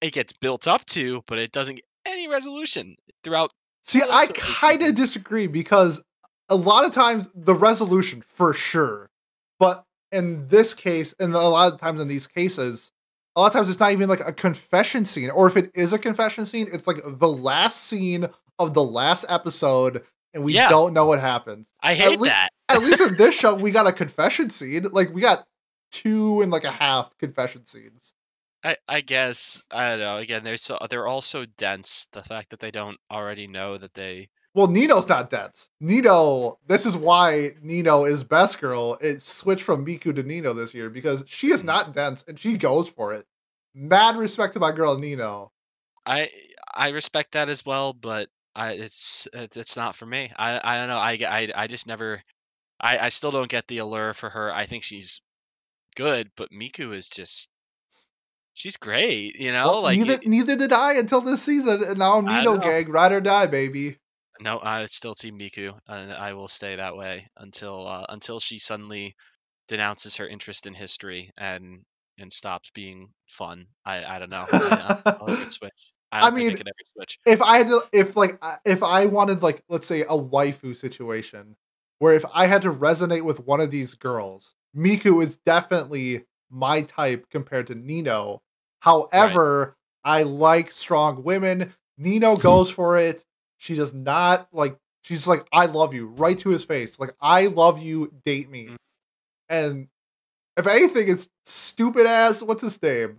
It 0.00 0.12
gets 0.12 0.32
built 0.32 0.66
up 0.66 0.84
to, 0.86 1.22
but 1.26 1.38
it 1.38 1.52
doesn't 1.52 1.76
get 1.76 1.84
any 2.06 2.28
resolution 2.28 2.96
throughout. 3.24 3.52
See, 3.84 4.02
I 4.08 4.26
kind 4.34 4.82
of 4.82 4.94
disagree 4.94 5.46
because 5.46 6.02
a 6.48 6.56
lot 6.56 6.84
of 6.84 6.92
times 6.92 7.28
the 7.34 7.54
resolution 7.54 8.20
for 8.20 8.52
sure, 8.52 9.10
but 9.58 9.84
in 10.12 10.48
this 10.48 10.74
case, 10.74 11.14
and 11.18 11.34
a 11.34 11.38
lot 11.40 11.72
of 11.72 11.80
times 11.80 12.00
in 12.00 12.08
these 12.08 12.26
cases, 12.26 12.92
a 13.34 13.40
lot 13.40 13.46
of 13.48 13.52
times 13.54 13.70
it's 13.70 13.80
not 13.80 13.92
even 13.92 14.08
like 14.08 14.20
a 14.26 14.32
confession 14.32 15.04
scene, 15.04 15.30
or 15.30 15.46
if 15.48 15.56
it 15.56 15.70
is 15.74 15.92
a 15.92 15.98
confession 15.98 16.44
scene, 16.46 16.68
it's 16.72 16.86
like 16.86 16.98
the 17.04 17.28
last 17.28 17.84
scene 17.84 18.26
of 18.58 18.74
the 18.74 18.84
last 18.84 19.24
episode, 19.28 20.04
and 20.34 20.44
we 20.44 20.54
Yeah. 20.54 20.68
don't 20.68 20.92
know 20.92 21.06
what 21.06 21.18
happens. 21.20 21.66
I 21.82 21.94
hate 21.94 22.20
lea- 22.20 22.28
that. 22.28 22.50
At 22.68 22.82
least 22.82 23.00
in 23.00 23.16
this 23.16 23.34
show, 23.34 23.54
we 23.54 23.70
got 23.70 23.86
a 23.86 23.92
confession 24.04 24.50
scene. 24.50 24.84
Like 24.92 25.12
we 25.12 25.20
got 25.22 25.46
two 25.90 26.40
and 26.42 26.50
like 26.52 26.64
a 26.64 26.70
half 26.70 27.16
confession 27.18 27.66
scenes. 27.66 28.14
I, 28.64 28.76
I 28.88 29.00
guess 29.00 29.62
I 29.70 29.90
don't 29.90 29.98
know. 30.00 30.16
Again, 30.18 30.44
they're 30.44 30.56
so 30.56 30.78
they're 30.88 31.06
all 31.08 31.22
so 31.22 31.44
dense. 31.58 32.06
The 32.12 32.22
fact 32.22 32.50
that 32.50 32.60
they 32.60 32.70
don't 32.70 32.96
already 33.10 33.46
know 33.48 33.76
that 33.78 33.92
they 33.94 34.28
Well, 34.54 34.66
Nino's 34.66 35.08
not 35.08 35.30
dense. 35.30 35.68
Nino, 35.80 36.58
this 36.66 36.84
is 36.84 36.94
why 36.96 37.52
Nino 37.62 38.04
is 38.04 38.22
best 38.22 38.60
girl. 38.60 38.98
It 39.00 39.22
switched 39.22 39.62
from 39.62 39.86
Miku 39.86 40.14
to 40.14 40.22
Nino 40.22 40.52
this 40.52 40.74
year 40.74 40.90
because 40.90 41.24
she 41.26 41.48
is 41.52 41.64
not 41.64 41.94
dense 41.94 42.22
and 42.28 42.38
she 42.38 42.58
goes 42.58 42.88
for 42.88 43.14
it. 43.14 43.24
Mad 43.74 44.16
respect 44.16 44.52
to 44.52 44.60
my 44.60 44.70
girl 44.72 44.98
Nino. 44.98 45.52
I 46.04 46.30
I 46.74 46.90
respect 46.90 47.32
that 47.32 47.48
as 47.48 47.64
well, 47.64 47.94
but 47.94 48.28
I 48.54 48.72
it's 48.72 49.26
it's 49.32 49.76
not 49.76 49.96
for 49.96 50.04
me. 50.04 50.30
I 50.36 50.60
I 50.62 50.76
don't 50.78 50.88
know. 50.88 50.98
I 50.98 51.18
I 51.26 51.62
I 51.62 51.66
just 51.66 51.86
never. 51.86 52.22
I 52.78 52.98
I 52.98 53.08
still 53.08 53.30
don't 53.30 53.48
get 53.48 53.66
the 53.68 53.78
allure 53.78 54.12
for 54.12 54.28
her. 54.28 54.52
I 54.54 54.66
think 54.66 54.82
she's 54.82 55.22
good, 55.96 56.30
but 56.36 56.50
Miku 56.50 56.94
is 56.94 57.08
just 57.08 57.48
she's 58.52 58.76
great. 58.76 59.36
You 59.38 59.52
know, 59.52 59.68
Well, 59.68 59.82
like 59.82 59.96
neither 59.98 60.14
it- 60.14 60.26
neither 60.26 60.56
did 60.56 60.72
I 60.74 60.94
until 60.94 61.22
this 61.22 61.42
season, 61.42 61.82
and 61.82 61.98
now 61.98 62.20
Nino 62.20 62.58
gang, 62.58 62.90
ride 62.90 63.12
or 63.12 63.20
die, 63.22 63.46
baby. 63.46 63.96
No, 64.40 64.58
I 64.62 64.84
still 64.86 65.14
team 65.14 65.38
Miku, 65.38 65.72
and 65.88 66.12
I 66.12 66.32
will 66.34 66.48
stay 66.48 66.76
that 66.76 66.96
way 66.96 67.26
until 67.36 67.86
uh, 67.86 68.06
until 68.08 68.40
she 68.40 68.58
suddenly 68.58 69.14
denounces 69.68 70.16
her 70.16 70.26
interest 70.26 70.66
in 70.66 70.74
history 70.74 71.30
and 71.38 71.80
and 72.18 72.32
stops 72.32 72.70
being 72.74 73.08
fun. 73.28 73.66
I 73.84 74.04
I 74.04 74.18
don't 74.18 74.30
know. 74.30 74.46
I, 74.50 75.02
I'll 75.06 75.28
switch. 75.50 75.92
I 76.10 76.18
I 76.18 76.22
don't 76.24 76.34
think 76.34 76.48
mean, 76.48 76.56
I 76.56 76.60
ever 76.60 76.74
switch. 76.94 77.18
if 77.26 77.42
I 77.42 77.58
had 77.58 77.68
to, 77.68 77.82
if 77.92 78.16
like 78.16 78.32
if 78.64 78.82
I 78.82 79.06
wanted 79.06 79.42
like 79.42 79.62
let's 79.68 79.86
say 79.86 80.02
a 80.02 80.08
waifu 80.08 80.76
situation 80.76 81.56
where 81.98 82.14
if 82.14 82.24
I 82.32 82.46
had 82.46 82.62
to 82.62 82.72
resonate 82.72 83.22
with 83.22 83.40
one 83.46 83.60
of 83.60 83.70
these 83.70 83.94
girls, 83.94 84.54
Miku 84.76 85.22
is 85.22 85.36
definitely 85.38 86.24
my 86.50 86.82
type 86.82 87.26
compared 87.30 87.68
to 87.68 87.74
Nino. 87.74 88.42
However, 88.80 89.76
I 90.04 90.24
like 90.24 90.70
strong 90.70 91.22
women. 91.22 91.74
Nino 91.96 92.36
goes 92.48 92.70
for 92.70 92.98
it. 92.98 93.24
She 93.62 93.76
does 93.76 93.94
not 93.94 94.48
like. 94.52 94.76
She's 95.04 95.26
like, 95.26 95.46
I 95.52 95.66
love 95.66 95.94
you, 95.94 96.06
right 96.08 96.38
to 96.38 96.48
his 96.50 96.64
face. 96.64 96.98
Like, 96.98 97.14
I 97.20 97.46
love 97.46 97.80
you, 97.80 98.12
date 98.24 98.50
me. 98.50 98.66
Mm. 98.66 98.76
And 99.48 99.88
if 100.56 100.66
anything, 100.66 101.08
it's 101.08 101.28
stupid 101.46 102.06
ass. 102.06 102.42
What's 102.42 102.62
his 102.62 102.80
name? 102.82 103.18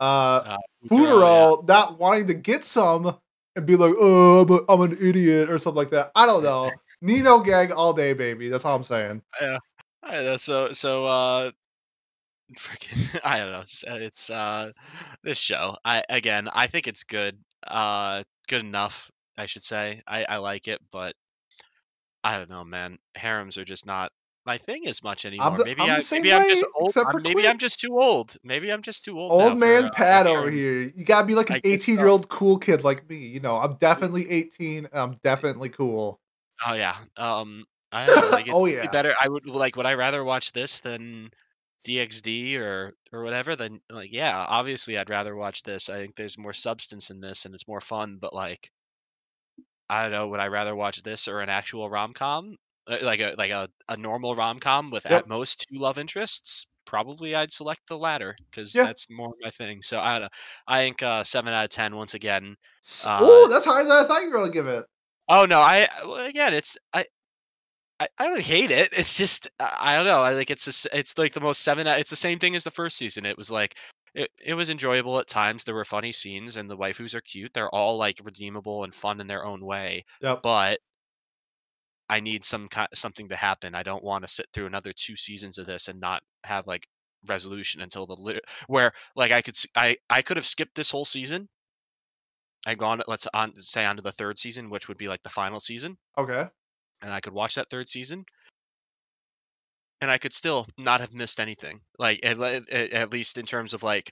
Uh, 0.00 0.56
Uh, 0.56 0.58
Futaro, 0.90 1.58
yeah. 1.68 1.74
Not 1.74 1.98
wanting 1.98 2.26
to 2.28 2.34
get 2.34 2.64
some 2.64 3.16
and 3.56 3.66
be 3.66 3.76
like, 3.76 3.94
oh, 3.98 4.64
I'm, 4.68 4.80
an 4.82 4.96
idiot 5.00 5.50
or 5.50 5.58
something 5.58 5.78
like 5.78 5.90
that. 5.90 6.12
I 6.14 6.26
don't 6.26 6.42
know. 6.42 6.70
Nino 7.02 7.40
gang 7.40 7.72
all 7.72 7.92
day, 7.92 8.12
baby. 8.14 8.48
That's 8.48 8.64
all 8.64 8.76
I'm 8.76 8.82
saying. 8.82 9.22
Yeah. 9.40 9.58
I 10.02 10.22
know. 10.22 10.36
So 10.36 10.72
so 10.72 11.06
uh 11.06 11.50
freaking 12.56 13.20
I 13.24 13.38
don't 13.38 13.52
know. 13.52 13.60
It's, 13.60 13.84
uh, 13.84 13.98
it's 14.00 14.30
uh 14.30 14.72
this 15.22 15.38
show. 15.38 15.76
I 15.84 16.04
again, 16.08 16.48
I 16.52 16.66
think 16.68 16.86
it's 16.86 17.04
good. 17.04 17.38
Uh 17.66 18.22
good 18.48 18.60
enough, 18.60 19.10
I 19.38 19.46
should 19.46 19.64
say. 19.64 20.02
I 20.06 20.24
I 20.24 20.36
like 20.38 20.68
it, 20.68 20.80
but 20.90 21.14
I 22.24 22.38
don't 22.38 22.50
know, 22.50 22.64
man. 22.64 22.98
Harems 23.14 23.56
are 23.58 23.64
just 23.64 23.86
not 23.86 24.10
my 24.44 24.58
thing 24.58 24.86
as 24.86 25.02
much 25.02 25.24
anymore. 25.26 25.56
the- 25.56 25.64
maybe 25.64 25.82
I'm 25.82 25.90
I 25.90 26.02
maybe 26.10 26.32
I'm 26.32 26.48
just 26.48 26.64
old. 26.74 26.96
I'm- 26.96 27.22
maybe. 27.22 27.48
I'm 27.48 27.58
just 27.58 27.80
too 27.80 27.98
old. 27.98 28.36
Maybe 28.44 28.72
I'm 28.72 28.82
just 28.82 29.04
too 29.04 29.18
old. 29.18 29.32
Old 29.32 29.58
man 29.58 29.86
uh, 29.86 29.88
for 29.88 29.94
Pat 29.94 30.26
over 30.26 30.50
here. 30.50 30.82
You 30.94 31.04
gotta 31.04 31.26
be 31.26 31.34
like 31.34 31.50
an 31.50 31.56
I 31.56 31.60
18 31.64 31.96
year 31.98 32.06
old 32.06 32.28
cool 32.28 32.58
kid 32.58 32.84
like 32.84 33.08
me. 33.08 33.16
You 33.16 33.40
know, 33.40 33.56
I'm 33.56 33.74
definitely 33.74 34.30
18 34.30 34.86
and 34.86 34.94
I'm 34.94 35.14
definitely 35.24 35.68
cool. 35.68 36.20
Oh 36.66 36.74
yeah. 36.74 36.96
Um 37.16 37.64
I 37.92 38.06
don't 38.06 38.20
know, 38.20 38.30
like 38.30 38.46
Oh, 38.52 38.66
yeah. 38.66 38.86
better. 38.90 39.14
I 39.20 39.28
would 39.28 39.46
like 39.46 39.76
would 39.76 39.86
I 39.86 39.94
rather 39.94 40.22
watch 40.24 40.52
this 40.52 40.80
than 40.80 41.30
DXD 41.86 42.56
or 42.58 42.94
or 43.12 43.22
whatever 43.22 43.54
then 43.56 43.80
like 43.90 44.12
yeah, 44.12 44.36
obviously 44.48 44.96
I'd 44.98 45.10
rather 45.10 45.34
watch 45.36 45.62
this. 45.62 45.88
I 45.88 45.98
think 46.00 46.16
there's 46.16 46.38
more 46.38 46.52
substance 46.52 47.10
in 47.10 47.20
this 47.20 47.44
and 47.44 47.54
it's 47.54 47.68
more 47.68 47.80
fun, 47.80 48.18
but 48.20 48.32
like 48.34 48.70
I 49.88 50.02
don't 50.02 50.12
know, 50.12 50.28
would 50.28 50.40
I 50.40 50.46
rather 50.48 50.74
watch 50.74 51.02
this 51.02 51.28
or 51.28 51.40
an 51.40 51.48
actual 51.48 51.88
rom-com? 51.88 52.56
Uh, 52.88 52.98
Like 53.02 53.20
a 53.20 53.34
like 53.38 53.50
a, 53.50 53.68
a 53.88 53.96
normal 53.96 54.34
rom-com 54.34 54.90
with 54.90 55.04
Yep. 55.04 55.12
at 55.24 55.28
most 55.28 55.66
two 55.68 55.78
love 55.78 55.98
interests? 55.98 56.66
Probably 56.84 57.34
I'd 57.34 57.52
select 57.52 57.80
the 57.88 57.98
latter 57.98 58.36
because 58.50 58.74
Yeah. 58.74 58.84
that's 58.84 59.10
more 59.10 59.32
my 59.40 59.50
thing. 59.50 59.82
So 59.82 59.98
I 59.98 60.12
don't 60.12 60.22
know. 60.22 60.28
I 60.68 60.82
think 60.82 61.02
uh 61.02 61.24
7 61.24 61.52
out 61.52 61.64
of 61.64 61.70
10 61.70 61.96
once 61.96 62.14
again. 62.14 62.56
Uh, 63.04 63.18
oh, 63.20 63.48
that's 63.48 63.66
higher 63.66 63.82
than 63.82 63.92
I 63.92 64.04
thought 64.04 64.22
you 64.22 64.30
were 64.30 64.38
gonna 64.38 64.52
give 64.52 64.68
it. 64.68 64.84
Oh 65.28 65.44
no, 65.46 65.60
I 65.60 65.88
well, 66.04 66.24
again, 66.24 66.54
it's 66.54 66.76
I, 66.92 67.04
I, 67.98 68.06
I 68.18 68.26
don't 68.28 68.40
hate 68.40 68.70
it. 68.70 68.90
It's 68.92 69.16
just 69.16 69.48
I 69.58 69.72
I 69.80 69.94
don't 69.96 70.06
know. 70.06 70.22
I 70.22 70.32
like 70.34 70.50
it's 70.50 70.66
just, 70.66 70.86
it's 70.92 71.16
like 71.18 71.32
the 71.32 71.40
most 71.40 71.62
seven. 71.62 71.86
It's 71.86 72.10
the 72.10 72.16
same 72.16 72.38
thing 72.38 72.54
as 72.54 72.62
the 72.64 72.70
first 72.70 72.96
season. 72.96 73.26
It 73.26 73.36
was 73.38 73.50
like 73.50 73.76
it, 74.16 74.30
it 74.44 74.54
was 74.54 74.70
enjoyable 74.70 75.18
at 75.18 75.28
times. 75.28 75.64
There 75.64 75.74
were 75.74 75.84
funny 75.84 76.10
scenes, 76.12 76.56
and 76.56 76.68
the 76.70 76.76
waifus 76.76 77.14
are 77.14 77.20
cute. 77.20 77.52
They're 77.54 77.74
all 77.74 77.96
like 77.98 78.20
redeemable 78.24 78.84
and 78.84 78.94
fun 78.94 79.20
in 79.20 79.26
their 79.28 79.44
own 79.44 79.64
way. 79.64 80.04
Yep. 80.20 80.42
But 80.42 80.80
I 82.08 82.18
need 82.20 82.44
some 82.44 82.68
kind 82.68 82.88
something 82.94 83.28
to 83.28 83.36
happen. 83.36 83.74
I 83.74 83.82
don't 83.84 84.02
want 84.02 84.24
to 84.24 84.28
sit 84.28 84.46
through 84.52 84.66
another 84.66 84.92
two 84.92 85.14
seasons 85.16 85.58
of 85.58 85.66
this 85.66 85.86
and 85.88 86.00
not 86.00 86.22
have 86.44 86.66
like 86.66 86.88
resolution 87.26 87.80
until 87.80 88.06
the 88.06 88.14
lit- 88.16 88.44
where 88.68 88.92
like 89.16 89.30
I 89.32 89.42
could 89.42 89.56
I 89.76 89.96
I 90.10 90.22
could 90.22 90.36
have 90.36 90.46
skipped 90.46 90.74
this 90.76 90.90
whole 90.90 91.04
season 91.04 91.48
I'd 92.66 92.78
gone 92.78 93.02
let's 93.06 93.26
on 93.32 93.60
say 93.60 93.84
onto 93.84 94.02
the 94.02 94.12
third 94.12 94.38
season, 94.38 94.70
which 94.70 94.88
would 94.88 94.98
be 94.98 95.08
like 95.08 95.22
the 95.22 95.30
final 95.30 95.58
season, 95.60 95.98
Okay. 96.18 96.48
and 97.02 97.12
I 97.12 97.20
could 97.20 97.32
watch 97.32 97.54
that 97.56 97.70
third 97.70 97.88
season, 97.88 98.24
and 100.00 100.10
I 100.10 100.18
could 100.18 100.34
still 100.34 100.66
not 100.78 101.00
have 101.00 101.14
missed 101.14 101.40
anything. 101.40 101.80
Like 101.98 102.20
at, 102.22 102.38
at, 102.40 102.68
at 102.70 103.12
least 103.12 103.38
in 103.38 103.46
terms 103.46 103.72
of 103.74 103.82
like 103.82 104.10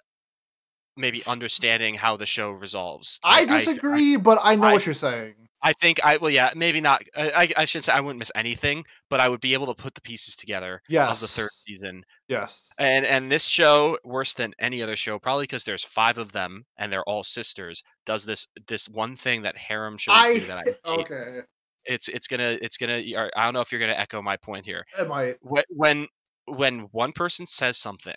maybe 0.96 1.22
understanding 1.28 1.94
how 1.94 2.16
the 2.16 2.26
show 2.26 2.50
resolves. 2.52 3.18
I 3.24 3.40
Like, 3.40 3.50
I, 3.50 3.58
disagree, 3.58 4.16
but 4.16 4.38
I 4.42 4.54
know 4.56 4.68
I- 4.68 4.72
what 4.74 4.86
you're 4.86 4.94
saying. 4.94 5.34
I 5.66 5.72
think 5.72 5.98
I 6.04 6.18
well 6.18 6.30
yeah 6.30 6.50
maybe 6.54 6.82
not. 6.82 7.00
I, 7.16 7.30
I 7.30 7.62
I 7.62 7.64
shouldn't 7.64 7.86
say 7.86 7.92
I 7.92 8.00
wouldn't 8.00 8.18
miss 8.18 8.30
anything, 8.34 8.84
but 9.08 9.18
I 9.20 9.30
would 9.30 9.40
be 9.40 9.54
able 9.54 9.66
to 9.68 9.74
put 9.74 9.94
the 9.94 10.02
pieces 10.02 10.36
together 10.36 10.82
Yes. 10.90 11.10
of 11.10 11.20
the 11.20 11.26
third 11.26 11.48
season. 11.66 12.02
Yes. 12.28 12.68
And 12.76 13.06
and 13.06 13.32
this 13.32 13.46
show 13.46 13.96
worse 14.04 14.34
than 14.34 14.52
any 14.58 14.82
other 14.82 14.94
show, 14.94 15.18
probably 15.18 15.44
because 15.44 15.64
there's 15.64 15.82
five 15.82 16.18
of 16.18 16.32
them 16.32 16.66
and 16.76 16.92
they're 16.92 17.04
all 17.04 17.24
sisters. 17.24 17.82
Does 18.04 18.26
this 18.26 18.46
this 18.66 18.90
one 18.90 19.16
thing 19.16 19.40
that 19.40 19.56
harem 19.56 19.96
shows 19.96 20.14
I 20.18 20.34
do 20.40 20.46
that 20.48 20.58
I 20.58 20.62
hate. 20.66 21.00
okay. 21.00 21.38
It's 21.86 22.08
it's 22.08 22.26
gonna 22.26 22.58
it's 22.62 22.76
gonna. 22.76 23.02
I 23.36 23.44
don't 23.44 23.54
know 23.54 23.60
if 23.60 23.70
you're 23.72 23.80
gonna 23.80 23.92
echo 23.92 24.22
my 24.22 24.36
point 24.36 24.64
here. 24.64 24.84
Am 24.98 25.12
I? 25.12 25.34
When 25.68 26.06
when 26.46 26.80
one 26.92 27.12
person 27.12 27.46
says 27.46 27.78
something, 27.78 28.16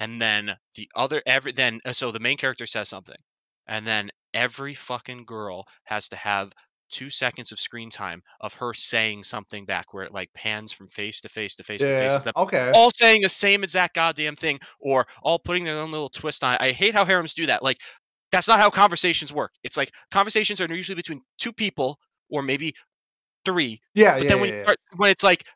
and 0.00 0.20
then 0.20 0.56
the 0.74 0.88
other 0.94 1.22
every 1.26 1.52
then 1.52 1.80
uh, 1.84 1.92
so 1.92 2.12
the 2.12 2.20
main 2.20 2.36
character 2.36 2.66
says 2.66 2.88
something, 2.88 3.16
and 3.66 3.86
then 3.86 4.10
every 4.34 4.74
fucking 4.74 5.24
girl 5.24 5.66
has 5.84 6.08
to 6.08 6.16
have 6.16 6.52
two 6.90 7.08
seconds 7.08 7.52
of 7.52 7.58
screen 7.58 7.88
time 7.88 8.22
of 8.40 8.52
her 8.54 8.74
saying 8.74 9.24
something 9.24 9.64
back, 9.64 9.94
where 9.94 10.04
it 10.04 10.12
like 10.12 10.30
pans 10.34 10.72
from 10.72 10.86
face 10.88 11.20
to 11.22 11.28
face 11.28 11.56
to 11.56 11.62
face 11.62 11.80
to 11.80 11.86
face. 11.86 12.18
Yeah. 12.24 12.32
Okay. 12.36 12.70
all 12.74 12.90
saying 12.90 13.22
the 13.22 13.28
same 13.28 13.64
exact 13.64 13.94
goddamn 13.94 14.36
thing 14.36 14.60
or 14.78 15.06
all 15.22 15.38
putting 15.38 15.64
their 15.64 15.80
own 15.80 15.90
little 15.90 16.10
twist 16.10 16.44
on 16.44 16.54
it. 16.54 16.60
I 16.60 16.72
hate 16.72 16.94
how 16.94 17.04
harems 17.04 17.34
do 17.34 17.46
that. 17.46 17.62
Like 17.62 17.78
that's 18.30 18.48
not 18.48 18.58
how 18.58 18.70
conversations 18.70 19.32
work. 19.32 19.52
It's 19.62 19.76
like 19.76 19.92
conversations 20.10 20.60
are 20.60 20.72
usually 20.72 20.96
between 20.96 21.22
two 21.38 21.52
people 21.52 21.98
or 22.32 22.42
maybe 22.42 22.74
three. 23.44 23.80
Yeah. 23.94 24.14
But 24.14 24.24
yeah. 24.24 24.28
then 24.28 24.40
when 24.40 24.48
you 24.50 24.56
yeah. 24.56 24.62
start, 24.62 24.78
when 24.96 25.10
it's 25.10 25.22
like 25.22 25.46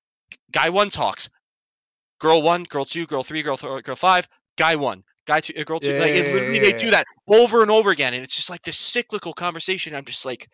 guy 0.52 0.68
one 0.68 0.90
talks, 0.90 1.28
girl 2.20 2.42
one, 2.42 2.64
girl 2.64 2.84
two, 2.84 3.06
girl 3.06 3.24
three, 3.24 3.42
girl 3.42 3.56
th- 3.56 3.82
girl 3.82 3.96
five, 3.96 4.28
guy 4.56 4.76
one, 4.76 5.02
guy 5.26 5.40
two, 5.40 5.54
uh, 5.58 5.64
girl 5.64 5.80
two. 5.80 5.98
like 5.98 6.10
it, 6.10 6.26
Yeah, 6.26 6.34
literally 6.34 6.58
they 6.60 6.72
do 6.72 6.90
that 6.90 7.06
over 7.28 7.62
and 7.62 7.70
over 7.70 7.90
again, 7.90 8.14
and 8.14 8.22
it's 8.22 8.36
just 8.36 8.50
like 8.50 8.62
this 8.62 8.78
cyclical 8.78 9.32
conversation. 9.32 9.94
I'm 9.94 10.04
just 10.04 10.24
like, 10.24 10.48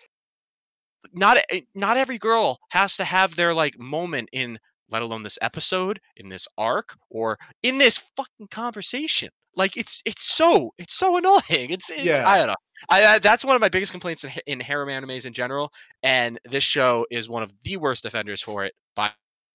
not 1.12 1.38
e- 1.52 1.66
not 1.74 1.96
every 1.96 2.18
girl 2.18 2.58
has 2.70 2.96
to 2.96 3.04
have 3.04 3.34
their 3.34 3.52
like 3.52 3.78
moment 3.78 4.28
in 4.32 4.58
let 4.90 5.02
alone 5.02 5.22
this 5.22 5.38
episode 5.40 5.98
in 6.16 6.28
this 6.28 6.46
arc 6.58 6.94
or 7.10 7.38
in 7.62 7.78
this 7.78 8.10
fucking 8.16 8.48
conversation 8.50 9.30
like 9.56 9.76
it's 9.76 10.02
it's 10.04 10.22
so 10.22 10.72
it's 10.78 10.94
so 10.94 11.16
annoying 11.16 11.40
it's, 11.70 11.90
it's 11.90 12.04
Yeah. 12.04 12.28
i 12.28 12.38
don't 12.38 12.48
know 12.48 12.54
I, 12.90 13.04
I 13.04 13.18
that's 13.18 13.44
one 13.44 13.54
of 13.54 13.60
my 13.60 13.68
biggest 13.68 13.92
complaints 13.92 14.24
in, 14.24 14.32
in 14.46 14.60
harem 14.60 14.88
animes 14.88 15.26
in 15.26 15.32
general 15.32 15.72
and 16.02 16.38
this 16.50 16.64
show 16.64 17.06
is 17.10 17.28
one 17.28 17.42
of 17.42 17.52
the 17.62 17.76
worst 17.76 18.04
offenders 18.04 18.42
for 18.42 18.64
it 18.64 18.74
by 18.96 19.10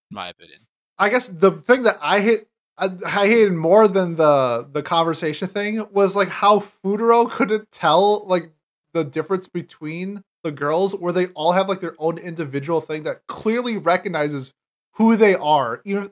my 0.09 0.29
opinion 0.29 0.59
I 0.99 1.09
guess 1.09 1.27
the 1.27 1.51
thing 1.51 1.83
that 1.83 1.97
I 2.01 2.21
hate, 2.21 2.45
I, 2.77 2.89
I 3.05 3.27
hated 3.27 3.53
more 3.53 3.87
than 3.87 4.15
the 4.15 4.67
the 4.71 4.81
conversation 4.81 5.47
thing 5.47 5.85
was 5.91 6.15
like 6.15 6.29
how 6.29 6.59
Futaro 6.59 7.29
couldn't 7.29 7.71
tell 7.71 8.25
like 8.25 8.51
the 8.93 9.03
difference 9.03 9.47
between 9.47 10.23
the 10.43 10.51
girls, 10.51 10.93
where 10.95 11.13
they 11.13 11.27
all 11.27 11.51
have 11.51 11.69
like 11.69 11.81
their 11.81 11.95
own 11.99 12.17
individual 12.17 12.81
thing 12.81 13.03
that 13.03 13.27
clearly 13.27 13.77
recognizes 13.77 14.53
who 14.93 15.15
they 15.15 15.35
are. 15.35 15.81
Even 15.85 16.09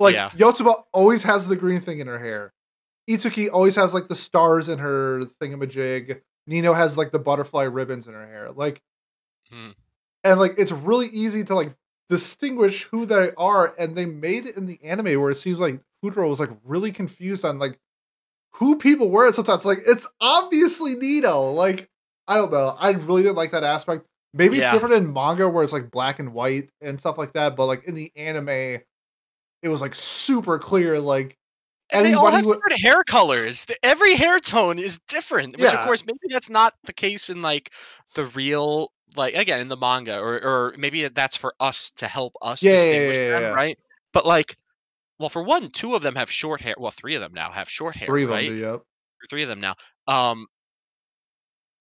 like 0.00 0.14
Yeah. 0.14 0.30
Yotsuba 0.30 0.82
always 0.92 1.22
has 1.22 1.46
the 1.46 1.56
green 1.56 1.80
thing 1.80 2.00
in 2.00 2.06
her 2.08 2.18
hair. 2.18 2.52
Itsuki 3.08 3.50
always 3.52 3.76
has 3.76 3.92
like 3.94 4.08
the 4.08 4.14
stars 4.16 4.68
in 4.68 4.78
her 4.78 5.22
thingamajig. 5.40 6.20
Nino 6.46 6.72
has 6.72 6.96
like 6.96 7.10
the 7.12 7.18
butterfly 7.18 7.64
ribbons 7.64 8.06
in 8.06 8.14
her 8.14 8.26
hair. 8.26 8.50
Like 8.52 8.80
Hmm. 9.52 9.70
and 10.24 10.40
like 10.40 10.54
it's 10.56 10.72
really 10.72 11.08
easy 11.08 11.44
to 11.44 11.54
like 11.54 11.74
distinguish 12.08 12.84
who 12.84 13.04
they 13.06 13.32
are 13.36 13.74
and 13.78 13.94
they 13.96 14.06
made 14.06 14.46
it 14.46 14.56
in 14.56 14.64
the 14.66 14.78
anime 14.82 15.20
where 15.20 15.30
it 15.30 15.36
seems 15.36 15.58
like 15.58 15.80
Futaro 16.02 16.28
was 16.28 16.40
like 16.40 16.50
really 16.64 16.92
confused 16.92 17.44
on 17.44 17.58
like 17.58 17.78
who 18.54 18.76
people 18.76 19.10
were 19.10 19.26
and 19.26 19.34
sometimes 19.34 19.64
like 19.66 19.78
it's 19.86 20.08
obviously 20.20 20.94
Nino 20.94 21.42
like 21.50 21.88
I 22.26 22.36
don't 22.36 22.52
know 22.52 22.74
I 22.78 22.90
really 22.92 23.22
didn't 23.22 23.36
like 23.36 23.52
that 23.52 23.64
aspect 23.64 24.06
maybe 24.32 24.56
Yeah. 24.56 24.72
it's 24.72 24.80
different 24.80 24.94
in 25.04 25.12
manga 25.12 25.48
where 25.48 25.62
it's 25.64 25.72
like 25.72 25.90
black 25.90 26.18
and 26.18 26.32
white 26.32 26.70
and 26.80 26.98
stuff 26.98 27.18
like 27.18 27.32
that 27.32 27.54
but 27.56 27.66
like 27.66 27.84
in 27.84 27.94
the 27.94 28.10
anime 28.16 28.48
it 28.48 29.68
was 29.68 29.80
like 29.82 29.94
super 29.94 30.58
clear 30.58 30.98
like 31.00 31.36
and 31.94 32.06
they 32.06 32.14
all 32.14 32.30
have 32.30 32.44
would 32.44 32.54
different 32.56 32.80
hair 32.80 33.02
colors 33.04 33.66
every 33.82 34.14
hair 34.14 34.40
tone 34.40 34.78
is 34.78 34.98
different 35.08 35.52
which 35.52 35.62
Yeah. 35.72 35.80
of 35.80 35.86
course 35.86 36.04
maybe 36.06 36.18
that's 36.30 36.50
not 36.50 36.74
the 36.84 36.92
case 36.92 37.30
in 37.30 37.42
like 37.42 37.72
the 38.14 38.26
real 38.26 38.92
like 39.16 39.34
again 39.34 39.60
in 39.60 39.68
the 39.68 39.76
manga 39.76 40.18
or 40.18 40.34
or 40.42 40.74
maybe 40.76 41.06
that's 41.08 41.36
for 41.36 41.54
us 41.60 41.90
to 41.96 42.06
help 42.06 42.34
us 42.42 42.62
Yeah, 42.62 42.72
yeah, 42.72 42.76
distinguish 42.78 43.16
yeah, 43.16 43.28
them 43.30 43.42
yeah. 43.42 43.48
right 43.50 43.78
but 44.12 44.26
like 44.26 44.56
well 45.18 45.28
for 45.28 45.42
one 45.42 45.70
two 45.70 45.94
of 45.94 46.02
them 46.02 46.14
have 46.16 46.30
short 46.30 46.60
hair 46.60 46.74
well 46.78 46.90
three 46.90 47.14
of 47.14 47.20
them 47.20 47.32
now 47.34 47.50
have 47.50 47.68
short 47.68 47.96
hair 47.96 48.06
three 48.06 48.24
of 48.24 48.28
them 48.28 48.36
right 48.36 48.48
do, 48.48 48.56
yep. 48.56 48.82
Three 49.30 49.42
of 49.42 49.48
them 49.48 49.60
now 49.60 49.74
um 50.06 50.46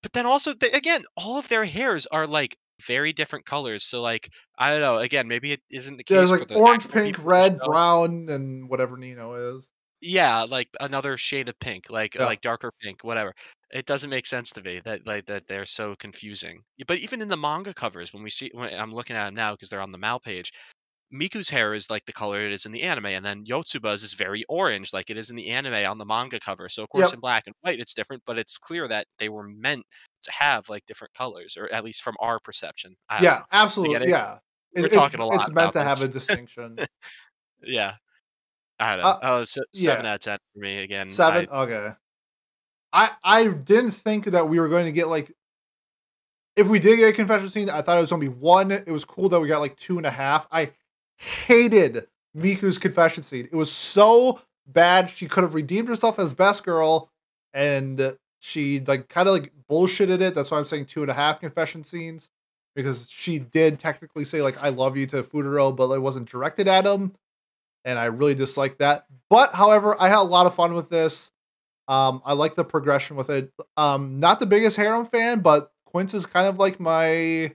but 0.01 0.13
then 0.13 0.25
also 0.25 0.53
they, 0.53 0.71
again 0.71 1.03
all 1.17 1.37
of 1.37 1.47
their 1.49 1.65
hairs 1.65 2.05
are 2.07 2.25
like 2.27 2.57
very 2.85 3.13
different 3.13 3.45
colors 3.45 3.83
so 3.83 4.01
like 4.01 4.29
i 4.57 4.69
don't 4.69 4.81
know 4.81 4.97
again 4.97 5.27
maybe 5.27 5.51
it 5.53 5.61
isn't 5.71 5.97
the 5.97 6.03
case 6.03 6.17
there's 6.17 6.31
like 6.31 6.47
the 6.47 6.55
orange 6.55 6.89
pink 6.89 7.15
people 7.15 7.23
in 7.23 7.25
the 7.25 7.29
red 7.29 7.59
brown 7.59 8.27
and 8.29 8.69
whatever 8.69 8.97
Nino 8.97 9.57
is 9.57 9.67
yeah 10.03 10.43
like 10.43 10.69
another 10.81 11.17
shade 11.17 11.49
of 11.49 11.57
pink 11.59 11.89
like 11.89 12.15
Yeah. 12.15 12.25
like 12.25 12.41
darker 12.41 12.71
pink 12.81 13.03
whatever 13.03 13.33
it 13.71 13.85
doesn't 13.85 14.09
make 14.09 14.25
sense 14.27 14.51
to 14.51 14.61
me 14.63 14.81
that 14.85 15.05
like 15.07 15.25
that 15.27 15.47
they're 15.47 15.65
so 15.65 15.95
confusing 15.97 16.61
but 16.87 16.99
even 16.99 17.21
in 17.21 17.29
the 17.29 17.37
manga 17.37 17.73
covers 17.73 18.13
when 18.13 18.23
we 18.23 18.29
see 18.29 18.51
when 18.53 18.73
i'm 18.79 18.93
looking 18.93 19.15
at 19.15 19.25
them 19.25 19.35
now 19.35 19.53
because 19.53 19.69
they're 19.69 19.81
on 19.81 19.91
the 19.93 19.97
mal 19.97 20.19
page 20.19 20.51
miku's 21.11 21.49
hair 21.49 21.73
is 21.75 21.89
like 21.89 22.05
the 22.05 22.13
color 22.13 22.41
it 22.45 22.51
is 22.53 22.65
in 22.65 22.71
the 22.71 22.81
anime 22.83 23.05
and 23.07 23.25
then 23.25 23.45
yotsuba's 23.45 24.03
is 24.03 24.13
very 24.13 24.43
orange 24.49 24.93
like 24.93 25.09
it 25.11 25.17
is 25.17 25.29
in 25.29 25.35
the 25.37 25.49
anime 25.49 25.89
on 25.89 25.97
the 25.99 26.05
manga 26.05 26.39
cover 26.39 26.69
so 26.69 26.83
of 26.83 26.89
course 26.89 27.11
Yep. 27.11 27.13
in 27.13 27.19
black 27.19 27.43
and 27.47 27.55
white 27.61 27.79
it's 27.79 27.93
different 27.93 28.23
but 28.25 28.37
it's 28.39 28.57
clear 28.57 28.87
that 28.87 29.07
they 29.19 29.29
were 29.29 29.47
meant 29.47 29.85
to 30.23 30.31
have 30.31 30.69
like 30.69 30.85
different 30.87 31.13
colors 31.13 31.55
or 31.57 31.71
at 31.73 31.83
least 31.85 32.01
from 32.03 32.15
our 32.19 32.39
perception 32.39 32.95
I 33.09 33.23
don't 33.23 33.23
yeah 33.23 33.37
know. 33.37 33.45
absolutely 33.51 34.07
it's- 34.07 34.11
yeah 34.11 34.39
we're 34.75 34.87
It- 34.87 34.89
talking 34.89 35.19
a 35.21 35.25
it's, 35.25 35.27
lot 35.27 35.49
it's 35.49 35.51
meant 35.51 35.71
about 35.71 35.73
to 35.73 35.83
have 35.83 36.01
this. 36.01 36.03
a 36.03 36.07
distinction 36.07 36.81
yeah 37.63 37.95
i 38.79 38.95
don't 38.95 39.03
know 39.03 39.09
Uh, 39.09 39.19
oh 39.23 39.43
so 39.43 39.61
seven 39.73 40.05
yeah. 40.05 40.11
out 40.11 40.15
of 40.15 40.21
ten 40.21 40.37
for 40.53 40.59
me 40.59 40.79
again 40.83 41.07
I- 41.07 41.11
Seven. 41.11 41.47
okay. 41.49 41.89
I 42.91 43.09
I 43.23 43.47
didn't 43.47 43.91
think 43.91 44.25
that 44.25 44.47
we 44.49 44.59
were 44.59 44.69
going 44.69 44.85
to 44.85 44.91
get 44.91 45.07
like. 45.07 45.31
If 46.55 46.67
we 46.67 46.77
did 46.77 46.97
get 46.97 47.09
a 47.09 47.13
confession 47.13 47.49
scene, 47.49 47.67
I 47.69 47.81
thought 47.81 47.97
it 47.97 48.01
was 48.01 48.11
going 48.11 48.21
to 48.21 48.29
be 48.29 48.35
one. 48.35 48.69
It 48.71 48.87
was 48.89 49.03
cool 49.05 49.29
that 49.29 49.39
we 49.39 49.47
got 49.47 49.61
like 49.61 49.75
two 49.77 49.97
and 49.97 50.05
a 50.05 50.11
half. 50.11 50.47
I 50.51 50.73
hated 51.17 52.05
Miku's 52.35 52.77
confession 52.77 53.23
scene. 53.23 53.45
It 53.51 53.55
was 53.55 53.71
so 53.71 54.41
bad. 54.67 55.09
She 55.09 55.27
could 55.27 55.43
have 55.43 55.55
redeemed 55.55 55.87
herself 55.87 56.19
as 56.19 56.33
best 56.33 56.63
girl, 56.63 57.09
and 57.53 58.15
she 58.39 58.79
like 58.81 59.09
kind 59.09 59.27
of 59.27 59.33
like 59.33 59.51
bullshitted 59.69 60.21
it. 60.21 60.35
That's 60.35 60.51
why 60.51 60.59
I'm 60.59 60.65
saying 60.67 60.85
two 60.85 61.01
and 61.01 61.09
a 61.09 61.15
half 61.15 61.39
confession 61.39 61.83
scenes 61.83 62.29
because 62.75 63.09
she 63.09 63.39
did 63.39 63.79
technically 63.79 64.23
say 64.25 64.43
like 64.43 64.61
"I 64.61 64.69
love 64.69 64.95
you" 64.97 65.07
to 65.07 65.23
Futaro, 65.23 65.75
but 65.75 65.89
it 65.91 65.99
wasn't 66.01 66.29
directed 66.29 66.67
at 66.67 66.85
him, 66.85 67.13
and 67.85 67.97
I 67.99 68.05
really 68.05 68.35
dislike 68.35 68.77
that. 68.79 69.05
But 69.29 69.53
however, 69.55 69.95
I 69.99 70.09
had 70.09 70.19
a 70.19 70.21
lot 70.23 70.45
of 70.45 70.55
fun 70.55 70.73
with 70.73 70.89
this. 70.89 71.31
Um, 71.87 72.21
I 72.25 72.33
like 72.33 72.55
the 72.55 72.63
progression 72.63 73.15
with 73.17 73.29
it. 73.29 73.51
Um, 73.77 74.19
not 74.19 74.39
the 74.39 74.45
biggest 74.45 74.77
harem 74.77 75.05
fan, 75.05 75.41
but 75.41 75.71
Quints 75.85 76.13
is 76.13 76.25
kind 76.25 76.47
of 76.47 76.57
like 76.57 76.79
my 76.79 77.53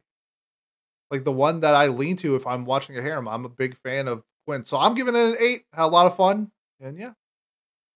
like 1.10 1.24
the 1.24 1.32
one 1.32 1.60
that 1.60 1.74
I 1.74 1.86
lean 1.86 2.16
to 2.18 2.36
if 2.36 2.46
I'm 2.46 2.64
watching 2.66 2.98
a 2.98 3.02
harem. 3.02 3.26
I'm 3.26 3.44
a 3.46 3.48
big 3.48 3.76
fan 3.78 4.06
of 4.09 4.22
Quints, 4.46 4.68
so 4.70 4.76
I'm 4.78 4.94
giving 4.94 5.14
it 5.16 5.20
an 5.30 5.36
eight. 5.40 5.62
Had 5.72 5.84
a 5.84 5.86
lot 5.86 6.06
of 6.06 6.14
fun, 6.16 6.50
and 6.80 6.98
yeah, 6.98 7.12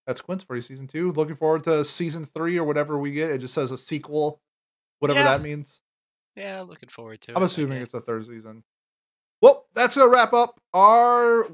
that's 0.07 0.21
Quints 0.21 0.43
for 0.43 0.55
you 0.55 0.61
season 0.61 0.87
two. 0.87 1.11
Looking 1.11 1.35
forward 1.35 1.63
to 1.65 1.85
season 1.85 2.25
three 2.25 2.57
or 2.57 2.63
whatever 2.63 2.97
we 2.97 3.11
get. 3.11 3.29
It 3.29 3.37
just 3.37 3.53
says 3.53 3.69
a 3.71 3.77
sequel, 3.77 4.41
whatever 4.99 5.19
Yeah. 5.19 5.37
that 5.37 5.43
means. 5.43 5.81
yeah 6.35 6.61
looking 6.61 6.89
forward 6.89 7.21
to 7.21 7.31
it 7.31 7.37
I'm 7.37 7.43
assuming 7.43 7.79
it's 7.81 7.91
the 7.91 8.01
third 8.01 8.25
season. 8.25 8.63
Well, 9.41 9.67
that's 9.75 9.95
gonna 9.95 10.09
wrap 10.09 10.33
up 10.33 10.59
our 10.73 11.47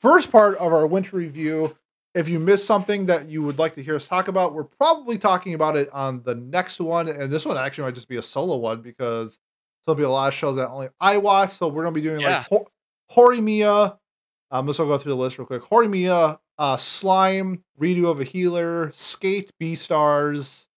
first 0.00 0.30
part 0.32 0.56
of 0.56 0.72
our 0.72 0.86
winter 0.86 1.16
review. 1.16 1.76
If 2.14 2.30
you 2.30 2.38
missed 2.38 2.64
something 2.64 3.06
that 3.06 3.28
you 3.28 3.42
would 3.42 3.58
like 3.58 3.74
to 3.74 3.82
hear 3.82 3.94
us 3.96 4.08
talk 4.08 4.28
about, 4.28 4.54
we're 4.54 4.64
probably 4.64 5.18
talking 5.18 5.52
about 5.52 5.76
it 5.76 5.90
on 5.92 6.22
the 6.22 6.34
next 6.34 6.80
one. 6.80 7.08
And 7.08 7.30
this 7.30 7.44
one 7.44 7.58
actually 7.58 7.84
might 7.84 7.94
just 7.94 8.08
be 8.08 8.16
a 8.16 8.22
solo 8.22 8.56
one 8.56 8.80
because 8.80 9.38
there'll 9.84 9.96
be 9.98 10.02
a 10.02 10.08
lot 10.08 10.28
of 10.28 10.34
shows 10.34 10.56
that 10.56 10.68
only 10.70 10.88
I 10.98 11.18
watch. 11.18 11.50
So 11.52 11.68
we're 11.68 11.82
gonna 11.82 11.94
be 11.94 12.00
doing 12.00 12.20
Yeah. 12.20 12.38
like 12.38 12.46
Hor- 12.48 12.66
Horimiya. 13.34 13.98
Um, 14.50 14.66
let's 14.66 14.80
all 14.80 14.86
go 14.86 14.96
through 14.96 15.12
the 15.12 15.18
list 15.18 15.36
real 15.38 15.46
quick. 15.46 15.62
Horimiya, 15.62 16.38
uh, 16.58 16.76
Slime, 16.78 17.62
Redo 17.78 18.10
of 18.10 18.20
a 18.20 18.24
Healer, 18.24 18.92
Skate, 18.94 19.50
BEASTARS, 19.60 20.68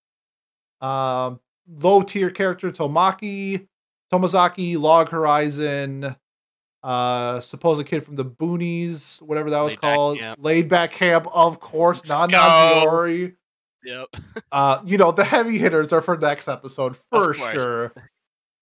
um, 0.82 1.40
low 1.68 2.02
tier 2.02 2.32
character 2.32 2.72
Tomaki, 2.72 3.68
Tomozaki, 4.12 4.78
Log 4.78 5.08
Horizon, 5.10 6.16
uh, 6.84 7.40
supposed 7.42 7.86
kid 7.86 8.04
from 8.04 8.16
the 8.16 8.26
Boonies, 8.26 9.22
whatever 9.22 9.50
that 9.50 9.62
was 9.62 9.74
Laid 9.74 9.82
called. 9.82 10.20
Laid 10.38 10.70
Back 10.70 10.92
Camp, 10.92 11.28
of 11.34 11.60
course, 11.60 12.10
Let's 12.10 12.32
Nana 12.32 13.32
Yep. 13.84 14.08
uh, 14.52 14.82
you 14.86 14.98
know, 14.98 15.12
the 15.12 15.24
heavy 15.24 15.58
hitters 15.58 15.94
are 15.94 16.02
for 16.02 16.18
next 16.18 16.48
episode 16.48 16.98
for 17.12 17.34
sure. 17.34 17.94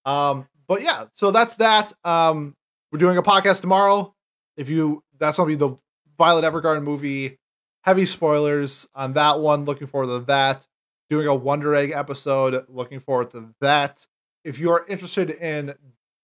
Um, 0.06 0.48
but 0.68 0.82
yeah, 0.82 1.06
so 1.14 1.32
that's 1.32 1.56
that. 1.56 1.94
Um, 2.04 2.56
we're 2.92 3.00
doing 3.00 3.18
a 3.18 3.24
podcast 3.24 3.62
tomorrow. 3.62 4.14
If 4.56 4.70
you, 4.70 5.04
that's 5.20 5.38
gonna 5.38 5.48
be 5.48 5.56
the 5.56 5.76
Violet 6.18 6.44
Evergarden 6.44 6.84
movie. 6.84 7.40
Heavy 7.84 8.06
spoilers 8.06 8.88
on 8.96 9.14
that 9.14 9.40
one. 9.40 9.66
Looking 9.66 9.88
forward 9.88 10.08
to 10.08 10.26
that. 10.26 10.68
Doing 11.10 11.28
a 11.28 11.36
Wonder 11.36 11.74
Egg 11.74 11.92
episode. 11.92 12.66
Looking 12.68 13.00
forward 13.00 13.32
to 13.32 13.54
that. 13.62 14.06
If 14.44 14.60
you 14.60 14.72
are 14.72 14.86
interested 14.88 15.30
in 15.30 15.74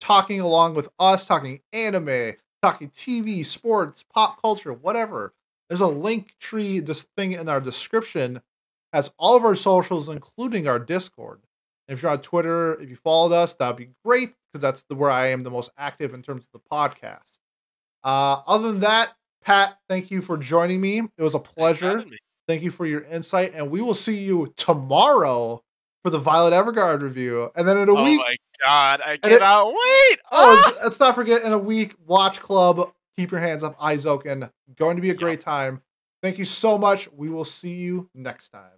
talking 0.03 0.41
along 0.41 0.73
with 0.75 0.89
us, 0.99 1.25
talking 1.25 1.61
anime, 1.71 2.33
talking 2.61 2.89
TV, 2.89 3.45
sports, 3.45 4.03
pop 4.13 4.41
culture, 4.41 4.73
whatever, 4.73 5.33
there's 5.69 5.79
a 5.79 5.87
link 5.87 6.35
tree, 6.39 6.79
this 6.79 7.03
thing 7.15 7.31
in 7.31 7.47
our 7.47 7.61
description 7.61 8.41
has 8.91 9.11
all 9.17 9.37
of 9.37 9.45
our 9.45 9.55
socials, 9.55 10.09
including 10.09 10.67
our 10.67 10.77
Discord. 10.77 11.39
And 11.87 11.97
if 11.97 12.03
you're 12.03 12.11
on 12.11 12.21
Twitter, 12.21 12.79
if 12.81 12.89
you 12.89 12.97
followed 12.97 13.33
us, 13.33 13.53
that'd 13.53 13.77
be 13.77 13.91
great 14.03 14.33
because 14.51 14.61
that's 14.61 14.83
the, 14.89 14.95
where 14.95 15.09
I 15.09 15.27
am 15.27 15.41
the 15.41 15.49
most 15.49 15.71
active 15.77 16.13
in 16.13 16.21
terms 16.21 16.43
of 16.43 16.51
the 16.51 16.67
podcast. 16.69 17.39
Uh, 18.03 18.41
other 18.45 18.73
than 18.73 18.81
that, 18.81 19.13
Pat, 19.41 19.79
thank 19.87 20.11
you 20.11 20.21
for 20.21 20.37
joining 20.37 20.81
me. 20.81 20.99
It 21.17 21.23
was 21.23 21.33
a 21.33 21.39
pleasure. 21.39 22.03
Thank 22.45 22.61
you 22.61 22.71
for 22.71 22.85
your 22.85 23.01
insight, 23.01 23.53
and 23.55 23.71
we 23.71 23.81
will 23.81 23.93
see 23.93 24.17
you 24.17 24.53
tomorrow 24.57 25.63
for 26.03 26.09
the 26.09 26.19
Violet 26.19 26.51
Evergarden 26.51 27.01
review. 27.01 27.51
And 27.55 27.65
then 27.65 27.77
in 27.77 27.87
a 27.87 27.93
Oh 27.93 28.03
week, 28.03 28.19
god, 28.63 29.01
I 29.05 29.13
it- 29.13 29.21
cannot 29.21 29.67
wait. 29.67 29.75
oh, 29.75 30.17
Ah! 30.31 30.63
let's, 30.65 30.83
let's 30.83 30.99
not 30.99 31.15
forget 31.15 31.43
in 31.43 31.51
a 31.53 31.57
week, 31.57 31.95
Watch 32.05 32.39
Club. 32.39 32.91
Keep 33.17 33.31
your 33.31 33.39
hands 33.41 33.63
up, 33.63 33.77
Eizouken. 33.77 34.49
Going 34.75 34.95
to 34.95 35.01
be 35.01 35.09
a 35.11 35.15
great 35.15 35.41
time. 35.41 35.81
Thank 36.23 36.37
you 36.39 36.45
so 36.45 36.77
much. 36.77 37.09
We 37.11 37.29
will 37.29 37.45
see 37.45 37.75
you 37.75 38.09
next 38.15 38.49
time. 38.49 38.71